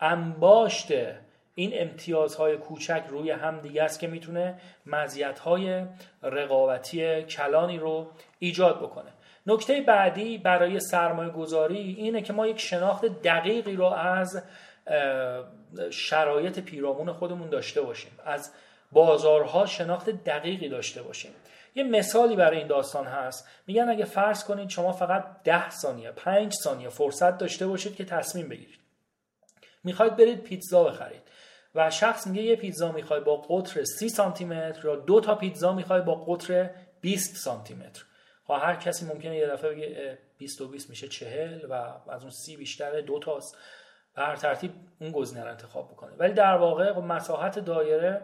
انباشت 0.00 0.92
این 1.54 1.72
امتیازهای 1.74 2.56
کوچک 2.56 3.04
روی 3.08 3.30
هم 3.30 3.60
دیگه 3.60 3.82
است 3.82 4.00
که 4.00 4.06
می‌تونه 4.06 4.60
مزیت‌های 4.86 5.84
رقابتی 6.22 7.22
کلانی 7.22 7.78
رو 7.78 8.06
ایجاد 8.38 8.82
بکنه. 8.82 9.15
نکته 9.46 9.80
بعدی 9.80 10.38
برای 10.38 10.80
سرمایه 10.80 11.30
گذاری 11.30 11.78
اینه 11.78 12.22
که 12.22 12.32
ما 12.32 12.46
یک 12.46 12.60
شناخت 12.60 13.04
دقیقی 13.22 13.76
رو 13.76 13.84
از 13.84 14.42
شرایط 15.90 16.58
پیرامون 16.58 17.12
خودمون 17.12 17.48
داشته 17.48 17.82
باشیم. 17.82 18.12
از 18.24 18.52
بازارها 18.92 19.66
شناخت 19.66 20.10
دقیقی 20.10 20.68
داشته 20.68 21.02
باشیم. 21.02 21.30
یه 21.74 21.84
مثالی 21.84 22.36
برای 22.36 22.58
این 22.58 22.66
داستان 22.66 23.06
هست. 23.06 23.48
میگن 23.66 23.88
اگه 23.88 24.04
فرض 24.04 24.44
کنید 24.44 24.70
شما 24.70 24.92
فقط 24.92 25.24
ده 25.44 25.70
ثانیه 25.70 26.10
پنج 26.10 26.52
ثانیه 26.52 26.88
فرصت 26.88 27.38
داشته 27.38 27.66
باشید 27.66 27.96
که 27.96 28.04
تصمیم 28.04 28.48
بگیرید. 28.48 28.80
می‌خواید 29.84 30.16
برید 30.16 30.42
پیتزا 30.42 30.84
بخرید 30.84 31.22
و 31.74 31.90
شخص 31.90 32.26
میگه 32.26 32.42
یه 32.42 32.56
پیتزا 32.56 32.92
می‌خوای 32.92 33.20
با 33.20 33.36
قطر 33.36 33.84
30 33.84 34.08
سانتی 34.08 34.44
متر 34.44 34.84
یا 34.84 34.96
دو 34.96 35.20
تا 35.20 35.34
پیتزا 35.34 35.72
می‌خوای 35.72 36.00
با 36.00 36.14
قطر 36.14 36.70
20 37.00 37.36
سانتی 37.36 37.74
متر 37.74 38.04
ها 38.48 38.58
هر 38.58 38.76
کسی 38.76 39.06
ممکنه 39.06 39.36
یه 39.36 39.46
دفعه 39.46 39.70
بگه 39.70 40.18
20 40.38 40.60
و 40.60 40.68
20 40.68 40.90
میشه 40.90 41.08
40 41.08 41.66
و 41.70 41.72
از 42.10 42.22
اون 42.22 42.30
30 42.30 42.56
بیشتره 42.56 43.02
دو 43.02 43.18
تاست. 43.18 43.56
و 44.16 44.26
هر 44.26 44.36
ترتیب 44.36 44.72
اون 45.00 45.12
گزینه 45.12 45.44
رو 45.44 45.50
انتخاب 45.50 45.88
بکنه 45.88 46.12
ولی 46.18 46.32
در 46.32 46.56
واقع 46.56 46.92
خب 46.92 47.02
مساحت 47.02 47.58
دایره 47.58 48.22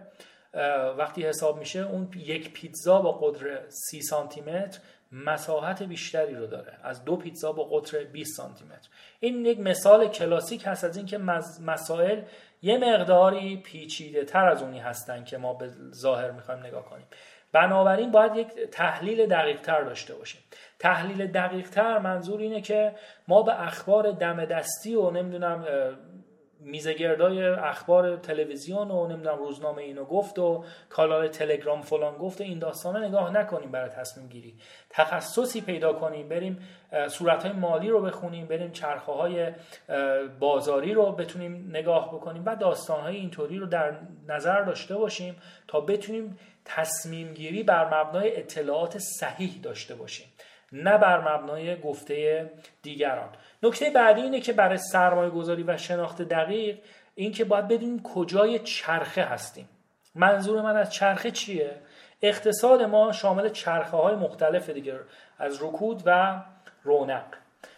وقتی 0.99 1.23
حساب 1.23 1.59
میشه 1.59 1.81
اون 1.81 2.11
یک 2.16 2.53
پیتزا 2.53 3.03
با 3.03 3.12
قطر 3.12 3.61
30 3.69 4.03
سانتی 4.03 4.40
متر 4.40 4.81
مساحت 5.12 5.82
بیشتری 5.82 6.35
رو 6.35 6.47
داره. 6.47 6.78
از 6.82 7.05
دو 7.05 7.16
پیتزا 7.16 7.53
با 7.53 7.65
قطر 7.65 8.05
20 8.05 8.36
سانتی 8.36 8.65
متر 8.65 8.89
این 9.20 9.47
یک 9.47 9.61
مثال 9.61 10.09
کلاسیک 10.09 10.62
هست 10.66 10.85
از 10.85 10.97
اینکه 10.97 11.19
مسائل 11.66 12.23
یه 12.62 12.78
مقداری 12.78 13.57
پیچیده 13.57 14.24
تر 14.24 14.49
از 14.49 14.62
اونی 14.62 14.78
هستن 14.78 15.24
که 15.24 15.39
ما 15.39 15.55
به 15.55 15.70
ظاهر 15.94 16.31
می‌خوایم 16.31 16.66
نگاه 16.66 16.85
کنیم. 16.85 17.07
بنابراین 17.53 18.11
باید 18.11 18.37
یک 18.37 18.49
تحلیل 18.70 19.27
دقیق 19.27 19.61
تر 19.61 19.83
داشته 19.83 20.15
باشیم. 20.15 20.41
تحلیل 20.79 21.27
دقیق 21.27 21.70
تر 21.70 21.99
منظور 21.99 22.41
اینه 22.41 22.61
که 22.61 22.95
ما 23.29 23.43
به 23.43 23.62
اخبار 23.62 24.11
دم 24.11 24.45
دستی 24.45 24.95
و 24.95 25.11
نمی‌دونم 25.11 25.65
میزگردای 26.65 27.47
اخبار 27.47 28.16
تلویزیون 28.16 28.91
و 28.91 29.07
نمی‌دونم 29.07 29.39
روزنامه 29.39 29.83
اینو 29.83 30.05
گفت 30.05 30.39
و 30.39 30.65
کانال 30.89 31.29
تلگرام 31.29 31.81
فلان 31.81 32.16
گفت 32.16 32.41
و 32.41 32.45
این 32.45 32.59
داستانه 32.59 33.09
نگاه 33.09 33.31
نکنیم 33.31 33.70
برای 33.70 33.91
تصمیم 33.91 34.29
گیری. 34.29 34.55
تخصصی 34.91 35.61
پیدا 35.61 35.93
کنیم 35.93 36.29
بریم 36.29 36.59
صورت 37.09 37.43
های 37.47 37.53
مالی 37.53 37.91
رو 37.91 38.01
بخونیم 38.01 38.47
بریم 38.47 38.70
چرخه 38.70 39.12
های 39.12 39.53
بازاری 40.41 40.95
رو 40.95 41.12
بتونیم 41.12 41.69
نگاه 41.70 42.15
بکنیم 42.15 42.43
و 42.47 42.57
داستان 42.57 43.01
های 43.01 43.16
اینطوری 43.16 43.59
رو 43.59 43.66
در 43.66 43.97
نظر 44.29 44.62
داشته 44.62 44.97
باشیم 44.97 45.37
تا 45.69 45.81
بتونیم 45.81 46.39
تصمیم 46.64 47.34
گیری 47.34 47.62
بر 47.62 47.84
مبنای 47.84 48.36
اطلاعات 48.36 48.98
صحیح 48.98 49.60
داشته 49.62 49.94
باشیم 49.94 50.28
نه 50.72 50.98
بر 50.98 51.34
مبنای 51.34 51.80
گفته 51.80 52.51
دیگران. 52.82 53.28
نکته 53.62 53.90
بعدی 53.90 54.20
اینه 54.20 54.40
که 54.40 54.52
برای 54.52 54.78
سرمایه 54.78 55.30
گذاری 55.30 55.62
و 55.62 55.76
شناخت 55.76 56.22
دقیق 56.22 56.78
این 57.14 57.32
که 57.32 57.44
باید 57.44 57.68
بدونیم 57.68 58.02
کجای 58.02 58.59
چرخه 58.59 59.22
هستیم. 59.22 59.68
منظور 60.14 60.62
من 60.62 60.76
از 60.76 60.93
چرخه 60.93 61.30
چیه؟ 61.30 61.80
اقتصاد 62.22 62.82
ما 62.82 63.12
شامل 63.12 63.48
چرخه 63.48 63.97
های 63.97 64.14
مختلف 64.14 64.70
دیگه 64.70 65.01
از 65.39 65.62
رکود 65.62 66.02
و 66.06 66.43
رونق. 66.82 67.24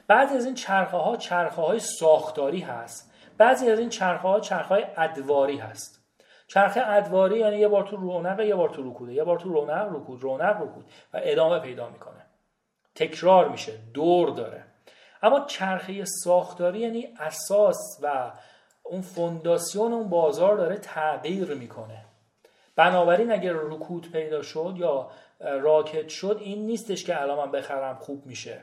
بعضی 0.06 0.36
از 0.36 0.44
این 0.44 0.54
چرخه 0.54 0.96
ها 0.96 1.16
چرخه 1.16 1.62
های 1.62 1.78
ساختاری 1.78 2.60
هست. 2.60 3.12
بعضی 3.38 3.70
از 3.70 3.78
این 3.78 3.88
چرخه 3.88 4.28
ها 4.28 4.40
چرخه 4.40 4.68
های 4.68 4.84
ادواری 4.96 5.58
هست. 5.58 6.03
چرخه 6.54 6.82
ادواری 6.90 7.38
یعنی 7.38 7.56
یه 7.56 7.68
بار 7.68 7.82
تو 7.82 7.96
رونق 7.96 8.40
یه 8.40 8.54
بار 8.54 8.68
تو 8.68 8.90
رکوده 8.90 9.12
یه 9.12 9.24
بار 9.24 9.38
تو 9.38 9.48
رونق 9.48 9.88
رکود 9.94 10.22
رونق 10.22 10.62
رکود 10.62 10.84
و 11.14 11.20
ادامه 11.22 11.58
پیدا 11.58 11.88
می‌کنه. 11.88 12.26
تکرار 12.94 13.48
میشه. 13.48 13.72
دور 13.94 14.30
داره. 14.30 14.64
اما 15.22 15.40
چرخه 15.40 16.04
ساختاری 16.04 16.78
یعنی 16.78 17.08
اساس 17.18 17.98
و 18.02 18.32
اون 18.82 19.00
فونداسیون 19.00 19.92
اون 19.92 20.08
بازار 20.08 20.56
داره 20.56 20.76
تغییر 20.76 21.54
می‌کنه. 21.54 22.04
بنابراین 22.76 23.32
اگر 23.32 23.52
رکود 23.52 24.12
پیدا 24.12 24.42
شد 24.42 24.74
یا 24.76 25.10
راکت 25.40 26.08
شد 26.08 26.38
این 26.40 26.66
نیستش 26.66 27.04
که 27.04 27.22
الان 27.22 27.38
من 27.38 27.50
بخرم 27.50 27.96
خوب 27.96 28.26
میشه. 28.26 28.60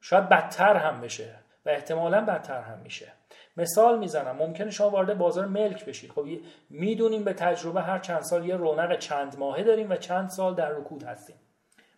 شاید 0.00 0.28
بدتر 0.28 0.76
هم 0.76 1.00
بشه. 1.00 1.43
و 1.66 1.70
احتمالا 1.70 2.20
بدتر 2.24 2.60
هم 2.60 2.78
میشه. 2.78 3.12
مثال 3.56 3.98
می‌زنم 3.98 4.36
ممکنه 4.36 4.70
شما 4.70 4.90
وارد 4.90 5.18
بازار 5.18 5.46
ملک 5.46 5.84
بشید 5.84 6.10
خب 6.10 6.26
می‌دونیم 6.70 7.24
به 7.24 7.32
تجربه 7.32 7.82
هر 7.82 7.98
چند 7.98 8.20
سال 8.20 8.46
یه 8.46 8.56
رونق 8.56 8.98
چند 8.98 9.38
ماهه 9.38 9.62
داریم 9.62 9.90
و 9.90 9.96
چند 9.96 10.28
سال 10.28 10.54
در 10.54 10.68
رکود 10.68 11.02
هستیم. 11.02 11.36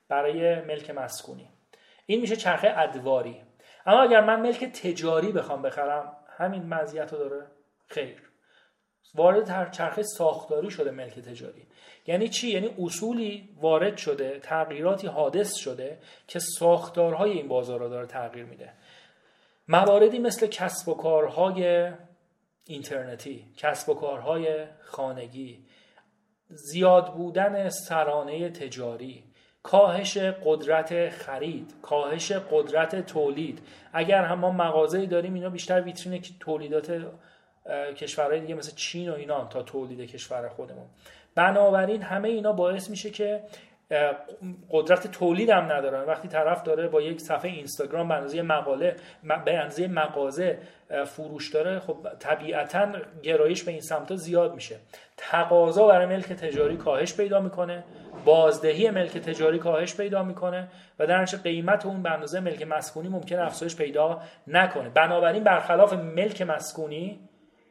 برای 0.09 0.61
ملک 0.61 0.91
مسکونی. 0.91 1.51
این 2.07 2.21
میشه 2.21 2.37
چرخه 2.37 2.75
ادواری. 2.77 3.43
اما 3.87 4.03
اگر 4.03 4.21
من 4.21 4.41
ملک 4.41 4.65
تجاری 4.65 5.33
بخوام 5.33 5.63
بخرم 5.63 6.17
همین 6.37 6.63
مزیت 6.63 7.13
رو 7.13 7.19
داره؟ 7.19 7.47
خیر. 7.87 8.23
وارد 9.15 9.71
چرخه 9.71 10.03
ساختاری 10.03 10.71
شده 10.71 10.91
ملک 10.91 11.21
تجاری. 11.21 11.67
یعنی 12.07 12.29
چی؟ 12.29 12.49
یعنی 12.49 12.75
اصولی 12.79 13.57
وارد 13.61 13.97
شده 13.97 14.39
تغییراتی 14.39 15.07
حادث 15.07 15.55
شده 15.55 15.99
که 16.27 16.39
ساختارهای 16.39 17.31
این 17.31 17.49
بازار 17.49 17.81
را 17.81 17.89
داره 17.89 18.07
تغییر 18.07 18.45
میده. 18.45 18.73
مواردی 19.69 20.19
مثل 20.19 20.47
کسب 20.47 20.89
و 20.89 20.95
کارهای 20.95 21.93
اینترنتی 22.65 23.45
کسب 23.57 23.89
و 23.89 23.95
کارهای 23.95 24.65
خانگی 24.81 25.65
زیاد 26.49 27.15
بودن 27.15 27.69
سرانه 27.69 28.51
تجاری 28.51 29.25
کاهش 29.63 30.19
قدرت 30.19 31.09
خرید 31.09 31.75
کاهش 31.83 32.33
قدرت 32.33 33.07
تولید. 33.07 33.59
اگر 33.93 34.23
هم 34.25 34.39
ما 34.39 34.51
مغازه‌ای 34.51 35.07
داریم 35.07 35.35
اینا 35.35 35.51
بیشتر 35.51 35.81
ویترین 35.81 36.23
تولیدات 36.41 37.07
کشورهای 37.97 38.41
دیگه 38.41 38.55
مثل 38.55 38.73
چین 38.77 39.11
و 39.11 39.15
اینا 39.15 39.45
تا 39.45 39.63
تولید 39.63 40.11
کشور 40.11 40.49
خودمون. 40.49 40.87
بنابراین 41.35 42.03
همه 42.03 42.29
اینا 42.29 42.53
باعث 42.53 42.91
میشه 42.91 43.11
که 43.11 43.43
قدرت 44.71 45.07
تولید 45.07 45.51
هم 45.51 45.73
ندارن. 45.73 46.05
وقتی 46.05 46.29
طرف 46.29 46.63
داره 46.63 46.89
با 46.89 47.03
یک 47.03 47.21
صفحه 47.21 47.51
اینستاگرام 47.51 48.09
به 48.09 48.43
مقاله 48.43 48.97
به 49.45 49.59
اندازه 49.59 49.89
مغازه 49.89 50.59
فروش 51.05 51.51
داره 51.51 51.79
خب 51.79 51.97
طبیعتا 52.19 52.93
گرایش 53.23 53.63
به 53.63 53.73
این 53.73 53.81
سمت 53.81 54.15
زیاد 54.15 54.55
میشه. 54.55 54.77
تقاضا 55.17 55.87
برای 55.87 56.07
ملک 56.07 56.33
تجاری 56.33 56.77
کاهش 56.77 57.17
پیدا 57.17 57.41
می‌کنه. 57.41 57.85
بازدهی 58.25 58.91
ملک 58.91 59.19
تجاری 59.19 59.59
کاهش 59.59 59.97
پیدا 59.97 60.23
می‌کنه 60.23 60.69
و 60.99 61.07
در 61.07 61.25
قیمت 61.25 61.87
اون 61.87 62.03
به 62.03 62.11
اندازه 62.11 62.41
ملک 62.41 62.63
مسکونی 62.63 63.09
ممکن 63.09 63.39
افزایش 63.39 63.77
پیدا 63.77 64.21
نکنه. 64.47 64.89
بنابراین 64.89 65.45
برخلاف 65.45 65.93
ملک 65.93 66.43
مسکونی 66.43 67.21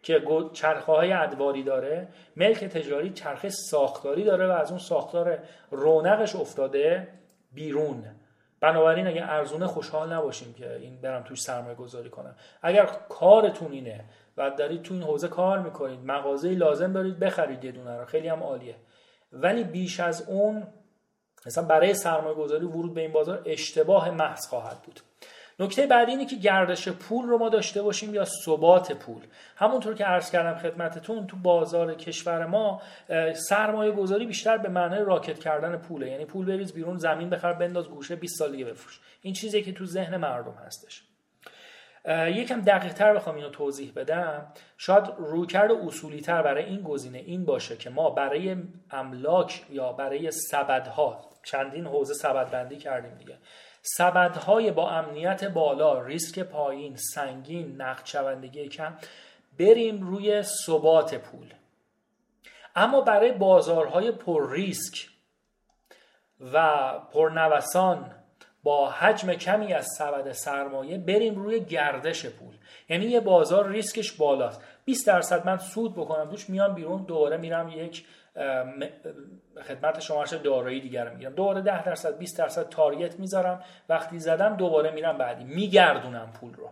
که 0.06 0.22
چرخه 0.54 0.92
های 0.92 1.14
ادواری 1.14 1.64
داره 1.64 2.08
ملک 2.36 2.64
تجاری 2.64 3.10
چرخه 3.10 3.50
ساختاری 3.50 4.24
داره 4.24 4.48
و 4.48 4.52
از 4.52 4.70
اون 4.70 4.80
ساختار 4.80 5.40
رونقش 5.72 6.36
افتاده 6.36 7.08
بیرون. 7.52 8.04
بنابراین 8.60 9.08
اگه 9.08 9.24
ارزونه 9.24 9.68
خوشحال 9.68 10.14
نباشیم 10.14 10.54
که 10.54 10.76
این 10.76 11.02
برم 11.02 11.24
توش 11.24 11.42
سرمایه 11.42 11.76
گذاری 11.76 12.10
کنم. 12.10 12.36
اگر 12.62 12.90
کارتون 13.10 13.72
اینه 13.72 14.04
و 14.38 14.50
دارید 14.50 14.82
تو 14.82 14.94
این 14.94 15.04
حوزه 15.04 15.28
کار 15.28 15.60
می‌کنید 15.60 16.00
مغازه 16.06 16.50
لازم 16.50 16.94
دارید 16.94 17.20
بخرید 17.20 17.64
یه 17.64 17.72
دونه 17.72 17.98
رو. 17.98 18.06
خیلی 18.06 18.28
هم 18.28 18.44
عالیه. 18.44 18.76
ولی 19.34 19.64
بیش 19.64 20.00
از 20.00 20.30
اون 20.30 20.68
مثلا 21.46 21.64
برای 21.64 21.94
سرمایه 21.94 22.36
گذاری 22.36 22.66
ورود 22.66 22.94
به 22.94 23.02
این 23.02 23.12
بازار 23.12 23.42
اشتباه 23.46 24.12
محض 24.12 24.48
خواهد 24.48 24.82
بود. 24.82 25.00
نکته 25.60 25.88
بعدی 25.88 26.12
اینه 26.12 26.26
که 26.26 26.36
گردش 26.36 26.90
پول 26.90 27.26
رو 27.26 27.38
ما 27.38 27.50
داشته 27.50 27.82
باشیم 27.82 28.16
یا 28.16 28.26
ثبات 28.26 28.92
پول. 28.92 29.22
همونطور 29.56 29.94
که 29.94 30.06
عرض 30.06 30.32
کردم 30.32 30.60
خدمتتون 30.60 31.28
تو 31.28 31.38
بازار 31.38 31.94
کشور 31.94 32.46
ما 32.46 32.82
سرمایه 33.34 33.92
گذاری 33.92 34.26
بیشتر 34.26 34.58
به 34.58 34.70
معنای 34.70 35.04
راکت 35.04 35.40
کردن 35.40 35.78
پوله. 35.78 36.10
یعنی 36.10 36.26
پول 36.26 36.46
بریز 36.46 36.74
بیرون 36.74 36.98
زمین 36.98 37.30
بخر 37.30 37.54
بنداز 37.54 37.90
گوشه 37.90 38.16
20 38.16 38.40
سال 38.40 38.52
دیگه 38.52 38.66
بفروش. 38.66 39.00
این 39.22 39.34
چیزی 39.34 39.64
که 39.64 39.74
تو 39.74 39.86
ذهن 39.86 40.18
مردم 40.18 40.56
هستش. 40.66 41.04
یکم 42.28 42.62
دقیق 42.62 42.94
تر 42.94 43.14
بخوام 43.14 43.36
اینو 43.36 43.50
توضیح 43.50 43.92
بدم. 43.96 44.48
شاید 44.78 45.04
رویکرد 45.18 45.72
اصولی 45.72 46.22
تر 46.22 46.42
برای 46.42 46.64
این 46.64 46.82
گزینه 46.82 47.18
این 47.18 47.46
باشه 47.46 47.78
که 47.78 47.90
ما 47.90 48.10
برای 48.10 48.56
املاک 48.92 49.66
یا 49.70 49.94
برای 49.94 50.32
سبدها 50.32 51.30
چندین 51.44 51.86
حوزه 51.86 52.14
سبد 52.14 52.52
بندی 52.52 52.78
کردیم 52.78 53.16
دیگه. 53.16 53.38
سبدهای 53.86 54.72
با 54.72 54.90
امنیت 54.90 55.44
بالا 55.44 56.02
ریسک 56.02 56.40
پایین 56.40 56.96
سنگین 56.96 57.82
نقد 57.82 58.04
کم 58.70 58.94
بریم 59.60 60.02
روی 60.02 60.44
ثبات 60.44 61.16
پول. 61.16 61.54
اما 62.76 63.02
برای 63.02 63.32
بازارهای 63.32 64.12
پر 64.12 64.52
ریسک 64.52 65.08
و 66.54 66.90
پرنوسان 67.14 68.12
با 68.64 68.90
حجم 68.90 69.34
کمی 69.34 69.74
از 69.74 69.88
سبد 69.98 70.32
سرمایه 70.32 70.98
بریم 70.98 71.36
روی 71.36 71.60
گردش 71.60 72.26
پول. 72.26 72.54
یعنی 72.90 73.06
یه 73.06 73.20
بازار 73.20 73.70
ریسکش 73.70 74.12
بالاست. 74.12 74.62
20 74.86 75.08
درصد 75.08 75.46
من 75.46 75.58
سود 75.58 75.94
بکنم 75.94 76.30
دوش 76.30 76.50
میام 76.50 76.76
بیرون 76.76 77.04
دوباره 77.04 77.38
میرم 77.38 77.70
یک 77.70 78.06
خدمت 79.68 80.00
شما 80.00 80.26
دارایی 80.26 80.82
دیگر 80.82 81.10
می‌گیرم. 81.10 81.34
دوباره 81.34 81.62
10 81.62 81.84
درصد 81.84 82.18
20 82.18 82.38
درصد 82.38 82.70
تارگت 82.70 83.20
می‌ذارم. 83.20 83.64
وقتی 83.90 84.20
زدم 84.20 84.56
دوباره 84.56 84.92
میرم 84.92 85.18
بعدی. 85.18 85.44
میگردونم 85.44 86.34
پول 86.40 86.54
رو. 86.54 86.70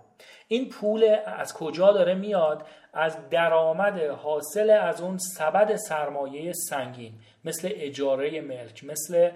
این 0.47 0.69
پول 0.69 1.17
از 1.25 1.53
کجا 1.53 1.91
داره 1.91 2.13
میاد؟ 2.13 2.65
از 2.93 3.29
درآمد 3.29 3.99
حاصل 4.01 4.69
از 4.69 5.01
اون 5.01 5.17
سبد 5.17 5.75
سرمایه 5.75 6.53
سنگین. 6.53 7.13
مثل 7.45 7.69
اجاره 7.71 8.41
ملک 8.41 8.83
مثل 8.83 9.29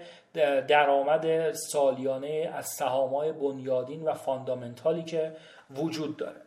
درآمد 0.68 1.52
سالیانه 1.52 2.52
از 2.54 2.66
سهامای 2.66 3.32
بنیادین 3.32 4.02
و 4.02 4.12
فاندامنتالی 4.12 5.02
که 5.02 5.32
وجود 5.76 6.16
داره. 6.16 6.40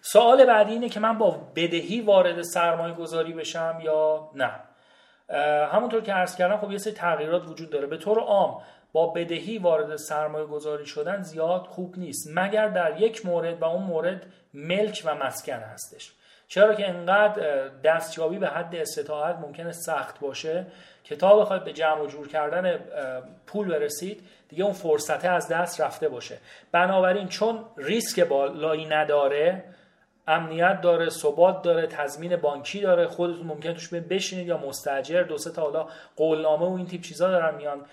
سوال 0.00 0.44
بعدی 0.44 0.72
اینه 0.72 0.88
که 0.88 1.00
من 1.00 1.18
با 1.18 1.30
بدهی 1.56 2.00
وارد 2.00 2.42
سرمایه 2.42 2.94
گذاری 2.94 3.32
بشم 3.32 3.80
یا 3.82 4.30
نه؟ 4.34 4.50
همونطور 5.72 6.00
که 6.00 6.12
عرض 6.12 6.36
کردم 6.36 6.56
خب 6.56 6.72
یه 6.72 6.78
سری 6.78 6.92
تغییرات 6.92 7.48
وجود 7.48 7.70
داره. 7.70 7.86
به 7.86 7.96
طور 7.96 8.18
عام 8.20 8.62
با 8.92 9.06
بدهی 9.06 9.58
وارد 9.58 9.96
سرمایه 9.96 10.46
گذاری 10.46 10.86
شدن 10.86 11.22
زیاد 11.22 11.66
خوب 11.66 11.98
نیست 11.98 12.28
مگر 12.34 12.68
در 12.68 13.00
یک 13.00 13.26
مورد 13.26 13.62
و 13.62 13.64
اون 13.64 13.82
مورد 13.82 14.26
ملک 14.54 15.02
و 15.04 15.14
مسکن 15.14 15.58
هستش. 15.58 16.12
چرا 16.48 16.74
که 16.74 16.88
انقدر 16.88 17.68
دستیابی 17.68 18.38
به 18.38 18.48
حد 18.48 18.76
استطاعت 18.76 19.36
ممکنه 19.36 19.72
سخت 19.72 20.20
باشه؟ 20.20 20.66
که 21.04 21.16
تا 21.16 21.36
بخواید 21.36 21.64
به 21.64 21.72
جمع 21.72 22.00
و 22.00 22.06
جور 22.06 22.28
کردن 22.28 22.78
پول 23.46 23.68
برسید 23.68 24.28
دیگه 24.48 24.64
اون 24.64 24.72
فرصته 24.72 25.28
از 25.28 25.48
دست 25.48 25.80
رفته 25.80 26.08
باشه. 26.08 26.38
بنابراین 26.72 27.28
چون 27.28 27.64
ریسک 27.76 28.20
بالایی 28.20 28.86
نداره 28.86 29.64
امنیت 30.26 30.80
داره 30.80 31.10
ثبات 31.10 31.62
داره 31.62 31.86
تضمین 31.86 32.36
بانکی 32.36 32.80
داره 32.80 33.06
خودتون 33.06 33.46
ممکن 33.46 33.72
توش 33.72 33.94
بشینید 33.94 34.46
یا 34.46 34.58
مستاجر 34.58 35.22
دو 35.22 35.38
سه 35.38 35.50
تا 35.50 35.62
حالا 35.62 35.88
قولنامه 36.16 36.66
و 36.66 36.72
این 36.72 36.86
تیپ 36.86 37.00
چیزا 37.00 37.30
دارن 37.30 37.54
میان 37.54 37.86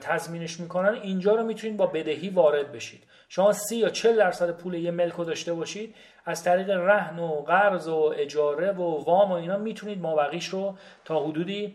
تضمینش 0.00 0.60
می‌کنن. 0.60 0.98
اینجا 1.02 1.34
رو 1.34 1.42
می‌تونید 1.42 1.76
با 1.76 1.86
بدهی 1.86 2.28
وارد 2.28 2.72
بشید. 2.72 3.02
شما 3.28 3.52
سی 3.52 3.76
یا 3.76 3.88
40 3.90 4.16
درصد 4.16 4.50
پول 4.50 4.74
یه 4.74 4.90
ملک 4.90 5.12
رو 5.12 5.24
داشته 5.24 5.54
باشید 5.54 5.94
از 6.24 6.44
طریق 6.44 6.70
رهن 6.70 7.18
و 7.18 7.28
قرض 7.28 7.88
و 7.88 8.14
اجاره 8.16 8.72
و 8.72 9.04
وام 9.04 9.32
و 9.32 9.34
اینا 9.34 9.58
می‌تونید 9.58 10.00
مابقیش 10.00 10.46
رو 10.46 10.74
تا 11.04 11.24
حدودی 11.24 11.74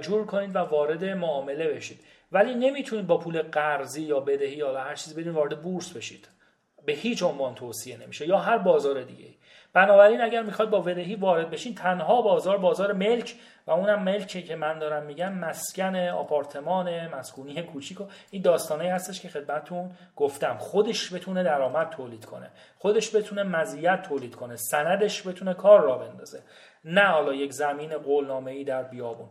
جور 0.00 0.26
کنید 0.26 0.56
و 0.56 0.58
وارد 0.58 1.04
معامله 1.04 1.68
بشید. 1.68 2.00
ولی 2.32 2.54
نمی‌تونید 2.54 3.06
با 3.06 3.18
پول 3.18 3.42
قرضی 3.42 4.02
یا 4.02 4.20
بدهی 4.20 4.56
یا 4.56 4.80
هر 4.80 4.94
چیزی 4.94 5.20
بدین 5.20 5.32
وارد 5.32 5.62
بورس 5.62 5.92
بشید. 5.92 6.28
به 6.86 6.92
هیچ 6.92 7.22
عنوان 7.22 7.54
توصیه 7.54 7.96
نمیشه 8.02 8.28
یا 8.28 8.38
هر 8.38 8.58
بازار 8.58 9.02
دیگه 9.02 9.28
بنابراین 9.72 10.20
اگر 10.20 10.42
می‌خواد 10.42 10.70
با 10.70 10.80
بدهی 10.80 11.14
وارد 11.14 11.50
بشین 11.50 11.74
تنها 11.74 12.22
بازار 12.22 12.58
بازار 12.58 12.92
ملک 12.92 13.34
و 13.66 13.70
اونم 13.70 14.02
ملکه 14.02 14.42
که 14.42 14.56
من 14.56 14.78
دارم 14.78 15.02
میگم 15.02 15.32
مسکن 15.32 15.96
آپارتمان 15.96 17.08
مسکونی 17.08 17.62
کوچیک 17.62 18.00
و 18.00 18.04
این 18.30 18.42
داستانه 18.42 18.92
هستش 18.92 19.20
که 19.20 19.28
خدمتتون 19.28 19.90
گفتم. 20.16 20.56
خودش 20.58 21.12
بتونه 21.12 21.42
درآمد 21.42 21.90
تولید 21.90 22.24
کنه 22.24 22.50
خودش 22.78 23.16
بتونه 23.16 23.42
مزیت 23.42 24.02
تولید 24.02 24.34
کنه 24.34 24.56
سندش 24.56 25.26
بتونه 25.26 25.54
کار 25.54 25.80
را 25.80 25.98
بندازه. 25.98 26.42
نه 26.84 27.04
حالا 27.04 27.34
یک 27.34 27.52
زمین 27.52 27.98
قولنامه 27.98 28.50
ای 28.50 28.64
در 28.64 28.82
بیابون. 28.82 29.28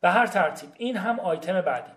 به 0.00 0.10
هر 0.10 0.26
ترتیب 0.26 0.70
این 0.76 0.96
هم 0.96 1.20
آیتم 1.20 1.60
بعدی. 1.60 1.92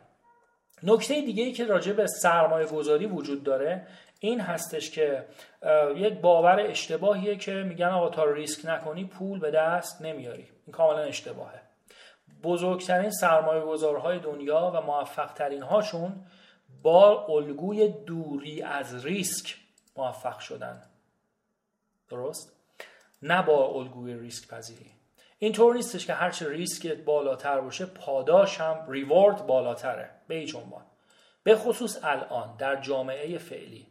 نکته 0.84 1.22
دیگه 1.22 1.44
ای 1.44 1.52
که 1.52 1.66
راجع 1.66 1.94
به 1.94 2.08
سرمایه 2.08 2.68
گذاری 2.68 3.06
وجود 3.06 3.44
داره 3.44 3.88
این 4.24 4.40
هستش 4.40 4.92
که 4.92 5.26
یک 5.96 6.14
باور 6.14 6.60
اشتباهیه 6.60 7.36
که 7.36 7.54
میگن 7.54 7.88
آقا 7.88 8.10
تا 8.10 8.26
ریسک 8.26 8.66
نکنی 8.66 9.06
پول 9.06 9.40
به 9.40 9.52
دست 9.52 10.02
نمیاری. 10.02 10.48
این 10.66 10.74
کاملا 10.74 11.02
اشتباهه. 11.02 11.62
بزرگترین 12.44 13.12
سرمایه 13.12 13.62
گذارهای 13.62 14.20
دنیا 14.20 14.72
و 14.76 14.82
موفق 14.82 15.34
ترین 15.34 15.64
هاشون 15.64 16.26
با 16.82 17.26
الگوی 17.26 17.88
دوری 17.88 18.62
از 18.62 19.06
ریسک 19.06 19.56
موفق 19.98 20.40
شدن. 20.40 20.82
درست؟ 22.10 22.56
نه 23.22 23.42
با 23.42 23.68
الگوی 23.68 24.14
ریسک 24.14 24.48
پذیری. 24.48 24.92
اینطور 25.40 25.76
نیستش 25.76 26.06
که 26.06 26.14
هرچه 26.14 26.50
ریسکت 26.50 26.98
بالاتر 26.98 27.62
باشه 27.62 27.86
پاداش 27.86 28.62
هم 28.62 28.86
ریوارد 28.90 29.48
بالاتره. 29.48 30.10
به 30.28 30.46
عنوان. 30.56 30.86
به 31.44 31.56
خصوص 31.56 32.00
الان 32.04 32.56
در 32.58 32.82
جامعه 32.82 33.38
فعلی. 33.38 33.91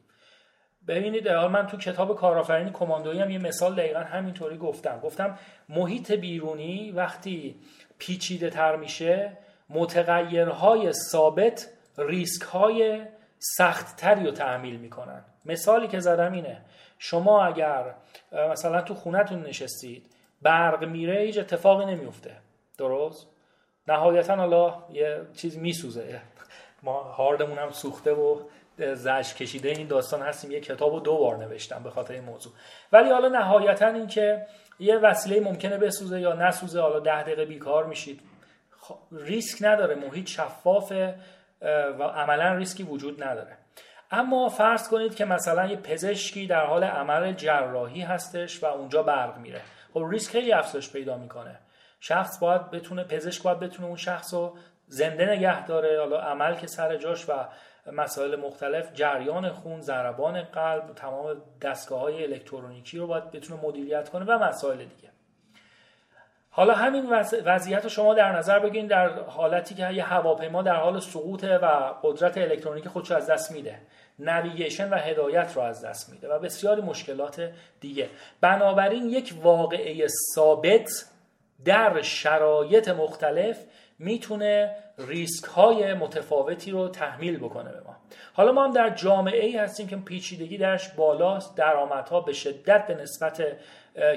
ببینید 0.88 1.28
من 1.28 1.66
تو 1.66 1.76
کتاب 1.76 2.16
کارآفرینی 2.16 2.70
کماندویی 2.70 3.20
هم 3.20 3.30
یه 3.30 3.38
مثال 3.38 3.74
دقیقا 3.74 4.00
همینطوری 4.00 4.56
گفتم. 4.56 5.00
گفتم 5.00 5.38
محیط 5.68 6.12
بیرونی 6.12 6.90
وقتی 6.90 7.60
پیچیده 7.98 8.50
تر 8.50 8.76
میشه 8.76 9.32
متغیرهای 9.70 10.92
ثابت 10.92 11.68
ریسک 11.98 12.42
های 12.42 13.02
سخت 13.38 13.96
تری 13.96 14.24
رو 14.26 14.30
تحمیل 14.30 14.76
می‌کنن. 14.76 15.24
مثالی 15.44 15.88
که 15.88 16.00
زدم 16.00 16.32
اینه 16.32 16.60
شما 16.98 17.44
اگر 17.44 17.94
مثلا 18.32 18.82
تو 18.82 18.94
خونتون 18.94 19.42
نشستید 19.42 20.06
برق 20.42 20.84
میره 20.84 21.20
هیچ 21.20 21.38
اتفاقی 21.38 21.94
نمیفته 21.94 22.36
درست؟ 22.78 23.26
نهایتا 23.88 24.36
حالا 24.36 24.84
یه 24.92 25.20
چیز 25.34 25.58
میسوزه. 25.58 26.20
ما 26.82 27.02
هاردمون 27.02 27.58
هم 27.58 27.70
سوخته 27.70 28.12
و 28.12 28.40
زش 28.94 29.34
کشیده 29.34 29.68
این 29.68 29.86
داستان 29.86 30.22
هستیم. 30.22 30.50
یه 30.50 30.60
کتاب 30.60 30.92
رو 30.92 31.00
دو 31.00 31.18
بار 31.18 31.36
نوشتم 31.36 31.82
به 31.82 31.90
خاطر 31.90 32.14
این 32.14 32.24
موضوع. 32.24 32.52
ولی 32.92 33.10
حالا 33.10 33.28
نهایتا 33.28 33.86
این 33.86 34.06
که 34.06 34.46
یه 34.78 34.96
وسیله 34.96 35.40
ممکنه 35.40 35.78
بسوزه 35.78 36.20
یا 36.20 36.32
نسوزه 36.32 36.80
حالا 36.80 37.00
ده 37.00 37.22
دقیقه 37.22 37.44
بیکار 37.44 37.86
میشید. 37.86 38.20
ریسک 39.12 39.58
نداره. 39.60 39.94
محیط 39.94 40.26
شفافه 40.26 41.14
و 41.98 42.02
عملا 42.02 42.54
ریسکی 42.54 42.82
وجود 42.82 43.22
نداره. 43.22 43.56
اما 44.10 44.48
فرض 44.48 44.88
کنید 44.88 45.14
که 45.14 45.24
مثلا 45.24 45.66
یه 45.66 45.76
پزشکی 45.76 46.46
در 46.46 46.66
حال 46.66 46.84
عمل 46.84 47.32
جراحی 47.32 48.00
هستش 48.00 48.62
و 48.62 48.66
اونجا 48.66 49.02
برق 49.02 49.38
میره. 49.38 49.60
خب 49.94 50.04
ریسک 50.10 50.32
خیلی 50.32 50.52
افزایش 50.52 50.92
پیدا 50.92 51.16
می‌کنه. 51.16 51.58
شخص 52.00 52.38
باید 52.38 52.70
بتونه 52.70 53.04
پزشک 53.04 53.42
باید 53.42 53.58
بتونه 53.58 53.88
اون 53.88 53.96
شخص 53.96 54.34
رو 54.34 54.56
زنده 54.86 55.26
نگه 55.26 55.66
داره. 55.66 56.00
حالا 56.00 56.20
عمل 56.20 56.54
که 56.54 56.66
سر 56.66 56.96
جاش 56.96 57.28
و 57.28 57.32
مسائل 57.86 58.36
مختلف 58.36 58.94
جریان 58.94 59.48
خون 59.48 59.80
ضربان 59.80 60.42
قلب 60.42 60.94
تمام 60.94 61.42
دستگاه 61.62 62.00
های 62.00 62.24
الکترونیکی 62.24 62.98
رو 62.98 63.06
باید 63.06 63.30
بتونه 63.30 63.60
مدیریت 63.62 64.08
کنه 64.08 64.24
و 64.24 64.44
مسائل 64.44 64.78
دیگه. 64.78 65.10
حالا 66.50 66.74
همین 66.74 67.10
وضعیت 67.44 67.82
رو 67.82 67.88
شما 67.88 68.14
در 68.14 68.32
نظر 68.32 68.58
بگیرید 68.58 68.90
در 68.90 69.08
حالتی 69.08 69.74
که 69.74 69.90
یه 69.90 70.04
هواپیما 70.04 70.62
در 70.62 70.76
حال 70.76 71.00
سقوطه 71.00 71.58
و 71.58 71.66
قدرت 72.02 72.38
الکترونیکی 72.38 72.88
خودش 72.88 73.10
از 73.10 73.26
دست 73.26 73.52
میده. 73.52 73.78
نویگیشن 74.18 74.88
و 74.88 74.94
هدایت 74.94 75.52
رو 75.56 75.62
از 75.62 75.84
دست 75.84 76.12
میده 76.12 76.28
و 76.28 76.38
بسیاری 76.38 76.82
مشکلات 76.82 77.50
دیگه. 77.80 78.08
بنابراین 78.40 79.10
یک 79.10 79.34
واقعه 79.42 80.06
ثابت 80.34 80.90
در 81.64 82.02
شرایط 82.02 82.88
مختلف 82.88 83.58
می‌تونه 83.98 84.76
ریسک 85.08 85.44
های 85.44 85.94
متفاوتی 85.94 86.70
رو 86.70 86.88
تحمیل 86.88 87.38
بکنه 87.38 87.72
به 87.72 87.80
ما. 87.80 87.96
حالا 88.32 88.52
ما 88.52 88.64
هم 88.64 88.72
در 88.72 88.90
جامعه 88.90 89.46
ای 89.46 89.56
هستیم 89.56 89.88
که 89.88 89.96
پیچیدگی 89.96 90.58
درش 90.58 90.88
بالاست 90.88 91.56
درآمدها 91.56 92.20
به 92.20 92.32
شدت 92.32 92.86
به 92.86 92.94
نسبت 92.94 93.42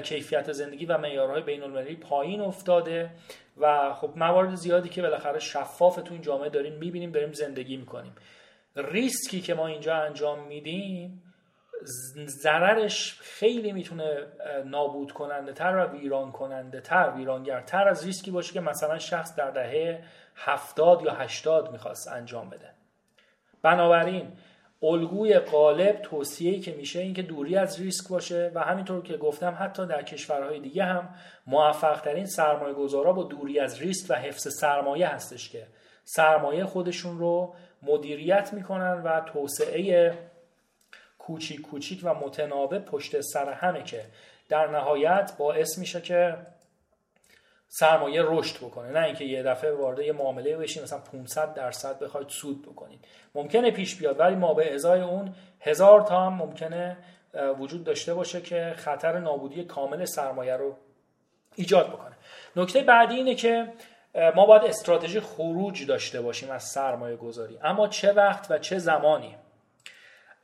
کیفیت 0.02 0.52
زندگی 0.52 0.86
و 0.86 0.98
معیارهای 0.98 1.42
بین 1.42 1.62
المللی 1.62 1.96
پایین 1.96 2.40
افتاده 2.40 3.10
و 3.56 3.94
خب 3.94 4.10
موارد 4.16 4.54
زیادی 4.54 4.88
که 4.88 5.02
بالاخره 5.02 5.38
شفاف 5.38 5.96
تو 5.96 6.14
این 6.14 6.22
جامعه 6.22 6.48
داریم 6.48 6.72
می‌بینیم 6.72 7.12
داریم 7.12 7.32
زندگی 7.32 7.76
می‌کنیم. 7.76 8.12
ریسکی 8.76 9.40
که 9.40 9.54
ما 9.54 9.66
اینجا 9.66 9.94
انجام 9.94 10.46
میدیم 10.46 11.22
ضررش 12.26 13.18
خیلی 13.20 13.72
می‌تونه 13.72 14.26
نابود 14.64 15.12
کننده 15.12 15.52
تر 15.52 15.76
و 15.76 15.98
ویران 15.98 16.32
کننده 16.32 16.80
تر 16.80 17.12
ویرانگرتر 17.16 17.88
از 17.88 18.06
ریسکی 18.06 18.30
باشه 18.30 18.52
که 18.52 18.60
مثلا 18.60 18.98
شخص 18.98 19.36
در 19.36 19.50
دهه 19.50 20.02
هفتاد 20.36 21.02
یا 21.02 21.12
هشتاد 21.12 21.72
می‌خواست 21.72 22.08
انجام 22.08 22.50
بده. 22.50 22.70
بنابراین 23.62 24.32
الگوی 24.82 25.38
قالب 25.38 26.00
توصیه‌ای 26.02 26.60
که 26.60 26.72
میشه 26.72 27.00
اینکه 27.00 27.22
دوری 27.22 27.56
از 27.56 27.80
ریسک 27.80 28.08
باشه 28.08 28.50
و 28.54 28.60
همینطور 28.60 29.02
که 29.02 29.16
گفتم 29.16 29.56
حتی 29.60 29.86
در 29.86 30.02
کشورهای 30.02 30.60
دیگه 30.60 30.84
هم 30.84 31.08
موفق 31.46 32.00
ترین 32.00 32.26
سرمایه 32.26 32.74
گذارا 32.74 33.12
با 33.12 33.22
دوری 33.22 33.60
از 33.60 33.80
ریسک 33.80 34.10
و 34.10 34.14
حفظ 34.14 34.48
سرمایه 34.60 35.08
هستش 35.08 35.50
که 35.50 35.66
سرمایه 36.04 36.64
خودشون 36.64 37.18
رو 37.18 37.54
مدیریت 37.82 38.52
می‌کنن 38.52 39.02
و 39.02 39.20
توسعه 39.20 40.12
کوچیک 41.18 41.60
کوچیک 41.60 42.00
و 42.02 42.14
متناوب 42.14 42.78
پشت 42.78 43.20
سر 43.20 43.52
همه 43.52 43.82
که 43.82 44.04
در 44.48 44.66
نهایت 44.66 45.32
باعث 45.38 45.78
میشه 45.78 46.00
که 46.00 46.36
سرمایه 47.76 48.22
رشد 48.24 48.56
بکنه 48.56 48.90
نه 48.90 49.04
اینکه 49.04 49.24
یه 49.24 49.42
دفعه 49.42 49.72
وارد 49.72 49.98
یه 49.98 50.12
معامله 50.12 50.56
بشین 50.56 50.82
مثلا 50.82 50.98
500 50.98 51.54
درصد 51.54 51.98
بخواید 51.98 52.28
سود 52.28 52.62
بکنید 52.62 53.04
ممکنه 53.34 53.70
پیش 53.70 53.96
بیاد 53.96 54.20
ولی 54.20 54.34
ما 54.34 54.54
به 54.54 54.74
ازای 54.74 55.00
اون 55.00 55.34
هزار 55.60 56.00
تا 56.00 56.20
هم 56.20 56.32
ممکنه 56.34 56.96
وجود 57.58 57.84
داشته 57.84 58.14
باشه 58.14 58.40
که 58.40 58.74
خطر 58.76 59.18
نابودی 59.18 59.64
کامل 59.64 60.04
سرمایه 60.04 60.56
رو 60.56 60.76
ایجاد 61.54 61.88
بکنه. 61.88 62.12
نکته 62.56 62.82
بعدی 62.82 63.14
اینه 63.14 63.34
که 63.34 63.72
ما 64.34 64.46
باید 64.46 64.64
استراتژی 64.64 65.20
خروج 65.20 65.86
داشته 65.86 66.20
باشیم 66.20 66.50
از 66.50 66.62
سرمایه 66.62 67.16
گذاری. 67.16 67.58
اما 67.62 67.88
چه 67.88 68.12
وقت 68.12 68.46
و 68.50 68.58
چه 68.58 68.78
زمانی؟ 68.78 69.36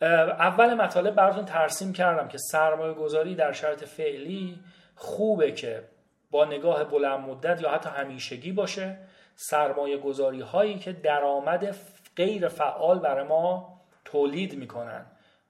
اول 0.02 0.74
مطالب 0.74 1.14
براتون 1.14 1.44
ترسیم 1.44 1.92
کردم 1.92 2.28
که 2.28 2.38
سرمایه 2.38 2.94
گذاری 2.94 3.34
در 3.34 3.52
شرط 3.52 3.84
فعلی 3.84 4.58
خوبه 4.94 5.52
که 5.52 5.82
با 6.30 6.44
نگاه 6.44 6.84
بلند 6.84 7.20
مدت 7.20 7.62
یا 7.62 7.70
حتی 7.70 7.88
همیشگی 7.88 8.52
باشه. 8.52 8.98
سرمایه 9.34 9.96
گذاری 9.96 10.40
هایی 10.40 10.78
که 10.78 10.92
درآمد 10.92 11.76
غیر 12.16 12.48
فعال 12.48 12.98
برای 12.98 13.24
ما 13.24 13.80
تولید 14.04 14.54
می‌کنن. 14.54 15.06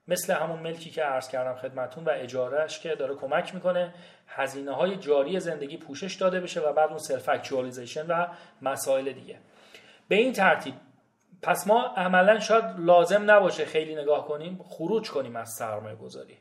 مثل 0.07 0.33
همون 0.33 0.59
ملکی 0.59 0.89
که 0.89 1.03
عرض 1.03 1.29
کردم 1.29 1.55
خدمتون 1.55 2.03
و 2.03 2.09
اجارهش 2.13 2.79
که 2.79 2.95
داره 2.95 3.15
کمک 3.15 3.55
می‌کنه. 3.55 3.93
هزینه 4.27 4.71
های 4.71 4.95
جاری 4.95 5.39
زندگی 5.39 5.77
پوشش 5.77 6.15
داده 6.15 6.39
بشه 6.39 6.61
و 6.61 6.73
بعد 6.73 6.89
اون 6.89 6.97
self-actualization 6.97 8.07
و 8.07 8.27
مسائل 8.61 9.11
دیگه. 9.11 9.37
به 10.07 10.15
این 10.15 10.33
ترتیب 10.33 10.73
پس 11.41 11.67
ما 11.67 11.81
عملا 11.81 12.39
شاید 12.39 12.65
لازم 12.77 13.31
نباشه 13.31 13.65
خیلی 13.65 13.95
نگاه 13.95 14.27
کنیم 14.27 14.59
خروج 14.63 15.11
کنیم 15.11 15.35
از 15.35 15.49
سرمایه 15.49 15.95
گذاری 15.95 16.37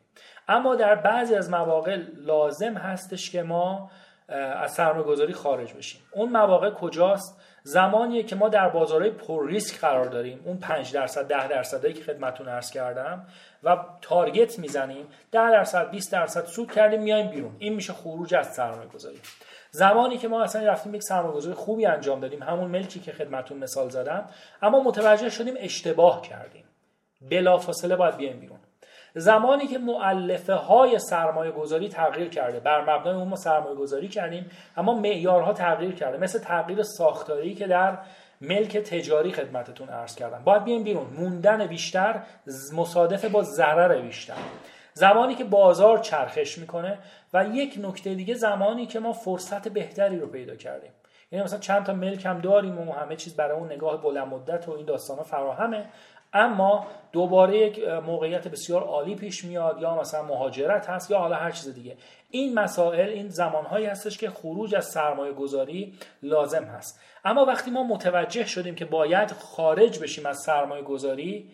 اما 0.48 0.74
در 0.74 0.94
بعضی 0.94 1.34
از 1.34 1.50
مواقع 1.50 1.96
لازم 2.16 2.74
هستش 2.74 3.30
که 3.30 3.42
ما 3.42 3.90
از 4.34 4.72
سرمایه 4.72 5.04
گذاری 5.04 5.32
خارج 5.32 5.72
بشیم. 5.72 6.00
اون 6.12 6.28
مواقع 6.28 6.70
کجاست؟ 6.70 7.40
زمانیه 7.62 8.22
که 8.22 8.36
ما 8.36 8.48
در 8.48 8.68
بازارهای 8.68 9.10
پر 9.10 9.46
ریسک 9.46 9.80
قرار 9.80 10.06
داریم. 10.06 10.40
اون 10.44 10.58
5 10.58 10.92
درصد 10.92 11.28
10 11.28 11.48
درصدی 11.48 11.92
که 11.92 12.02
خدمتتون 12.02 12.48
عرض 12.48 12.70
کردم 12.70 13.26
و 13.62 13.76
تارگت 14.02 14.58
می‌زنیم. 14.58 15.06
10 15.32 15.50
درصد 15.50 15.90
20 15.90 16.12
درصد 16.12 16.44
سود 16.44 16.72
کردیم 16.72 17.02
میایم 17.02 17.30
بیرون. 17.30 17.56
این 17.58 17.74
میشه 17.74 17.92
خروج 17.92 18.34
از 18.34 18.54
سرمایه 18.54 18.88
گذاری 18.88 19.20
زمانی 19.70 20.18
که 20.18 20.28
ما 20.28 20.42
اصلا 20.42 20.66
رفتیم 20.66 20.94
یک 20.94 21.02
سرمایه‌گذاری 21.02 21.54
خوبی 21.54 21.86
انجام 21.86 22.20
دادیم 22.20 22.42
همون 22.42 22.70
ملکی 22.70 23.00
که 23.00 23.12
خدمتون 23.12 23.58
مثال 23.58 23.88
زدم 23.88 24.26
اما 24.62 24.82
متوجه 24.82 25.30
شدیم 25.30 25.54
اشتباه 25.58 26.22
کردیم. 26.22 26.64
بلافاصله 27.30 27.96
باید 27.96 28.16
بیایم 28.16 28.40
بیرون. 28.40 28.58
زمانی 29.14 29.66
که 29.66 29.78
معلفه 29.78 30.54
های 30.54 30.98
سرمایه 30.98 31.50
گذاری 31.50 31.88
تغییر 31.88 32.28
کرده. 32.28 32.60
بر 32.60 32.80
مبنای 32.80 33.14
اون 33.14 33.28
ما 33.28 33.36
سرمایه 33.36 33.74
گذاری 33.74 34.08
کردیم 34.08 34.50
اما 34.76 34.94
معیارها 34.94 35.52
تغییر 35.52 35.92
کرده. 35.92 36.18
مثل 36.18 36.38
تغییر 36.38 36.82
ساختاری 36.82 37.54
که 37.54 37.66
در 37.66 37.98
ملک 38.40 38.76
تجاری 38.76 39.32
خدمتتون 39.32 39.88
عرض 39.88 40.14
کردم. 40.14 40.44
باید 40.44 40.64
بیایم 40.64 40.84
بیرون. 40.84 41.06
موندن 41.18 41.66
بیشتر 41.66 42.22
مصادف 42.74 43.24
با 43.24 43.42
ضرر 43.42 44.02
بیشتر. 44.02 44.34
زمانی 44.94 45.34
که 45.34 45.44
بازار 45.44 45.98
چرخش 45.98 46.58
می‌کنه 46.58 46.98
و 47.34 47.44
یک 47.44 47.78
نکته 47.82 48.14
دیگه 48.14 48.34
زمانی 48.34 48.86
که 48.86 49.00
ما 49.00 49.12
فرصت 49.12 49.68
بهتری 49.68 50.18
رو 50.18 50.26
پیدا 50.26 50.56
کردیم. 50.56 50.90
یعنی 51.32 51.44
مثلا 51.44 51.58
چند 51.58 51.84
تا 51.84 51.92
ملک 51.92 52.26
هم 52.26 52.40
داریم 52.40 52.88
و 52.88 52.92
همه 52.92 53.16
چیز 53.16 53.36
برای 53.36 53.58
اون 53.58 53.72
نگاه 53.72 54.02
بلند 54.02 54.28
مدت 54.28 54.68
و 54.68 54.72
این 54.72 54.86
داستان 54.86 55.22
فراهمه. 55.22 55.88
اما 56.32 56.86
دوباره 57.12 57.58
یک 57.58 57.88
موقعیت 57.88 58.48
بسیار 58.48 58.82
عالی 58.82 59.14
پیش 59.14 59.44
میاد 59.44 59.78
یا 59.80 60.00
مثلا 60.00 60.22
مهاجرت 60.22 60.88
هست 60.88 61.10
یا 61.10 61.18
حالا 61.18 61.36
هر 61.36 61.50
چیز 61.50 61.74
دیگه. 61.74 61.96
این 62.30 62.54
مسائل 62.54 63.08
این 63.08 63.28
زمانهایی 63.28 63.86
هستش 63.86 64.18
که 64.18 64.30
خروج 64.30 64.74
از 64.74 64.86
سرمایه 64.86 65.32
گذاری 65.32 65.94
لازم 66.22 66.64
هست. 66.64 67.00
اما 67.24 67.44
وقتی 67.44 67.70
ما 67.70 67.82
متوجه 67.82 68.46
شدیم 68.46 68.74
که 68.74 68.84
باید 68.84 69.32
خارج 69.32 69.98
بشیم 69.98 70.26
از 70.26 70.38
سرمایه 70.38 70.82
گذاری 70.82 71.50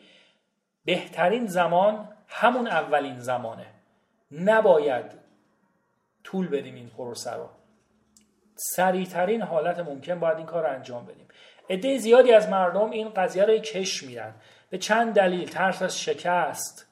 بهترین 0.84 1.46
زمان 1.46 2.08
همون 2.28 2.66
اولین 2.66 3.20
زمانه. 3.20 3.66
نباید 4.32 5.04
طول 6.24 6.48
بدیم 6.48 6.74
این 6.74 6.88
پروسه 6.88 7.32
رو. 7.32 7.48
سریعترین 8.54 9.42
حالت 9.42 9.78
ممکن 9.78 10.20
باید 10.20 10.36
این 10.36 10.46
کار 10.46 10.62
رو 10.62 10.74
انجام 10.74 11.06
بدیم. 11.06 11.28
عده 11.70 11.98
زیادی 11.98 12.32
از 12.32 12.48
مردم 12.48 12.90
این 12.90 13.08
قضیه 13.08 13.44
رو 13.44 13.58
کش 13.58 14.02
میرن. 14.02 14.34
به 14.70 14.78
چند 14.78 15.14
دلیل 15.14 15.48
ترس 15.48 15.82
از 15.82 16.00
شکست 16.00 16.86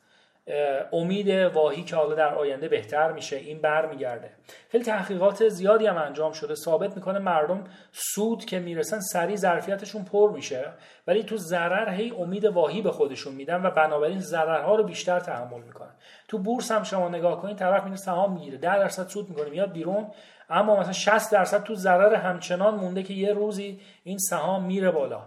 امید 0.92 1.28
واهی 1.28 1.82
که 1.82 1.96
حالا 1.96 2.14
در 2.14 2.34
آینده 2.34 2.68
بهتر 2.68 3.12
میشه 3.12 3.36
این 3.36 3.60
برمیگرده. 3.60 4.30
خیلی 4.68 4.84
تحقیقات 4.84 5.48
زیادی 5.48 5.86
هم 5.86 5.96
انجام 5.96 6.32
شده. 6.32 6.54
ثابت 6.54 6.96
می‌کنه 6.96 7.18
مردم 7.18 7.64
سود 7.92 8.44
که 8.44 8.58
می‌رسن 8.58 9.00
سریع 9.00 9.36
ظرفیتشون 9.36 10.04
پر 10.04 10.30
میشه 10.30 10.64
ولی 11.06 11.22
تو 11.22 11.36
ضرر 11.36 11.90
هی 11.90 12.12
امید 12.18 12.44
واهی 12.44 12.82
به 12.82 12.90
خودشون 12.90 13.34
میدن 13.34 13.66
و 13.66 13.70
بنابراین 13.70 14.20
ضررها 14.20 14.74
رو 14.74 14.84
بیشتر 14.84 15.20
تحمل 15.20 15.60
می‌کنن. 15.60 15.94
تو 16.28 16.38
بورس 16.38 16.72
هم 16.72 16.82
شما 16.82 17.08
نگاه 17.08 17.42
کنید 17.42 17.56
طرف 17.56 17.84
میره 17.84 17.96
سهام 17.96 18.32
می‌گیره. 18.32 18.58
10 18.58 18.78
درصد 18.78 19.08
سود 19.08 19.28
می‌کنه 19.28 19.50
میاد 19.50 19.72
بیرون. 19.72 20.06
اما 20.50 20.80
مثلا 20.80 20.92
60 20.92 21.32
درصد 21.32 21.62
تو 21.62 21.74
ضرر 21.74 22.14
همچنان 22.14 22.74
مونده 22.74 23.02
که 23.02 23.14
یه 23.14 23.32
روزی 23.32 23.80
این 24.04 24.18
سهام 24.18 24.64
میره 24.64 24.90
بالا. 24.90 25.22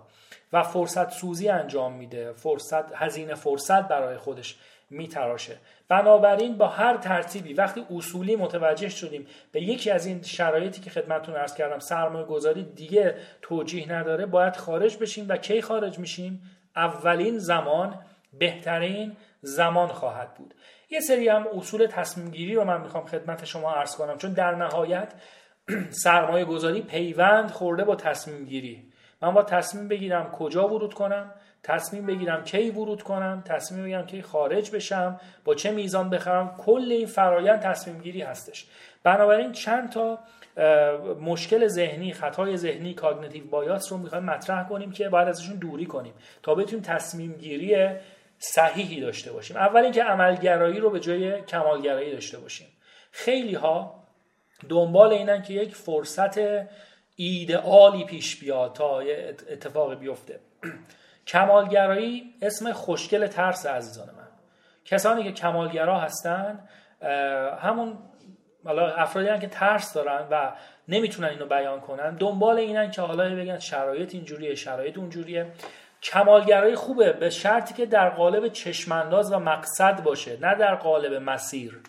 و 0.53 0.64
فرصت 0.64 1.11
سوزی 1.11 1.49
انجام 1.49 1.94
میده. 1.94 2.34
فرصت 2.34 2.95
هزینه 2.95 3.36
فرصت 3.36 3.88
برای 3.88 4.18
خودش 4.18 4.57
میتراشه. 4.90 5.57
بنابراین 5.90 6.57
با 6.57 6.68
هر 6.68 6.98
ترتیبی 6.98 7.53
وقتی 7.53 7.86
اصولی 7.91 8.36
متوجه 8.36 8.90
شدیم 8.90 9.28
به 9.52 9.61
یکی 9.61 9.91
از 9.91 10.06
این 10.06 10.22
شرایطی 10.22 10.82
که 10.82 10.90
خدمتتون 10.90 11.36
ارز 11.36 11.53
کردم 11.53 11.80
سرمایه 11.80 12.26
گذاری 12.26 12.64
دیگه 12.64 13.15
توجیه 13.41 13.91
نداره 13.91 14.26
باید 14.26 14.56
خارج 14.56 14.98
بشیم 14.98 15.26
و 15.30 15.38
کی 15.38 15.61
خارج 15.61 15.99
میشیم؟ 15.99 16.41
اولین 16.76 17.38
زمان 17.38 17.99
بهترین 18.34 19.18
زمان 19.41 19.88
خواهد 19.88 20.34
بود. 20.34 20.53
یه 20.90 20.99
سری 20.99 21.28
هم 21.28 21.48
اصول 21.57 21.86
تصمیم 21.86 22.32
گیری 22.32 22.56
رو 22.56 22.64
من 22.64 22.82
می‌خوام 22.82 23.06
خدمت 23.06 23.45
شما 23.45 23.72
عرض 23.72 23.95
کنم. 23.95 24.18
چون 24.18 24.34
در 24.34 24.56
نهایت 24.56 25.14
سرمایه 26.03 26.45
گذاری 26.45 26.82
پیوند 26.82 27.52
خورده 27.52 27.84
با 27.84 27.95
تصمیم 27.95 28.45
گیری 28.45 28.86
من 29.22 29.34
با 29.34 29.44
تصمیم 29.44 29.88
بگیرم 29.88 30.31
کجا 30.31 30.68
ورود 30.68 30.94
کنم 30.94 31.34
تصمیم 31.64 32.06
بگیرم 32.06 32.44
کی 32.44 32.69
ورود 32.69 33.03
کنم 33.03 33.44
تصمیم 33.45 33.84
بگیرم 33.84 34.06
کی 34.06 34.22
خارج 34.22 34.72
بشم 34.72 35.19
با 35.45 35.56
چه 35.56 35.72
میزان 35.72 36.10
بخرم 36.10 36.56
کل 36.57 36.91
این 36.91 37.07
فرایند 37.07 37.60
تصمیم 37.60 37.98
گیری 38.02 38.22
هستش. 38.22 38.68
بنابراین 39.03 39.52
چند 39.52 39.89
تا 39.89 40.19
مشکل 41.22 41.68
ذهنی 41.68 42.14
خطای 42.14 42.57
ذهنی 42.57 42.94
کاگنیتیو 42.94 43.45
بایاس 43.45 43.91
رو 43.91 43.98
می‌خوایم 43.98 44.23
مطرح 44.23 44.68
کنیم 44.68 44.91
که 44.91 45.10
باید 45.10 45.27
ازشون 45.27 45.56
دوری 45.56 45.85
کنیم 45.85 46.14
تا 46.44 46.56
بتونیم 46.56 46.85
تصمیم 46.85 47.34
گیری 47.34 47.89
صحیحی 48.39 49.02
داشته 49.02 49.31
باشیم. 49.31 49.57
اول 49.57 49.84
اینکه 49.84 50.03
عملگرایی 50.03 50.80
رو 50.80 50.89
به 50.89 50.99
جای 50.99 51.41
کمالگرایی 51.41 52.11
داشته 52.11 52.39
باشیم. 52.39 52.68
خیلی 53.11 53.56
ها 53.56 54.03
دنبال 54.69 55.14
اینن 55.14 55.41
که 55.41 55.53
یک 55.53 55.76
فرصت 55.76 56.38
ایدئالی 57.19 58.06
پیش 58.06 58.39
بیاد 58.39 58.73
تا 58.73 58.99
اتفاقی 59.49 59.95
بیفته. 59.95 60.39
کمالگرایی 61.27 62.34
اسم 62.41 62.72
خوشگل 62.72 63.27
ترس 63.27 63.65
عزیزان 63.65 64.07
من. 64.07 64.27
کسانی 64.85 65.23
که 65.23 65.31
کمالگرا 65.31 65.99
هستن 65.99 66.60
همون 67.61 67.98
افرادی 68.98 69.39
که 69.39 69.48
ترس 69.48 69.94
دارن 69.94 70.27
و 70.31 70.52
نمی‌تونن 70.88 71.27
اینو 71.27 71.45
بیان 71.45 71.81
کنن 71.81 72.15
دنبال 72.15 72.57
اینن 72.57 72.91
که 72.91 73.02
حالا 73.02 73.35
بگن 73.35 73.60
شرایط 73.60 74.15
اینجوریه 74.15 74.56
شرایط 74.56 74.98
اونجوریه. 74.98 75.52
کمالگرایی 76.03 76.76
خوبه 76.76 77.14
به 77.14 77.30
شرطی 77.30 77.73
که 77.73 77.85
در 77.85 78.10
قالب 78.10 78.48
چشمانداز 78.48 79.31
و 79.31 79.39
مقصد 79.39 80.03
باشه 80.03 80.38
نه 80.41 80.56
در 80.56 80.76
قالب 80.76 81.14
مسیر. 81.14 81.80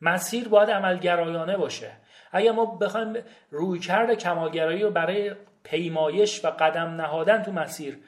مسیر 0.00 0.48
باید 0.48 0.70
عملگرایانه 0.70 1.56
باشه. 1.56 1.90
اگر 2.34 2.52
ما 2.52 2.64
بخوایم 2.64 3.16
رویکرد 3.50 4.14
کمالگرایی 4.14 4.82
رو 4.82 4.90
برای 4.90 5.32
پیمایش 5.64 6.44
و 6.44 6.48
قدم 6.48 7.00
نهادن 7.00 7.42
تو 7.42 7.52
مسیر 7.52 7.98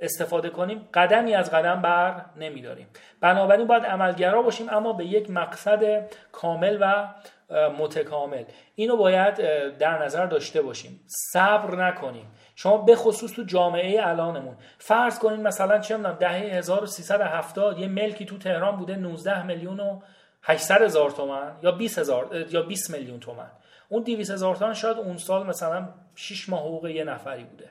استفاده 0.00 0.50
کنیم 0.50 0.88
قدمی 0.94 1.34
از 1.34 1.50
قدم 1.50 1.82
بر 1.82 2.24
نمیداریم. 2.36 2.86
بنابراین 3.20 3.66
باید 3.66 3.86
عملگرا 3.86 4.42
باشیم 4.42 4.66
اما 4.70 4.92
به 4.92 5.04
یک 5.04 5.30
مقصد 5.30 6.10
کامل 6.32 6.78
و 6.80 7.08
متکامل. 7.78 8.44
اینو 8.74 8.96
باید 8.96 9.34
در 9.78 10.02
نظر 10.02 10.26
داشته 10.26 10.62
باشیم. 10.62 11.00
صبر 11.32 11.74
نکنیم. 11.74 12.26
شما 12.54 12.76
به 12.76 12.96
خصوص 12.96 13.32
تو 13.32 13.42
جامعه 13.42 14.06
الانمون. 14.06 14.56
فرض 14.78 15.18
کنین 15.18 15.42
مثلا 15.42 15.78
چه 15.78 15.96
می‌دونم 15.96 16.16
دهه 16.20 16.32
1370 16.32 17.78
یه 17.78 17.88
ملکی 17.88 18.24
تو 18.24 18.38
تهران 18.38 18.76
بوده 18.76 18.96
19 18.96 19.46
میلیون 19.46 19.80
و 19.80 20.00
800 20.42 20.82
هزار 20.82 21.10
تومن 21.10 21.56
یا 21.62 21.72
20 21.72 21.98
هزار 21.98 22.46
یا 22.50 22.62
20 22.62 22.90
میلیون 22.90 23.20
تومن. 23.20 23.50
اون 23.88 24.02
200 24.02 24.32
هزار 24.32 24.56
تومن 24.56 24.74
شاید 24.74 24.96
اون 24.96 25.18
سال 25.18 25.46
مثلا 25.46 25.88
6 26.14 26.48
ماه 26.48 26.60
حقوق 26.60 26.86
یه 26.86 27.04
نفری 27.04 27.44
بوده. 27.44 27.70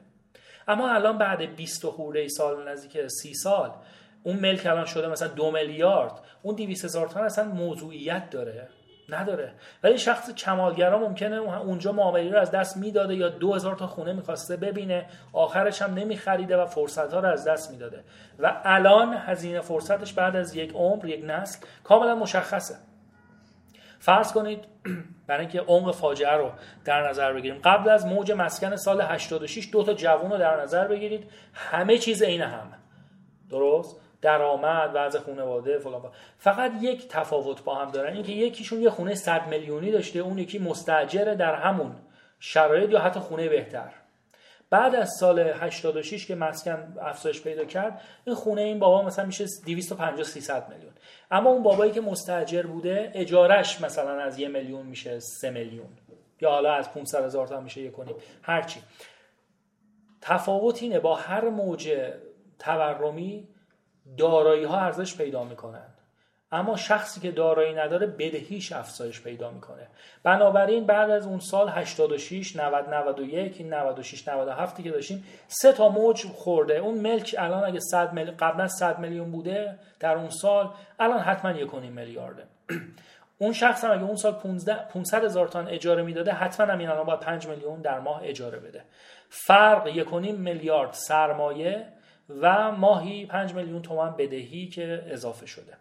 اما 0.68 0.94
الان 0.94 1.18
بعد 1.18 1.56
20 1.56 1.86
خورده 1.86 2.28
سال 2.28 2.68
نزدیک 2.68 3.08
30 3.08 3.34
سال 3.34 3.72
اون 4.24 4.36
ملک 4.36 4.66
الان 4.66 4.86
شده 4.86 5.08
مثلا 5.08 5.28
دو 5.28 5.52
میلیارد. 5.52 6.12
اون 6.42 6.56
200 6.56 6.86
هزار 6.86 7.08
تومن 7.08 7.26
اصلا 7.26 7.46
موضوعیت 7.46 8.30
داره. 8.30 8.68
نداره. 9.14 9.54
ولی 9.84 9.98
شخص 9.98 10.34
کمالگرا 10.34 11.00
ممکنه 11.00 11.36
اونجا 11.36 11.92
معامله 11.92 12.32
رو 12.32 12.40
از 12.40 12.52
دست 12.52 12.78
می‌داده 12.78 13.16
یا 13.16 13.30
دو 13.30 13.54
هزار 13.54 13.76
تا 13.76 13.88
خونه 13.88 14.14
می‌خواسته 14.14 14.58
ببینه 14.58 15.06
آخرش 15.34 15.82
هم 15.82 15.94
نمیخریده 15.94 16.58
و 16.58 16.66
فرصت 16.66 17.14
ها 17.14 17.20
رو 17.20 17.28
از 17.28 17.48
دست 17.48 17.72
می‌داده. 17.72 18.04
و 18.40 18.62
الان 18.64 19.14
هزینه 19.14 19.62
فرصتش 19.62 20.14
بعد 20.14 20.36
از 20.36 20.56
یک 20.56 20.72
عمر 20.74 21.06
یک 21.06 21.24
نسل 21.28 21.66
کاملا 21.84 22.16
مشخصه. 22.16 22.76
فرض 24.00 24.34
کنید 24.34 24.66
برای 25.28 25.42
اینکه 25.42 25.62
عمق 25.62 25.96
فاجعه 25.96 26.34
رو 26.34 26.52
در 26.86 27.10
نظر 27.10 27.34
بگیریم. 27.34 27.62
قبل 27.64 27.90
از 27.90 28.06
موج 28.06 28.32
مسکن 28.32 28.76
سال 28.76 29.02
86 29.02 29.70
دو 29.72 29.84
تا 29.84 29.94
جوون 29.94 30.32
رو 30.32 30.38
در 30.38 30.62
نظر 30.62 30.88
بگیرید. 30.88 31.32
همه 31.54 31.98
چیز 31.98 32.24
عین 32.24 32.42
هم 32.42 32.72
درست؟ 33.50 33.96
درآمد 34.22 34.92
وضع 34.94 35.20
خانواده 35.20 35.78
فلان 35.78 36.12
فقط 36.38 36.72
یک 36.82 37.08
تفاوت 37.08 37.64
با 37.64 37.76
هم 37.76 37.92
دارن 37.92 38.14
اینکه 38.14 38.32
یکیشون 38.32 38.82
یه 38.82 38.90
خونه 38.90 39.16
100 39.16 39.48
میلیونی 39.48 39.92
داشته 39.92 40.20
اون 40.20 40.38
یکی 40.38 40.60
مستاجره 40.60 41.36
در 41.36 41.56
همون 41.56 41.96
شرایط 42.40 42.90
یا 42.90 43.00
حتی 43.00 43.20
خونه 43.20 43.50
بهتر. 43.50 43.94
بعد 44.70 44.96
از 44.96 45.10
سال 45.20 45.40
86 45.40 46.26
که 46.26 46.36
مسکن 46.36 46.98
افزایش 47.02 47.42
پیدا 47.42 47.66
کرد 47.66 48.02
این 48.26 48.36
خونه 48.36 48.62
این 48.62 48.80
بابا 48.80 49.02
مثلا 49.02 49.26
میشه 49.26 49.46
250 49.66 50.24
300 50.24 50.70
میلیون. 50.70 50.92
اما 51.32 51.50
اون 51.50 51.64
بابایی 51.64 51.92
که 51.92 52.02
مستاجر 52.02 52.64
بوده 52.64 53.12
اجارش 53.14 53.82
مثلا 53.82 54.22
از 54.22 54.40
یه 54.40 54.48
میلیون 54.48 54.86
میشه 54.86 55.20
3 55.20 55.50
میلیون. 55.50 55.88
یا 56.42 56.50
حالا 56.50 56.74
از 56.74 56.94
500 56.94 57.26
هزار 57.26 57.48
تا 57.48 57.60
میشه 57.60 57.82
یک 57.82 57.92
کنیم 57.92 58.16
هرچی. 58.42 58.80
تفاوت 60.22 60.84
اینه 60.84 61.00
با 61.00 61.16
هر 61.16 61.50
موج 61.50 62.12
تورمی 62.60 63.48
دارایی 64.18 64.64
ها 64.64 64.80
ارزش 64.80 65.18
پیدا 65.18 65.44
می‌کنن. 65.44 65.86
اما 66.52 66.78
شخصی 66.78 67.20
که 67.20 67.32
دارایی 67.32 67.74
نداره 67.74 68.08
بدهیش 68.08 68.72
افزایش 68.72 69.22
پیدا 69.22 69.52
می‌کنه. 69.52 69.88
بنابراین 70.24 70.86
بعد 70.86 71.10
از 71.10 71.28
اون 71.28 71.40
سال 71.40 71.70
86 71.70 72.56
90 72.56 72.90
91 72.90 73.62
96 73.62 74.28
97 74.28 74.84
که 74.84 74.92
داشتیم 74.92 75.24
سه 75.48 75.74
تا 75.74 75.90
موج 75.90 76.26
خورده. 76.26 76.78
اون 76.78 76.98
ملک 76.98 77.36
الان 77.38 77.64
اگه 77.64 77.80
100 77.80 78.14
مل... 78.14 78.32
قبلا 78.40 78.68
100 78.68 79.00
میلیون 79.00 79.32
بوده 79.32 79.80
در 80.00 80.16
اون 80.16 80.30
سال 80.30 80.70
الان 81.00 81.20
حتما 81.20 81.52
یک 81.52 81.76
میلیارده. 81.76 82.44
اون 83.42 83.54
شخص 83.54 83.84
هم 83.84 83.92
اگه 83.92 84.04
اون 84.04 84.16
سال 84.16 84.34
500 84.94 85.24
هزار 85.24 85.48
تن 85.48 85.68
اجاره 85.68 86.04
می‌داده 86.04 86.32
حتما 86.32 86.74
هم 86.74 86.80
این 86.80 86.90
الان 86.90 87.06
باید 87.06 87.20
5 87.20 87.48
میلیون 87.48 87.82
در 87.82 88.00
ماه 88.00 88.22
اجاره 88.24 88.60
بده. 88.60 88.84
فرق 89.30 89.88
یک 89.88 90.14
میلیارد 90.14 90.94
سرمایه 90.94 91.86
و 92.42 92.72
ماهی 92.72 93.26
5 93.26 93.54
میلیون 93.54 93.82
تومان 93.82 94.16
بدهی 94.18 94.68
که 94.68 95.04
اضافه 95.08 95.46
شده. 95.46 95.74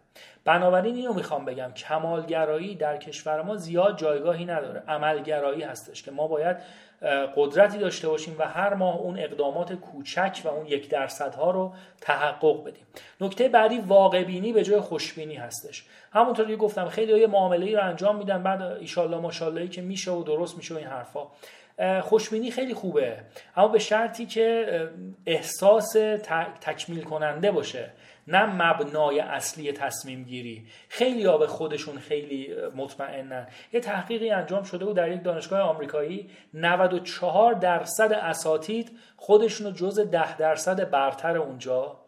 بنابراین 0.44 0.94
اینو 0.94 1.12
می‌خوام 1.12 1.44
بگم 1.44 1.72
کمالگرایی 1.72 2.74
در 2.74 2.96
کشور 2.96 3.42
ما 3.42 3.56
زیاد 3.56 3.98
جایگاهی 3.98 4.44
نداره. 4.44 4.82
عملگرایی 4.88 5.62
هستش 5.62 6.02
که 6.02 6.10
ما 6.10 6.26
باید 6.26 6.56
قدرتی 7.36 7.78
داشته 7.78 8.08
باشیم 8.08 8.36
و 8.38 8.42
هر 8.42 8.74
ماه 8.74 8.96
اون 8.96 9.18
اقدامات 9.18 9.72
کوچک 9.72 10.40
و 10.44 10.48
اون 10.48 10.66
یک 10.66 10.90
درصد 10.90 11.34
ها 11.34 11.50
رو 11.50 11.72
تحقق 12.00 12.64
بدیم. 12.64 12.86
نکته 13.20 13.48
بعدی 13.48 13.78
واقع 13.78 14.24
بینی 14.24 14.52
به 14.52 14.64
جای 14.64 14.80
خوشبینی 14.80 15.34
هستش. 15.34 15.84
همونطور 16.12 16.46
که 16.46 16.56
گفتم 16.56 16.88
خیلی 16.88 17.20
یه 17.20 17.26
معامله 17.26 17.66
ای 17.66 17.76
رو 17.76 17.82
انجام 17.82 18.16
میدن 18.16 18.42
بعد 18.42 18.62
ایشالله 18.62 19.16
ماشاءالله 19.16 19.68
که 19.68 19.82
میشه 19.82 20.10
و 20.10 20.22
درست 20.22 20.56
میشه 20.56 20.74
و 20.74 20.76
این 20.76 20.86
حرفا. 20.86 21.26
خوشبینی 22.02 22.50
خیلی 22.50 22.74
خوبه. 22.74 23.16
اما 23.56 23.68
به 23.68 23.78
شرطی 23.78 24.26
که 24.26 24.88
احساس 25.26 25.92
تکمیل 26.60 27.02
کننده 27.02 27.50
باشه 27.50 27.90
نه 28.28 28.46
مبنای 28.46 29.20
اصلی 29.20 29.72
تصمیم 29.72 30.24
گیری. 30.24 30.66
خیلی 30.88 31.24
ها 31.24 31.38
به 31.38 31.46
خودشون 31.46 31.98
خیلی 31.98 32.54
مطمئنن. 32.76 33.46
یه 33.72 33.80
تحقیقی 33.80 34.30
انجام 34.30 34.62
شده 34.62 34.84
بود 34.84 34.96
در 34.96 35.12
یک 35.12 35.22
دانشگاه 35.22 35.60
آمریکایی. 35.60 36.30
94 36.54 37.54
درصد 37.54 38.12
اساتید 38.12 38.98
خودشون 39.16 39.66
رو 39.66 39.72
جز 39.72 40.00
10 40.10 40.36
درصد 40.36 40.90
برتر 40.90 41.36
اونجا 41.36 42.00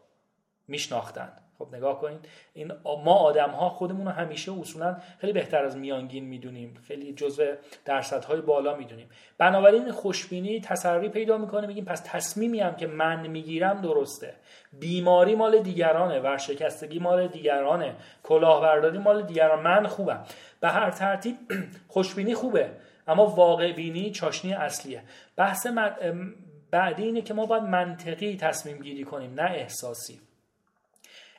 میشناختن. 0.68 1.32
خب 1.60 1.74
نگاه 1.74 2.00
کنید 2.00 2.28
این 2.54 2.72
ما 3.04 3.14
آدم 3.14 3.50
ها 3.50 3.68
خودمون 3.68 4.06
رو 4.06 4.12
همیشه 4.12 4.52
اصولا 4.52 4.96
خیلی 5.18 5.32
بهتر 5.32 5.64
از 5.64 5.76
میانگین 5.76 6.24
می‌دونیم. 6.24 6.74
خیلی 6.88 7.12
جزء 7.12 7.54
درصدهای 7.84 8.40
بالا 8.40 8.76
می‌دونیم. 8.76 9.08
بنابراین 9.38 9.92
خوشبینی 9.92 10.60
تسری 10.60 11.08
پیدا 11.08 11.38
می‌کنه 11.38 11.66
میگیم 11.66 11.84
پس 11.84 12.02
تصمیمی 12.06 12.60
هم 12.60 12.76
که 12.76 12.86
من 12.86 13.26
می‌گیرم 13.26 13.80
درسته. 13.80 14.34
بیماری 14.72 15.34
مال 15.34 15.58
دیگرانه 15.58 16.20
ورشکستگی 16.20 16.98
مال 16.98 17.28
دیگرانه. 17.28 17.94
کلاهبرداری 18.22 18.98
مال 18.98 19.22
دیگران. 19.22 19.62
من 19.62 19.86
خوبم. 19.86 20.24
به 20.60 20.68
هر 20.68 20.90
ترتیب 20.90 21.36
خوشبینی 21.88 22.34
خوبه 22.34 22.70
اما 23.08 23.26
واقع 23.26 23.72
بینی 23.72 24.10
چاشنی 24.10 24.52
اصلیه. 24.52 25.02
بحث 25.36 25.66
بعدی 26.70 27.02
اینه 27.02 27.22
که 27.22 27.34
ما 27.34 27.46
باید 27.46 27.62
منطقی 27.62 28.36
تصمیم 28.36 28.78
گیری 28.78 29.04
کنیم 29.04 29.34
نه 29.34 29.50
احساسی. 29.50 30.20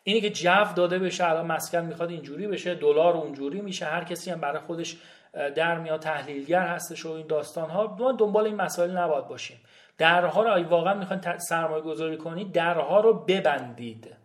اینی 0.03 0.21
که 0.21 0.29
جو 0.29 0.73
داده 0.75 0.99
بشه 0.99 1.29
الان 1.29 1.45
مسکن 1.45 1.85
می‌خواد 1.85 2.09
اینجوری 2.09 2.47
بشه 2.47 2.75
دلار 2.75 3.17
اونجوری 3.17 3.61
میشه 3.61 3.85
هر 3.85 4.03
کسی 4.03 4.31
هم 4.31 4.41
برای 4.41 4.59
خودش 4.59 4.97
در 5.55 5.79
میاد 5.79 5.99
تحلیلگر 5.99 6.67
هستش 6.67 7.05
و 7.05 7.11
این 7.11 7.27
داستان 7.27 7.69
ها 7.69 7.95
ما 7.99 8.11
دنبال 8.11 8.45
این 8.45 8.55
مسائل 8.55 8.97
نباید 8.97 9.27
باشیم. 9.27 9.57
درها 9.97 10.43
رو 10.43 10.63
واقعا 10.63 10.93
می‌خواین 10.93 11.37
سرمایه 11.37 11.83
گذاری 11.83 12.17
کنید 12.17 12.51
درها 12.51 12.99
رو 12.99 13.13
ببندید. 13.13 14.20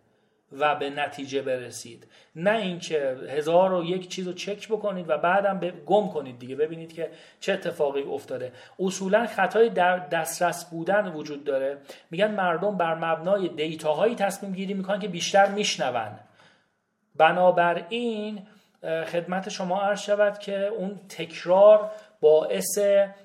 و 0.51 0.75
به 0.75 0.89
نتیجه 0.89 1.41
برسید. 1.41 2.07
نه 2.35 2.57
اینکه 2.57 3.17
هزار 3.29 3.73
و 3.73 3.83
یک 3.83 4.09
چیز 4.09 4.27
رو 4.27 4.33
چک 4.33 4.67
بکنید 4.67 5.09
و 5.09 5.17
بعدم 5.17 5.59
گم 5.85 6.07
کنید 6.07 6.39
دیگه. 6.39 6.55
ببینید 6.55 6.93
که 6.93 7.11
چه 7.39 7.53
اتفاقی 7.53 8.03
افتاده. 8.03 8.51
اصولا 8.79 9.25
خطای 9.25 9.69
در 9.69 9.97
دسترس 9.97 10.69
بودن 10.69 11.07
وجود 11.07 11.43
داره. 11.43 11.77
میگن 12.11 12.31
مردم 12.31 12.77
بر 12.77 12.95
مبنای 12.95 13.47
data 13.47 13.86
هایی 13.86 14.15
تصمیم 14.15 14.53
گیری 14.53 14.73
می‌کنن 14.73 14.99
که 14.99 15.07
بیشتر 15.07 15.47
میشنون. 15.47 16.19
بنابراین 17.15 18.47
خدمت 18.83 19.49
شما 19.49 19.81
عرض 19.81 20.01
شود 20.01 20.39
که 20.39 20.59
اون 20.67 20.99
تکرار 21.09 21.91
باعث 22.21 22.79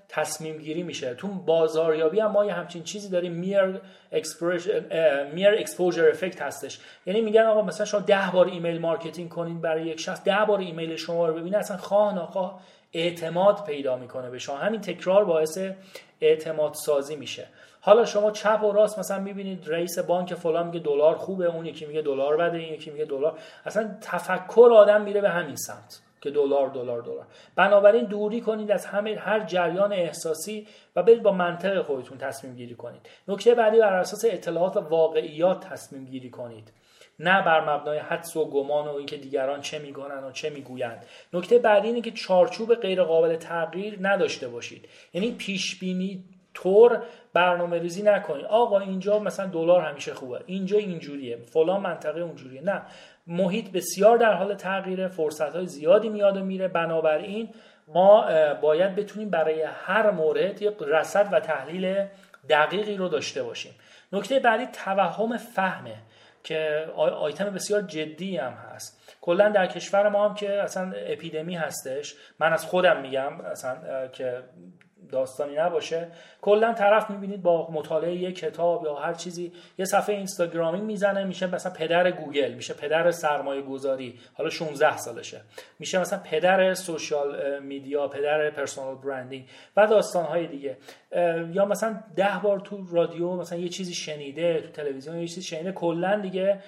تصمیم 0.08 0.58
گیری 0.58 0.82
میشه. 0.82 1.14
تو 1.14 1.28
بازاریابی 1.28 2.20
هم 2.20 2.30
ما 2.30 2.44
یه 2.44 2.52
همچین 2.52 2.82
چیزی 2.82 3.08
داریم. 3.08 3.32
mere 3.32 3.80
mere 5.34 5.54
exposure 5.54 6.08
effect 6.08 6.42
هستش. 6.42 6.80
یعنی 7.06 7.20
میگن 7.20 7.42
آقا 7.42 7.62
مثلا 7.62 7.86
شما 7.86 8.00
ده 8.00 8.30
بار 8.32 8.46
email 8.46 8.80
marketing 8.80 9.28
کنین 9.28 9.60
برای 9.60 9.86
یک 9.86 10.00
شخص 10.00 10.24
ده 10.24 10.44
بار 10.48 10.58
ایمیل 10.58 10.96
شما 10.96 11.28
رو 11.28 11.34
ببینه 11.34 11.58
اصلا 11.58 11.76
خواه 11.76 12.14
ناخواه 12.14 12.60
اعتماد 12.92 13.64
پیدا 13.64 13.96
می‌کنه 13.96 14.30
به 14.30 14.38
شما. 14.38 14.56
همین 14.56 14.80
تکرار 14.80 15.24
باعث 15.24 15.58
اعتماد 16.20 16.74
سازی 16.74 17.16
میشه. 17.16 17.46
حالا 17.80 18.04
شما 18.04 18.30
چپ 18.30 18.62
و 18.64 18.72
راست 18.72 18.98
مثلا 18.98 19.18
می‌بینید 19.18 19.64
رئیس 19.66 19.98
بانک 19.98 20.34
فلان 20.34 20.66
میگه 20.66 20.80
دلار 20.80 21.14
خوبه 21.14 21.44
اون 21.46 21.66
یکی 21.66 21.86
میگه 21.86 22.02
دلار 22.02 22.36
بده 22.36 22.58
این 22.58 22.74
یکی 22.74 22.90
میگه 22.90 23.04
دلار. 23.04 23.38
اصلا 23.66 23.96
تفکر 24.00 24.70
آدم 24.74 25.02
میره 25.02 25.20
به 25.20 25.30
همین 25.30 25.56
سمت. 25.56 26.00
که 26.22 26.30
دلار 26.30 26.68
دلار 26.68 27.02
دلار. 27.02 27.26
بنابراین 27.56 28.04
دوری 28.04 28.40
کنید 28.40 28.70
از 28.70 28.86
همه 28.86 29.16
هر 29.16 29.40
جریان 29.40 29.92
احساسی 29.92 30.66
و 30.96 31.02
برید 31.02 31.22
با 31.22 31.32
منطق 31.32 31.82
خودتون 31.82 32.18
تصمیم 32.18 32.54
گیری 32.54 32.74
کنید. 32.74 33.08
نکته 33.28 33.54
بعدی 33.54 33.78
بر 33.78 33.92
اساس 33.92 34.24
اطلاعات 34.24 34.76
و 34.76 34.80
واقعیات 34.80 35.60
تصمیم 35.60 36.04
گیری 36.04 36.30
کنید. 36.30 36.72
نه 37.18 37.42
بر 37.42 37.74
مبنای 37.74 37.98
حدس 37.98 38.36
و 38.36 38.44
گمان 38.44 38.88
و 38.88 38.94
اینکه 38.94 39.16
دیگران 39.16 39.60
چه 39.60 39.78
میگنن 39.78 40.24
و 40.24 40.32
چه 40.32 40.50
می‌گویند. 40.50 41.06
نکته 41.32 41.58
بعدی 41.58 41.88
اینه 41.88 42.00
که 42.00 42.10
چارچوب 42.10 42.74
غیر 42.74 43.02
قابل 43.02 43.36
تغییر 43.36 43.98
نداشته 44.00 44.48
باشید. 44.48 44.88
یعنی 45.12 45.32
پیش 45.32 45.78
بینی 45.78 46.24
طور 46.54 47.02
برنامه 47.32 47.78
ریزی 47.78 48.02
نکنید. 48.02 48.44
آقا 48.44 48.78
اینجا 48.78 49.18
مثلا 49.18 49.46
دلار 49.46 49.80
همیشه 49.80 50.14
خوبه. 50.14 50.40
اینجا 50.46 50.78
اینجوریه. 50.78 51.36
فلان 51.36 51.80
منطقه 51.80 52.20
اونجوریه. 52.20 52.62
نه. 52.62 52.82
محیط 53.26 53.72
بسیار 53.72 54.18
در 54.18 54.32
حال 54.32 54.54
تغییره 54.54 55.08
فرصت 55.08 55.56
های 55.56 55.66
زیادی 55.66 56.08
میاد 56.08 56.36
و 56.36 56.44
میره. 56.44 56.68
بنابراین 56.68 57.48
ما 57.88 58.26
باید 58.54 58.94
بتونیم 58.94 59.30
برای 59.30 59.62
هر 59.62 60.10
مورد 60.10 60.62
یک 60.62 60.74
رصد 60.80 61.28
و 61.32 61.40
تحلیل 61.40 62.06
دقیقی 62.48 62.96
رو 62.96 63.08
داشته 63.08 63.42
باشیم. 63.42 63.72
نکته 64.12 64.40
بعدی 64.40 64.66
توهم 64.66 65.36
فهمه 65.36 65.94
که 66.44 66.86
آیتم 66.96 67.50
بسیار 67.50 67.82
جدی 67.82 68.36
هم 68.36 68.52
هست. 68.52 69.16
کلا 69.20 69.48
در 69.48 69.66
کشور 69.66 70.08
ما 70.08 70.28
هم 70.28 70.34
که 70.34 70.62
اصلا 70.62 70.92
اپیدمی 70.96 71.54
هستش. 71.54 72.14
من 72.38 72.52
از 72.52 72.64
خودم 72.64 73.00
میگم 73.00 73.40
اصلا 73.40 74.08
که 74.08 74.42
داستانی 75.10 75.56
نباشه. 75.56 76.08
کلا 76.40 76.72
طرف 76.72 77.10
می‌بینید 77.10 77.42
با 77.42 77.70
مطالعه 77.70 78.14
یک 78.14 78.38
کتاب 78.38 78.84
یا 78.84 78.94
هر 78.94 79.14
چیزی 79.14 79.52
یه 79.78 79.84
صفحه 79.84 80.16
اینستاگرامی 80.16 80.80
می‌زنه 80.80 81.24
میشه 81.24 81.54
مثلا 81.54 81.72
پدر 81.72 82.10
گوگل 82.10 82.52
میشه 82.52 82.74
پدر 82.74 83.10
سرمایه 83.10 83.62
گذاری 83.62 84.18
حالا 84.34 84.50
16 84.50 84.96
سالشه. 84.96 85.40
میشه 85.78 85.98
مثلا 85.98 86.18
پدر 86.18 86.74
social 86.74 87.58
media 87.62 88.08
پدر 88.08 88.50
personal 88.50 88.94
branding 88.94 89.48
و 89.76 89.86
داستان 89.86 90.24
های 90.24 90.46
دیگه 90.46 90.76
یا 91.52 91.64
مثلا 91.64 92.00
ده 92.16 92.40
بار 92.42 92.60
تو 92.60 92.86
رادیو 92.90 93.36
مثلا 93.36 93.58
یه 93.58 93.68
چیزی 93.68 93.94
شنیده 93.94 94.60
تو 94.60 94.68
تلویزیون 94.68 95.18
یه 95.18 95.28
چیزی 95.28 95.42
شنیده 95.42 95.72
کلا 95.72 96.20
دیگه 96.20 96.58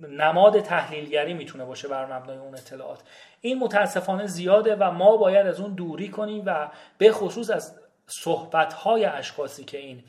نماد 0.00 0.60
تحلیلگری 0.60 1.34
می‌تونه 1.34 1.64
باشه 1.64 1.88
بر 1.88 2.16
مبنای 2.16 2.36
اون 2.36 2.54
اطلاعات. 2.54 3.00
این 3.40 3.58
متاسفانه 3.58 4.26
زیاده 4.26 4.76
و 4.76 4.90
ما 4.90 5.16
باید 5.16 5.46
از 5.46 5.60
اون 5.60 5.74
دوری 5.74 6.08
کنیم 6.08 6.42
و 6.46 6.68
به 6.98 7.12
خصوص 7.12 7.50
از 7.50 7.80
صحبت 8.06 8.72
های 8.72 9.04
اشخاصی 9.04 9.64
که 9.64 9.78
این 9.78 10.02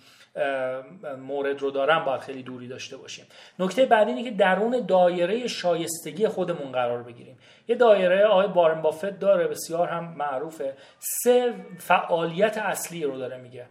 مورد 1.18 1.62
رو 1.62 1.72
دارن 1.72 2.06
باید 2.06 2.22
خیلی 2.22 2.44
دوری 2.44 2.68
داشته 2.68 2.98
باشیم. 2.98 3.26
نکته 3.60 3.86
بعدی 3.86 4.12
اینه 4.12 4.24
که 4.24 4.32
درون 4.32 4.86
دایره 4.86 5.48
شایستگی 5.48 6.28
خودمون 6.28 6.72
قرار 6.72 7.04
بگیریم. 7.04 7.38
یه 7.68 7.76
دایره 7.76 8.26
آقای 8.26 8.48
بارن 8.48 8.82
بافت 8.82 9.20
داره 9.20 9.48
بسیار 9.48 9.88
هم 9.88 10.04
معروفه. 10.18 10.74
سه 11.00 11.54
فعالیت 11.80 12.58
اصلی 12.58 13.04
رو 13.04 13.18
داره 13.18 13.38
میگه. 13.38 13.66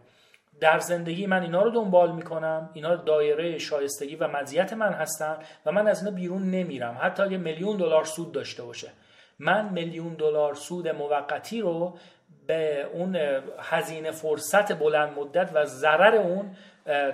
در 0.61 0.79
زندگی 0.79 1.27
من 1.27 1.43
اینا 1.43 1.63
رو 1.63 1.71
دنبال 1.71 2.13
می‌کنم 2.13 2.71
اینا 2.75 2.97
دایره 2.97 3.59
شایستگی 3.59 4.17
و 4.17 4.29
مزیت 4.29 4.73
من 4.73 4.93
هستن 4.93 5.37
و 5.67 5.73
من 5.73 5.89
از 5.89 6.05
اینا 6.05 6.17
بیرون 6.17 6.51
نمیرم. 6.51 6.99
حتی 7.01 7.23
اگه 7.23 7.37
میلیون 7.37 7.77
دلار 7.77 8.05
سود 8.05 8.33
داشته 8.33 8.63
باشه. 8.63 8.89
من 9.39 9.69
میلیون 9.69 10.15
دلار 10.15 10.55
سود 10.55 10.89
موقتی 10.89 11.61
رو 11.61 11.99
به 12.47 12.87
اون 12.93 13.19
هزینه 13.59 14.11
فرصت 14.11 14.79
بلند 14.79 15.19
مدت 15.19 15.51
و 15.55 15.65
ضرر 15.65 16.15
اون 16.15 16.51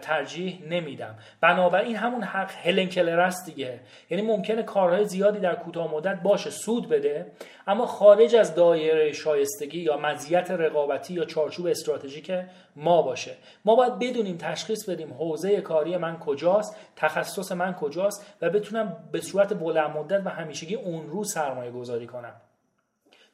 ترجیح 0.02 0.62
نمیدم. 0.68 1.14
بنابراین 1.40 1.96
همون 1.96 2.22
حق 2.22 2.50
هلن 2.50 2.86
کلر 2.86 3.20
است 3.20 3.46
دیگه. 3.46 3.80
یعنی 4.10 4.22
ممکنه 4.22 4.62
کارهای 4.62 5.04
زیادی 5.04 5.38
در 5.38 5.54
کوتاه 5.54 5.94
مدت 5.94 6.22
باشه 6.22 6.50
سود 6.50 6.88
بده 6.88 7.32
اما 7.66 7.86
خارج 7.86 8.34
از 8.34 8.54
دایره 8.54 9.12
شایستگی 9.12 9.80
یا 9.80 9.96
مزیت 9.96 10.50
رقابتی 10.50 11.14
یا 11.14 11.24
چارچوب 11.24 11.66
استراتژیک 11.66 12.32
ما 12.76 13.02
باشه. 13.02 13.34
ما 13.64 13.74
باید 13.74 13.98
بدونیم 13.98 14.36
تشخیص 14.36 14.88
بدیم 14.88 15.12
حوزه 15.12 15.60
کاری 15.60 15.96
من 15.96 16.18
کجاست 16.18 16.76
تخصص 16.96 17.52
من 17.52 17.74
کجاست 17.74 18.26
و 18.42 18.50
بتونم 18.50 18.96
به 19.12 19.20
صورت 19.20 19.54
بلند 19.54 19.96
مدت 19.96 20.22
و 20.26 20.28
همیشگی 20.28 20.74
اون 20.74 21.10
رو 21.10 21.24
سرمایه 21.24 21.70
گذاری 21.70 22.06
کنم. 22.06 22.34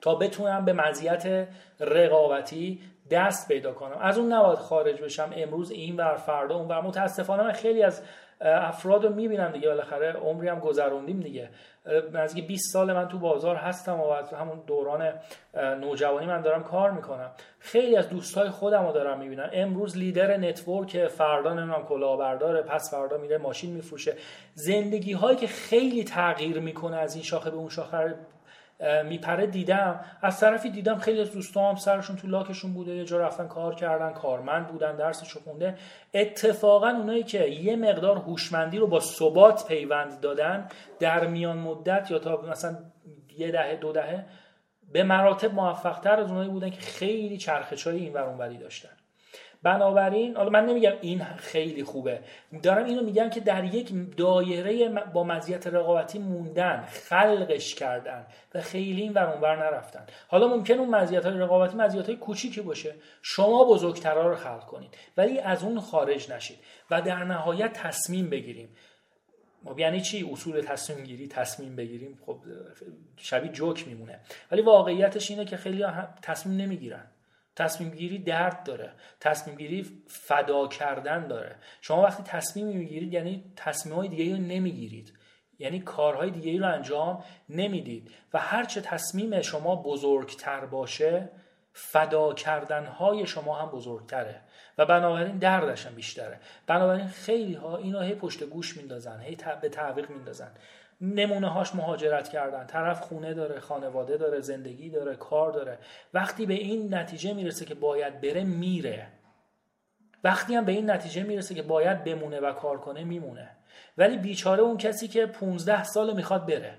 تا 0.02 0.14
بتونم 0.14 0.64
به 0.64 0.72
مزیت 0.72 1.48
رقابتی 1.80 2.80
دست 3.12 3.48
پیدا 3.48 3.72
کنم. 3.72 3.98
از 4.00 4.18
اون 4.18 4.32
نباید 4.32 4.58
خارج 4.58 5.00
بشم. 5.02 5.30
امروز 5.36 5.70
این 5.70 5.96
ور 5.96 6.14
فردا 6.14 6.56
اون 6.56 6.68
ور. 6.68 6.80
متاسفانه 6.80 7.42
من 7.42 7.52
خیلی 7.52 7.82
از 7.82 8.02
افراد 8.40 9.04
رو 9.04 9.14
می‌بینم 9.14 9.52
دیگه. 9.52 9.68
بالاخره 9.68 10.12
عمری 10.12 10.48
هم 10.48 10.58
گذروندیم 10.58 11.20
دیگه. 11.20 11.48
نزدیک 12.12 12.46
20 12.46 12.72
سال 12.72 12.92
من 12.92 13.08
تو 13.08 13.18
بازار 13.18 13.56
هستم 13.56 14.00
و 14.00 14.06
از 14.06 14.32
همون 14.32 14.62
دوران 14.66 15.12
نوجوانی 15.54 16.26
من 16.26 16.40
دارم 16.40 16.64
کار 16.64 16.90
می‌کنم. 16.90 17.30
خیلی 17.58 17.96
از 17.96 18.08
دوستای 18.08 18.50
خودم 18.50 18.86
رو 18.86 18.92
دارم 18.92 19.18
می‌بینم. 19.18 19.50
امروز 19.52 19.96
leader 19.96 20.36
network 20.36 21.06
فردا 21.06 21.54
نمی‌دونم 21.54 21.82
کلاهبرداره 21.82 22.62
پس 22.62 22.90
فردا 22.94 23.16
میره 23.16 23.38
ماشین 23.38 23.72
میفروشه. 23.72 24.14
زندگی 24.54 25.12
هایی 25.12 25.36
که 25.36 25.46
خیلی 25.46 26.04
تغییر 26.04 26.60
می‌کنه 26.60 26.96
از 26.96 27.14
این 27.14 27.24
شاخه 27.24 27.50
به 27.50 27.56
اون 27.56 27.68
شاخه 27.68 28.14
میپره 29.04 29.46
دیدم. 29.46 30.00
از 30.22 30.40
طرفی 30.40 30.70
دیدم 30.70 30.98
خیلی 30.98 31.20
از 31.20 31.32
دوستام 31.32 31.76
سرشون 31.76 32.16
تو 32.16 32.28
لاکشون 32.28 32.74
بوده 32.74 32.94
یه 32.94 33.04
جا 33.04 33.18
رفتن 33.18 33.48
کار 33.48 33.74
کردن 33.74 34.12
کارمند 34.12 34.66
بودن 34.66 34.96
درسشو 34.96 35.40
خونده 35.40 35.78
اتفاقا 36.14 36.88
اونایی 36.88 37.22
که 37.22 37.48
یه 37.48 37.76
مقدار 37.76 38.16
هوشمندی 38.16 38.78
رو 38.78 38.86
با 38.86 39.00
ثبات 39.00 39.66
پیوند 39.68 40.20
دادن 40.20 40.68
در 40.98 41.26
میان 41.26 41.58
مدت 41.58 42.10
یا 42.10 42.18
تا 42.18 42.40
مثلا 42.50 42.76
یه 43.38 43.50
دهه 43.50 43.76
دو 43.76 43.92
دهه 43.92 44.24
به 44.92 45.02
مراتب 45.02 45.54
موفقتر 45.54 46.20
از 46.20 46.30
اونایی 46.30 46.50
بودن 46.50 46.70
که 46.70 46.80
خیلی 46.80 47.38
چرخشای 47.38 47.96
این 47.96 48.12
ور 48.12 48.22
اونوری 48.22 48.58
داشتن. 48.58 49.01
بنابراین 49.62 50.36
حالا 50.36 50.50
من 50.50 50.66
نمیگم 50.66 50.92
این 51.00 51.24
خیلی 51.24 51.84
خوبه. 51.84 52.20
دارم 52.62 52.84
اینو 52.84 53.02
میگم 53.02 53.30
که 53.30 53.40
در 53.40 53.64
یک 53.64 54.16
دایره 54.16 54.88
با 54.88 55.24
مزیت 55.24 55.66
رقابتی 55.66 56.18
موندن 56.18 56.84
خلقش 57.08 57.74
کردن 57.74 58.26
و 58.54 58.60
خیلی 58.60 59.02
این 59.02 59.12
ور 59.12 59.30
اونور 59.30 59.56
نرفتن. 59.56 60.06
حالا 60.28 60.48
ممکن 60.48 60.74
اون 60.74 60.88
مزیت 60.88 61.26
های 61.26 61.38
رقابتی 61.38 61.76
مزیت 61.76 62.06
های 62.06 62.16
کوچیکی 62.16 62.60
باشه. 62.60 62.94
شما 63.22 63.64
بزرگترا 63.64 64.28
رو 64.28 64.36
خلق 64.36 64.64
کنید 64.66 64.94
ولی 65.16 65.38
از 65.38 65.62
اون 65.62 65.80
خارج 65.80 66.32
نشید 66.32 66.58
و 66.90 67.02
در 67.02 67.24
نهایت 67.24 67.72
تصمیم 67.72 68.30
بگیریم. 68.30 68.68
خب 69.64 69.78
یعنی 69.78 70.00
چی؟ 70.00 70.28
اصول 70.32 70.60
تصمیم 70.60 71.04
گیری 71.04 71.28
تصمیم 71.28 71.76
بگیریم. 71.76 72.18
خب 72.26 72.38
شبیه 73.16 73.52
جوک 73.52 73.88
میمونه. 73.88 74.20
ولی 74.50 74.62
واقعیتش 74.62 75.30
اینه 75.30 75.44
که 75.44 75.56
خیلی 75.56 75.84
تصمیم 76.22 76.60
نمی‌گیرن. 76.60 77.04
تصمیم 77.56 77.90
گیری 77.90 78.18
درد 78.18 78.64
داره 78.64 78.92
تصمیم 79.20 79.56
گیری 79.56 80.02
فدا 80.08 80.68
کردن 80.68 81.26
داره. 81.26 81.56
شما 81.80 82.02
وقتی 82.02 82.22
تصمیم 82.22 82.66
می‌گیرید 82.66 83.12
یعنی 83.12 83.52
تصمیم 83.56 83.94
های 83.94 84.08
دیگه 84.08 84.36
رو 84.36 84.42
نمی‌گیرید. 84.42 85.18
یعنی 85.58 85.80
کارهای 85.80 86.30
دیگه 86.30 86.60
رو 86.60 86.72
انجام 86.72 87.24
نمی‌دید. 87.48 88.10
و 88.34 88.38
هرچه 88.38 88.80
تصمیم 88.80 89.42
شما 89.42 89.76
بزرگتر 89.76 90.66
باشه 90.66 91.30
فدا 91.72 92.34
کردنهای 92.34 93.26
شما 93.26 93.54
هم 93.54 93.68
بزرگتره. 93.70 94.40
و 94.78 94.86
بنابراین 94.86 95.38
دردش 95.38 95.86
هم 95.86 95.94
بیشتره. 95.94 96.40
بنابراین 96.66 97.06
خیلی 97.06 97.54
ها 97.54 97.76
اینو 97.76 98.00
هی 98.00 98.14
پشت 98.14 98.44
گوش 98.44 98.76
میندازن 98.76 99.20
هی 99.20 99.36
به 99.62 99.68
تعویق 99.68 100.10
میندازن. 100.10 100.50
نمونه 101.00 101.48
هاش 101.48 101.74
مهاجرت 101.74 102.28
کردن. 102.28 102.66
طرف 102.66 103.00
خونه 103.00 103.34
داره 103.34 103.60
خانواده 103.60 104.16
داره 104.16 104.40
زندگی 104.40 104.90
داره 104.90 105.16
کار 105.16 105.52
داره. 105.52 105.78
وقتی 106.14 106.46
به 106.46 106.54
این 106.54 106.94
نتیجه 106.94 107.32
می‌رسه 107.32 107.64
که 107.64 107.74
باید 107.74 108.20
بره 108.20 108.44
میره. 108.44 109.06
وقتی 110.24 110.54
هم 110.54 110.64
به 110.64 110.72
این 110.72 110.90
نتیجه 110.90 111.22
می‌رسه 111.22 111.54
که 111.54 111.62
باید 111.62 112.04
بمونه 112.04 112.40
و 112.40 112.52
کار 112.52 112.78
کنه 112.78 113.04
میمونه. 113.04 113.50
ولی 113.98 114.18
بیچاره 114.18 114.62
اون 114.62 114.76
کسی 114.76 115.08
که 115.08 115.26
15 115.26 115.84
سال 115.84 116.16
می‌خواد 116.16 116.46
بره. 116.46 116.74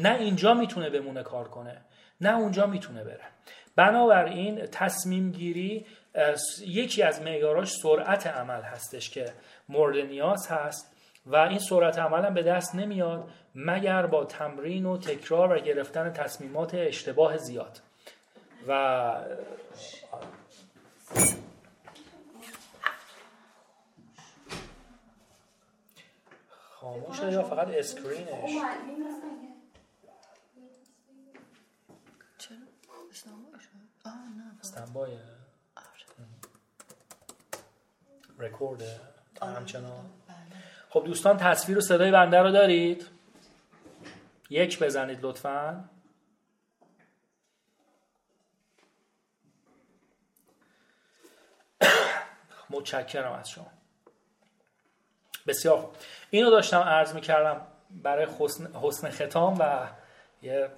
نه 0.00 0.14
اینجا 0.14 0.54
می‌تونه 0.54 0.90
بمونه 0.90 1.22
کار 1.22 1.48
کنه. 1.48 1.84
نه 2.20 2.36
اونجا 2.36 2.66
می‌تونه 2.66 3.04
بره. 3.04 3.24
بنابراین 3.76 4.66
تصمیم 4.66 5.32
گیری 5.32 5.86
یکی 6.66 7.02
از 7.02 7.22
معیاراش 7.22 7.72
سرعت 7.72 8.26
عمل 8.26 8.62
هستش 8.62 9.10
که 9.10 9.32
مورد 9.68 9.96
نیاز 9.96 10.48
هست. 10.50 10.91
و 11.26 11.36
این 11.36 11.58
سرعت 11.58 11.98
عمل 11.98 12.24
هم 12.24 12.34
به 12.34 12.42
دست 12.42 12.74
نمیاد 12.74 13.30
مگر 13.54 14.06
با 14.06 14.24
تمرین 14.24 14.86
و 14.86 14.98
تکرار 14.98 15.56
و 15.56 15.60
گرفتن 15.60 16.12
تصمیمات 16.12 16.74
اشتباه 16.74 17.36
زیاد. 17.36 17.80
و 18.68 19.14
خاموشه 26.58 27.32
یا 27.32 27.42
فقط 27.42 27.68
اسکرینش؟ 27.68 28.50
چرا؟ 32.38 32.56
استنبایه 34.60 35.18
رکورده 38.38 39.00
همچنان. 39.42 40.10
خب 40.92 41.04
دوستان 41.04 41.36
تصویر 41.36 41.78
و 41.78 41.80
صدای 41.80 42.10
بنده 42.10 42.38
رو 42.38 42.50
دارید؟ 42.50 43.06
یک 44.50 44.78
بزنید 44.82 45.18
لطفا. 45.22 45.84
متشکرم 52.70 53.32
از 53.32 53.50
شما. 53.50 53.66
بسیار 55.46 55.90
اینو 56.30 56.50
داشتم 56.50 56.80
عرض 56.80 57.14
می‌کردم 57.14 57.66
برای 57.90 58.26
حسن, 58.38 58.74
حسن 58.82 59.10
ختام 59.10 59.56
و 59.58 59.86
یه 60.42 60.68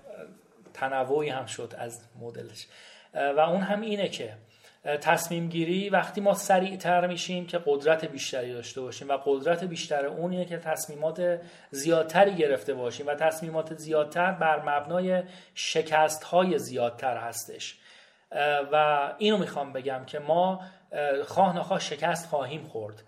تنوعی 0.75 1.29
هم 1.29 1.47
شد 1.47 1.75
از 1.79 2.01
مدلش. 2.21 2.67
و 3.15 3.41
اون 3.41 3.61
هم 3.61 3.81
اینه 3.81 4.09
که 4.09 4.37
تصمیم 4.85 5.49
گیری 5.49 5.91
وقتی 5.91 6.21
ما 6.21 6.35
سریعتر 6.35 7.07
میشیم 7.07 7.47
که 7.47 7.61
قدرت 7.67 8.05
بیشتری 8.05 8.53
داشته 8.53 8.81
باشیم 8.81 9.09
و 9.09 9.19
قدرت 9.25 9.65
بیشتر 9.65 10.07
اون 10.07 10.31
اینه 10.31 10.45
که 10.45 10.57
تصمیمات 10.57 11.41
زیادتری 11.71 12.35
گرفته 12.35 12.75
باشیم 12.75 13.07
و 13.07 13.15
تصمیمات 13.15 13.75
زیادتر 13.75 14.33
بر 14.33 14.63
مبنای 14.63 15.23
شکست 15.55 16.25
های 16.25 16.59
زیادتر 16.59 17.17
هستش. 17.17 17.79
و 18.73 19.13
اینو 19.19 19.39
می‌خوام 19.39 19.73
بگم 19.73 20.05
که 20.07 20.19
ما 20.19 20.61
خواه 21.25 21.57
نخواه 21.57 21.81
شکست 21.81 22.29
خواهیم 22.29 22.63
خورد. 22.63 23.03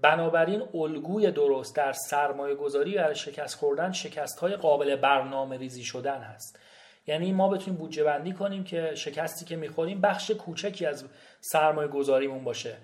بنابراین 0.00 0.62
الگوی 0.74 1.30
درست 1.30 1.76
در 1.76 1.92
سرمایه 1.92 2.54
گذاری 2.54 2.98
و 2.98 3.14
شکست 3.14 3.58
خوردن 3.58 3.92
شکست 3.92 4.38
های 4.38 4.56
قابل 4.56 4.96
برنامه 4.96 5.56
ریزی 5.56 5.84
شدن 5.84 6.20
هست. 6.20 6.58
یعنی 7.06 7.32
ما 7.32 7.48
بتونیم 7.48 7.78
بودجه 7.78 8.04
بندی 8.04 8.32
کنیم 8.32 8.64
که 8.64 8.94
شکستی 8.94 9.44
که 9.44 9.56
می‌خوریم 9.56 10.00
بخش 10.00 10.30
کوچکی 10.30 10.86
از 10.86 11.04
سرمایه 11.40 11.88
گذاریمون 11.88 12.44
باشه. 12.44 12.76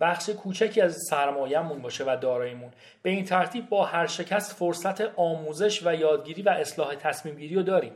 بخش 0.00 0.30
کوچکی 0.30 0.80
از 0.80 0.96
سرمایهمون 1.10 1.82
باشه 1.82 2.04
و 2.04 2.16
داراییمون. 2.20 2.70
به 3.02 3.10
این 3.10 3.24
ترتیب 3.24 3.68
با 3.68 3.84
هر 3.84 4.06
شکست 4.06 4.52
فرصت 4.52 5.00
آموزش 5.00 5.86
و 5.86 5.94
یادگیری 5.94 6.42
و 6.42 6.48
اصلاح 6.48 6.94
تصمیم 6.94 7.34
گیری 7.34 7.54
رو 7.54 7.62
داریم. 7.62 7.92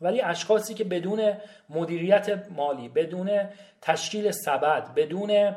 ولی 0.00 0.20
اشخاصی 0.20 0.74
که 0.74 0.84
بدون 0.84 1.32
مدیریت 1.70 2.46
مالی 2.56 2.88
بدون 2.88 3.30
تشکیل 3.82 4.30
سبد 4.30 4.94
بدون 4.94 5.54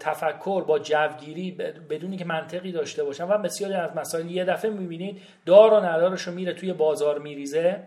تفکر 0.00 0.64
با 0.64 0.78
جوگیری 0.78 1.50
بدون 1.90 2.16
که 2.16 2.24
منطقی 2.24 2.72
داشته 2.72 3.04
باشن 3.04 3.24
و 3.24 3.38
بسیاری 3.38 3.74
از 3.74 3.96
مسائل 3.96 4.30
یه 4.30 4.44
دفعه 4.44 4.70
می‌بینید 4.70 5.22
دار 5.46 5.72
و 5.72 5.84
ندارش 5.84 6.22
رو 6.22 6.34
میره 6.34 6.52
توی 6.52 6.72
بازار 6.72 7.18
میریزه. 7.18 7.82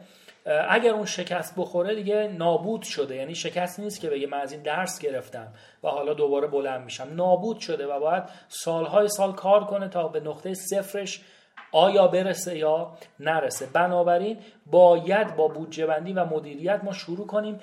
اگر 0.69 0.91
اون 0.91 1.05
شکست 1.05 1.53
بخوره 1.57 1.95
دیگه 1.95 2.27
نابود 2.37 2.81
شده. 2.81 3.15
یعنی 3.15 3.35
شکست 3.35 3.79
نیست 3.79 4.01
که 4.01 4.09
بگه 4.09 4.27
من 4.27 4.41
از 4.41 4.51
این 4.51 4.61
درس 4.61 4.99
گرفتم 4.99 5.47
و 5.83 5.89
حالا 5.89 6.13
دوباره 6.13 6.47
بلند 6.47 6.83
میشم. 6.83 7.07
نابود 7.11 7.59
شده 7.59 7.87
و 7.87 7.99
باید 7.99 8.23
سالهای 8.47 9.07
سال 9.07 9.33
کار 9.33 9.63
کنه 9.63 9.87
تا 9.87 10.07
به 10.07 10.19
نقطه 10.19 10.53
صفرش 10.53 11.21
آیا 11.71 12.07
برسه 12.07 12.57
یا 12.57 12.91
نرسه. 13.19 13.65
بنابراین 13.73 14.37
باید 14.65 15.35
با 15.35 15.47
بودجه 15.47 15.85
بندی 15.85 16.13
و 16.13 16.25
مدیریت 16.25 16.79
ما 16.83 16.93
شروع 16.93 17.27
کنیم 17.27 17.59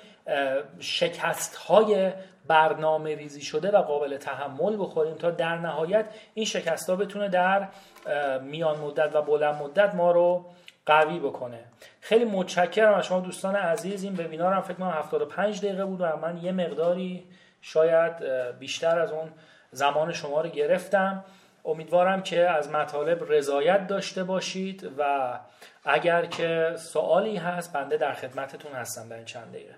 شکست 0.79 1.55
های 1.55 2.11
برنامه 2.47 3.15
ریزی 3.15 3.41
شده 3.41 3.71
و 3.71 3.81
قابل 3.81 4.17
تحمل 4.17 4.77
بخوریم 4.79 5.15
تا 5.15 5.31
در 5.31 5.57
نهایت 5.57 6.05
این 6.33 6.45
شکست 6.45 6.89
ها 6.89 6.95
بتونه 6.95 7.29
در 7.29 7.67
میان 8.41 8.79
مدت 8.79 9.15
و 9.15 9.21
بلند 9.21 9.63
مدت 9.63 9.95
ما 9.95 10.11
رو 10.11 10.45
قوی 10.87 11.19
بکنه. 11.19 11.59
خیلی 12.01 12.25
متشکرم 12.25 12.93
از 12.93 13.05
شما 13.05 13.19
دوستان 13.19 13.55
عزیز. 13.55 14.03
این 14.03 14.13
وبینار 14.13 14.61
فکر 14.61 14.73
کنم 14.73 14.89
75 14.89 15.65
دقیقه 15.65 15.85
بود 15.85 16.01
و 16.01 16.17
من 16.17 16.37
یه 16.37 16.51
مقداری 16.51 17.23
شاید 17.61 18.13
بیشتر 18.59 18.99
از 18.99 19.11
اون 19.11 19.29
زمان 19.71 20.13
شما 20.13 20.41
رو 20.41 20.49
گرفتم. 20.49 21.25
امیدوارم 21.65 22.23
که 22.23 22.49
از 22.49 22.69
مطالب 22.69 23.31
رضایت 23.31 23.87
داشته 23.87 24.23
باشید 24.23 24.91
و 24.97 25.33
اگر 25.85 26.25
که 26.25 26.73
سوالی 26.77 27.35
هست 27.35 27.73
بنده 27.73 27.97
در 27.97 28.13
خدمتتون 28.13 28.71
هستم 28.71 29.09
در 29.09 29.15
این 29.15 29.25
چند 29.25 29.51
دقیقه. 29.51 29.75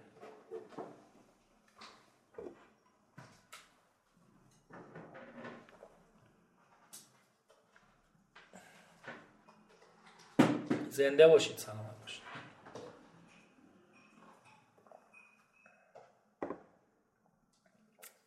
زنده 10.99 11.27
باشید 11.27 11.57
سلامت 11.57 12.01
باشید. 12.01 12.23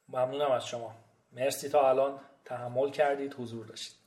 ممنونم 0.08 0.50
از 0.50 0.66
شما. 0.66 0.94
مرسی 1.32 1.68
تا 1.68 1.88
الان 1.88 2.20
تحمل 2.44 2.90
کردید 2.90 3.34
حضور 3.34 3.66
داشتید. 3.66 4.01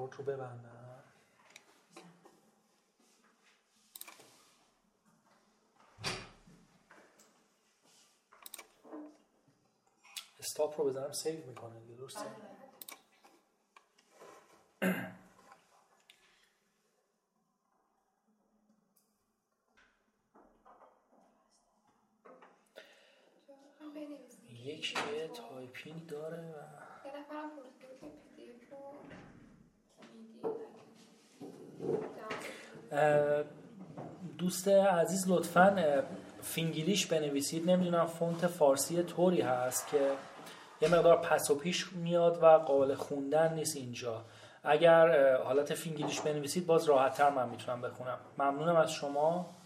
رکورد 0.00 0.14
رو 0.18 0.24
ببندم. 0.24 1.04
stop 10.38 10.80
رو 10.80 10.86
بزنم 10.86 11.12
save 11.12 11.46
می‌کنه 11.46 11.80
درسته؟ 11.80 12.26
یک 24.48 24.94
یه 25.12 25.28
typing 25.28 26.06
داره 26.06 26.52
و 26.52 26.89
دوست 34.38 34.68
عزیز 34.68 35.24
لطفا 35.28 36.02
فینگلیش 36.42 37.06
بنویسید. 37.06 37.70
نمی‌دونم 37.70 38.06
فونت 38.06 38.46
فارسی 38.46 39.02
طوری 39.02 39.40
هست 39.40 39.88
که 39.88 40.10
یه 40.82 40.88
مقدار 40.88 41.16
پس 41.16 41.50
و 41.50 41.54
پیش 41.54 41.92
میاد 41.92 42.42
و 42.42 42.46
قابل 42.46 42.94
خوندن 42.94 43.54
نیست 43.54 43.76
اینجا. 43.76 44.24
اگر 44.64 45.36
حالت 45.36 45.74
فینگلیش 45.74 46.20
بنویسید 46.20 46.66
باز 46.66 46.84
راحتتر 46.84 47.30
من 47.30 47.48
می‌تونم 47.48 47.80
بخونم. 47.80 48.18
ممنونم 48.38 48.76
از 48.76 48.92
شما. 48.92 49.56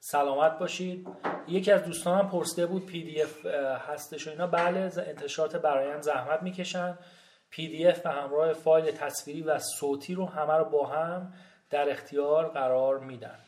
سلامت 0.00 0.58
باشید. 0.58 1.08
یکی 1.48 1.72
از 1.72 1.84
دوستانم 1.84 2.28
پرسیده 2.28 2.66
بود 2.66 2.86
PDF 2.86 3.46
هستش 3.88 4.26
و 4.26 4.30
اینا. 4.30 4.46
بله 4.46 4.92
انتشارات 4.96 5.56
برایند 5.56 6.02
زحمت 6.02 6.42
می‌کشن. 6.42 6.98
PDF 7.52 8.00
به 8.00 8.10
همراه 8.10 8.52
فایل 8.52 8.90
تصویری 8.90 9.42
و 9.42 9.58
صوتی 9.58 10.14
رو 10.14 10.26
همه 10.26 10.52
رو 10.52 10.64
با 10.64 10.86
هم 10.86 11.34
در 11.70 11.90
اختیار 11.90 12.48
قرار 12.48 12.98
میدن. 12.98 13.38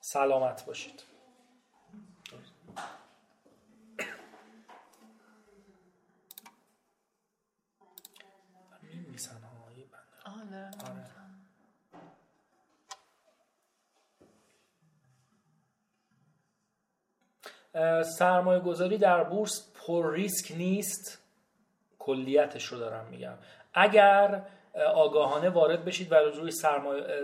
سلامت 0.00 0.66
باشید. 0.66 1.02
سرمایه 18.18 18.60
گذاری 18.60 18.98
در 18.98 19.24
بورس 19.24 19.72
پر 19.74 20.12
ریسک 20.12 20.52
نیست. 20.56 21.23
کلیتش 22.04 22.64
رو 22.64 22.78
دارم 22.78 23.06
میگم. 23.10 23.34
اگر 23.74 24.42
آگاهانه 24.94 25.48
وارد 25.48 25.84
بشید 25.84 26.12
و 26.12 26.14
روی 26.14 26.50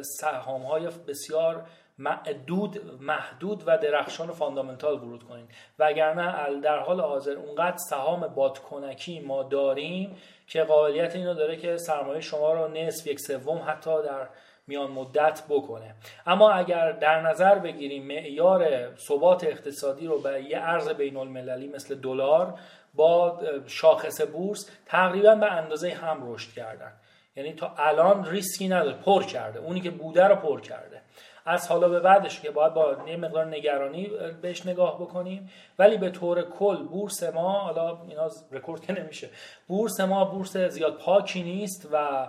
سهام 0.02 0.62
های 0.62 0.88
بسیار 1.08 1.66
معدود 1.98 3.00
محدود 3.00 3.62
و 3.66 3.78
درخشان 3.78 4.30
و 4.30 4.32
فاندامنتال 4.32 4.94
ورود 4.94 5.22
کنید. 5.22 5.50
وگرنه 5.78 6.60
در 6.60 6.78
حال 6.78 7.00
حاضر 7.00 7.32
اونقدر 7.32 7.76
سهام 7.76 8.26
بادکنکی 8.26 9.20
ما 9.20 9.42
داریم 9.42 10.16
که 10.46 10.62
قابلیت 10.62 11.16
اینو 11.16 11.34
داره 11.34 11.56
که 11.56 11.76
سرمایه 11.76 12.20
شما 12.20 12.52
رو 12.52 12.68
نصف 12.68 13.06
یک 13.06 13.20
سوم 13.20 13.64
حتی 13.66 14.02
در 14.02 14.28
میان 14.66 14.90
مدت 14.90 15.42
بکنه. 15.48 15.94
اما 16.26 16.50
اگر 16.50 16.92
در 16.92 17.20
نظر 17.20 17.58
بگیریم 17.58 18.06
معیار 18.06 18.94
ثبات 18.96 19.44
اقتصادی 19.44 20.06
رو 20.06 20.20
به 20.20 20.42
یه 20.42 20.58
ارز 20.60 20.88
بین 20.88 21.16
المللی 21.16 21.68
مثل 21.68 21.94
دلار 21.94 22.58
با 22.94 23.40
شاخص 23.66 24.20
بورس 24.20 24.70
تقریبا 24.86 25.34
به 25.34 25.52
اندازه 25.52 25.90
هم 25.90 26.32
رشد 26.32 26.52
کردن. 26.52 26.92
یعنی 27.36 27.52
تا 27.52 27.74
الان 27.78 28.24
ریسکی 28.24 28.68
نداره 28.68 28.96
پر 28.96 29.22
کرده. 29.22 29.58
اونی 29.58 29.80
که 29.80 29.90
بوده 29.90 30.24
رو 30.24 30.36
پر 30.36 30.60
کرده. 30.60 31.02
از 31.44 31.68
حالا 31.68 31.88
به 31.88 32.00
بعدش 32.00 32.40
که 32.40 32.50
باید 32.50 32.74
با 32.74 32.96
یه 33.06 33.16
مقدار 33.16 33.46
نگرانی 33.46 34.10
بهش 34.42 34.66
نگاه 34.66 35.00
بکنیم. 35.00 35.50
ولی 35.78 35.96
به 35.96 36.10
طور 36.10 36.42
کل 36.42 36.82
بورس 36.82 37.22
ما 37.22 37.52
حالا 37.60 37.98
اینا 38.08 38.30
رکورد 38.52 38.80
که 38.80 38.92
نمیشه. 38.92 39.28
بورس 39.68 40.00
ما 40.00 40.24
بورس 40.24 40.56
زیاد 40.56 40.98
پاکی 40.98 41.42
نیست 41.42 41.88
و 41.92 42.28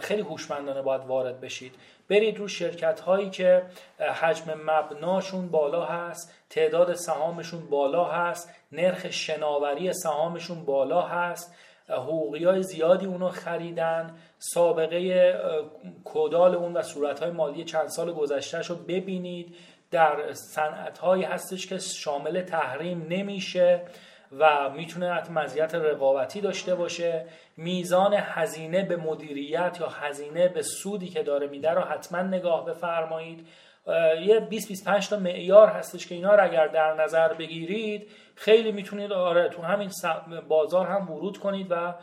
خیلی 0.00 0.22
هوشمندانه 0.22 0.82
باید 0.82 1.04
وارد 1.04 1.40
بشید. 1.40 1.74
برید 2.10 2.38
رو 2.38 2.48
شرکت 2.48 3.00
هایی 3.00 3.30
که 3.30 3.62
حجم 4.20 4.54
مبناشون 4.66 5.48
بالا 5.48 5.84
هست 5.84 6.34
تعداد 6.50 6.94
سهامشون 6.94 7.70
بالا 7.70 8.04
هست 8.04 8.54
نرخ 8.72 9.10
شناوری 9.10 9.92
سهامشون 9.92 10.64
بالا 10.64 11.02
هست 11.02 11.54
حقوقی 11.88 12.44
های 12.44 12.62
زیادی 12.62 13.06
اونو 13.06 13.28
خریدن 13.28 14.16
سابقه 14.38 15.34
کودال 16.04 16.54
اون 16.54 16.72
و 16.72 16.82
صورت 16.82 17.22
های 17.22 17.30
مالی 17.30 17.64
چند 17.64 17.88
سال 17.88 18.12
گذشتهش 18.12 18.66
رو 18.66 18.76
ببینید. 18.76 19.56
در 19.90 20.32
صنعت 20.32 20.98
هایی 20.98 21.22
هستش 21.22 21.66
که 21.66 21.78
شامل 21.78 22.42
تحریم 22.42 23.06
نمیشه. 23.08 23.82
و 24.38 24.70
می‌تونه 24.70 25.30
مزیت 25.30 25.74
رقابتی 25.74 26.40
داشته 26.40 26.74
باشه. 26.74 27.26
میزان 27.56 28.14
هزینه 28.14 28.82
به 28.82 28.96
مدیریت 28.96 29.78
یا 29.80 29.88
هزینه 29.88 30.48
به 30.48 30.62
سودی 30.62 31.08
که 31.08 31.22
داره 31.22 31.46
میده 31.46 31.70
رو 31.70 31.80
حتما 31.80 32.22
نگاه 32.22 32.64
بفرمایید. 32.64 33.46
یه 34.26 34.40
20 34.40 34.68
25 34.68 35.08
تا 35.08 35.16
معیار 35.16 35.68
هستش 35.68 36.06
که 36.06 36.14
اینا 36.14 36.34
رو 36.34 36.44
اگر 36.44 36.66
در 36.66 36.94
نظر 36.94 37.34
بگیرید 37.34 38.10
خیلی 38.34 38.72
می‌تونید 38.72 39.12
آره 39.12 39.48
تو 39.48 39.62
همین 39.62 39.90
بازار 40.48 40.86
هم 40.86 41.10
ورود 41.10 41.38
کنید 41.38 41.66
و 41.70 41.94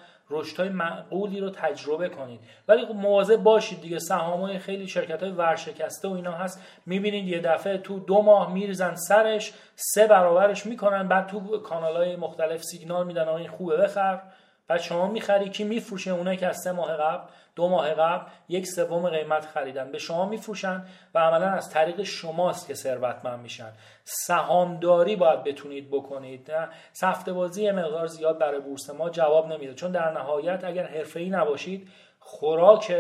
های 0.58 0.70
معقولی 0.70 1.40
رو 1.40 1.50
تجربه 1.50 2.10
کنید. 2.10 2.40
ولی 2.68 2.86
خب 2.86 2.96
مواظب 2.96 3.36
باشید 3.36 3.82
دیگه 3.82 3.98
های 4.12 4.60
خیلی 4.60 4.88
شرکت 4.88 5.24
های 5.24 5.32
ورشکسته 5.32 6.08
و 6.08 6.12
اینا 6.12 6.32
هست. 6.32 6.62
می‌بینید 6.86 7.28
یه 7.28 7.40
دفعه 7.40 7.78
تو 7.78 8.00
دو 8.00 8.22
ماه 8.22 8.54
میریزن 8.54 8.96
سرش 8.96 9.54
سه 9.76 10.08
برابرش 10.08 10.66
می‌کنن 10.66 11.08
بعد 11.08 11.28
تو 11.28 11.58
کانال 11.58 11.98
های 11.98 12.16
مختلف 12.16 12.64
سیگنال 12.64 13.08
میدن 13.08 13.28
این 13.28 13.48
خوبه 13.48 13.78
بخر. 13.78 14.22
بعد 14.68 14.80
شما 14.80 15.08
می‌خری 15.08 15.50
کی 15.50 15.64
میفروشه؟ 15.64 16.12
اونایی 16.12 16.38
که 16.38 16.48
از 16.48 16.58
سه 16.64 16.72
ماه 16.72 16.98
قبل 16.98 17.28
دو 17.58 17.70
ماه 17.70 17.94
قبل 17.94 18.26
یک 18.50 18.68
سوم 18.68 19.10
قیمت 19.10 19.46
خریدن 19.46 19.92
به 19.92 19.98
شما 19.98 20.26
میفروشن 20.26 20.86
و 21.14 21.20
عملا 21.20 21.50
از 21.50 21.70
طریق 21.70 22.04
شماست 22.04 22.68
که 22.68 22.74
ثروتمند 22.74 23.40
میشن. 23.40 23.72
سهامداری 24.04 25.16
باید 25.16 25.44
بتونید 25.44 25.90
بکنید 25.92 26.52
سفته 26.94 27.34
بازی 27.34 27.72
مقدار 27.72 28.08
زیاد 28.08 28.38
برای 28.38 28.60
بورس 28.60 28.90
ما 28.90 29.10
جواب 29.10 29.54
نمیده. 29.54 29.74
چون 29.74 29.92
در 29.92 30.12
نهایت 30.12 30.64
اگر 30.64 30.88
حرفه‌ای 30.88 31.30
نباشید 31.30 31.90
خوراک 32.20 32.92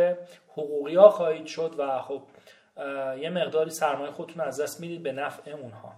حقوقی 0.51 0.95
ها 0.95 1.09
خواهید 1.09 1.45
شد 1.45 1.75
و 1.77 2.01
خب 2.01 2.21
یه 3.19 3.29
مقداری 3.29 3.69
سرمایه 3.69 4.11
خودتون 4.11 4.41
از 4.43 4.61
دست 4.61 4.81
می‌دید 4.81 5.03
به 5.03 5.11
نفع 5.11 5.51
اونها. 5.51 5.93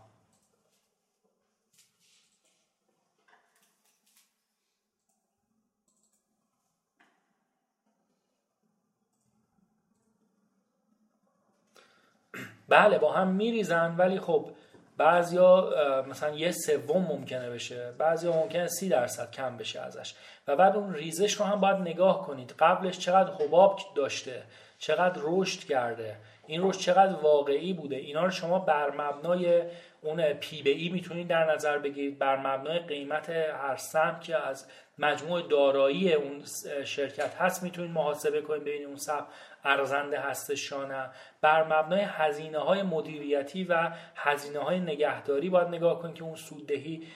بله 12.70 12.98
با 12.98 13.12
هم 13.12 13.28
میریزن 13.28 13.96
ولی 13.98 14.20
خب 14.20 14.50
بعضیا 14.98 15.74
مثلا 16.10 16.36
یه 16.36 16.52
سوم 16.52 17.02
ممکنه 17.02 17.50
بشه 17.50 17.92
بعضیا 17.98 18.34
ممکنه 18.34 18.68
سی 18.68 18.90
درصد 18.90 19.32
کم 19.32 19.58
بشه 19.58 19.80
ازش. 19.80 20.14
و 20.48 20.56
بعد 20.56 20.76
اون 20.76 20.94
ریزش 20.94 21.34
رو 21.34 21.46
هم 21.46 21.60
باید 21.60 21.76
نگاه 21.76 22.28
کنید. 22.28 22.54
قبلش 22.60 23.00
چقدر 23.00 23.32
حباب 23.32 23.80
داشته 23.96 24.44
چقدر 24.80 25.22
رشد 25.24 25.64
کرده 25.64 26.16
این 26.48 26.64
رشد 26.64 26.80
چقدر 26.80 27.14
واقعی 27.14 27.74
بوده. 27.74 27.96
اینا 27.96 28.24
رو 28.26 28.32
شما 28.32 28.60
بر 28.60 28.92
مبنای 28.92 29.62
اون 30.02 30.34
پی 30.34 30.62
به 30.62 30.70
ای 30.70 30.90
می‌تونید 30.90 31.28
در 31.28 31.54
نظر 31.54 31.78
بگیرید. 31.78 32.20
بر 32.20 32.38
مبنای 32.38 32.80
قیمت 32.80 33.30
هر 33.30 33.76
سهم 33.76 34.20
که 34.20 34.48
از 34.48 34.66
مجموع 34.98 35.42
دارایی 35.42 36.14
اون 36.14 36.44
شرکت 36.86 37.36
هست 37.36 37.64
می‌تونید 37.64 37.92
محاسبه 37.92 38.42
کنید 38.42 38.62
ببینید 38.62 38.88
اون 38.88 38.96
سهم. 38.96 39.26
ارزنده 39.64 40.20
هستش 40.20 40.72
یا 40.72 41.10
بر 41.42 41.64
مبنای 41.64 42.02
هزینه 42.02 42.58
های 42.58 42.84
مدیریتی 42.84 43.64
و 43.64 43.92
هزینه 44.16 44.60
های 44.60 44.80
نگهداری 44.80 45.50
باید 45.50 45.68
نگاه 45.68 46.02
کنید 46.02 46.16
که 46.16 46.24
اون 46.24 46.36
سوددهی 46.36 47.08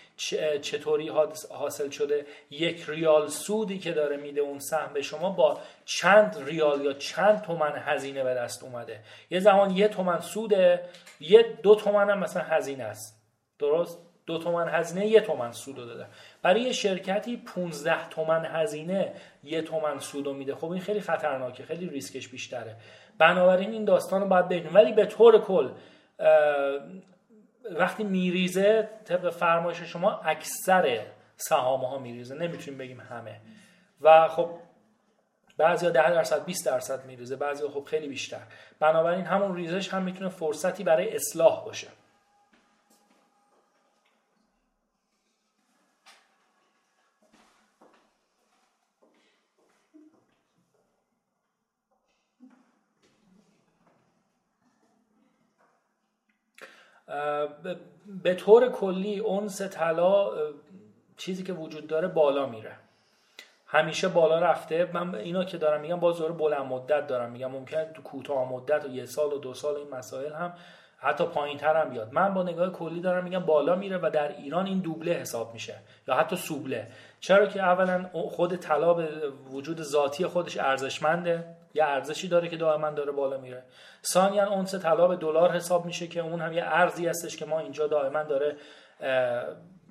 چطوری 0.62 1.12
حاصل 1.52 1.90
شده. 1.90 2.26
یک 2.50 2.86
ریال 2.88 3.28
سودی 3.28 3.80
که 3.80 3.92
داره 3.92 4.18
میده 4.18 4.42
اون 4.42 4.60
سهم 4.60 4.94
به 4.94 5.02
شما 5.02 5.30
با 5.30 5.60
چند 5.86 6.44
ریال 6.46 6.82
یا 6.82 6.94
چند 6.94 7.42
تومن 7.42 7.74
هزینه 7.76 8.24
به 8.24 8.34
دست 8.34 8.64
اومده. 8.64 9.00
یه 9.30 9.40
زمان 9.40 9.72
یه 9.72 9.88
تومن 9.88 10.20
سوده 10.20 10.90
یه 11.20 11.44
دو 11.64 11.76
تومن 11.76 12.10
هم 12.10 12.20
مثلا 12.20 12.44
هزینه 12.44 12.84
است. 12.84 13.24
درست؟ 13.60 14.13
دو 14.26 14.38
تومن 14.38 14.70
هزینه 14.70 15.08
یه 15.08 15.20
تومن 15.20 15.52
سود 15.52 15.76
داده. 15.76 16.06
برای 16.42 16.62
یه 16.62 16.72
شرکتی 16.72 17.38
15 17.38 18.10
تومن 18.10 18.46
هزینه 18.46 19.14
یه 19.44 19.62
تومن 19.62 20.00
سود 20.00 20.28
میده. 20.28 20.56
خب 20.56 20.72
این 20.72 20.82
خیلی 20.82 21.02
خطرناکه 21.02 21.64
خیلی 21.64 21.90
ریسکش 21.90 22.28
بیشتره. 22.28 22.76
بنابراین 23.18 23.72
این 23.72 23.86
داستان 23.86 24.22
رو 24.22 24.28
باید 24.28 24.46
بدونیم. 24.46 24.76
ولی 24.76 24.94
به 24.94 25.06
طور 25.06 25.42
کل 25.42 25.70
وقتی 27.72 28.04
میریزه 28.04 28.90
طبق 29.06 29.30
فرمایش 29.30 29.82
شما 29.82 30.12
اکثر 30.12 31.00
سهام 31.38 31.86
ها 31.86 32.00
میریزه. 32.00 32.36
نمی‌تونیم 32.36 32.78
بگیم 32.78 33.00
همه. 33.00 33.40
و 34.02 34.28
خب 34.28 34.50
بعضیا 35.58 35.90
10 35.90 36.12
درصد 36.12 36.46
20 36.46 36.66
درصد 36.66 37.06
میریزه. 37.06 37.36
بعضیا 37.36 37.70
خب 37.70 37.84
خیلی 37.84 38.08
بیشتر. 38.08 38.42
بنابراین 38.80 39.26
همون 39.26 39.56
ریزش 39.56 39.90
هم 39.90 40.04
می‌تونه 40.04 40.30
فرصتی 40.30 40.84
برای 40.84 41.16
اصلاح 41.16 41.66
باشه. 41.66 41.88
به 58.24 58.36
طور 58.36 58.70
کلی 58.70 59.20
اونس 59.20 59.62
طلا 59.62 60.30
چیزی 61.18 61.44
که 61.44 61.54
وجود 61.54 61.88
داره 61.88 62.08
بالا 62.08 62.46
میره. 62.46 62.76
همیشه 63.68 64.08
بالا 64.08 64.40
رفته. 64.40 64.90
من 64.94 65.16
اینا 65.16 65.44
که 65.44 65.58
دارم 65.58 65.82
میگم 65.82 66.00
باز 66.00 66.18
دوره 66.18 66.34
بلند 66.34 66.66
مدت 66.66 67.08
دارم 67.08 67.32
میگم. 67.32 67.52
ممکن 67.52 67.84
تو 67.84 68.02
کوتاه 68.02 68.52
مدت 68.54 68.86
و 68.86 68.88
یه 68.88 69.06
سال 69.06 69.34
و 69.34 69.38
دو 69.38 69.54
سال 69.54 69.76
این 69.76 69.90
مسائل 69.90 70.34
هم 70.34 70.54
حتی 71.04 71.26
پایین 71.26 71.58
تر 71.58 71.76
هم 71.76 71.90
بیاد. 71.90 72.14
من 72.14 72.34
با 72.34 72.44
نگاه 72.44 72.70
کلی 72.70 73.02
دارم 73.02 73.24
میگم 73.24 73.40
بالا 73.40 73.76
میره 73.76 73.98
و 73.98 74.10
در 74.14 74.28
ایران 74.38 74.66
این 74.66 74.80
دوبله 74.80 75.12
حساب 75.12 75.54
میشه 75.54 75.76
یا 76.08 76.16
حتی 76.16 76.36
سوبله. 76.36 76.88
چرا 77.20 77.46
که 77.46 77.62
اولا 77.62 78.10
خود 78.14 78.56
طلا 78.56 78.94
به 78.94 79.08
وجود 79.52 79.82
ذاتی 79.82 80.26
خودش 80.26 80.58
ارزشمنده. 80.58 81.46
یه 81.74 81.84
ارزشی 81.84 82.28
داره 82.28 82.48
که 82.48 82.58
دائما 82.58 82.90
داره 82.90 83.12
بالا 83.12 83.38
میره. 83.38 83.64
ثانیا 84.06 84.50
اونس 84.50 84.76
طلا 84.76 85.08
به 85.08 85.16
دلار 85.16 85.52
حساب 85.52 85.86
میشه 85.86 86.08
که 86.08 86.20
اون 86.20 86.42
هم 86.42 86.54
یه 86.54 86.64
ارزی 86.66 87.08
هستش 87.08 87.38
که 87.38 87.46
ما 87.46 87.60
اینجا 87.60 87.88
دائما 87.88 88.24
داره 88.24 88.56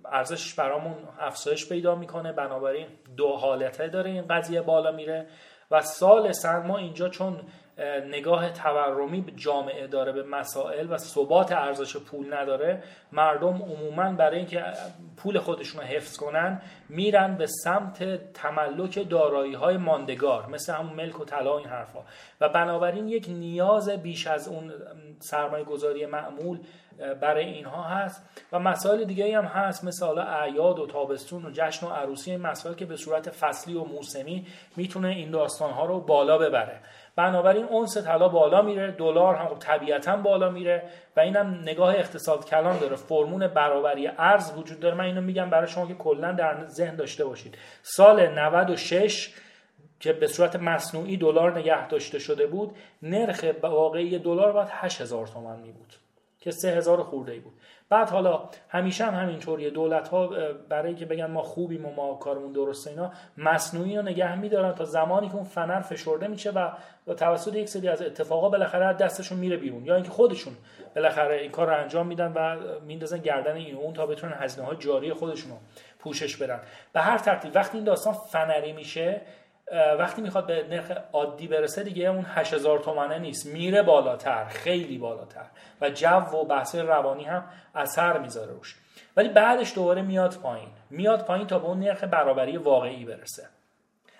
ارزشش 0.04 0.54
برامون 0.54 0.94
افزایش 1.20 1.68
پیدا 1.68 1.94
می‌کنه. 1.94 2.32
بنابراین 2.32 2.86
دو 3.16 3.28
حالته 3.28 3.88
داره 3.88 4.10
این 4.10 4.26
قضیه 4.30 4.62
بالا 4.62 4.92
میره. 4.92 5.26
و 5.70 5.80
سال 5.80 6.32
سن 6.32 6.66
ما 6.66 6.78
اینجا 6.78 7.08
چون 7.08 7.40
نگاه 8.08 8.50
تورمی 8.50 9.20
به 9.20 9.32
جامعه 9.32 9.86
داره 9.86 10.12
به 10.12 10.22
مسائل 10.22 10.92
و 10.92 10.98
ثبات 10.98 11.52
ارزش 11.52 11.96
پول 11.96 12.34
نداره. 12.34 12.82
مردم 13.12 13.62
عموما 13.62 14.12
برای 14.12 14.36
اینکه 14.38 14.64
پول 15.16 15.38
خودشون 15.38 15.80
رو 15.80 15.86
حفظ 15.86 16.16
کنن 16.16 16.62
میرن 16.88 17.36
به 17.36 17.46
سمت 17.46 18.32
تملک 18.32 19.08
دارایی 19.08 19.54
های 19.54 19.76
ماندگار 19.76 20.46
مثل 20.46 20.72
همون 20.72 20.92
ملک 20.92 21.20
و 21.20 21.24
طلا 21.24 21.58
این 21.58 21.68
حرفا. 21.68 22.00
و 22.40 22.48
بنابراین 22.48 23.08
یک 23.08 23.26
نیاز 23.28 23.88
بیش 23.88 24.26
از 24.26 24.48
اون 24.48 24.72
سرمایه 25.18 25.64
گذاری 25.64 26.06
معمول 26.06 26.58
برای 27.20 27.44
اینها 27.44 27.82
هست. 27.82 28.24
و 28.52 28.58
مسائل 28.58 29.04
دیگه 29.04 29.38
هم 29.38 29.44
هست 29.44 29.84
مثل 29.84 30.06
حالا 30.06 30.22
اعیاد 30.22 30.78
و 30.78 30.86
تابستون 30.86 31.46
و 31.46 31.50
جشن 31.52 31.86
و 31.86 31.90
عروسی 31.90 32.30
این 32.30 32.40
مسائل 32.40 32.74
که 32.74 32.86
به 32.86 32.96
صورت 32.96 33.30
فصلی 33.30 33.74
و 33.74 33.84
موسمی 33.84 34.46
می‌تونه 34.76 35.08
این 35.08 35.30
داستان 35.30 35.70
ها 35.70 35.84
رو 35.84 36.00
بالا 36.00 36.38
ببره. 36.38 36.80
بنابراین 37.16 37.64
اونس 37.64 37.96
طلا 37.96 38.28
بالا 38.28 38.62
میره 38.62 38.90
دلار 38.90 39.34
هم 39.34 39.48
خب 39.48 39.58
طبیعتا 39.58 40.16
بالا 40.16 40.50
میره 40.50 40.82
و 41.16 41.20
اینم 41.20 41.60
نگاه 41.62 41.94
اقتصاد 41.94 42.44
کلان 42.48 42.78
داره. 42.78 42.96
فرمون 42.96 43.46
برابری 43.46 44.10
ارز 44.18 44.52
وجود 44.58 44.80
داره. 44.80 44.94
من 44.94 45.04
اینو 45.04 45.20
میگم 45.20 45.50
برای 45.50 45.68
شما 45.68 45.86
که 45.86 45.94
کلا 45.94 46.32
در 46.32 46.66
ذهن 46.66 46.96
داشته 46.96 47.24
باشید. 47.24 47.58
سال 47.82 48.38
96 48.38 49.34
که 50.00 50.12
به 50.12 50.26
صورت 50.26 50.56
مصنوعی 50.56 51.16
دلار 51.16 51.58
نگه 51.58 51.88
داشته 51.88 52.18
شده 52.18 52.46
بود 52.46 52.76
نرخ 53.02 53.44
واقعی 53.62 54.18
دلار 54.18 54.52
باید 54.52 54.68
8000 54.70 55.26
تومان 55.26 55.60
می 55.60 55.72
بود 55.72 55.94
که 56.40 56.50
3000 56.50 57.02
خورده 57.02 57.32
ای 57.32 57.40
بود. 57.40 57.52
بعد 57.92 58.10
حالا 58.10 58.42
همیشه 58.68 59.04
هم 59.04 59.14
همینطوریه. 59.14 59.70
دولت 59.70 60.08
ها 60.08 60.30
برای 60.68 60.94
که 60.94 61.06
بگن 61.06 61.26
ما 61.26 61.42
خوبیم 61.42 61.86
و 61.86 61.92
ما 61.94 62.14
کارمون 62.14 62.52
درسته 62.52 62.90
اینا 62.90 63.12
مصنوعی 63.36 63.96
رو 63.96 64.02
نگه 64.02 64.34
میدارن 64.34 64.74
تا 64.74 64.84
زمانی 64.84 65.28
که 65.28 65.34
اون 65.34 65.44
فنر 65.44 65.80
فشرده 65.80 66.28
میشه 66.28 66.50
و 66.50 66.70
توسط 67.14 67.54
یک 67.54 67.68
سری 67.68 67.88
از 67.88 68.02
اتفاقا 68.02 68.48
بالاخره 68.48 68.92
دستشون 68.92 69.38
میره 69.38 69.56
بیرون. 69.56 69.84
یا 69.84 69.94
اینکه 69.94 70.10
خودشون 70.10 70.52
بالاخره 70.94 71.36
این 71.36 71.50
کار 71.50 71.66
رو 71.66 71.82
انجام 71.82 72.06
میدن 72.06 72.32
و 72.32 72.56
میندازن 72.86 73.18
گردن 73.18 73.56
این 73.56 73.76
اون 73.76 73.94
تا 73.94 74.06
بتونن 74.06 74.32
هزینه 74.38 74.66
های 74.66 74.76
جاری 74.76 75.12
خودشون 75.12 75.50
رو 75.50 75.56
پوشش 75.98 76.36
بدن. 76.36 76.60
به 76.92 77.00
هر 77.00 77.18
ترتیب 77.18 77.50
وقتی 77.54 77.76
این 77.76 77.84
داستان 77.84 78.12
فنری 78.12 78.72
میشه 78.72 79.20
وقتی 79.98 80.22
می‌خواد 80.22 80.46
به 80.46 80.66
نرخ 80.70 80.92
عادی 81.12 81.48
برسه 81.48 81.82
دیگه 81.82 82.08
اون 82.08 82.24
8000 82.28 82.78
تومنه 82.78 83.18
نیست. 83.18 83.46
میره 83.46 83.82
بالاتر 83.82 84.44
خیلی 84.44 84.98
بالاتر. 84.98 85.46
و 85.80 85.90
جو 85.90 86.08
و 86.08 86.44
بحث 86.44 86.74
روانی 86.74 87.24
هم 87.24 87.44
اثر 87.74 88.18
می‌ذاره 88.18 88.52
روش. 88.52 88.76
ولی 89.16 89.28
بعدش 89.28 89.74
دوباره 89.74 90.02
میاد 90.02 90.34
پایین. 90.34 90.68
میاد 90.90 91.24
پایین 91.24 91.46
تا 91.46 91.58
به 91.58 91.66
اون 91.66 91.80
نرخ 91.80 92.04
برابری 92.04 92.56
واقعی 92.56 93.04
برسه. 93.04 93.48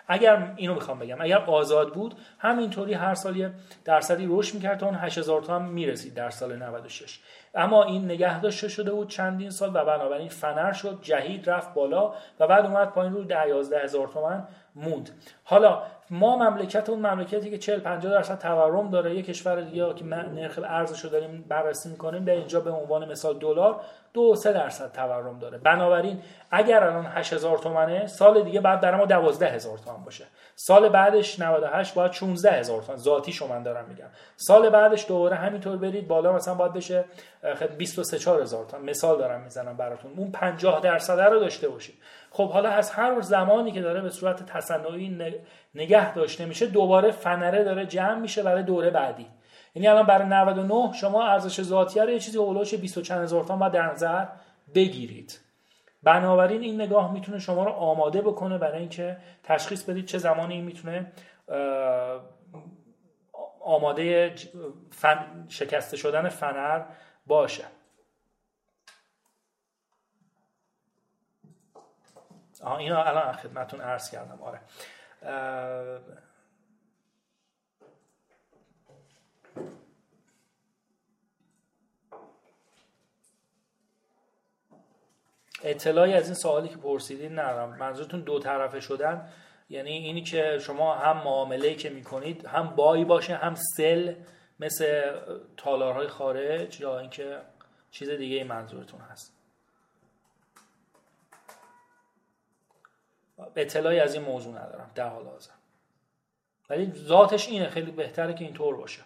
اگر 0.09 0.53
اینو 0.57 0.75
می‌خوام 0.75 0.99
بگم 0.99 1.21
اگر 1.21 1.39
آزاد 1.39 1.93
بود 1.93 2.15
همینطوری 2.39 2.95
هر 2.95 3.15
سال 3.15 3.37
یه 3.37 3.51
درصدی 3.85 4.27
رشد 4.31 4.55
می‌کرد 4.55 4.79
تا 4.79 4.87
اون 4.87 4.95
8000 4.95 5.43
تا 5.43 5.55
هم 5.55 5.65
می‌رسید 5.65 6.15
در 6.15 6.31
سال 6.31 6.57
96 6.57 7.21
اما 7.55 7.85
این 7.85 8.05
نگه 8.05 8.41
داشته 8.41 8.69
شده 8.69 8.93
بود 8.93 9.09
چندین 9.09 9.51
سال 9.51 9.69
و 9.69 9.85
بنابراین 9.85 10.29
فنر 10.29 10.73
شد 10.73 10.99
جهید 11.03 11.51
رفت 11.51 11.75
بالا 11.75 12.15
و 12.41 12.47
بعد 12.47 12.67
اومد 12.67 12.89
پایین 12.89 13.13
رو 13.13 13.25
10 13.25 13.49
11 13.49 13.81
هزار 13.81 14.09
تومن 14.09 14.49
موند. 14.75 15.11
حالا 15.45 15.83
ما 16.11 16.37
مملکت 16.37 16.91
اون 16.91 16.99
مملکتی 16.99 17.51
که 17.51 17.59
40 17.59 17.81
50 17.81 18.13
درصد 18.13 18.39
تورم 18.39 18.91
داره. 18.91 19.15
یه 19.15 19.23
کشور 19.23 19.61
دیگه 19.61 19.95
که 19.95 20.05
نرخ 20.05 20.59
ارزش 20.65 21.05
داریم 21.05 21.45
بررسی 21.49 21.89
می‌کنیم 21.89 22.25
به 22.25 22.33
اینجا 22.33 22.61
به 22.61 22.71
عنوان 22.71 23.11
مثال 23.13 23.39
دلار 23.39 23.81
دو 24.15 24.35
سه 24.35 24.53
درصد 24.53 24.93
تورم 24.93 25.39
داره. 25.39 25.59
بنابراین 25.59 26.23
اگر 26.51 26.85
الان 26.85 27.07
8000 27.07 27.59
تومنه 27.59 28.07
سال 28.07 28.43
دیگه 28.43 28.61
بعد 28.61 28.81
در 28.81 28.95
ما 28.95 29.07
12000 29.07 29.79
تومن 29.79 30.05
باشه. 30.05 30.25
سال 30.55 30.89
بعدش 30.89 31.41
98 31.41 31.95
باید 31.95 32.13
16000 32.13 32.83
تومن. 32.83 32.99
ذاتی 32.99 33.33
شما 33.33 33.49
من 33.49 33.63
دارم 33.63 33.85
میگم. 33.89 34.09
سال 34.37 34.71
بعدش 34.71 35.09
دوباره 35.09 35.37
همینطور 35.37 35.77
برید 35.77 36.09
بالا 36.09 36.33
مثلا 36.33 36.55
باید 36.55 36.73
بشه 36.73 37.05
23 37.79 38.19
4000 38.19 38.65
تومن. 38.65 38.85
مثال 38.85 39.19
دارم 39.19 39.41
می‌زنم 39.41 39.77
براتون. 39.77 40.13
اون 40.17 40.33
50 40.33 40.81
درصد 40.81 41.21
رو 41.21 41.41
داشته 41.41 41.69
باشید. 41.69 41.95
خب 42.31 42.51
حالا 42.51 42.69
از 42.69 42.91
هر 42.91 43.21
زمانی 43.21 43.73
که 43.73 43.81
داره 43.81 44.01
به 44.01 44.11
صورت 44.11 44.47
تصنعی 44.47 45.37
نگه 45.75 46.15
داشته 46.15 46.45
میشه 46.45 46.67
دوباره 46.67 47.11
فنره 47.11 47.65
داره 47.65 47.87
جمع 47.87 48.19
میشه 48.19 48.43
برای 48.43 48.63
دوره 48.63 48.91
بعدی. 48.91 49.27
یعنی 49.75 49.89
الان 49.89 50.07
برای 50.07 50.29
99 50.29 50.93
شما 50.93 51.27
ارزش 51.27 51.63
ذاتی 51.63 52.01
رو 52.01 52.11
یه 52.11 52.19
چیزی 52.19 52.39
اولش 52.39 52.75
20 52.75 53.03
چند 53.03 53.23
هزار 53.23 53.45
تومان 53.45 53.71
در 53.71 53.93
نظر 53.93 54.27
بگیرید. 54.75 55.41
بنابراین 56.03 56.61
این 56.61 56.81
نگاه 56.81 57.13
می‌تونه 57.13 57.39
شما 57.39 57.65
رو 57.65 57.71
آماده 57.71 58.23
بکنه 58.23 58.59
برای 58.59 58.79
اینکه 58.79 59.17
تشخیص 59.43 59.83
بدید 59.83 60.07
چه 60.07 60.19
زمانی 60.19 60.55
این 60.55 60.65
می‌تونه 60.65 61.13
آماده 63.61 64.35
فن 64.91 65.47
شکسته 65.49 65.97
شدن 65.97 66.29
فنر 66.29 66.85
باشه. 67.27 67.65
آها 72.63 72.77
اینا 72.77 73.03
الان 73.05 73.33
خدمتون 73.33 73.81
عرض 73.81 74.11
کردم. 74.11 74.39
آره. 74.43 74.61
اطلاعی 85.65 86.15
از 86.15 86.25
این 86.25 86.35
سوالی 86.35 86.69
که 86.69 86.77
پرسیدین 86.77 87.39
ندارم. 87.39 87.77
منظورتون 87.79 88.21
دو 88.21 88.39
طرفه 88.39 88.81
شدن؟ 88.81 89.29
یعنی 89.71 89.91
اینی 89.91 90.23
که 90.23 90.59
شما 90.59 90.95
هم 90.95 91.17
معامله 91.17 91.75
که 91.75 91.91
می‌کنید 91.91 92.45
هم 92.45 92.77
بایی 92.77 93.05
باشه 93.05 93.35
هم 93.35 93.55
سل 93.55 94.15
مثل 94.61 95.17
تالارهای 95.57 96.09
خارج 96.09 96.81
یا 96.81 96.99
اینکه 96.99 97.39
چیز 97.91 98.11
دیگه 98.11 98.45
منظورتون 98.45 99.01
هست. 99.01 99.33
اطلاعی 103.57 104.01
از 104.01 104.15
این 104.15 104.23
موضوع 104.23 104.53
ندارم 104.53 104.91
در 104.95 105.09
حال 105.09 105.27
حاضر. 105.27 105.51
ولی 106.71 106.93
ذاتش 106.95 107.49
اینه 107.49 107.69
خیلی 107.69 107.91
بهتره 107.91 108.35
که 108.35 108.45
اینطور 108.45 108.77
باشه. 108.77 109.03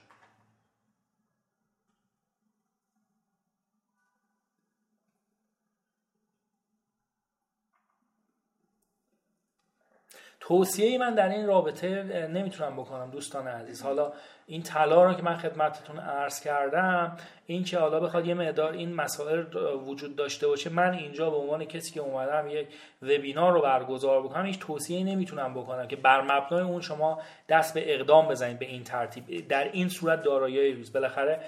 توصیه 10.49 10.99
من 10.99 11.15
در 11.15 11.29
این 11.29 11.47
رابطه 11.47 12.03
نمی‌تونم 12.33 12.77
بکنم 12.77 13.11
دوستان 13.11 13.49
عزیز. 13.49 13.83
حالا 13.83 14.13
این 14.47 14.63
طلا 14.63 15.05
رو 15.05 15.15
که 15.15 15.23
من 15.23 15.37
خدمتتون 15.37 15.99
عرض 15.99 16.41
کردم 16.41 17.17
این 17.47 17.65
که 17.65 17.79
حالا 17.79 18.01
بخواد 18.01 18.27
یه 18.27 18.35
مقدار 18.35 18.73
این 18.73 18.95
مسائل 18.95 19.45
وجود 19.87 20.17
داشته 20.17 20.47
باشه 20.47 20.71
من 20.71 20.95
اینجا 20.95 21.31
به 21.31 21.37
عنوان 21.37 21.65
کسی 21.65 21.95
که 21.95 22.01
اومدم 22.01 22.49
یک 22.49 22.67
وبینار 23.03 23.53
رو 23.53 23.61
برگزار 23.61 24.23
بکنم 24.23 24.47
هیچ 24.47 24.59
توصیه 24.59 25.05
نمی‌تونم 25.05 25.55
بکنم 25.55 25.89
که 25.89 25.97
بر 25.97 26.21
مبنای 26.21 26.63
اون 26.63 26.81
شما 26.81 27.21
دست 27.49 27.75
به 27.75 27.95
اقدام 27.95 28.29
بزنید 28.29 28.59
به 28.59 28.67
این 28.67 28.85
ترتیب. 28.85 29.49
در 29.49 29.71
این 29.73 29.89
صورت 29.89 30.23
دارایی 30.23 30.73
روز. 30.73 30.93
بالاخره 30.93 31.41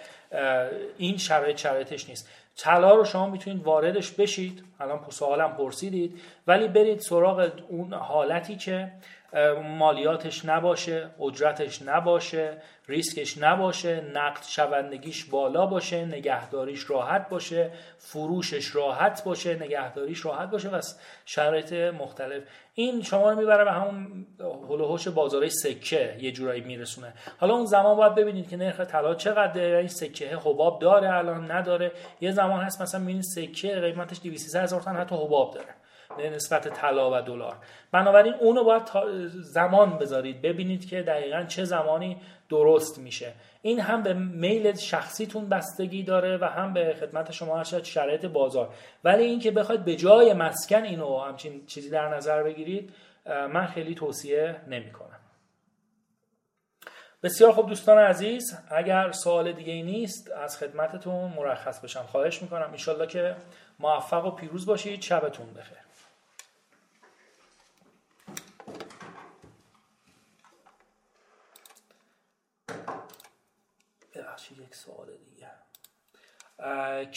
این 0.98 1.16
شرایط 1.16 1.56
شرایطش 1.56 2.08
نیست. 2.08 2.28
طلا 2.58 2.94
رو 2.94 3.04
شما 3.04 3.30
می‌تونید 3.30 3.64
واردش 3.64 4.10
بشید. 4.10 4.64
الان 4.80 5.00
سوالم 5.10 5.52
پرسیدید. 5.52 6.20
ولی 6.46 6.68
برید 6.68 7.00
سراغ 7.00 7.50
اون 7.68 7.94
حالتی 7.94 8.56
که 8.56 8.92
مالیاتش 9.78 10.44
نباشه 10.44 11.10
اجرتش 11.20 11.82
نباشه 11.82 12.62
ریسکش 12.88 13.38
نباشه 13.38 14.00
نقد 14.14 14.42
شوندگیش 14.48 15.24
بالا 15.24 15.66
باشه 15.66 16.04
نگهداریش 16.04 16.90
راحت 16.90 17.28
باشه 17.28 17.70
فروشش 17.98 18.74
راحت 18.74 19.24
باشه 19.24 19.54
نگهداریش 19.54 20.24
راحت 20.24 20.50
باشه 20.50 20.68
و 20.68 20.80
شرایط 21.24 21.72
مختلف. 21.72 22.42
این 22.74 23.02
شما 23.02 23.30
رو 23.30 23.38
می‌بره 23.38 23.64
به 23.64 23.72
همون 23.72 24.26
هلوهوش 24.68 25.08
بازارهای 25.08 25.50
سکه 25.50 26.16
یه 26.20 26.32
جورایی 26.32 26.60
میرسونه. 26.60 27.12
حالا 27.38 27.54
اون 27.54 27.66
زمان 27.66 27.96
باید 27.96 28.14
ببینید 28.14 28.48
که 28.48 28.56
نرخ 28.56 28.80
طلا 28.80 29.14
چقدره 29.14 29.78
این 29.78 29.88
سکه 29.88 30.36
حباب 30.36 30.78
داره 30.78 31.14
الان 31.14 31.50
نداره. 31.50 31.92
یه 32.20 32.32
زمان 32.32 32.60
هست 32.60 32.82
مثلا 32.82 33.00
می‌بینید 33.00 33.22
سکه 33.22 33.80
قیمتش 33.80 34.20
200 34.22 34.56
هزار 34.56 34.80
تومان 34.80 35.00
حتی 35.00 35.14
حباب 35.14 35.54
داره. 35.54 35.74
نسبت 36.20 36.68
طلا 36.68 37.10
و 37.18 37.22
دلار. 37.22 37.56
بنابراین 37.92 38.34
اونو 38.34 38.64
باید 38.64 38.82
زمان 39.30 39.98
بذارید 39.98 40.42
ببینید 40.42 40.88
که 40.88 41.02
دقیقا 41.02 41.44
چه 41.44 41.64
زمانی 41.64 42.16
درست 42.48 42.98
میشه. 42.98 43.32
این 43.62 43.80
هم 43.80 44.02
به 44.02 44.14
میل 44.14 44.76
شخصیتون 44.76 45.48
بستگی 45.48 46.02
داره 46.02 46.36
و 46.36 46.44
هم 46.44 46.72
به 46.72 46.96
خدمت 47.00 47.32
شما 47.32 47.58
هر 47.58 47.82
شرایط 47.82 48.24
بازار. 48.24 48.68
ولی 49.04 49.24
اینکه 49.24 49.50
بخواید 49.50 49.84
به 49.84 49.96
جای 49.96 50.32
مسکن 50.32 50.82
اینو 50.82 51.18
همچین 51.18 51.66
چیزی 51.66 51.90
در 51.90 52.08
نظر 52.08 52.42
بگیرید 52.42 52.94
من 53.26 53.66
خیلی 53.66 53.94
توصیه 53.94 54.56
نمی 54.68 54.92
کنم. 54.92 55.08
بسیار 57.22 57.52
خوب 57.52 57.68
دوستان 57.68 57.98
عزیز 57.98 58.58
اگر 58.70 59.12
سوال 59.12 59.52
دیگه 59.52 59.72
ای 59.72 59.82
نیست 59.82 60.30
از 60.30 60.58
خدمتتون 60.58 61.32
مرخص 61.36 61.80
بشم. 61.80 62.02
خواهش 62.02 62.42
می‌کنم. 62.42 62.68
انشالله 62.70 63.06
که 63.06 63.36
موفق 63.78 64.26
و 64.26 64.30
پیروز 64.30 64.66
باشید. 64.66 65.02
شبتون 65.02 65.46
بخیر. 65.54 65.87
ببخشید 74.48 74.66
یک 74.66 74.74
سوال 74.74 75.06
دیگه. 75.16 75.50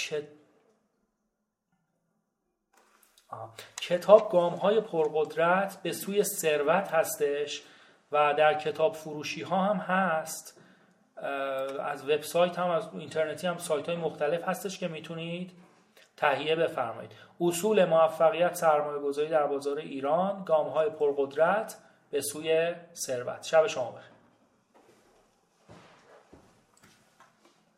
که 0.05 0.27
کتاب 3.81 4.31
گام 4.31 4.53
های 4.53 4.81
پرقدرت 4.81 5.81
به 5.83 5.91
سوی 5.91 6.23
ثروت 6.23 6.87
هستش 6.93 7.63
و 8.11 8.33
در 8.33 8.53
کتاب 8.53 8.93
فروشی 8.93 9.41
ها 9.41 9.63
هم 9.63 9.77
هست. 9.77 10.61
از 11.79 12.09
وبسایت 12.09 12.59
هم 12.59 12.69
از 12.69 12.89
اینترنتی 12.93 13.47
هم 13.47 13.57
سایت 13.57 13.89
های 13.89 13.97
مختلف 13.97 14.43
هستش 14.43 14.79
که 14.79 14.87
می‌تونید 14.87 15.51
تهیه 16.17 16.55
بفرمایید. 16.55 17.11
اصول 17.41 17.85
موفقیت 17.85 18.55
سرمایه 18.55 18.99
گذاری 18.99 19.29
در 19.29 19.47
بازار 19.47 19.77
ایران 19.77 20.43
گام 20.43 20.67
های 20.67 20.89
پرقدرت 20.89 21.77
به 22.11 22.21
سوی 22.21 22.75
ثروت. 22.93 23.43
شب 23.43 23.67
شما 23.67 23.91
بخیر. 23.91 24.20